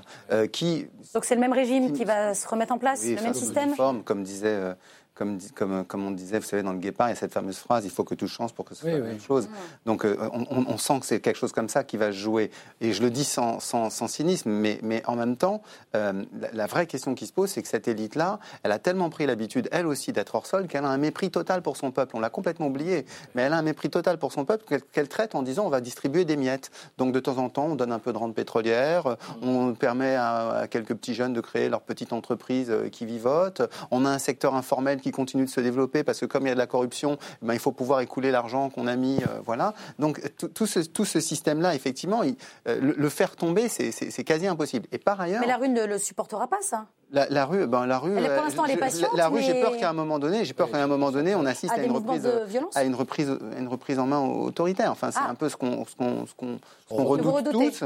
qui... 0.52 0.88
Donc 1.14 1.26
c'est 1.26 1.36
le 1.36 1.41
même 1.41 1.54
régime 1.54 1.94
qui, 1.94 2.06
va 2.06 2.34
se 2.34 2.48
remettre 2.48 2.74
en 2.74 2.78
place, 2.78 3.06
le 3.06 3.22
même 3.22 3.34
système? 3.34 3.76
Comme 4.04 4.24
disait 4.24 4.76
comme, 5.14 5.38
comme, 5.55 5.86
comme, 5.86 6.05
on 6.05 6.11
disait, 6.11 6.39
vous 6.39 6.45
savez, 6.45 6.64
dans 6.64 6.74
le 6.74 6.80
Guépard, 6.80 7.07
il 7.07 7.11
y 7.11 7.14
a 7.14 7.16
cette 7.16 7.34
fameuse 7.34 7.57
phrase 7.57 7.86
il 7.86 7.91
faut 7.91 8.03
que 8.03 8.16
tout 8.16 8.28
change 8.28 8.53
pour 8.53 8.66
que 8.66 8.74
ce 8.74 8.82
soit 8.82 8.91
la 8.91 8.99
même 8.99 9.20
chose. 9.20 9.47
Donc, 9.86 10.05
euh, 10.05 10.18
on, 10.34 10.66
on, 10.68 10.78
sent 10.78 10.99
que 10.99 11.05
c'est 11.05 11.20
quelque 11.20 11.38
chose 11.38 11.51
comme 11.51 11.70
ça 11.70 11.84
qui 11.84 11.97
va 11.97 12.11
se 12.11 12.18
jouer. 12.18 12.49
Et 12.82 12.93
je 12.93 13.01
le 13.01 13.09
dis 13.11 13.24
sans, 13.24 13.59
sans, 13.59 13.89
sans 13.89 14.07
cynisme, 14.07 14.49
mais, 14.49 14.80
mais, 14.82 15.03
en 15.05 15.16
même 15.16 15.38
temps, 15.38 15.62
euh, 15.96 16.24
la, 16.54 16.66
vraie 16.66 16.88
question 16.88 17.13
qui 17.13 17.28
se 17.28 17.33
pose, 17.33 17.50
c'est 17.51 17.62
que 17.62 17.67
cette 17.67 17.88
élite-là, 17.88 18.39
elle 18.63 18.71
a 18.71 18.79
tellement 18.79 19.09
pris 19.09 19.25
l'habitude, 19.25 19.70
elle 19.71 19.86
aussi, 19.86 20.13
d'être 20.13 20.33
hors 20.33 20.47
sol, 20.47 20.67
qu'elle 20.67 20.86
a 20.86 20.89
un 20.89 20.97
mépris 20.97 21.29
total 21.29 21.62
pour 21.62 21.78
son 21.78 21.92
peuple. 21.92 22.16
On 22.16 22.20
l'a 22.20 22.32
complètement 22.32 22.67
oublié, 22.67 23.05
mais 23.36 23.43
elle 23.43 23.54
a 23.54 23.58
un 23.58 23.62
mépris 23.62 23.89
total 23.89 24.17
pour 24.17 24.32
son 24.32 24.46
peuple 24.46 24.79
qu'elle 24.92 25.08
traite 25.08 25.36
en 25.36 25.43
disant 25.43 25.66
on 25.66 25.70
va 25.70 25.82
distribuer 25.82 26.25
des 26.25 26.38
miettes. 26.38 26.71
Donc, 26.97 27.13
de 27.13 27.20
temps 27.20 27.38
en 27.38 27.50
temps, 27.50 27.66
on 27.66 27.75
donne 27.75 27.92
un 27.92 28.00
peu 28.00 28.13
de 28.13 28.17
rente 28.17 28.33
pétrolière, 28.33 29.17
on 29.42 29.74
permet 29.74 30.16
à, 30.16 30.50
à 30.50 30.67
quelques 30.67 30.96
petits 30.96 31.13
jeunes 31.13 31.33
de 31.33 31.42
créer 31.42 31.70
leur 31.70 31.82
petite 31.82 32.13
entreprise 32.13 32.70
euh, 32.70 32.89
qui 32.89 33.05
vivote, 33.05 33.62
on 33.92 34.05
a 34.05 34.09
un 34.09 34.20
secteur 34.20 34.55
informel 34.55 35.00
qui 35.04 35.12
continue 35.12 35.46
de 35.46 35.50
se 35.50 35.62
développer 35.62 36.04
parce 36.04 36.20
que 36.20 36.25
comme 36.25 36.46
il 36.46 36.50
y 36.50 36.51
a 36.51 36.55
de 36.55 36.59
la 36.59 36.67
corruption, 36.67 37.17
eh 37.42 37.46
ben, 37.46 37.54
il 37.54 37.59
faut 37.59 37.71
pouvoir 37.71 38.00
écouler 38.00 38.32
l'argent 38.32 38.70
qu'on 38.70 38.88
a 38.88 38.96
mis. 38.96 39.17
Euh, 39.17 39.39
voilà. 39.46 39.74
Donc 40.00 40.21
tout 40.38 40.66
ce, 40.66 40.80
tout 40.80 41.05
ce 41.05 41.20
système-là, 41.20 41.75
effectivement, 41.75 42.24
euh, 42.24 42.80
le, 42.82 43.09
faire 43.09 43.36
tomber, 43.36 43.67
c'est 43.70 44.24
quasi 44.24 44.47
impossible. 44.47 44.88
Et 44.92 44.97
par 44.97 45.21
ailleurs. 45.21 45.42
Mais 45.42 45.47
la 45.47 45.58
rue 45.58 45.70
ne 45.70 45.86
le 45.86 45.97
supportera 46.00 46.47
pas, 46.47 46.62
ça. 46.62 46.88
La, 47.14 47.46
rue, 47.46 47.68
ben 47.68 47.86
la 47.86 48.00
rue. 48.00 48.16
pour 48.16 48.24
euh, 48.24 48.36
l'instant, 48.36 48.66
elle 48.66 48.72
est 48.72 48.78
patiente. 48.78 49.12
La, 49.16 49.30
rue, 49.30 49.42
j'ai 49.42 49.62
peur 49.62 49.78
qu'à 49.78 49.90
un 49.90 49.94
moment 49.94 50.20
donné, 50.20 50.44
j'ai 50.46 50.54
peur 50.54 50.70
qu'à 50.70 50.84
un 50.84 50.88
moment 50.88 51.12
donné, 51.12 51.36
on 51.36 51.46
assiste 51.46 51.74
à, 51.74 51.84
une 51.84 51.92
reprise, 51.92 52.28
à 52.74 52.84
une 52.84 52.96
reprise, 52.96 53.38
une 53.58 53.68
reprise 53.68 54.00
en 54.00 54.08
main 54.08 54.20
autoritaire. 54.20 54.92
Enfin, 54.92 55.12
c'est 55.12 55.20
ah. 55.22 55.30
un 55.30 55.36
peu 55.36 55.48
ce 55.48 55.56
qu'on, 55.56 55.86
ce 55.86 55.96
qu'on, 55.96 56.58
redoute 56.90 57.52
tous. 57.52 57.84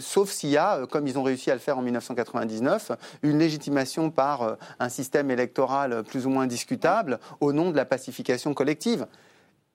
sauf 0.00 0.30
s'il 0.30 0.50
y 0.50 0.56
a, 0.56 0.86
comme 0.86 1.06
ils 1.06 1.18
ont 1.18 1.22
réussi 1.22 1.50
à 1.50 1.54
le 1.54 1.60
faire 1.60 1.76
en 1.76 1.82
1999, 1.82 2.92
une 3.22 3.38
légitimation 3.38 4.10
par 4.10 4.56
un 4.78 4.88
système 4.88 5.30
électoral 5.30 6.04
plus 6.04 6.26
ou 6.26 6.30
moins 6.30 6.46
discutable 6.46 7.18
au 7.40 7.52
nom 7.52 7.70
de 7.70 7.76
la 7.76 7.84
pacification 7.84 8.54
collective. 8.54 9.06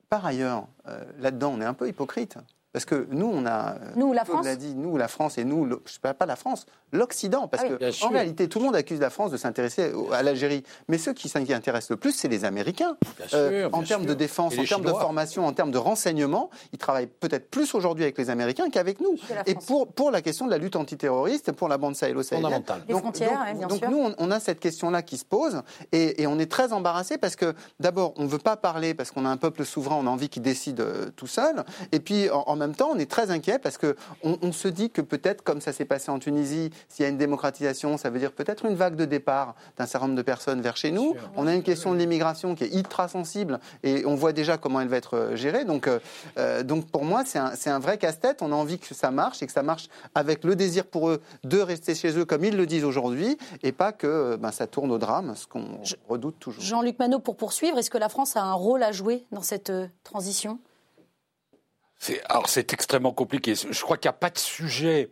Par 0.10 0.26
ailleurs, 0.26 0.68
euh, 0.88 1.04
là-dedans, 1.20 1.54
on 1.58 1.62
est 1.62 1.66
un 1.66 1.74
peu 1.74 1.88
hypocrite. 1.88 2.38
Parce 2.78 2.86
que 2.86 3.08
nous, 3.10 3.26
on 3.26 3.44
a. 3.48 3.76
Nous, 3.96 4.14
la 4.14 4.24
France. 4.24 4.46
dit, 4.58 4.76
nous, 4.76 4.98
la 4.98 5.08
France, 5.08 5.40
et 5.40 5.44
nous, 5.44 5.66
je 5.66 5.74
ne 5.74 6.00
parle 6.00 6.14
pas 6.14 6.28
la 6.28 6.36
France, 6.36 6.68
l'Occident. 6.92 7.48
Parce 7.48 7.64
ah 7.66 7.70
que, 7.70 8.06
en 8.06 8.10
réalité, 8.10 8.48
tout 8.48 8.60
le 8.60 8.66
monde 8.66 8.76
accuse 8.76 9.00
la 9.00 9.10
France 9.10 9.32
de 9.32 9.38
s'intéresser 9.38 9.92
à 10.14 10.22
l'Algérie. 10.22 10.64
Mais 10.88 11.00
ceux 11.00 11.14
qui 11.14 11.28
s'intéressent 11.28 11.90
le 11.90 11.98
plus, 11.98 12.12
c'est 12.12 12.28
les 12.28 12.46
Américains. 12.46 12.96
Euh, 13.34 13.68
en 13.74 13.82
termes 13.82 14.06
de 14.06 14.14
défense, 14.14 14.60
en 14.60 14.64
termes 14.64 14.86
de 14.86 14.92
formation, 14.92 15.48
en 15.48 15.54
termes 15.54 15.72
de 15.72 15.80
renseignement, 15.80 16.52
ils 16.72 16.78
travaillent 16.78 17.08
peut-être 17.08 17.50
plus 17.50 17.74
aujourd'hui 17.74 18.04
avec 18.04 18.16
les 18.20 18.30
Américains 18.30 18.70
qu'avec 18.70 19.02
nous. 19.02 19.16
Et 19.48 19.56
pour, 19.56 19.88
pour 19.88 20.12
la 20.12 20.22
question 20.22 20.46
de 20.46 20.52
la 20.52 20.60
lutte 20.60 20.76
antiterroriste, 20.76 21.52
pour 21.54 21.70
la 21.70 21.80
bande 21.80 21.96
sahélo-sahélienne. 21.96 22.64
Les 22.88 22.94
donc, 22.94 23.02
frontières, 23.02 23.44
donc, 23.48 23.58
bien 23.58 23.68
donc 23.68 23.80
sûr. 23.80 23.90
nous, 23.90 24.12
on, 24.20 24.30
a 24.30 24.40
cette 24.40 24.60
question-là 24.60 25.02
qui 25.02 25.18
se 25.18 25.26
pose. 25.26 25.64
Et, 25.92 26.22
et 26.22 26.28
on 26.28 26.38
est 26.38 26.52
très 26.52 26.74
embarrassé 26.74 27.18
parce 27.18 27.36
que, 27.36 27.56
d'abord, 27.80 28.14
on 28.18 28.24
ne 28.26 28.30
veut 28.30 28.38
pas 28.38 28.56
parler 28.56 28.94
parce 28.94 29.10
qu'on 29.10 29.26
a 29.26 29.30
un 29.30 29.38
peuple 29.38 29.66
souverain, 29.66 29.96
on 29.96 30.06
a 30.06 30.12
envie 30.12 30.30
qu'il 30.30 30.44
décide 30.44 30.82
euh, 30.82 31.10
tout 31.16 31.26
seul. 31.26 31.64
Et 31.92 32.00
puis, 32.00 32.30
en, 32.30 32.44
en 32.46 32.56
même 32.56 32.67
temps, 32.76 32.90
on 32.94 33.00
est 33.00 33.10
très 33.10 33.32
inquiet 33.32 33.60
parce 33.60 33.78
qu'on 33.78 33.96
on 34.24 34.52
se 34.52 34.68
dit 34.68 34.90
que 34.90 35.02
peut-être, 35.02 35.44
comme 35.44 35.62
ça 35.62 35.74
s'est 35.74 35.86
passé 35.86 36.12
en 36.12 36.20
Tunisie, 36.20 36.72
s'il 36.90 37.04
y 37.04 37.06
a 37.06 37.10
une 37.10 37.18
démocratisation, 37.18 37.98
ça 37.98 38.10
veut 38.10 38.20
dire 38.20 38.32
peut-être 38.32 38.66
une 38.66 38.76
vague 38.76 38.96
de 38.96 39.06
départ 39.06 39.56
d'un 39.78 39.86
certain 39.86 40.08
nombre 40.08 40.18
de 40.18 40.24
personnes 40.24 40.62
vers 40.62 40.78
chez 40.78 40.92
nous. 40.92 41.16
On 41.36 41.48
a 41.48 41.54
une 41.54 41.64
question 41.64 41.94
de 41.94 41.98
l'immigration 41.98 42.56
qui 42.56 42.66
est 42.66 42.74
ultra 42.74 43.08
sensible 43.08 43.60
et 43.84 44.06
on 44.06 44.16
voit 44.16 44.34
déjà 44.34 44.58
comment 44.58 44.82
elle 44.82 44.88
va 44.88 44.98
être 44.98 45.16
euh, 45.16 45.36
gérée. 45.36 45.66
Donc, 45.66 45.88
euh, 45.88 46.00
euh, 46.38 46.64
donc 46.64 46.90
pour 46.90 47.04
moi, 47.04 47.24
c'est 47.26 47.40
un, 47.40 47.54
un, 47.66 47.80
vrai 47.80 47.98
casse-tête. 47.98 48.42
On 48.42 48.52
a 48.52 48.56
envie 48.56 48.80
que 48.80 48.94
ça 48.94 49.12
marche 49.12 49.42
et 49.42 49.48
que 49.48 49.52
ça 49.52 49.64
marche 49.64 49.88
avec 50.16 50.44
le 50.44 50.56
désir 50.56 50.86
pour 50.86 51.10
eux 51.10 51.22
de 51.44 51.60
rester 51.60 51.96
chez 51.96 52.18
eux 52.18 52.26
comme 52.26 52.44
ils 52.44 52.56
le 52.56 52.66
disent 52.66 52.84
aujourd'hui 52.84 53.38
et 53.64 53.72
pas 53.72 53.92
que 53.92 54.36
ben, 54.38 54.52
ça 54.52 54.68
tourne 54.68 54.92
au 54.92 54.98
drame, 54.98 55.36
ce 55.36 55.48
qu'on 55.48 55.80
redoute 56.08 56.40
toujours. 56.40 56.64
Jean-Luc 56.64 57.00
Manot, 57.00 57.20
pour 57.20 57.36
poursuivre, 57.38 57.78
est-ce 57.78 57.90
que 57.90 57.98
la 57.98 58.10
France 58.10 58.36
a 58.36 58.42
un 58.42 58.54
rôle 58.54 58.84
à 58.84 58.92
jouer 58.92 59.26
dans 59.32 59.42
cette 59.42 59.72
transition? 60.04 60.60
Alors 62.30 62.50
c'est 62.50 62.74
extrêmement 62.74 63.12
compliqué. 63.12 63.56
Je 63.56 63.82
crois 63.82 63.98
qu'il 63.98 64.08
n'y 64.08 64.16
a 64.16 64.20
pas 64.20 64.30
de 64.30 64.38
sujet 64.38 65.10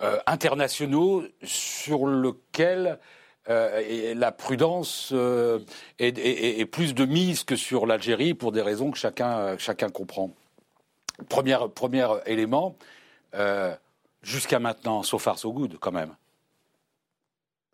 euh, 0.00 0.18
internationaux 0.26 1.24
sur 1.42 2.06
lequel 2.06 3.00
euh, 3.48 4.14
la 4.14 4.30
prudence 4.30 5.10
euh, 5.12 5.58
est, 5.98 6.64
plus 6.66 6.94
de 6.94 7.04
mise 7.04 7.42
que 7.42 7.56
sur 7.56 7.84
l'Algérie 7.84 8.34
pour 8.34 8.52
des 8.52 8.62
raisons 8.62 8.92
que 8.92 8.98
chacun, 8.98 9.56
comprend. 9.92 10.30
Premier, 11.28 11.58
premier 11.74 12.06
élément, 12.26 12.76
jusqu'à 14.22 14.60
maintenant, 14.60 15.02
so 15.02 15.18
far 15.18 15.36
so 15.36 15.52
good 15.52 15.78
quand 15.80 15.90
même 15.90 16.14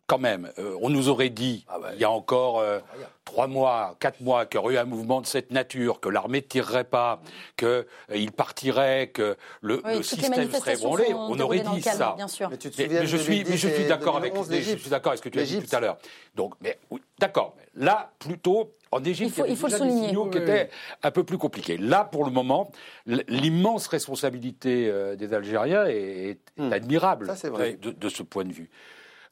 quand 0.06 0.18
même, 0.18 0.50
euh, 0.58 0.76
on 0.82 0.90
nous 0.90 1.08
aurait 1.08 1.30
dit, 1.30 1.64
ah 1.68 1.78
bah, 1.80 1.90
il 1.94 2.00
y 2.00 2.04
a 2.04 2.10
encore 2.10 2.58
euh, 2.58 2.78
trois 3.24 3.46
mois, 3.46 3.96
quatre 4.00 4.20
mois, 4.20 4.44
qu'il 4.44 4.60
y 4.60 4.62
aurait 4.62 4.74
eu 4.74 4.78
un 4.78 4.84
mouvement 4.84 5.22
de 5.22 5.26
cette 5.26 5.50
nature, 5.50 6.00
que 6.00 6.10
l'armée 6.10 6.42
ne 6.42 6.46
tirerait 6.46 6.84
pas, 6.84 7.22
qu'il 7.56 7.66
euh, 7.68 8.30
partirait, 8.36 9.08
que 9.08 9.36
le, 9.62 9.80
système 10.02 10.50
serait 10.52 10.76
branlé, 10.76 11.14
on 11.14 11.38
aurait 11.40 11.60
dit 11.60 11.80
ça. 11.80 12.14
Bien 12.16 12.28
sûr. 12.28 12.50
Mais, 12.50 13.06
je 13.06 13.16
suis, 13.16 13.44
mais 13.44 13.56
je 13.56 13.68
suis 13.68 13.86
d'accord 13.86 14.16
avec, 14.16 14.34
je 14.36 14.76
suis 14.76 14.90
d'accord 14.90 15.12
avec 15.12 15.18
ce 15.18 15.22
que 15.22 15.30
tu 15.30 15.40
as 15.40 15.44
dit 15.44 15.62
tout 15.62 15.74
à 15.74 15.80
l'heure. 15.80 15.96
Donc, 16.34 16.54
mais 16.60 16.78
d'accord. 17.18 17.54
Là, 17.74 18.12
plutôt, 18.18 18.74
en 18.92 19.02
Égypte, 19.02 19.30
il, 19.30 19.56
faut, 19.56 19.68
il 19.68 19.72
y 19.72 19.74
avait 19.74 19.84
des 19.86 20.06
signaux 20.06 20.26
qui 20.26 20.38
étaient 20.38 20.68
un 21.02 21.10
peu 21.10 21.24
plus 21.24 21.38
compliqués. 21.38 21.78
Là, 21.78 22.04
pour 22.04 22.24
le 22.24 22.30
moment, 22.30 22.70
l'immense 23.06 23.86
responsabilité 23.86 24.92
des 25.16 25.32
Algériens 25.32 25.86
est, 25.86 26.38
hmm. 26.58 26.72
admirable 26.72 27.34
de, 27.80 28.08
ce 28.10 28.22
point 28.22 28.44
de 28.44 28.52
vue. 28.52 28.70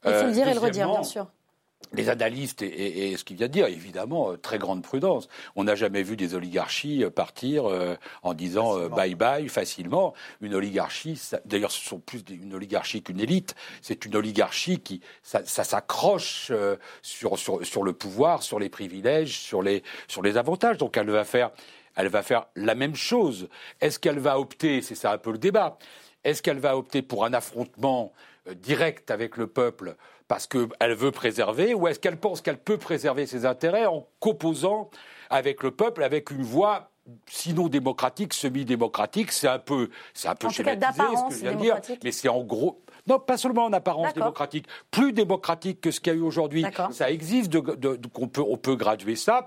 Il 0.05 0.13
faut 0.13 0.25
le 0.25 0.31
dire 0.31 0.47
et 0.47 0.53
le 0.53 0.59
redire, 0.59 0.89
bien 0.89 1.03
sûr 1.03 1.27
les 1.93 2.09
analystes 2.09 2.61
et, 2.61 3.15
ce 3.17 3.23
qu'il 3.23 3.37
vient 3.37 3.47
de 3.47 3.51
dire, 3.51 3.67
évidemment, 3.67 4.31
euh, 4.31 4.37
très 4.37 4.57
grande 4.57 4.81
prudence. 4.81 5.27
On 5.55 5.63
n'a 5.63 5.75
jamais 5.75 6.03
vu 6.03 6.15
des 6.15 6.35
oligarchies 6.35 7.03
euh, 7.03 7.09
partir 7.09 7.69
euh, 7.69 7.95
en 8.23 8.33
disant 8.33 8.87
bye 8.89 9.15
bye 9.15 9.47
facilement. 9.47 10.13
Une 10.41 10.55
oligarchie, 10.55 11.19
d'ailleurs, 11.45 11.71
ce 11.71 11.83
sont 11.83 11.99
plus 11.99 12.23
une 12.29 12.53
oligarchie 12.53 13.03
qu'une 13.03 13.19
élite. 13.19 13.55
C'est 13.81 14.05
une 14.05 14.15
oligarchie 14.15 14.79
qui, 14.79 15.01
ça, 15.21 15.43
s'accroche 15.45 16.51
sur, 17.01 17.37
sur, 17.37 17.65
sur 17.65 17.83
le 17.83 17.93
pouvoir, 17.93 18.43
sur 18.43 18.59
les 18.59 18.69
privilèges, 18.69 19.39
sur 19.39 19.61
les, 19.61 19.83
sur 20.07 20.21
les 20.21 20.37
avantages. 20.37 20.77
Donc 20.77 20.97
elle 20.97 21.09
va 21.09 21.23
faire, 21.23 21.51
elle 21.95 22.07
va 22.07 22.23
faire 22.23 22.47
la 22.55 22.75
même 22.75 22.95
chose. 22.95 23.49
Est-ce 23.81 23.99
qu'elle 23.99 24.19
va 24.19 24.39
opter, 24.39 24.81
c'est 24.81 24.95
ça 24.95 25.11
un 25.11 25.17
peu 25.17 25.31
le 25.31 25.37
débat, 25.37 25.77
est-ce 26.23 26.41
qu'elle 26.41 26.59
va 26.59 26.77
opter 26.77 27.01
pour 27.01 27.25
un 27.25 27.33
affrontement 27.33 28.13
direct 28.51 29.11
avec 29.11 29.37
le 29.37 29.47
peuple 29.47 29.95
parce 30.27 30.47
qu'elle 30.47 30.95
veut 30.95 31.11
préserver, 31.11 31.73
ou 31.73 31.87
est-ce 31.87 31.99
qu'elle 31.99 32.17
pense 32.17 32.41
qu'elle 32.41 32.57
peut 32.57 32.77
préserver 32.77 33.25
ses 33.25 33.45
intérêts 33.45 33.85
en 33.85 34.07
composant 34.19 34.89
avec 35.29 35.63
le 35.63 35.71
peuple, 35.71 36.03
avec 36.03 36.31
une 36.31 36.43
voix 36.43 36.89
sinon 37.27 37.67
démocratique, 37.67 38.33
semi-démocratique, 38.33 39.31
c'est 39.31 39.47
un 39.47 39.59
peu, 39.59 39.89
c'est 40.13 40.29
un 40.29 40.35
peu 40.35 40.49
schématisé 40.49 41.03
ce 41.17 41.29
que 41.29 41.35
je 41.35 41.41
viens 41.41 41.55
de 41.55 41.61
dire, 41.61 41.79
mais 42.03 42.11
c'est 42.11 42.29
en 42.29 42.41
gros, 42.43 42.81
non, 43.07 43.19
pas 43.19 43.37
seulement 43.37 43.65
en 43.65 43.73
apparence 43.73 44.13
démocratique, 44.13 44.65
plus 44.89 45.11
démocratique 45.11 45.81
que 45.81 45.91
ce 45.91 45.99
qu'il 45.99 46.13
y 46.13 46.15
a 46.15 46.19
eu 46.19 46.21
aujourd'hui. 46.21 46.65
Ça 46.91 47.11
existe, 47.11 47.51
de, 47.51 47.59
peut, 47.59 48.43
on 48.47 48.57
peut 48.57 48.75
graduer 48.75 49.15
ça. 49.15 49.45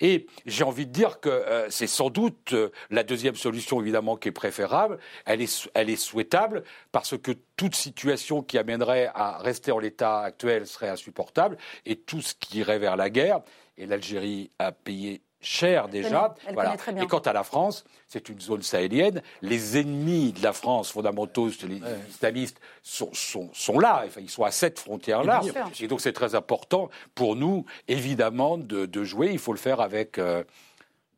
Et 0.00 0.26
j'ai 0.46 0.64
envie 0.64 0.86
de 0.86 0.92
dire 0.92 1.20
que 1.20 1.28
euh, 1.28 1.68
c'est 1.68 1.86
sans 1.86 2.08
doute 2.08 2.54
euh, 2.54 2.70
la 2.90 3.02
deuxième 3.02 3.36
solution, 3.36 3.80
évidemment, 3.80 4.16
qui 4.16 4.28
est 4.28 4.32
préférable. 4.32 4.98
Elle 5.26 5.42
est, 5.42 5.68
elle 5.74 5.90
est 5.90 5.96
souhaitable 5.96 6.64
parce 6.92 7.18
que 7.18 7.32
toute 7.56 7.74
situation 7.74 8.42
qui 8.42 8.56
amènerait 8.56 9.10
à 9.14 9.38
rester 9.38 9.70
en 9.70 9.78
l'état 9.78 10.20
actuel 10.20 10.66
serait 10.66 10.88
insupportable 10.88 11.58
et 11.84 11.96
tout 11.96 12.22
ce 12.22 12.34
qui 12.34 12.58
irait 12.58 12.78
vers 12.78 12.96
la 12.96 13.10
guerre. 13.10 13.40
Et 13.76 13.86
l'Algérie 13.86 14.50
a 14.58 14.72
payé 14.72 15.20
cher 15.44 15.88
déjà. 15.88 16.34
voilà. 16.52 16.76
Et 17.00 17.06
quant 17.06 17.18
à 17.20 17.32
la 17.32 17.44
France, 17.44 17.84
c'est 18.08 18.28
une 18.28 18.40
zone 18.40 18.62
sahélienne. 18.62 19.22
Les 19.42 19.78
ennemis 19.78 20.32
de 20.32 20.42
la 20.42 20.52
France, 20.52 20.90
fondamentaux, 20.90 21.48
les 21.68 21.80
islamistes, 22.08 22.60
sont, 22.82 23.10
sont, 23.12 23.50
sont, 23.52 23.78
là. 23.78 24.02
Enfin, 24.06 24.20
ils 24.20 24.30
sont 24.30 24.44
à 24.44 24.50
cette 24.50 24.78
frontière-là. 24.78 25.40
Et, 25.80 25.86
donc 25.86 26.00
c'est 26.00 26.12
très 26.12 26.34
important 26.34 26.90
pour 27.14 27.36
nous, 27.36 27.64
évidemment, 27.88 28.58
de, 28.58 28.86
de, 28.86 29.04
jouer. 29.04 29.30
Il 29.32 29.38
faut 29.38 29.52
le 29.52 29.58
faire 29.58 29.80
avec 29.80 30.18
euh, 30.18 30.44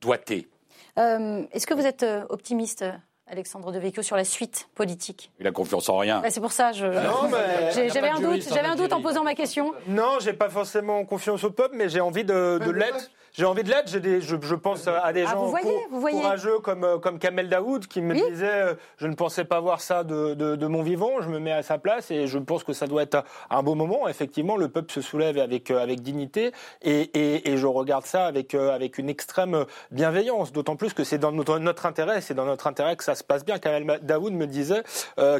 doigté. 0.01 0.49
Euh, 0.99 1.45
est-ce 1.53 1.67
que 1.67 1.75
vous 1.75 1.87
êtes 1.87 2.03
euh, 2.03 2.25
optimiste 2.29 2.85
Alexandre 3.29 3.73
Devecchio, 3.73 4.03
sur 4.03 4.17
la 4.17 4.25
suite 4.25 4.69
politique? 4.75 5.31
Il 5.41 5.47
a 5.47 5.53
confiance 5.53 5.89
en 5.89 5.99
rien. 5.99 6.21
Bah, 6.21 6.31
c'est 6.31 6.41
pour 6.41 6.53
ça, 6.53 6.73
j'avais 6.73 6.99
un 8.09 8.21
doute, 8.21 8.43
j'avais 8.49 8.69
un 8.69 8.77
doute 8.77 8.93
en 8.93 9.03
posant 9.03 9.25
ma 9.25 9.35
question. 9.35 9.75
Non, 9.89 10.19
j'ai 10.21 10.33
pas 10.33 10.49
forcément 10.49 11.05
confiance 11.05 11.45
au 11.45 11.51
peuple, 11.51 11.77
mais 11.77 11.89
j'ai 11.89 12.01
envie 12.01 12.25
de, 12.25 12.59
de 12.65 12.71
l'être. 12.71 13.11
J'ai 13.37 13.45
envie 13.45 13.65
de 13.65 13.69
l'être. 13.69 13.91
Je, 13.91 14.21
je, 14.21 14.55
pense 14.55 14.89
à 14.89 15.13
des 15.13 15.25
ah, 15.27 15.33
gens 15.33 15.53
courageux 16.01 16.59
comme, 16.61 16.85
euh, 16.85 16.99
comme 16.99 17.19
Kamel 17.19 17.51
Daoud 17.51 17.87
qui 17.87 18.01
me 18.01 18.15
disait 18.15 18.47
euh, 18.47 18.75
Je 18.97 19.07
ne 19.07 19.15
pensais 19.15 19.45
pas 19.45 19.61
voir 19.61 19.83
ça 19.83 20.05
de, 20.05 20.35
de, 20.35 20.67
mon 20.67 20.83
vivant, 20.83 21.21
je 21.21 21.29
me 21.29 21.39
mets 21.39 21.53
à 21.53 21.63
sa 21.63 21.77
place 21.77 22.11
et 22.11 22.27
je 22.27 22.39
pense 22.39 22.65
que 22.65 22.73
ça 22.73 22.87
doit 22.87 23.03
être 23.03 23.25
un 23.51 23.63
beau 23.63 23.75
moment. 23.75 24.09
Effectivement, 24.09 24.57
le 24.57 24.69
peuple 24.69 24.91
se 24.91 25.03
soulève 25.03 25.37
avec, 25.37 25.71
euh, 25.71 25.83
avec 25.83 26.01
dignité 26.01 26.53
et, 26.81 27.11
et, 27.13 27.51
et 27.51 27.59
je 27.59 27.67
regarde 27.67 28.07
ça 28.07 28.25
avec, 28.25 28.55
avec 28.55 28.97
une 28.97 29.11
extrême 29.11 29.67
bienveillance, 29.91 30.53
d'autant 30.53 30.77
plus 30.77 30.95
que 30.95 31.05
c'est 31.05 31.19
dans 31.19 31.33
notre, 31.33 31.59
notre 31.59 31.85
intérêt, 31.85 32.23
c'est 32.23 32.35
dans 32.35 32.47
notre 32.47 32.67
intérêt 32.67 32.97
que 32.97 33.05
ça 33.05 33.15
se 33.15 33.25
passe 33.25 33.45
bien. 33.45 33.59
Kamel 33.59 34.01
Daoud 34.03 34.33
me 34.33 34.47
disait 34.47 34.83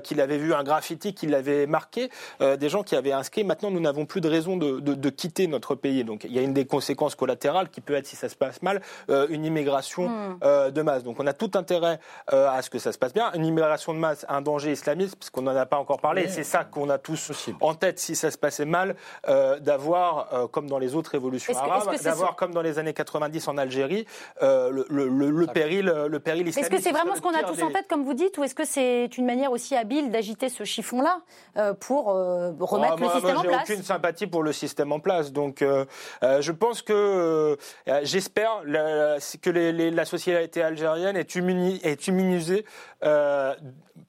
qu'il 0.03 0.21
avait 0.21 0.39
vu 0.39 0.53
un 0.53 0.65
graffiti 0.65 1.15
qui 1.15 1.27
l'avait 1.27 1.67
marqué, 1.67 2.11
des 2.41 2.69
gens 2.69 2.83
qui 2.83 2.95
avaient 2.97 3.13
inscrit 3.13 3.45
Maintenant, 3.45 3.71
nous 3.71 3.81
n'avons 3.81 4.07
plus 4.07 4.21
de 4.21 4.29
raison 4.29 4.57
de, 4.57 4.81
de, 4.81 4.95
de 4.95 5.11
quitter 5.11 5.47
notre 5.47 5.75
pays. 5.75 6.05
Donc 6.05 6.25
il 6.25 6.33
y 6.33 6.39
a 6.39 6.43
une 6.43 6.53
des 6.53 6.67
conséquences 6.67 7.15
collatérales 7.15 7.71
qui 7.71 7.81
peut 7.87 7.95
être, 7.95 8.07
si 8.07 8.17
ça 8.17 8.29
se 8.29 8.37
passe 8.37 8.61
mal, 8.61 8.83
euh, 9.09 9.27
une 9.31 9.45
immigration 9.45 10.09
hmm. 10.09 10.39
euh, 10.45 10.71
de 10.71 10.83
masse. 10.83 11.03
Donc 11.03 11.17
on 11.21 11.27
a 11.27 11.33
tout 11.33 11.53
intérêt 11.55 11.99
euh, 12.33 12.51
à 12.51 12.61
ce 12.61 12.69
que 12.69 12.79
ça 12.79 12.93
se 12.93 12.99
passe 12.99 13.15
bien. 13.15 13.33
Une 13.33 13.47
immigration 13.47 13.95
de 13.95 13.99
masse, 13.99 14.27
un 14.29 14.43
danger 14.43 14.73
islamiste, 14.73 15.17
parce 15.17 15.31
qu'on 15.31 15.43
n'en 15.43 15.57
a 15.57 15.65
pas 15.65 15.79
encore 15.79 16.01
parlé. 16.01 16.29
C'est 16.29 16.45
ça 16.45 16.65
qu'on 16.65 16.91
a 16.91 16.99
tous 16.99 17.33
en 17.61 17.75
tête 17.75 17.99
si 17.99 18.17
ça 18.17 18.31
se 18.31 18.37
passait 18.37 18.65
mal, 18.65 18.97
d'avoir, 19.61 20.49
comme 20.51 20.69
dans 20.69 20.79
les 20.79 20.95
autres 20.95 21.13
révolutions 21.13 21.57
arabes, 21.57 21.95
d'avoir, 22.03 22.35
comme 22.35 22.53
dans 22.53 22.63
les 22.63 22.79
années 22.79 22.93
90 22.93 23.47
en 23.49 23.57
Algérie, 23.57 24.07
le, 24.41 24.85
le, 24.89 25.47
péril, 25.47 25.87
le 25.87 26.21
péril 26.21 26.49
islamiste. 26.49 26.73
Est-ce 26.73 26.77
que 26.77 26.83
c'est 26.83 26.93
vraiment 26.93 27.15
ce 27.15 27.21
qu'on 27.21 27.35
a 27.35 27.45
tous 27.45 27.63
en 27.63 27.71
tête, 27.71 27.87
comme 27.89 28.05
vous 28.05 28.15
dites, 28.15 28.37
ou 28.39 28.45
est-ce 28.45 28.55
que 28.55 28.65
c'est 28.65 29.17
une 29.17 29.27
manière 29.27 29.53
aussi 29.53 29.77
habile 29.77 30.11
d'agiter 30.11 30.49
ce 30.49 30.65
chiffon-là 30.65 31.21
pour 31.81 32.07
remettre 32.07 32.97
ah, 32.99 33.01
le 33.01 33.09
système 33.09 33.37
en 33.37 33.43
place? 33.43 33.67
J'ai 33.67 33.75
aucune 33.75 33.85
sympathie 33.85 34.27
pour 34.27 34.43
le 34.43 34.53
système 34.53 34.91
en 34.91 34.99
place. 34.99 35.31
Donc 35.33 35.63
je 36.23 36.53
pense 36.53 36.83
que 36.83 37.57
J'espère 38.03 38.63
que 39.43 39.51
la 39.51 40.05
société 40.05 40.63
algérienne 40.63 41.17
est, 41.17 41.37
euh, 43.05 43.55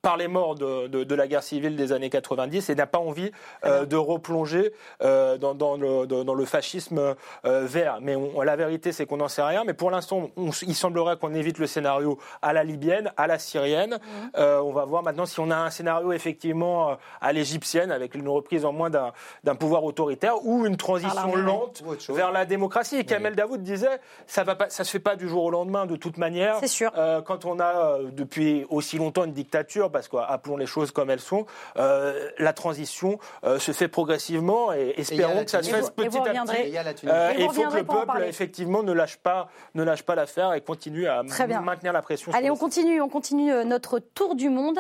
par 0.02 0.18
les 0.18 0.28
morts 0.28 0.56
de, 0.56 1.16
la 1.16 1.28
guerre 1.28 1.44
civile 1.44 1.76
des 1.76 1.92
années 1.92 2.10
90 2.10 2.70
et 2.70 2.76
n'a 2.76 2.88
pas 2.88 3.00
envie 3.00 3.32
euh, 3.66 3.86
de 3.86 3.96
replonger 3.96 4.74
euh, 5.02 5.38
dans, 5.38 5.76
le, 5.78 6.46
fascisme 6.46 7.16
vert. 7.44 8.00
Mais 8.02 8.16
la 8.44 8.56
vérité, 8.56 8.92
c'est 8.92 9.06
qu'on 9.06 9.18
n'en 9.18 9.28
sait 9.28 9.42
rien. 9.42 9.64
Mais 9.66 9.74
pour 9.74 9.92
l'instant, 9.92 10.30
il 10.38 10.76
semblerait 10.76 11.18
qu'on 11.18 11.34
évite 11.34 11.58
le 11.58 11.68
scénario 11.68 12.20
à 12.42 12.54
la 12.54 12.64
libyenne, 12.64 13.12
à 13.18 13.28
la 13.28 13.40
syrienne. 13.40 13.98
Mmh. 13.98 14.40
on 14.40 14.72
va 14.72 14.86
voir 14.86 15.04
maintenant 15.04 15.26
si 15.26 15.40
on 15.40 15.52
a 15.52 15.58
un 15.58 15.70
scénario 15.70 16.12
effectivement 16.12 16.98
à 17.22 17.34
l'égyptienne, 17.34 17.92
avec 17.92 18.16
une 18.16 18.28
reprise 18.28 18.66
en 18.66 18.72
moins 18.72 18.90
d'un 18.90 19.56
pouvoir 19.56 19.84
autoritaire, 19.84 20.46
ou 20.46 20.66
une 20.66 20.78
transition 20.78 21.36
lente 21.36 21.84
vers 22.10 22.32
la 22.32 22.46
démocratie. 22.46 22.98
Et 22.98 23.04
Kamel 23.04 23.36
Daoud 23.36 23.62
disait, 23.62 24.00
ça 24.26 24.44
ne 24.44 24.70
se 24.70 24.84
fait 24.84 25.00
pas 25.00 25.16
du 25.16 25.28
jour 25.28 25.44
au 25.44 25.52
lendemain 25.52 25.86
de 25.86 25.96
toute 25.96 26.18
manière. 26.18 26.58
C'est 26.60 26.68
sûr. 26.68 26.92
quand 27.26 27.46
on 27.46 27.60
a 27.60 27.98
depuis 28.12 28.66
aussi 28.70 28.98
longtemps 28.98 29.26
une 29.26 29.34
dictature, 29.34 29.77
parce 29.92 30.08
qu'appelons 30.08 30.58
les 30.58 30.66
choses 30.66 30.92
comme 30.92 31.10
elles 31.10 31.20
sont, 31.20 31.46
euh, 31.78 32.30
la 32.40 32.54
transition 32.54 33.20
euh, 33.44 33.60
se 33.60 33.72
fait 33.72 33.88
progressivement 33.88 34.74
et 34.74 34.94
espérons 34.98 35.44
que 35.46 35.52
ça 35.52 35.64
se 35.64 35.70
fasse 35.70 35.90
petit 35.92 36.18
à 36.18 36.44
petit. 36.44 37.08
Euh, 37.08 37.34
et 37.38 37.44
il 37.44 37.52
faut 37.52 37.64
que 37.64 37.78
le 37.78 37.84
peuple, 37.84 38.24
effectivement, 38.24 38.84
ne 38.84 38.94
lâche 38.94 39.18
pas, 39.18 39.50
ne 39.76 39.84
lâche 39.84 40.04
pas 40.04 40.16
l'affaire 40.16 40.54
et 40.54 40.62
continue 40.62 41.08
à 41.08 41.24
maintenir 41.24 41.94
la 41.94 42.02
pression. 42.02 42.32
Allez, 42.34 42.50
on 42.50 42.58
continue, 42.58 43.02
on 43.02 43.10
continue 43.10 43.52
notre 43.66 44.00
tour 44.00 44.36
du 44.36 44.50
monde. 44.50 44.80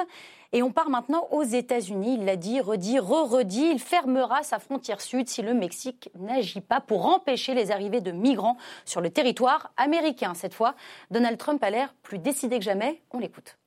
Et 0.53 0.63
on 0.63 0.71
part 0.71 0.89
maintenant 0.89 1.27
aux 1.31 1.43
États-Unis. 1.43 2.15
Il 2.19 2.25
l'a 2.25 2.37
dit, 2.37 2.61
redit, 2.61 2.99
re-redit. 2.99 3.71
Il 3.71 3.79
fermera 3.79 4.43
sa 4.43 4.59
frontière 4.59 5.01
sud 5.01 5.27
si 5.27 5.41
le 5.41 5.53
Mexique 5.53 6.09
n'agit 6.15 6.61
pas 6.61 6.79
pour 6.79 7.05
empêcher 7.05 7.53
les 7.53 7.71
arrivées 7.71 8.01
de 8.01 8.11
migrants 8.11 8.57
sur 8.85 9.01
le 9.01 9.09
territoire 9.09 9.71
américain. 9.75 10.33
Cette 10.35 10.53
fois, 10.53 10.75
Donald 11.11 11.37
Trump 11.37 11.63
a 11.63 11.69
l'air 11.69 11.93
plus 12.01 12.19
décidé 12.19 12.59
que 12.59 12.65
jamais. 12.65 13.01
On 13.11 13.19
l'écoute. 13.19 13.57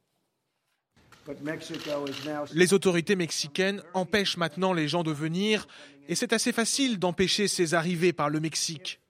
Les 2.53 2.75
autorités 2.75 3.17
mexicaines 3.17 3.83
empêchent 3.95 4.37
maintenant 4.37 4.73
les 4.73 4.89
gens 4.89 5.03
de 5.03 5.13
venir 5.13 5.67
et 6.09 6.15
c'est 6.15 6.33
assez 6.33 6.53
facile 6.53 6.99
d'empêcher 6.99 7.49
ces 7.49 7.75
arrivées 7.75 8.13
par 8.13 8.31
le 8.31 8.41
Mexique. 8.41 9.01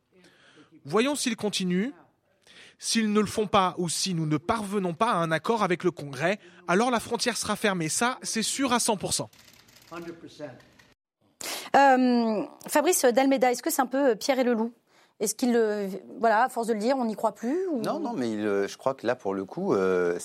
Voyons 0.84 1.14
s'ils 1.14 1.36
continuent. 1.36 1.90
S'ils 2.82 3.12
ne 3.12 3.20
le 3.20 3.26
font 3.26 3.46
pas 3.46 3.74
ou 3.76 3.90
si 3.90 4.14
nous 4.14 4.24
ne 4.24 4.38
parvenons 4.38 4.94
pas 4.94 5.10
à 5.10 5.16
un 5.16 5.30
accord 5.30 5.62
avec 5.62 5.84
le 5.84 5.90
Congrès, 5.90 6.38
alors 6.66 6.90
la 6.90 6.98
frontière 6.98 7.36
sera 7.36 7.54
fermée. 7.54 7.90
Ça, 7.90 8.18
c'est 8.22 8.42
sûr 8.42 8.72
à 8.72 8.78
100%. 8.78 9.28
Euh, 11.76 12.42
Fabrice 12.66 13.04
Dalmeda, 13.04 13.52
est-ce 13.52 13.62
que 13.62 13.70
c'est 13.70 13.82
un 13.82 13.86
peu 13.86 14.16
Pierre 14.16 14.38
et 14.38 14.44
le 14.44 14.54
loup? 14.54 14.72
Est-ce 15.20 15.34
qu'il, 15.34 15.52
voilà, 16.18 16.44
à 16.44 16.48
force 16.48 16.66
de 16.66 16.72
le 16.72 16.78
dire, 16.78 16.96
on 16.96 17.04
n'y 17.04 17.14
croit 17.14 17.32
plus 17.32 17.66
Non, 17.84 18.00
non, 18.00 18.14
mais 18.14 18.38
je 18.38 18.76
crois 18.78 18.94
que 18.94 19.06
là, 19.06 19.14
pour 19.14 19.34
le 19.34 19.44
coup, 19.44 19.74
euh, 19.74 20.18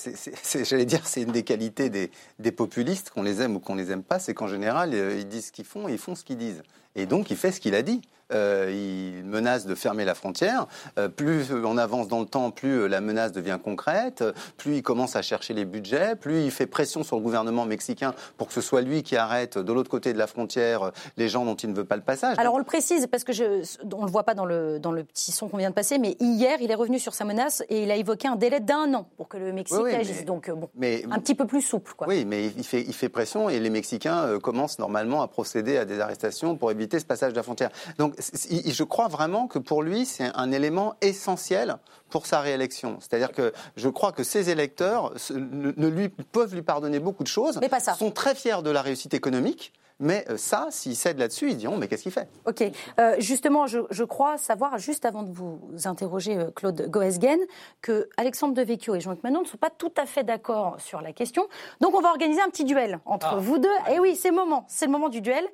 j'allais 0.64 0.86
dire, 0.86 1.06
c'est 1.06 1.22
une 1.22 1.34
des 1.34 1.44
qualités 1.44 1.90
des, 1.90 2.12
des 2.40 2.52
populistes, 2.54 3.10
qu'on 3.10 3.24
les 3.24 3.42
aime 3.42 3.58
ou 3.58 3.60
qu'on 3.60 3.76
les 3.76 3.92
aime 3.92 4.04
pas, 4.04 4.20
c'est 4.20 4.34
qu'en 4.34 4.48
général, 4.48 4.94
euh, 4.94 5.18
ils 5.18 5.28
disent 5.28 5.48
ce 5.48 5.52
qu'ils 5.52 5.66
font 5.66 5.90
et 5.90 5.94
ils 5.94 5.98
font 5.98 6.16
ce 6.16 6.24
qu'ils 6.24 6.38
disent. 6.38 6.64
Et 6.96 7.06
donc, 7.06 7.30
il 7.32 7.38
fait 7.38 7.52
ce 7.52 7.60
qu'il 7.60 7.76
a 7.76 7.82
dit. 7.82 8.02
Euh, 8.34 8.72
il 8.74 9.24
menace 9.24 9.68
de 9.68 9.76
fermer 9.76 10.04
la 10.04 10.16
frontière. 10.16 10.66
Euh, 10.98 11.10
plus 11.10 11.52
on 11.52 11.78
avance 11.78 12.08
dans 12.08 12.20
le 12.20 12.26
temps, 12.26 12.50
plus 12.50 12.82
euh, 12.82 12.88
la 12.88 13.00
menace 13.00 13.32
devient 13.32 13.60
concrète, 13.64 14.24
plus 14.58 14.78
il 14.78 14.84
commence 14.84 15.16
à 15.16 15.22
chercher 15.22 15.54
les 15.54 15.64
budgets, 15.64 16.16
plus 16.16 16.44
il 16.44 16.50
fait 16.50 16.66
pression 16.66 17.04
sur 17.04 17.18
le 17.18 17.22
gouvernement 17.22 17.66
mexicain 17.66 18.16
pour 18.38 18.48
que 18.48 18.54
ce 18.54 18.62
soit 18.62 18.82
lui 18.82 19.04
qui 19.04 19.16
arrête 19.16 19.60
de 19.60 19.74
l'autre 19.74 19.92
côté 19.92 20.12
de 20.12 20.18
la 20.18 20.26
frontière 20.26 20.92
les 21.18 21.30
gens 21.30 21.46
dont 21.46 21.54
il 21.54 21.70
ne 21.70 21.76
veut 21.76 21.86
pas 21.86 21.98
le 21.98 22.02
passage. 22.02 22.40
Alors 22.40 22.56
on 22.56 22.58
le 22.58 22.64
précise 22.64 23.06
parce 23.06 23.24
que 23.24 23.32
je, 23.32 23.64
on 23.94 24.06
le 24.06 24.12
voit 24.12 24.24
pas 24.24 24.34
dans 24.34 24.46
le 24.46 24.80
dans 24.80 24.92
le 24.92 25.04
petit 25.04 25.32
son 25.32 25.48
qu'on 25.48 25.58
vient 25.58 25.70
de 25.70 25.76
passer, 25.76 26.00
mais 26.00 26.18
hier 26.20 26.58
il 26.62 26.72
est 26.72 26.76
revenu 26.76 26.98
sur 26.98 27.14
sa 27.14 27.26
menace 27.26 27.62
et 27.70 27.84
il 27.84 27.92
a 27.92 27.96
évoqué 27.96 28.28
un 28.28 28.38
délai 28.38 28.60
d'un 28.60 28.92
an 28.96 29.08
pour 29.18 29.28
que 29.28 29.38
le 29.38 29.54
Mexique 29.54 29.78
agisse. 29.78 30.26
Donc 30.26 30.50
bon, 30.50 30.68
un 30.82 31.20
petit 31.20 31.36
peu 31.36 31.46
plus 31.46 31.62
souple, 31.62 31.94
quoi. 31.96 32.08
Oui, 32.08 32.26
mais 32.26 32.48
il 32.58 32.64
fait 32.64 32.82
il 32.82 32.94
fait 32.94 33.10
pression 33.10 33.50
et 33.50 33.60
les 33.60 33.70
Mexicains 33.70 34.40
commencent 34.40 34.80
normalement 34.80 35.22
à 35.22 35.28
procéder 35.28 35.78
à 35.78 35.86
des 35.86 36.00
arrestations 36.00 36.56
pour 36.56 36.72
éviter 36.72 36.85
ce 36.92 37.06
passage 37.06 37.34
de 37.34 37.38
la 37.38 37.44
frontière. 37.44 37.70
Donc 37.98 38.16
je 38.50 38.84
crois 38.84 39.08
vraiment 39.08 39.48
que 39.48 39.60
pour 39.60 39.84
lui, 39.84 40.06
c'est 40.06 40.32
un 40.36 40.52
élément 40.52 40.96
essentiel 41.02 41.78
pour 42.10 42.26
sa 42.26 42.40
réélection. 42.40 42.98
C'est-à-dire 43.00 43.32
que 43.32 43.54
je 43.76 43.90
crois 43.90 44.12
que 44.12 44.24
ses 44.24 44.50
électeurs 44.50 45.14
ne, 45.32 45.88
lui, 45.88 46.10
peuvent 46.10 46.54
lui 46.54 46.62
pardonner 46.62 47.00
beaucoup 47.00 47.24
de 47.24 47.28
choses, 47.28 47.58
mais 47.62 47.70
pas 47.70 47.80
ça. 47.80 47.94
sont 47.94 48.12
très 48.12 48.36
fiers 48.36 48.62
de 48.64 48.70
la 48.70 48.82
réussite 48.82 49.14
économique. 49.14 49.74
Mais 50.00 50.26
euh, 50.30 50.38
ça, 50.38 50.68
s'ils 50.72 50.96
cèdent 50.96 51.20
là-dessus, 51.20 51.52
ils 51.52 51.58
diront 51.58 51.78
mais 51.78 51.88
qu'est-ce 51.88 52.04
qu'il 52.04 52.12
fait? 52.12 52.28
Ok. 52.46 52.64
Euh, 53.00 53.16
justement, 53.20 53.66
je, 53.68 54.04
crois 54.04 54.38
savoir, 54.38 54.78
juste 54.78 55.06
avant 55.06 55.24
de 55.24 55.32
vous 55.32 55.60
interroger, 55.86 56.38
euh, 56.38 56.52
Claude 56.54 56.90
Goesgen, 56.90 57.40
que 57.82 58.10
Alexandre 58.18 58.54
Devecchio 58.54 58.96
et 58.96 59.00
Jean-Luc 59.00 59.24
Manon 59.24 59.42
ne 59.42 59.46
sont 59.46 59.58
pas 59.58 59.70
tout 59.70 59.92
à 59.98 60.06
fait 60.06 60.24
d'accord 60.24 60.78
sur 60.80 61.02
la 61.02 61.14
question. 61.14 61.48
Donc, 61.80 61.96
on 61.96 62.02
va 62.02 62.10
organiser 62.10 62.42
un 62.42 62.50
petit 62.50 62.66
duel 62.66 63.00
entre 63.06 63.30
ah. 63.32 63.38
vous 63.40 63.58
deux. 63.58 63.70
Et 63.88 63.94
eh 63.96 64.00
oui, 64.00 64.16
c'est 64.16 64.30
le 64.30 64.36
moment. 64.36 64.66
C'est 64.68 64.86
le 64.86 64.92
moment 64.92 65.10
du 65.10 65.22
duel. 65.22 65.46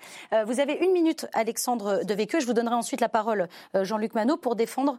vous 0.46 0.60
avez 0.60 0.74
une 0.74 0.92
minute, 0.92 1.28
Alexandre 1.34 2.04
Devecchio. 2.04 2.40
Je 2.40 2.46
vous 2.46 2.54
donnerai 2.54 2.76
ensuite 2.76 3.02
la 3.02 3.10
parole, 3.10 3.48
Jean-Luc 3.74 4.16
Manot, 4.16 4.38
pour 4.38 4.56
défendre 4.56 4.98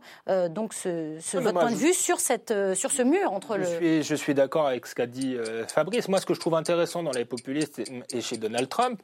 donc 0.50 0.74
ce, 0.74 1.18
votre 1.38 1.58
point 1.58 1.70
de 1.70 1.76
vue 1.76 1.94
sur, 1.94 2.20
cette, 2.20 2.54
sur 2.74 2.90
ce 2.90 3.02
mur 3.02 3.32
entre 3.32 3.54
je 3.54 3.60
le. 3.60 3.66
Suis, 3.66 4.02
je 4.02 4.14
suis 4.14 4.34
d'accord 4.34 4.66
avec 4.66 4.86
ce 4.86 4.94
qu'a 4.94 5.06
dit 5.06 5.36
Fabrice. 5.68 6.08
Moi, 6.08 6.20
ce 6.20 6.26
que 6.26 6.34
je 6.34 6.40
trouve 6.40 6.54
intéressant 6.54 7.02
dans 7.02 7.10
les 7.10 7.24
populistes 7.24 7.82
et 8.12 8.20
chez 8.20 8.36
Donald 8.36 8.68
Trump, 8.68 9.00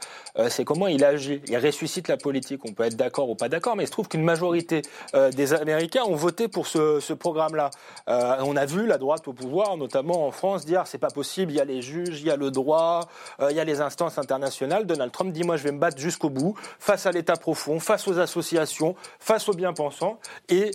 c'est 0.48 0.64
comment 0.64 0.86
il 0.86 1.04
agit. 1.04 1.40
Il 1.48 1.56
ressuscite 1.58 2.08
la 2.08 2.16
politique. 2.16 2.60
On 2.64 2.72
peut 2.72 2.84
être 2.84 2.96
d'accord 2.96 3.30
ou 3.30 3.34
pas 3.34 3.48
d'accord, 3.48 3.76
mais 3.76 3.84
il 3.84 3.86
se 3.86 3.92
trouve 3.92 4.08
qu'une 4.08 4.22
majorité 4.22 4.82
euh, 5.14 5.30
des 5.30 5.54
Américains 5.54 6.04
ont 6.04 6.14
voté 6.14 6.48
pour 6.48 6.66
ce, 6.66 7.12
programme-là. 7.12 7.70
Euh, 8.08 8.36
on 8.44 8.56
a 8.56 8.66
vu 8.66 8.86
la 8.86 8.98
droite 8.98 9.26
au 9.28 9.32
pouvoir, 9.32 9.76
notamment 9.76 10.26
en 10.26 10.30
France, 10.30 10.64
dire 10.64 10.86
c'est 10.86 10.98
pas 10.98 11.10
possible, 11.10 11.52
il 11.52 11.56
y 11.56 11.60
a 11.60 11.64
les 11.64 11.82
juges, 11.82 12.20
il 12.20 12.26
y 12.26 12.30
a 12.30 12.36
le 12.36 12.50
droit, 12.50 13.08
il 13.50 13.56
y 13.56 13.60
a 13.60 13.64
les 13.64 13.80
instances 13.80 14.18
internationales. 14.18 14.86
Donald 14.86 15.10
Trump 15.10 15.32
dit 15.32 15.42
moi 15.42 15.56
je 15.56 15.64
vais 15.64 15.72
me 15.72 15.78
battre 15.78 15.98
jusqu'au 15.98 16.30
bout, 16.30 16.54
face 16.78 17.06
à 17.06 17.12
l'État 17.12 17.36
profond, 17.36 17.80
face 17.80 18.06
aux 18.06 18.18
associations, 18.18 18.94
face 19.18 19.48
aux 19.48 19.54
bien-pensants, 19.54 20.18
et 20.48 20.70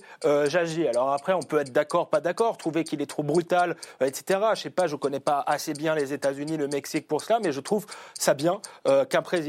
j'agis. 0.47 0.87
Alors 0.87 1.13
après, 1.13 1.33
on 1.33 1.41
peut 1.41 1.59
être 1.59 1.71
d'accord, 1.71 2.09
pas 2.09 2.21
d'accord, 2.21 2.57
trouver 2.57 2.83
qu'il 2.83 3.01
est 3.01 3.05
trop 3.05 3.23
brutal, 3.23 3.75
etc. 4.01 4.39
Je 4.55 4.61
sais 4.61 4.69
pas, 4.69 4.87
je 4.87 4.95
connais 4.95 5.19
pas 5.19 5.43
assez 5.45 5.73
bien 5.73 5.95
les 5.95 6.13
États-Unis, 6.13 6.57
le 6.57 6.67
Mexique 6.67 7.07
pour 7.07 7.21
cela, 7.21 7.39
mais 7.39 7.51
je 7.51 7.59
trouve 7.59 7.85
ça 8.17 8.33
bien 8.33 8.59
qu'un 9.09 9.21
président 9.21 9.42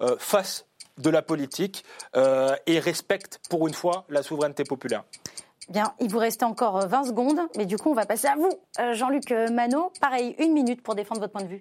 euh, 0.00 0.16
face 0.18 0.66
de 0.98 1.10
la 1.10 1.22
politique 1.22 1.84
euh, 2.16 2.54
et 2.66 2.78
respecte 2.78 3.40
pour 3.48 3.66
une 3.66 3.74
fois 3.74 4.04
la 4.08 4.22
souveraineté 4.22 4.64
populaire. 4.64 5.04
Bien, 5.68 5.94
il 6.00 6.10
vous 6.10 6.18
reste 6.18 6.42
encore 6.42 6.86
20 6.86 7.00
euh, 7.02 7.08
secondes, 7.08 7.40
mais 7.56 7.66
du 7.66 7.76
coup, 7.76 7.90
on 7.90 7.94
va 7.94 8.04
passer 8.04 8.26
à 8.26 8.36
vous, 8.36 8.50
Jean-Luc 8.94 9.30
Manot. 9.30 9.92
Pareil, 10.00 10.34
une 10.38 10.52
minute 10.52 10.82
pour 10.82 10.94
défendre 10.94 11.20
votre 11.20 11.32
point 11.32 11.42
de 11.42 11.48
vue. 11.48 11.60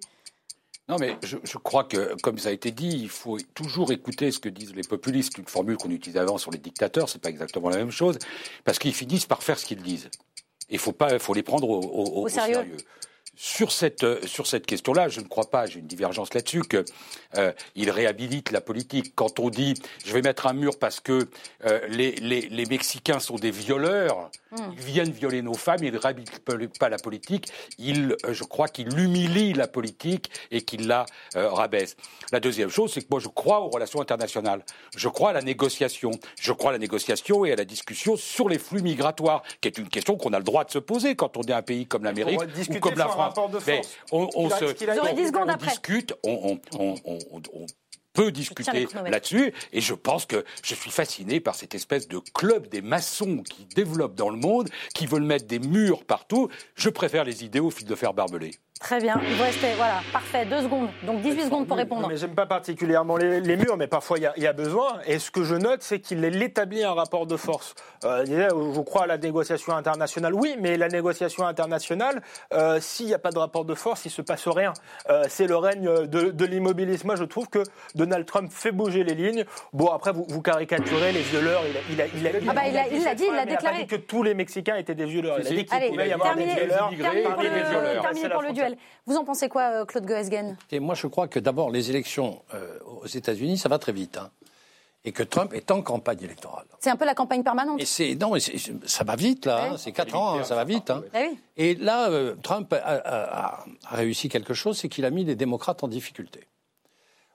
Non, 0.90 0.98
mais 1.00 1.18
je, 1.24 1.58
crois 1.58 1.86
que, 1.86 2.20
comme 2.22 2.38
ça 2.38 2.50
a 2.50 2.52
été 2.52 2.72
dit, 2.72 2.90
il 2.90 3.10
faut 3.10 3.38
toujours 3.54 3.94
écouter 3.94 4.32
ce 4.32 4.40
que 4.40 4.50
disent 4.50 4.76
les 4.76 4.82
populistes. 4.82 5.38
Une 5.38 5.46
formule 5.46 5.78
qu'on 5.78 5.92
utilisait 5.92 6.20
avant 6.20 6.38
sur 6.38 6.52
les 6.52 6.58
dictateurs, 6.58 7.08
c'est 7.08 7.22
pas 7.22 7.30
exactement 7.30 7.70
la 7.70 7.78
même 7.78 7.92
chose, 7.92 8.18
parce 8.66 8.78
qu'ils 8.78 8.94
finissent 8.94 9.28
par 9.28 9.42
faire 9.42 9.58
ce 9.58 9.66
qu'ils 9.66 9.82
disent. 9.82 10.10
Il 10.70 10.80
faut 10.80 10.92
pas, 10.92 11.18
faut 11.20 11.34
les 11.34 11.44
prendre 11.44 11.70
au, 11.70 12.28
sérieux 12.28 12.76
sur 13.36 13.72
cette, 13.72 14.04
euh, 14.04 14.20
sur 14.26 14.46
cette 14.46 14.66
question-là, 14.66 15.08
je 15.08 15.22
ne 15.22 15.26
crois 15.26 15.50
pas, 15.50 15.66
j'ai 15.66 15.80
une 15.80 15.88
divergence 15.88 16.34
là-dessus, 16.34 16.62
qu'il 16.62 16.84
euh, 17.38 17.54
réhabilite 17.78 18.52
la 18.52 18.62
politique. 18.62 19.14
Quand 19.16 19.40
on 19.40 19.50
dit 19.50 19.74
je 20.06 20.14
vais 20.14 20.22
mettre 20.22 20.48
un 20.48 20.54
mur 20.54 20.78
parce 20.78 21.00
que 21.00 21.30
euh, 21.66 21.80
les, 21.88 22.12
les, 22.16 22.42
les, 22.42 22.66
Mexicains 22.66 23.20
sont 23.20 23.36
des 23.36 23.52
violeurs, 23.52 24.30
hmm. 24.52 24.58
ils 24.74 24.80
viennent 24.80 25.12
violer 25.12 25.42
nos 25.42 25.54
femmes, 25.54 25.80
il 25.82 25.94
ne 25.94 25.98
réhabilite 25.98 26.42
pas 26.80 26.90
la 26.90 26.98
politique, 26.98 27.52
il, 27.78 28.16
euh, 28.26 28.34
je 28.34 28.44
crois 28.44 28.68
qu'il 28.68 28.98
humilie 29.00 29.54
la 29.54 29.68
politique 29.68 30.30
et 30.52 30.62
qu'il 30.62 30.88
la 30.88 31.06
rabaisse. 31.34 31.96
La 32.32 32.40
deuxième 32.40 32.70
chose, 32.70 32.94
c'est 32.94 33.02
que 33.02 33.08
moi 33.10 33.20
je 33.20 33.30
crois 33.30 33.62
aux 33.62 33.70
relations 33.70 34.02
internationales, 34.02 34.64
je 34.96 35.08
crois 35.08 35.30
à 35.30 35.34
la 35.34 35.42
négociation, 35.42 36.12
je 36.40 36.52
crois 36.52 36.72
à 36.72 36.74
la 36.74 36.80
négociation 36.80 37.46
et 37.46 37.54
à 37.54 37.56
la 37.56 37.66
discussion 37.66 38.18
sur 38.18 38.50
les 38.50 38.60
flux 38.60 38.82
migratoires, 38.82 39.42
qui 39.62 39.68
est 39.68 39.78
une 39.78 39.90
question 39.90 40.18
qu'on 40.18 40.34
a 40.34 40.38
le 40.38 40.44
droit 40.44 40.66
de 40.66 40.72
se 40.72 40.80
poser 40.80 41.16
quand 41.16 41.38
on 41.38 41.44
est 41.44 41.54
un 41.54 41.62
pays 41.62 41.86
comme 41.86 42.04
l'Amérique 42.04 42.42
ou 42.70 42.80
comme 42.80 42.98
la 42.98 43.08
France 43.08 43.21
on, 44.12 44.50
se, 44.50 44.74
discute, 45.58 46.14
on, 46.24 46.60
peut 48.14 48.32
discuter 48.32 48.88
là-dessus. 49.06 49.54
Et 49.74 49.82
je 49.82 49.94
pense 49.94 50.26
que 50.26 50.44
je 50.64 50.76
suis 50.76 50.92
fasciné 50.92 51.40
par 51.40 51.56
cette 51.56 51.76
espèce 51.76 52.08
de 52.08 52.20
club 52.34 52.68
des 52.68 52.82
maçons 52.82 53.44
qui 53.44 53.66
développe 53.66 54.16
dans 54.16 54.30
le 54.30 54.38
monde, 54.38 54.70
qui 54.94 55.06
veulent 55.06 55.24
mettre 55.24 55.46
des 55.46 55.60
murs 55.60 56.04
partout. 56.06 56.50
Je 56.76 56.90
préfère 56.90 57.24
les 57.24 57.44
idées 57.44 57.60
au 57.60 57.72
fil 57.72 57.88
de 57.88 57.96
fer 57.96 58.14
barbelé. 58.14 58.52
Très 58.82 59.00
bien. 59.00 59.22
Il 59.24 59.36
vous 59.36 59.44
rester, 59.44 59.76
voilà, 59.78 60.02
parfait, 60.12 60.44
deux 60.44 60.64
secondes. 60.64 60.90
Donc 61.06 61.22
18 61.22 61.44
secondes 61.44 61.68
pour 61.68 61.78
répondre. 61.78 62.08
mais 62.08 62.18
j'aime 62.18 62.34
pas 62.34 62.48
particulièrement 62.48 63.16
les, 63.16 63.56
murs, 63.56 63.78
mais 63.78 63.86
parfois 63.86 64.18
il 64.18 64.42
y, 64.42 64.48
a 64.48 64.54
besoin. 64.54 65.00
Et 65.06 65.20
ce 65.20 65.30
que 65.30 65.44
je 65.44 65.54
note, 65.54 65.84
c'est 65.84 66.00
qu'il 66.00 66.26
établit 66.26 66.84
un 66.84 66.94
rapport 66.94 67.28
de 67.28 67.38
force. 67.38 67.76
Euh, 68.06 68.26
je 68.26 68.82
crois 68.82 69.04
à 69.04 69.08
la 69.08 69.20
négociation 69.20 69.76
internationale, 69.76 70.34
oui, 70.34 70.56
mais 70.60 70.78
la 70.78 70.88
négociation 70.88 71.46
internationale, 71.46 72.24
euh, 72.54 72.80
s'il 72.82 73.06
n'y 73.06 73.14
a 73.14 73.20
pas 73.20 73.30
de 73.30 73.38
rapport 73.38 73.66
de 73.66 73.76
force, 73.76 74.06
il 74.06 74.10
se 74.10 74.24
passe 74.24 74.48
rien. 74.48 74.74
Euh, 75.12 75.26
c'est 75.30 75.46
le 75.46 75.58
règne 75.58 76.08
de, 76.08 76.46
l'immobilisme. 76.46 77.06
Moi, 77.06 77.16
je 77.16 77.26
trouve 77.26 77.50
que 77.50 77.62
Donald 78.02 78.26
Trump 78.26 78.52
fait 78.52 78.72
bouger 78.72 79.04
les 79.04 79.14
lignes. 79.14 79.46
Bon, 79.74 79.88
après, 79.88 80.12
vous, 80.12 80.26
vous 80.28 80.42
caricaturez 80.42 81.12
les 81.12 81.22
violeurs. 81.22 81.62
Il 81.92 82.02
a, 82.02 82.06
il 82.08 82.28
a, 82.28 82.32
il 82.32 82.48
a, 82.48 82.52
ah 82.52 82.54
bah, 82.54 82.62
il 82.68 82.78
a, 82.78 83.14
dit, 83.14 83.26
il 83.28 83.36
l'a 83.36 83.46
déclaré. 83.46 83.78
Il 83.78 83.82
a 83.82 83.84
dit 83.84 83.88
que 83.88 83.96
tous 83.96 84.24
les 84.24 84.34
Mexicains 84.34 84.76
étaient 84.78 84.96
des 84.96 85.06
violeurs. 85.06 85.38
Il 85.40 85.48
a 85.48 85.50
dit 85.52 85.66
qu'il 85.66 85.90
pouvait 85.90 86.10
y 86.10 86.14
avoir 86.14 86.36
des 86.36 86.46
violeurs. 86.46 86.90
Terminé 88.02 88.30
pour 88.30 88.42
le 88.42 88.54
duel. 88.54 88.78
Vous 89.06 89.16
en 89.16 89.24
pensez 89.24 89.50
quoi, 89.50 89.82
euh, 89.82 89.86
Claude 89.86 90.06
Goesgen? 90.06 90.58
Et 90.72 90.80
Moi, 90.80 90.96
je 90.96 91.06
crois 91.06 91.28
que 91.28 91.40
d'abord, 91.40 91.70
les 91.70 91.92
élections 91.92 92.42
euh, 92.56 92.80
aux 93.04 93.08
États-Unis, 93.08 93.60
ça 93.60 93.70
va 93.70 93.78
très 93.78 93.92
vite. 93.92 94.18
Hein. 94.18 94.32
et 95.04 95.12
que 95.12 95.24
Trump 95.24 95.54
est 95.54 95.70
en 95.70 95.82
campagne 95.84 96.24
électorale. 96.24 96.66
C'est 96.80 96.90
un 96.90 96.96
peu 96.96 97.06
la 97.06 97.16
campagne 97.16 97.44
permanente. 97.44 97.80
Et 97.82 97.86
c'est 97.86 98.16
non, 98.16 98.34
ça 98.86 99.04
va 99.04 99.16
vite 99.16 99.46
là. 99.46 99.72
Hein. 99.72 99.78
c'est 99.78 99.92
quatre 99.92 100.16
ans, 100.16 100.40
hein, 100.40 100.44
ça 100.44 100.56
va 100.56 100.64
vite. 100.64 100.92
Ah 100.92 101.20
et 101.58 101.76
là, 101.76 102.10
euh, 102.10 102.36
Trump 102.42 102.74
a, 102.74 103.64
réussi 103.92 104.30
quelque 104.30 104.54
chose, 104.54 104.78
c'est 104.80 104.90
qu'il 104.90 105.06
a 105.06 105.12
mis 105.12 105.24
les 105.24 105.36
démocrates 105.36 105.84
en 105.84 105.88
difficulté. 105.88 106.48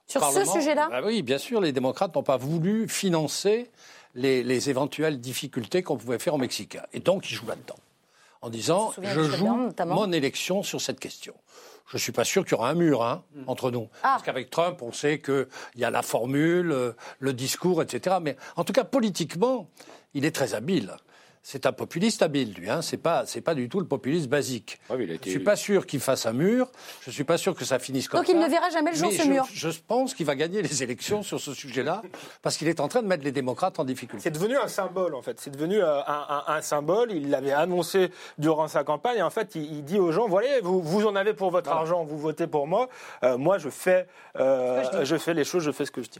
Sur 0.07 0.23
ce 0.31 0.45
sujet-là 0.45 0.87
bah 0.89 1.01
Oui, 1.03 1.21
bien 1.21 1.37
sûr, 1.37 1.61
les 1.61 1.71
démocrates 1.71 2.15
n'ont 2.15 2.23
pas 2.23 2.37
voulu 2.37 2.87
financer 2.87 3.69
les, 4.15 4.43
les 4.43 4.69
éventuelles 4.69 5.19
difficultés 5.19 5.83
qu'on 5.83 5.97
pouvait 5.97 6.19
faire 6.19 6.33
au 6.33 6.37
Mexique. 6.37 6.77
Et 6.93 6.99
donc, 6.99 7.29
ils 7.29 7.35
jouent 7.35 7.47
là-dedans 7.47 7.75
en 8.41 8.49
disant 8.49 8.93
je 9.01 9.21
joue 9.23 9.71
mon 9.85 10.11
élection 10.11 10.63
sur 10.63 10.81
cette 10.81 10.99
question. 10.99 11.33
Je 11.89 11.95
ne 11.95 11.99
suis 11.99 12.11
pas 12.11 12.25
sûr 12.25 12.43
qu'il 12.43 12.53
y 12.53 12.55
aura 12.55 12.69
un 12.69 12.75
mur 12.75 13.03
hein, 13.03 13.23
mm. 13.33 13.43
entre 13.47 13.71
nous. 13.71 13.87
Ah. 14.03 14.13
Parce 14.13 14.23
qu'avec 14.23 14.49
Trump, 14.49 14.81
on 14.81 14.91
sait 14.91 15.19
qu'il 15.19 15.47
y 15.77 15.85
a 15.85 15.89
la 15.89 16.01
formule, 16.01 16.71
euh, 16.71 16.91
le 17.19 17.33
discours, 17.33 17.81
etc. 17.81 18.17
Mais 18.21 18.35
en 18.57 18.65
tout 18.65 18.73
cas, 18.73 18.83
politiquement, 18.83 19.69
il 20.13 20.25
est 20.25 20.35
très 20.35 20.53
habile 20.53 20.93
c'est 21.49 21.65
un 21.65 21.71
populiste 21.71 22.23
habile, 22.23 22.53
lui. 22.55 22.69
Hein. 22.69 22.81
C'est 22.81 22.97
pas, 22.97 23.25
c'est 23.25 23.39
pas 23.39 23.55
du 23.55 23.69
tout 23.69 23.79
le 23.79 23.85
populiste 23.85 24.27
basique. 24.27 24.81
Je 24.89 24.95
ne 24.95 25.17
Je 25.23 25.29
suis 25.29 25.39
pas 25.39 25.55
sûr 25.55 25.85
qu'il 25.85 26.01
fasse 26.01 26.25
un 26.25 26.33
mur. 26.33 26.69
Je 27.03 27.09
suis 27.09 27.23
pas 27.23 27.37
sûr 27.37 27.55
que 27.55 27.63
ça 27.63 27.79
finisse 27.79 28.09
comme 28.09 28.19
ça. 28.19 28.25
Donc 28.25 28.35
il 28.35 28.37
ne 28.37 28.49
verra 28.49 28.69
jamais 28.69 28.91
le 28.91 28.97
jour 28.97 29.09
ce 29.13 29.25
mur. 29.25 29.47
Je 29.53 29.69
pense 29.87 30.13
qu'il 30.13 30.25
va 30.25 30.35
gagner 30.35 30.61
les 30.61 30.83
élections 30.83 31.23
sur 31.23 31.39
ce 31.39 31.53
sujet-là 31.53 32.01
parce 32.41 32.57
qu'il 32.57 32.67
est 32.67 32.81
en 32.81 32.89
train 32.89 33.01
de 33.01 33.07
mettre 33.07 33.23
les 33.23 33.31
démocrates 33.31 33.79
en 33.79 33.85
difficulté. 33.85 34.23
C'est 34.23 34.31
devenu 34.31 34.57
un 34.57 34.67
symbole 34.67 35.15
en 35.15 35.21
fait. 35.21 35.39
C'est 35.39 35.51
devenu 35.51 35.81
euh, 35.81 36.01
un, 36.05 36.61
symbole. 36.61 37.13
Il 37.13 37.29
l'avait 37.29 37.53
annoncé 37.53 38.11
durant 38.37 38.67
sa 38.67 38.83
campagne. 38.83 39.23
En 39.23 39.29
fait, 39.29 39.55
il, 39.55 39.85
dit 39.85 39.99
aux 39.99 40.11
gens 40.11 40.27
voilà, 40.27 40.49
vous, 40.63 40.81
vous 40.81 41.05
en 41.05 41.15
avez 41.15 41.33
pour 41.33 41.49
votre 41.49 41.71
argent, 41.71 42.03
vous 42.03 42.17
votez 42.17 42.47
pour 42.47 42.67
moi. 42.67 42.89
Euh, 43.23 43.37
moi, 43.37 43.57
je 43.57 43.69
fais, 43.69 44.05
euh, 44.37 45.05
je, 45.05 45.15
fais 45.15 45.33
les 45.33 45.45
choses, 45.45 45.63
je 45.63 45.71
fais 45.71 45.85
ce 45.85 45.91
que 45.91 46.03
je 46.03 46.09
dis. 46.09 46.19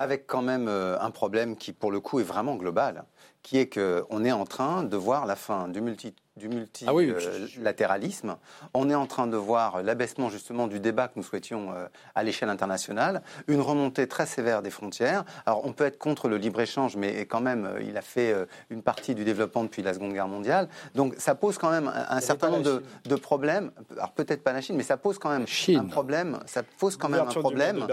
Avec 0.00 0.26
quand 0.26 0.42
même 0.42 0.66
un 0.66 1.10
problème 1.10 1.54
qui, 1.54 1.72
pour 1.72 1.92
le 1.92 2.00
coup, 2.00 2.18
est 2.18 2.24
vraiment 2.24 2.56
global 2.56 3.04
qui 3.44 3.58
est 3.58 3.72
qu'on 3.72 4.24
est 4.24 4.32
en 4.32 4.44
train 4.44 4.82
de 4.82 4.96
voir 4.96 5.26
la 5.26 5.36
fin 5.36 5.68
du 5.68 5.80
multi 5.80 6.16
du 6.36 6.48
multilatéralisme. 6.48 8.36
Ah 8.40 8.66
On 8.74 8.90
est 8.90 8.94
en 8.94 9.06
train 9.06 9.28
de 9.28 9.36
voir 9.36 9.84
l'abaissement 9.84 10.30
justement 10.30 10.66
du 10.66 10.80
débat 10.80 11.06
que 11.06 11.12
nous 11.16 11.22
souhaitions 11.22 11.72
euh, 11.72 11.86
à 12.16 12.24
l'échelle 12.24 12.48
internationale, 12.48 13.22
une 13.46 13.60
remontée 13.60 14.08
très 14.08 14.26
sévère 14.26 14.60
des 14.60 14.70
frontières. 14.70 15.24
Alors 15.46 15.64
on 15.64 15.72
peut 15.72 15.84
être 15.84 15.98
contre 15.98 16.28
le 16.28 16.36
libre-échange, 16.36 16.96
mais 16.96 17.24
quand 17.26 17.40
même, 17.40 17.66
euh, 17.66 17.82
il 17.82 17.96
a 17.96 18.02
fait 18.02 18.32
euh, 18.32 18.46
une 18.70 18.82
partie 18.82 19.14
du 19.14 19.24
développement 19.24 19.62
depuis 19.62 19.82
la 19.82 19.94
Seconde 19.94 20.12
Guerre 20.12 20.26
mondiale. 20.26 20.68
Donc 20.96 21.14
ça 21.18 21.36
pose 21.36 21.56
quand 21.56 21.70
même 21.70 21.88
un, 22.08 22.20
certain 22.20 22.50
nombre 22.50 22.82
de, 23.04 23.14
problèmes. 23.14 23.70
Alors 23.96 24.10
peut-être 24.10 24.42
pas 24.42 24.52
la 24.52 24.60
Chine, 24.60 24.76
mais 24.76 24.82
ça 24.82 24.96
pose 24.96 25.18
quand 25.18 25.30
même 25.30 25.46
un 25.68 25.84
problème. 25.84 26.40
Ça 26.46 26.64
pose 26.64 26.96
quand 26.96 27.08
même 27.08 27.20
un 27.20 27.26
problème 27.26 27.86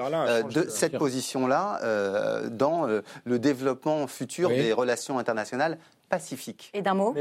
de, 0.49 0.67
cette 0.67 0.97
position-là 0.97 1.79
dans 2.49 2.87
le 2.87 3.39
développement 3.39 4.07
futur 4.07 4.49
des 4.49 4.73
relations 4.73 5.19
internationales 5.19 5.77
pacifiques. 6.09 6.71
Et 6.73 6.81
d'un 6.81 6.95
mot 6.95 7.13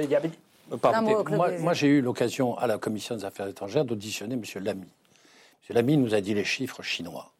moi, 1.60 1.72
j'ai 1.72 1.88
eu 1.88 2.00
l'occasion 2.00 2.56
à 2.56 2.66
la 2.66 2.78
Commission 2.78 3.16
des 3.16 3.24
affaires 3.24 3.48
étrangères 3.48 3.84
d'auditionner 3.84 4.34
M. 4.34 4.42
Lamy. 4.62 4.86
M. 5.68 5.74
Lamy 5.74 5.96
nous 5.96 6.14
a 6.14 6.20
dit 6.20 6.34
les 6.34 6.44
chiffres 6.44 6.82
chinois. 6.82 7.32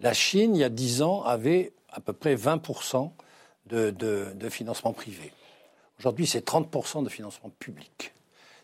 La 0.00 0.12
Chine, 0.12 0.54
il 0.54 0.60
y 0.60 0.64
a 0.64 0.68
10 0.68 1.02
ans, 1.02 1.22
avait 1.22 1.72
à 1.90 2.00
peu 2.00 2.12
près 2.12 2.34
20% 2.34 3.10
de, 3.66 3.90
de, 3.90 4.48
financement 4.48 4.92
privé. 4.92 5.32
Aujourd'hui, 5.98 6.26
c'est 6.26 6.46
30% 6.46 7.04
de 7.04 7.08
financement 7.08 7.50
public. 7.58 8.14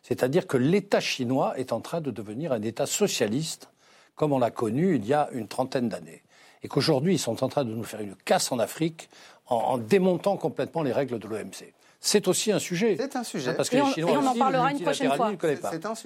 C'est-à-dire 0.03 0.47
que 0.47 0.57
l'État 0.57 1.01
chinois 1.01 1.59
est 1.59 1.73
en 1.73 1.81
train 1.81 2.01
de 2.01 2.11
devenir 2.11 2.53
un 2.53 2.63
État 2.63 2.87
socialiste, 2.87 3.69
comme 4.15 4.33
on 4.33 4.39
l'a 4.39 4.51
connu 4.51 4.97
il 4.97 5.05
y 5.07 5.13
a 5.13 5.29
une 5.33 5.49
trentaine 5.49 5.89
d'années. 5.89 6.23
Et 6.63 6.69
qu'aujourd'hui, 6.69 7.15
ils 7.15 7.19
sont 7.19 7.43
en 7.43 7.49
train 7.49 7.65
de 7.65 7.75
nous 7.75 7.85
faire 7.85 8.01
une 8.01 8.15
casse 8.15 8.53
en 8.53 8.59
Afrique 8.59 9.09
en 9.47 9.77
démontant 9.77 10.37
complètement 10.37 10.83
les 10.83 10.93
règles 10.93 11.19
de 11.19 11.29
l'OMC 11.29 11.74
c'est 12.05 12.29
aussi 12.29 12.53
un 12.53 12.59
sujet. 12.59 12.97
C'est 13.01 13.17
un 13.17 13.25
sujet. 13.25 13.55
Parce 13.55 13.71
que 13.71 13.77
et, 13.77 13.83
on, 13.83 13.89
et 13.97 14.05
on 14.05 14.27
en 14.27 14.35
parlera 14.35 14.71
une 14.71 14.81
prochaine 14.81 15.13
fois. 15.13 15.33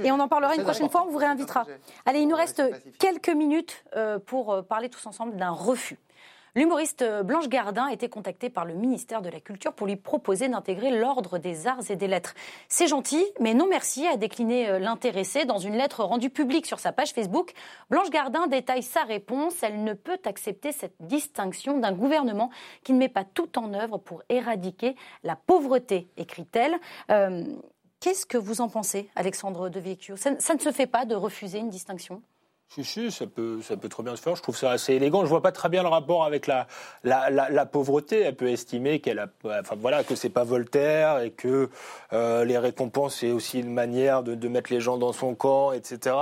Et 0.05 0.13
on 0.13 0.21
en 0.21 0.29
parlera 0.29 0.55
une 0.55 0.63
prochaine 0.63 0.89
fois, 0.89 1.05
on 1.07 1.11
vous 1.11 1.19
réinvitera. 1.19 1.67
Allez, 2.07 2.21
il 2.21 2.29
nous 2.29 2.37
reste 2.37 2.63
quelques 3.01 3.31
minutes 3.31 3.85
euh, 3.97 4.21
pour 4.21 4.53
euh, 4.53 4.63
parler 4.63 4.89
tous 4.89 5.05
ensemble 5.07 5.37
d'un 5.37 5.51
refus. 5.51 5.99
L'humoriste 6.59 7.05
Blanche 7.23 7.49
Gardin 7.49 7.87
a 7.87 7.93
été 7.93 8.09
contactée 8.09 8.51
par 8.51 8.65
le 8.65 8.75
ministère 8.75 9.23
de 9.23 9.29
la 9.29 9.39
Culture 9.39 9.73
pour 9.73 9.87
lui 9.87 9.95
proposer 9.95 10.49
d'intégrer 10.49 10.91
l'Ordre 10.91 11.39
des 11.39 11.69
Arts 11.69 11.89
et 11.89 11.95
des 11.95 12.09
Lettres. 12.09 12.35
C'est 12.67 12.89
gentil, 12.89 13.25
mais 13.39 13.55
non 13.55 13.69
merci, 13.71 14.09
a 14.09 14.17
décliné 14.17 14.69
euh, 14.69 14.81
l'intéressé 14.81 15.45
dans 15.45 15.59
une 15.59 15.77
lettre 15.77 16.03
rendue 16.03 16.31
publique 16.31 16.67
sur 16.67 16.81
sa 16.81 16.91
page 16.91 17.13
Facebook. 17.13 17.53
Blanche 17.91 18.11
Gardin 18.11 18.49
détaille 18.49 18.83
sa 18.83 19.05
réponse. 19.05 19.63
Elle 19.63 19.85
ne 19.85 19.93
peut 19.93 20.19
accepter 20.25 20.73
cette 20.73 20.97
distinction 20.99 21.79
d'un 21.79 21.93
gouvernement 21.93 22.51
qui 22.83 22.93
ne 22.93 22.99
met 22.99 23.09
pas 23.09 23.23
tout 23.23 23.57
en 23.57 23.73
œuvre 23.73 23.99
pour 23.99 24.25
éradiquer 24.29 24.97
la 25.23 25.37
pauvreté, 25.37 26.09
écrit-elle. 26.17 26.75
Euh, 27.13 27.45
qu'est-ce 28.01 28.27
que 28.27 28.37
vous 28.37 28.61
en 28.63 28.69
pensez, 28.69 29.09
Alexandre 29.15 29.69
de 29.69 29.81
ça 30.17 30.55
ne 30.55 30.59
se 30.59 30.73
fait 30.73 30.89
pas 30.89 31.05
de 31.05 31.15
refuser 31.15 31.61
une 31.61 31.71
distinction? 31.71 32.21
Si, 32.71 32.85
si, 32.85 33.11
ça 33.11 33.27
peut, 33.27 33.61
ça 33.63 33.79
peut 33.79 33.89
trop 33.89 34.03
bien 34.03 34.15
se 34.15 34.21
faire. 34.21 34.37
Je 34.37 34.43
trouve 34.43 34.57
ça 34.57 34.71
assez 34.71 34.93
élégant. 34.93 35.25
Je 35.25 35.31
vois 35.31 35.41
pas 35.43 35.53
très 35.53 35.71
bien 35.71 35.83
le 35.83 35.89
rapport 35.89 36.25
avec 36.25 36.47
la, 36.47 36.67
la, 37.03 37.31
la, 37.31 37.67
pauvreté. 37.67 38.21
Elle 38.21 38.37
peut 38.37 38.51
estimer 38.51 39.01
qu'elle 39.01 39.19
a, 39.19 39.29
enfin 39.45 39.75
voilà, 39.81 40.05
que 40.05 40.15
c'est 40.15 40.29
pas 40.29 40.45
Voltaire 40.45 41.21
et 41.21 41.31
que 41.31 41.71
euh, 42.13 42.45
les 42.45 42.59
récompenses 42.59 43.17
c'est 43.17 43.31
aussi 43.31 43.61
une 43.61 43.73
manière 43.73 44.23
de, 44.23 44.35
de, 44.35 44.49
mettre 44.49 44.71
les 44.71 44.81
gens 44.81 44.99
dans 44.99 45.13
son 45.13 45.35
camp, 45.35 45.73
etc. 45.73 46.15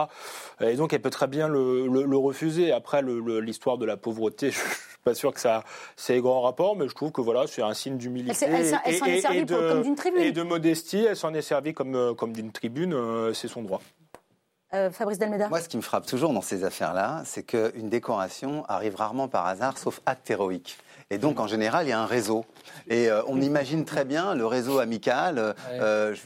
Et 0.61 0.77
donc 0.77 0.93
elle 0.93 1.03
peut 1.03 1.11
très 1.11 1.27
bien 1.27 1.49
le, 1.49 1.89
le, 1.89 2.17
refuser. 2.17 2.71
Après 2.71 3.03
l'histoire 3.03 3.77
de 3.77 3.85
la 3.85 3.97
pauvreté, 3.97 4.51
je, 4.53 4.59
suis 4.59 4.99
pas 5.05 5.15
sûr 5.15 5.35
que 5.35 5.41
ça 5.41 5.65
c'est 5.97 6.21
grand 6.21 6.43
rapport, 6.43 6.77
mais 6.77 6.89
je 6.89 6.95
trouve 6.95 7.11
que 7.11 7.21
voilà, 7.21 7.47
c'est 7.49 7.63
un 7.63 7.75
signe 7.75 7.97
d'humilité 7.97 8.47
et, 8.47 9.45
de, 9.45 10.21
et 10.21 10.33
de 10.33 10.43
modestie. 10.43 11.07
Elle 11.09 11.17
s'en 11.17 11.35
est 11.35 11.43
servie 11.43 11.75
comme 11.75 12.15
comme 12.15 12.33
d'une 12.33 12.53
tribune. 12.53 12.95
Euh, 12.95 13.33
c'est 13.33 13.49
son 13.49 13.63
droit. 13.63 13.81
Fabrice 14.91 15.19
Delmeda 15.19 15.49
Moi, 15.49 15.61
ce 15.61 15.69
qui 15.69 15.77
me 15.77 15.83
frappe 15.83 16.07
toujours 16.07 16.33
dans 16.33 16.43
ces 16.43 16.65
affaires-là, 16.65 17.23
c'est 17.25 17.43
qu'une 17.43 17.89
décoration 17.89 18.65
arrive 18.69 18.97
rarement 18.97 19.29
par 19.29 19.47
hasard, 19.47 19.79
sauf 19.79 20.01
acte 20.07 20.31
héroïque. 20.31 20.79
Et 21.11 21.19
donc, 21.19 21.39
en 21.39 21.47
général, 21.47 21.87
il 21.87 21.91
y 21.91 21.93
a 21.93 22.01
un 22.01 22.07
réseau. 22.07 22.45
Et 22.89 23.09
euh, 23.09 23.23
on 23.29 23.41
imagine 23.41 23.85
très 23.85 24.05
bien 24.05 24.35
le 24.35 24.45
réseau 24.45 24.81
amical 24.81 25.55
euh, 25.71 26.17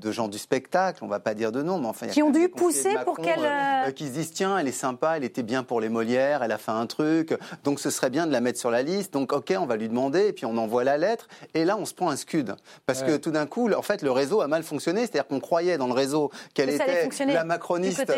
de 0.00 0.10
gens 0.10 0.26
du 0.28 0.38
spectacle, 0.38 1.04
on 1.04 1.06
va 1.06 1.20
pas 1.20 1.34
dire 1.34 1.52
de 1.52 1.62
nom, 1.62 1.78
mais 1.78 1.86
enfin. 1.86 2.06
Qui 2.06 2.22
ont 2.22 2.30
dû 2.30 2.48
pousser 2.48 2.94
pour 3.04 3.18
qu'elle. 3.18 3.44
Euh, 3.44 3.90
qui 3.90 4.06
se 4.06 4.12
disent 4.12 4.32
tiens, 4.32 4.56
elle 4.56 4.68
est 4.68 4.72
sympa, 4.72 5.18
elle 5.18 5.24
était 5.24 5.42
bien 5.42 5.62
pour 5.62 5.82
les 5.82 5.90
Molières, 5.90 6.42
elle 6.42 6.52
a 6.52 6.56
fait 6.56 6.70
un 6.70 6.86
truc, 6.86 7.36
donc 7.64 7.78
ce 7.78 7.90
serait 7.90 8.08
bien 8.08 8.26
de 8.26 8.32
la 8.32 8.40
mettre 8.40 8.58
sur 8.58 8.70
la 8.70 8.82
liste. 8.82 9.12
Donc, 9.12 9.34
ok, 9.34 9.52
on 9.58 9.66
va 9.66 9.76
lui 9.76 9.90
demander, 9.90 10.28
et 10.28 10.32
puis 10.32 10.46
on 10.46 10.56
envoie 10.56 10.82
la 10.82 10.96
lettre. 10.96 11.28
Et 11.52 11.66
là, 11.66 11.76
on 11.76 11.84
se 11.84 11.92
prend 11.92 12.08
un 12.08 12.16
scud. 12.16 12.54
Parce 12.86 13.02
que 13.02 13.18
tout 13.18 13.32
d'un 13.32 13.44
coup, 13.44 13.70
en 13.70 13.82
fait, 13.82 14.00
le 14.00 14.12
réseau 14.12 14.40
a 14.40 14.46
mal 14.46 14.62
fonctionné. 14.62 15.02
C'est-à-dire 15.02 15.26
qu'on 15.26 15.40
croyait 15.40 15.76
dans 15.76 15.88
le 15.88 15.94
réseau 15.94 16.30
qu'elle 16.54 16.70
était 16.70 17.08
la 17.26 17.44
macroniste 17.44 18.10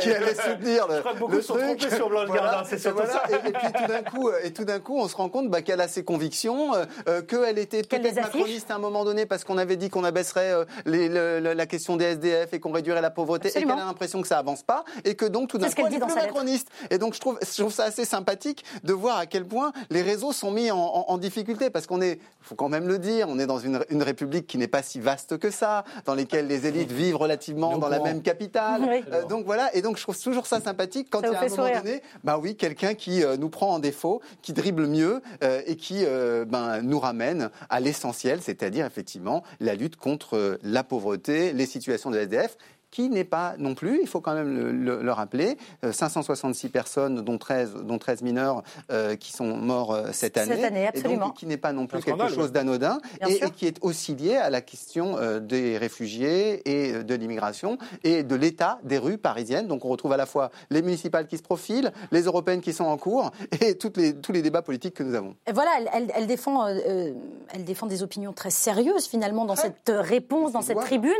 qui 0.00 0.10
allait 0.12 0.34
soutenir 0.34 0.88
le, 0.88 0.94
Je 0.96 1.00
crois 1.00 1.12
que 1.12 1.18
beaucoup 1.18 1.42
sont 1.42 1.56
trompés 1.56 1.94
sur 1.94 2.08
Blanche 2.08 2.30
Gardin, 2.30 2.64
c'est 2.64 2.78
surtout 2.78 3.06
ça. 3.06 3.22
Et, 3.28 3.52
puis 3.52 3.72
tout 3.72 3.86
d'un 3.86 4.02
coup, 4.02 4.30
et 4.42 4.50
tout 4.50 4.64
d'un 4.64 4.80
coup, 4.80 4.98
on 4.98 5.08
se 5.08 5.16
rend 5.16 5.28
compte 5.28 5.50
bah, 5.50 5.57
qu'elle 5.62 5.80
a 5.80 5.88
ses 5.88 6.04
convictions, 6.04 6.72
euh, 7.08 7.22
qu'elle 7.22 7.58
était 7.58 7.82
peut-être 7.82 8.14
macroniste 8.14 8.70
à 8.70 8.76
un 8.76 8.78
moment 8.78 9.04
donné 9.04 9.26
parce 9.26 9.44
qu'on 9.44 9.58
avait 9.58 9.76
dit 9.76 9.90
qu'on 9.90 10.04
abaisserait 10.04 10.52
euh, 10.52 10.64
les, 10.86 11.08
la 11.08 11.66
question 11.66 11.96
des 11.96 12.04
SDF 12.04 12.52
et 12.52 12.60
qu'on 12.60 12.72
réduirait 12.72 13.00
la 13.00 13.10
pauvreté 13.10 13.48
et 13.48 13.52
qu'elle 13.52 13.70
a 13.70 13.76
l'impression 13.76 14.22
que 14.22 14.28
ça 14.28 14.38
avance 14.38 14.62
pas 14.62 14.84
et 15.04 15.14
que 15.14 15.24
donc 15.24 15.48
tout 15.48 15.58
d'un 15.58 15.68
coup 15.70 15.82
elle 15.86 15.94
est 15.94 16.00
plus 16.00 16.14
macroniste. 16.14 16.68
Et 16.90 16.98
donc 16.98 17.14
je 17.14 17.20
trouve, 17.20 17.38
je 17.42 17.62
trouve 17.62 17.72
ça 17.72 17.84
assez 17.84 18.04
sympathique 18.04 18.64
de 18.84 18.92
voir 18.92 19.18
à 19.18 19.26
quel 19.26 19.44
point 19.44 19.72
les 19.90 20.02
réseaux 20.02 20.32
sont 20.32 20.50
mis 20.50 20.70
en, 20.70 20.78
en, 20.78 21.18
difficulté 21.18 21.70
parce 21.70 21.86
qu'on 21.86 22.00
est, 22.00 22.20
faut 22.40 22.54
quand 22.54 22.68
même 22.68 22.86
le 22.86 22.98
dire, 22.98 23.26
on 23.28 23.38
est 23.38 23.46
dans 23.46 23.58
une, 23.58 23.80
une 23.90 24.02
république 24.02 24.46
qui 24.46 24.58
n'est 24.58 24.68
pas 24.68 24.82
si 24.82 25.00
vaste 25.00 25.38
que 25.38 25.50
ça, 25.50 25.84
dans 26.04 26.14
lesquelles 26.14 26.46
les 26.46 26.66
élites 26.66 26.92
vivent 26.92 27.16
relativement 27.16 27.78
dans 27.78 27.88
la 27.88 28.00
même 28.00 28.22
capitale. 28.22 29.02
Euh, 29.12 29.24
donc 29.24 29.44
voilà, 29.44 29.74
et 29.74 29.82
donc 29.82 29.96
je 29.96 30.02
trouve 30.02 30.20
toujours 30.20 30.46
ça 30.46 30.60
sympathique 30.60 31.08
quand 31.10 31.20
il 31.20 31.32
y 31.32 31.34
a 31.34 31.40
un 31.40 31.48
moment 31.48 31.68
donné, 31.68 32.02
bah 32.24 32.38
oui, 32.40 32.56
quelqu'un 32.56 32.94
qui 32.94 33.22
nous 33.38 33.48
prend 33.48 33.70
en 33.70 33.78
défaut, 33.78 34.20
qui 34.42 34.52
dribble 34.52 34.86
mieux 34.86 35.20
et 35.66 35.76
qui 35.76 36.04
euh, 36.04 36.44
ben, 36.44 36.82
nous 36.82 36.98
ramène 36.98 37.50
à 37.70 37.80
l'essentiel, 37.80 38.40
c'est-à-dire 38.42 38.86
effectivement 38.86 39.42
la 39.60 39.74
lutte 39.74 39.96
contre 39.96 40.58
la 40.62 40.84
pauvreté, 40.84 41.52
les 41.52 41.66
situations 41.66 42.10
de 42.10 42.18
SDF 42.18 42.56
qui 42.90 43.08
n'est 43.10 43.24
pas 43.24 43.54
non 43.58 43.74
plus, 43.74 44.00
il 44.00 44.08
faut 44.08 44.20
quand 44.20 44.34
même 44.34 44.82
le, 44.84 45.12
rappeler, 45.12 45.58
566 45.90 46.66
euh, 46.66 46.70
personnes, 46.70 47.20
dont 47.22 47.38
13, 47.38 47.74
dont 47.84 47.98
13 47.98 48.22
mineurs, 48.22 48.62
euh, 48.90 49.16
qui 49.16 49.32
sont 49.32 49.56
morts 49.56 49.92
euh, 49.92 50.08
cette 50.12 50.38
année. 50.38 50.54
Cette 50.54 50.64
année, 50.64 50.86
absolument. 50.86 51.14
Et 51.14 51.28
donc, 51.28 51.36
qui 51.36 51.46
n'est 51.46 51.56
pas 51.56 51.72
non 51.72 51.86
plus 51.86 52.02
quelque 52.02 52.28
chose 52.28 52.52
d'anodin, 52.52 52.98
et, 53.26 53.40
qui 53.50 53.66
est 53.66 53.78
aussi 53.82 54.14
lié 54.14 54.36
à 54.36 54.50
la 54.50 54.60
question 54.60 55.16
des 55.40 55.76
réfugiés 55.76 56.62
et 56.68 57.02
de 57.02 57.14
l'immigration, 57.14 57.78
et 58.04 58.22
de 58.22 58.34
l'état 58.34 58.78
des 58.84 58.98
rues 58.98 59.18
parisiennes. 59.18 59.66
Donc 59.66 59.84
on 59.84 59.88
retrouve 59.88 60.12
à 60.12 60.16
la 60.16 60.26
fois 60.26 60.50
les 60.70 60.82
municipales 60.82 61.26
qui 61.26 61.36
se 61.36 61.42
profilent, 61.42 61.92
les 62.10 62.22
européennes 62.22 62.60
qui 62.60 62.72
sont 62.72 62.84
en 62.84 62.96
cours, 62.96 63.30
et 63.60 63.76
toutes 63.76 63.96
les, 63.96 64.14
tous 64.14 64.32
les 64.32 64.42
débats 64.42 64.62
politiques 64.62 64.94
que 64.94 65.02
nous 65.02 65.14
avons. 65.14 65.34
Et 65.46 65.52
voilà, 65.52 65.70
elle, 65.92 66.10
elle, 66.14 66.26
défend, 66.26 66.66
elle 66.66 67.64
défend 67.64 67.86
des 67.86 68.02
opinions 68.02 68.32
très 68.32 68.50
sérieuses, 68.50 69.06
finalement, 69.06 69.44
dans 69.44 69.56
cette 69.56 69.92
réponse, 69.94 70.52
dans 70.52 70.62
cette 70.62 70.80
tribune. 70.80 71.12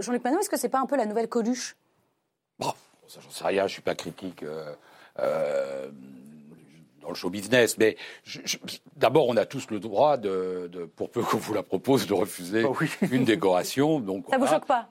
Jean-Luc 0.00 0.22
Panot, 0.22 0.40
est-ce 0.40 0.50
que 0.50 0.58
c'est 0.58 0.68
pas 0.68 0.80
un 0.80 0.86
peu 0.90 0.96
la 0.96 1.06
nouvelle 1.06 1.28
Coluche? 1.28 1.76
Bon, 2.58 2.72
ça 3.06 3.20
j'en 3.22 3.30
sais 3.30 3.44
rien, 3.46 3.66
je 3.66 3.72
suis 3.74 3.82
pas 3.82 3.94
critique. 3.94 4.42
Euh, 4.42 4.74
euh, 5.18 5.88
dans 7.00 7.08
le 7.08 7.14
show 7.14 7.30
business, 7.30 7.78
mais 7.78 7.96
d'abord, 8.96 9.26
on 9.28 9.36
a 9.38 9.46
tous 9.46 9.70
le 9.70 9.80
droit, 9.80 10.18
de, 10.18 10.68
pour 10.96 11.10
peu 11.10 11.22
qu'on 11.22 11.38
vous 11.38 11.54
la 11.54 11.62
propose, 11.62 12.06
de 12.06 12.12
refuser 12.12 12.62
oh 12.62 12.76
une 13.10 13.24
décoration. 13.24 14.00
Donc, 14.00 14.26
ça 14.28 14.36
ne 14.36 14.44
vous 14.44 14.50
choque 14.50 14.66
pas? 14.66 14.90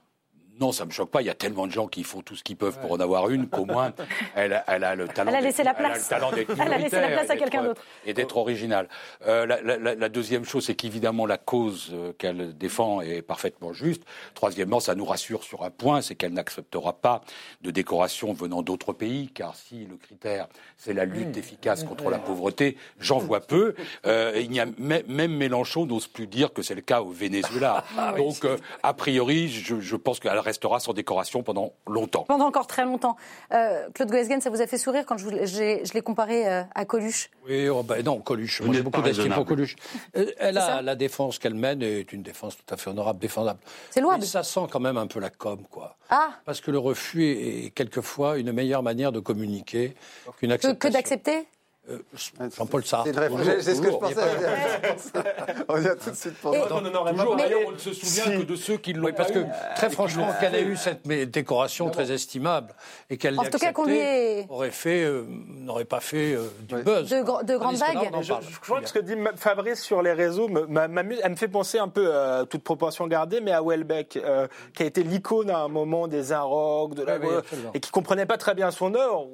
Non, 0.59 0.71
ça 0.71 0.85
me 0.85 0.91
choque 0.91 1.09
pas. 1.09 1.21
Il 1.21 1.25
y 1.25 1.29
a 1.29 1.35
tellement 1.35 1.67
de 1.67 1.71
gens 1.71 1.87
qui 1.87 2.03
font 2.03 2.21
tout 2.21 2.35
ce 2.35 2.43
qu'ils 2.43 2.57
peuvent 2.57 2.79
pour 2.79 2.91
en 2.91 2.99
avoir 2.99 3.29
une 3.29 3.47
qu'au 3.47 3.65
moins 3.65 3.93
elle, 4.35 4.63
elle, 4.67 4.83
a 4.83 4.95
le 4.95 5.07
talent. 5.07 5.29
Elle 5.31 5.37
a 5.37 5.41
laissé 5.41 5.63
la 5.63 5.73
place. 5.73 6.11
Elle 6.11 6.73
a 6.73 6.77
laissé 6.77 6.99
la 6.99 7.07
place 7.09 7.29
à 7.29 7.35
quelqu'un 7.35 7.63
d'autre. 7.63 7.81
Et 8.05 8.13
d'être 8.13 8.37
original. 8.37 8.87
Euh, 9.27 9.45
la, 9.45 9.61
la, 9.61 9.95
la, 9.95 10.09
deuxième 10.09 10.45
chose, 10.45 10.65
c'est 10.65 10.75
qu'évidemment 10.75 11.25
la 11.25 11.37
cause 11.37 11.91
euh, 11.93 12.13
qu'elle 12.17 12.57
défend 12.57 13.01
est 13.01 13.21
parfaitement 13.21 13.73
juste. 13.73 14.03
Troisièmement, 14.33 14.79
ça 14.79 14.95
nous 14.95 15.05
rassure 15.05 15.43
sur 15.43 15.63
un 15.63 15.69
point, 15.69 16.01
c'est 16.01 16.15
qu'elle 16.15 16.33
n'acceptera 16.33 16.93
pas 16.93 17.21
de 17.61 17.71
décoration 17.71 18.33
venant 18.33 18.61
d'autres 18.61 18.93
pays, 18.93 19.29
car 19.33 19.55
si 19.55 19.85
le 19.85 19.97
critère 19.97 20.47
c'est 20.77 20.93
la 20.93 21.05
lutte 21.05 21.35
mmh. 21.35 21.39
efficace 21.39 21.83
contre 21.83 22.09
la 22.09 22.19
pauvreté, 22.19 22.77
j'en 22.99 23.19
vois 23.19 23.41
peu. 23.41 23.75
Euh, 24.05 24.33
il 24.37 24.53
y 24.53 24.59
a 24.59 24.65
même 24.77 25.35
Mélenchon 25.35 25.85
n'ose 25.85 26.07
plus 26.07 26.27
dire 26.27 26.53
que 26.53 26.61
c'est 26.61 26.75
le 26.75 26.81
cas 26.81 27.01
au 27.01 27.09
Venezuela. 27.09 27.83
Ah 27.97 28.13
Donc, 28.15 28.45
euh, 28.45 28.57
a 28.83 28.93
priori, 28.93 29.49
je, 29.49 29.79
je 29.79 29.95
pense 29.95 30.19
qu'elle 30.19 30.39
restera 30.49 30.79
sans 30.79 30.93
décoration 30.93 31.43
pendant 31.43 31.73
longtemps. 31.87 32.25
Pendant 32.27 32.47
encore 32.47 32.67
très 32.67 32.83
longtemps. 32.83 33.15
Euh, 33.53 33.87
Claude 33.93 34.09
Goesgen, 34.09 34.41
ça 34.41 34.49
vous 34.49 34.61
a 34.61 34.67
fait 34.67 34.77
sourire 34.77 35.05
quand 35.05 35.17
je, 35.17 35.27
je 35.45 35.93
l'ai 35.93 36.01
comparé 36.01 36.47
euh, 36.47 36.63
à 36.73 36.85
Coluche? 36.85 37.29
Oui, 37.47 37.69
oh, 37.69 37.83
bah, 37.83 38.01
non, 38.03 38.19
Coluche. 38.19 38.61
Moi, 38.61 38.73
j'ai 38.73 38.81
beaucoup 38.81 39.01
d'estime 39.01 39.33
pour 39.33 39.45
Coluche. 39.45 39.75
Euh, 40.17 40.25
elle 40.37 40.57
a 40.57 40.81
la 40.81 40.95
défense 40.95 41.39
qu'elle 41.39 41.55
mène 41.55 41.81
est 41.81 42.11
une 42.11 42.23
défense 42.23 42.57
tout 42.57 42.73
à 42.73 42.77
fait 42.77 42.89
honorable, 42.89 43.19
défendable. 43.19 43.59
C'est 43.91 44.01
louable. 44.01 44.21
Mais 44.21 44.25
ça 44.25 44.43
sent 44.43 44.67
quand 44.71 44.79
même 44.79 44.97
un 44.97 45.07
peu 45.07 45.19
la 45.19 45.29
com, 45.29 45.61
quoi. 45.69 45.97
Ah 46.09 46.31
Parce 46.45 46.61
que 46.61 46.71
le 46.71 46.79
refus 46.79 47.25
est 47.29 47.69
quelquefois 47.71 48.37
une 48.37 48.51
meilleure 48.51 48.83
manière 48.83 49.11
de 49.11 49.19
communiquer 49.19 49.95
qu'une 50.37 50.51
acceptation. 50.51 50.89
Que 50.89 50.93
d'accepter? 50.93 51.47
Jean-Paul 52.57 52.85
Sartre. 52.85 53.09
C'est 53.61 53.75
ce 53.75 53.81
que 53.81 53.91
je 53.91 53.97
pensais. 53.97 54.15
on 55.67 55.75
vient 55.75 55.95
tout 55.95 56.09
de 56.09 56.15
suite 56.15 56.35
pour 56.35 56.53
ça. 56.53 56.59
On 56.71 57.71
ne 57.71 57.77
se 57.77 57.93
souvient 57.93 58.39
que 58.39 58.43
de 58.43 58.55
ceux 58.55 58.77
qui 58.77 58.93
l'ont 58.93 59.11
Parce 59.13 59.31
que, 59.31 59.45
très 59.75 59.89
franchement, 59.89 60.27
qu'elle 60.39 60.55
ait 60.55 60.63
eu 60.63 60.75
cette 60.75 61.07
décoration 61.07 61.89
très 61.89 62.11
estimable 62.11 62.73
et 63.09 63.17
qu'elle 63.17 63.35
l'ait 63.35 63.45
acceptée, 63.45 64.45
aurait 64.49 64.71
fait, 64.71 65.03
euh, 65.03 65.25
n'aurait 65.47 65.85
pas 65.85 65.99
fait 65.99 66.33
euh, 66.33 66.47
du 66.67 66.75
buzz. 66.83 67.09
De, 67.09 67.45
de 67.45 67.57
grandes 67.57 67.75
vagues. 67.75 68.09
Je, 68.21 68.59
crois 68.61 68.81
que 68.81 68.87
ce 68.87 68.93
que 68.93 68.99
dit 68.99 69.15
Fabrice 69.35 69.81
sur 69.81 70.01
les 70.01 70.13
réseaux 70.13 70.47
m'amuse. 70.47 71.19
Elle 71.23 71.31
me 71.31 71.35
fait 71.35 71.47
penser 71.47 71.79
un 71.79 71.87
peu, 71.87 72.15
à 72.15 72.45
toute 72.45 72.63
proportion 72.63 73.07
gardée, 73.07 73.41
mais 73.41 73.51
à 73.51 73.61
Welbeck, 73.61 74.19
qui 74.73 74.83
a 74.83 74.85
été 74.85 75.03
l'icône 75.03 75.49
à 75.49 75.59
un 75.59 75.67
moment 75.67 76.07
des 76.07 76.31
Inrocks, 76.31 76.95
de 76.95 77.03
la, 77.03 77.17
et 77.73 77.79
qui 77.79 77.91
comprenait 77.91 78.25
pas 78.25 78.37
très 78.37 78.55
bien 78.55 78.71
son 78.71 78.93
œuvre 78.95 79.27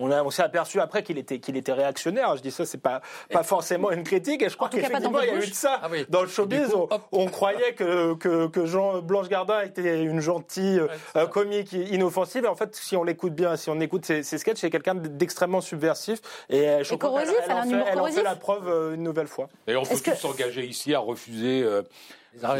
on, 0.00 0.30
s'est 0.30 0.42
aperçu 0.42 0.80
après 0.80 1.02
qu'il 1.02 1.18
était, 1.18 1.38
qu'il 1.38 1.56
était 1.56 1.72
réactionnaire. 1.72 2.36
Je 2.36 2.42
dis 2.42 2.50
ça, 2.50 2.64
c'est 2.64 2.80
pas, 2.80 3.02
pas 3.30 3.42
forcément 3.42 3.90
une 3.90 4.04
critique. 4.04 4.42
Et 4.42 4.48
je 4.48 4.56
crois 4.56 4.68
qu'effectivement, 4.68 5.20
il 5.20 5.28
y 5.28 5.30
a 5.30 5.36
eu 5.36 5.48
de 5.48 5.54
ça. 5.54 5.80
Ah 5.82 5.88
dans 6.08 6.22
le 6.22 6.28
showbiz, 6.28 6.74
on, 7.12 7.26
croyait 7.26 7.74
que, 7.74 8.14
que, 8.14 8.66
Jean 8.66 9.00
Blanche 9.00 9.28
Gardin 9.28 9.62
était 9.62 10.02
une 10.02 10.20
gentille 10.20 10.82
euh, 11.16 11.26
comique 11.26 11.72
inoffensive. 11.72 12.44
Et 12.44 12.48
en 12.48 12.56
fait, 12.56 12.74
si 12.76 12.96
on 12.96 13.04
l'écoute 13.04 13.34
bien, 13.34 13.56
si 13.56 13.70
on 13.70 13.80
écoute 13.80 14.04
ses, 14.04 14.22
sketchs, 14.22 14.58
c'est 14.58 14.70
quelqu'un 14.70 14.94
d'extrêmement 14.94 15.60
subversif. 15.60 16.20
Et 16.48 16.68
euh, 16.68 16.84
je 16.84 16.94
crois 16.94 17.22
qu'elle 17.22 17.34
elle, 17.88 18.00
en 18.00 18.06
fait 18.06 18.22
la 18.22 18.36
preuve 18.36 18.68
euh, 18.68 18.94
une 18.94 19.02
nouvelle 19.02 19.28
fois. 19.28 19.48
D'ailleurs, 19.66 19.82
on 19.82 19.94
peut 19.94 20.00
tous 20.00 20.14
s'engager 20.14 20.66
ici 20.66 20.94
à 20.94 20.98
refuser 20.98 21.64
ah, 22.42 22.54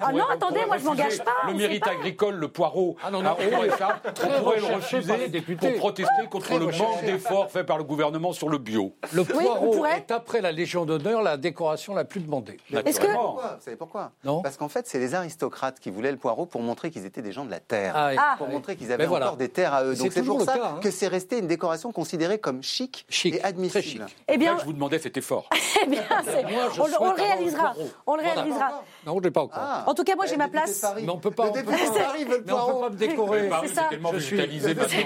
ah 0.00 0.12
non, 0.12 0.24
attendez, 0.30 0.64
moi 0.66 0.78
je 0.78 0.84
m'engage 0.84 1.18
pas. 1.18 1.48
Le 1.48 1.54
mérite 1.54 1.86
agricole, 1.86 2.36
le 2.36 2.48
poireau. 2.48 2.96
Ah 3.04 3.10
non, 3.10 3.22
non, 3.22 3.36
on 3.38 3.50
pourrait, 3.50 3.70
ça, 3.70 4.00
on 4.06 4.42
pourrait 4.42 4.60
le 4.60 4.74
refuser 4.74 5.56
pour 5.56 5.74
protester 5.74 6.26
contre 6.30 6.58
le 6.58 6.66
manque 6.66 7.04
d'efforts 7.04 7.50
fait 7.50 7.64
par 7.64 7.78
le 7.78 7.84
gouvernement 7.84 8.32
sur 8.32 8.48
le 8.48 8.58
bio. 8.58 8.94
Le 9.12 9.24
poireau 9.24 9.84
est 9.86 10.10
après 10.10 10.40
la 10.40 10.52
Légion 10.52 10.84
d'honneur 10.84 11.22
la 11.22 11.36
décoration 11.36 11.94
la 11.94 12.04
plus 12.04 12.20
demandée. 12.20 12.58
Est-ce 12.72 13.00
que 13.00 13.06
vous 13.06 13.40
savez 13.60 13.76
pourquoi? 13.76 14.12
Non. 14.24 14.42
Parce 14.42 14.56
qu'en 14.56 14.68
fait, 14.68 14.86
c'est 14.86 14.98
les 14.98 15.14
aristocrates 15.14 15.80
qui 15.80 15.90
voulaient 15.90 16.12
le 16.12 16.18
poireau 16.18 16.46
pour 16.46 16.62
montrer 16.62 16.90
qu'ils 16.90 17.06
étaient 17.06 17.22
des 17.22 17.32
gens 17.32 17.44
de 17.44 17.50
la 17.50 17.60
terre, 17.60 17.94
ah, 17.96 18.36
pour 18.38 18.48
montrer 18.48 18.76
qu'ils 18.76 18.92
avaient 18.92 19.06
encore 19.06 19.36
des 19.36 19.48
terres 19.48 19.74
à 19.74 19.84
eux. 19.84 19.94
Donc 19.94 20.12
c'est 20.12 20.22
pour 20.22 20.42
ça 20.42 20.54
hein. 20.54 20.80
que 20.82 20.90
c'est 20.90 21.08
resté 21.08 21.38
une 21.38 21.46
décoration 21.46 21.92
considérée 21.92 22.38
comme 22.38 22.62
chic, 22.62 23.06
et 23.24 23.42
admissible. 23.42 24.06
Eh 24.28 24.38
bien, 24.38 24.56
je 24.58 24.64
vous 24.64 24.72
demandais 24.72 24.98
cet 24.98 25.16
effort. 25.16 25.48
Eh 25.82 25.86
bien, 25.86 26.02
on 26.78 26.86
le 26.86 27.14
réalisera. 27.14 27.74
On 28.06 28.16
le 28.20 28.28
réalisera. 28.28 28.82
Non, 29.06 29.18
je 29.18 29.24
l'ai 29.24 29.30
pas 29.30 29.42
encore. 29.42 29.62
Ah. 29.62 29.84
En 29.86 29.94
tout 29.94 30.04
cas, 30.04 30.14
moi, 30.14 30.26
j'ai 30.26 30.36
ma 30.36 30.48
place. 30.48 30.84
Mais 30.96 31.08
on 31.08 31.18
peut 31.18 31.30
pas. 31.30 31.46
Le 31.46 31.52
député 31.52 31.86
de 31.86 31.98
Paris 31.98 32.24
veut 32.24 32.38
le 32.38 32.44
poireau. 32.44 32.70
On 32.70 32.74
peut 32.74 32.80
pas 32.80 32.90
me 32.90 32.96
décorer. 32.96 33.50
C'est 33.62 33.74
ça. 33.74 33.90
Je 34.12 34.18
suis 34.18 34.36
député. 34.36 34.96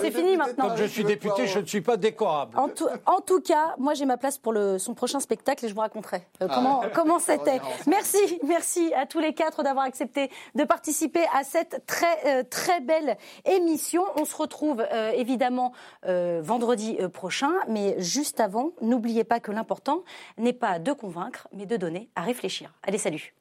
C'est 0.00 0.10
fini 0.10 0.36
maintenant. 0.36 0.68
Comme 0.68 0.76
je 0.76 0.84
suis 0.84 1.04
député, 1.04 1.46
je 1.46 1.58
ne 1.58 1.66
suis 1.66 1.80
pas 1.80 1.96
décorable. 1.96 2.58
En 2.58 3.20
tout, 3.20 3.40
cas, 3.40 3.74
moi, 3.78 3.94
j'ai 3.94 4.04
ma 4.04 4.16
place 4.16 4.38
pour 4.38 4.52
le, 4.52 4.78
son 4.78 4.94
prochain 4.94 5.20
spectacle 5.20 5.64
et 5.64 5.68
je 5.68 5.74
vous 5.74 5.80
raconterai 5.80 6.22
euh, 6.42 6.48
comment 6.52 6.82
ah. 6.84 6.88
comment 6.94 7.18
c'était. 7.18 7.60
Merci, 7.86 8.18
merci 8.46 8.92
à 8.94 9.06
tous 9.06 9.20
les 9.20 9.34
quatre 9.34 9.62
d'avoir 9.62 9.84
accepté 9.84 10.30
de 10.54 10.64
participer 10.64 11.24
à 11.34 11.44
cette 11.44 11.84
très 11.86 12.06
euh, 12.26 12.42
très 12.48 12.80
belle 12.80 13.16
émission. 13.44 14.02
On 14.16 14.24
se 14.24 14.36
retrouve 14.36 14.84
euh, 14.92 15.10
évidemment 15.10 15.72
vendredi 16.02 16.98
prochain, 17.12 17.50
mais 17.68 18.00
juste 18.00 18.40
avant, 18.40 18.70
n'oubliez 18.80 19.24
pas 19.24 19.40
que 19.40 19.50
l'important 19.50 20.02
n'est 20.38 20.52
pas 20.52 20.78
de 20.78 20.92
convaincre, 20.92 21.48
mais 21.52 21.66
de 21.66 21.76
donner 21.76 22.08
à 22.14 22.22
réfléchir. 22.26 22.72
Allez, 22.82 22.98
salut 22.98 23.32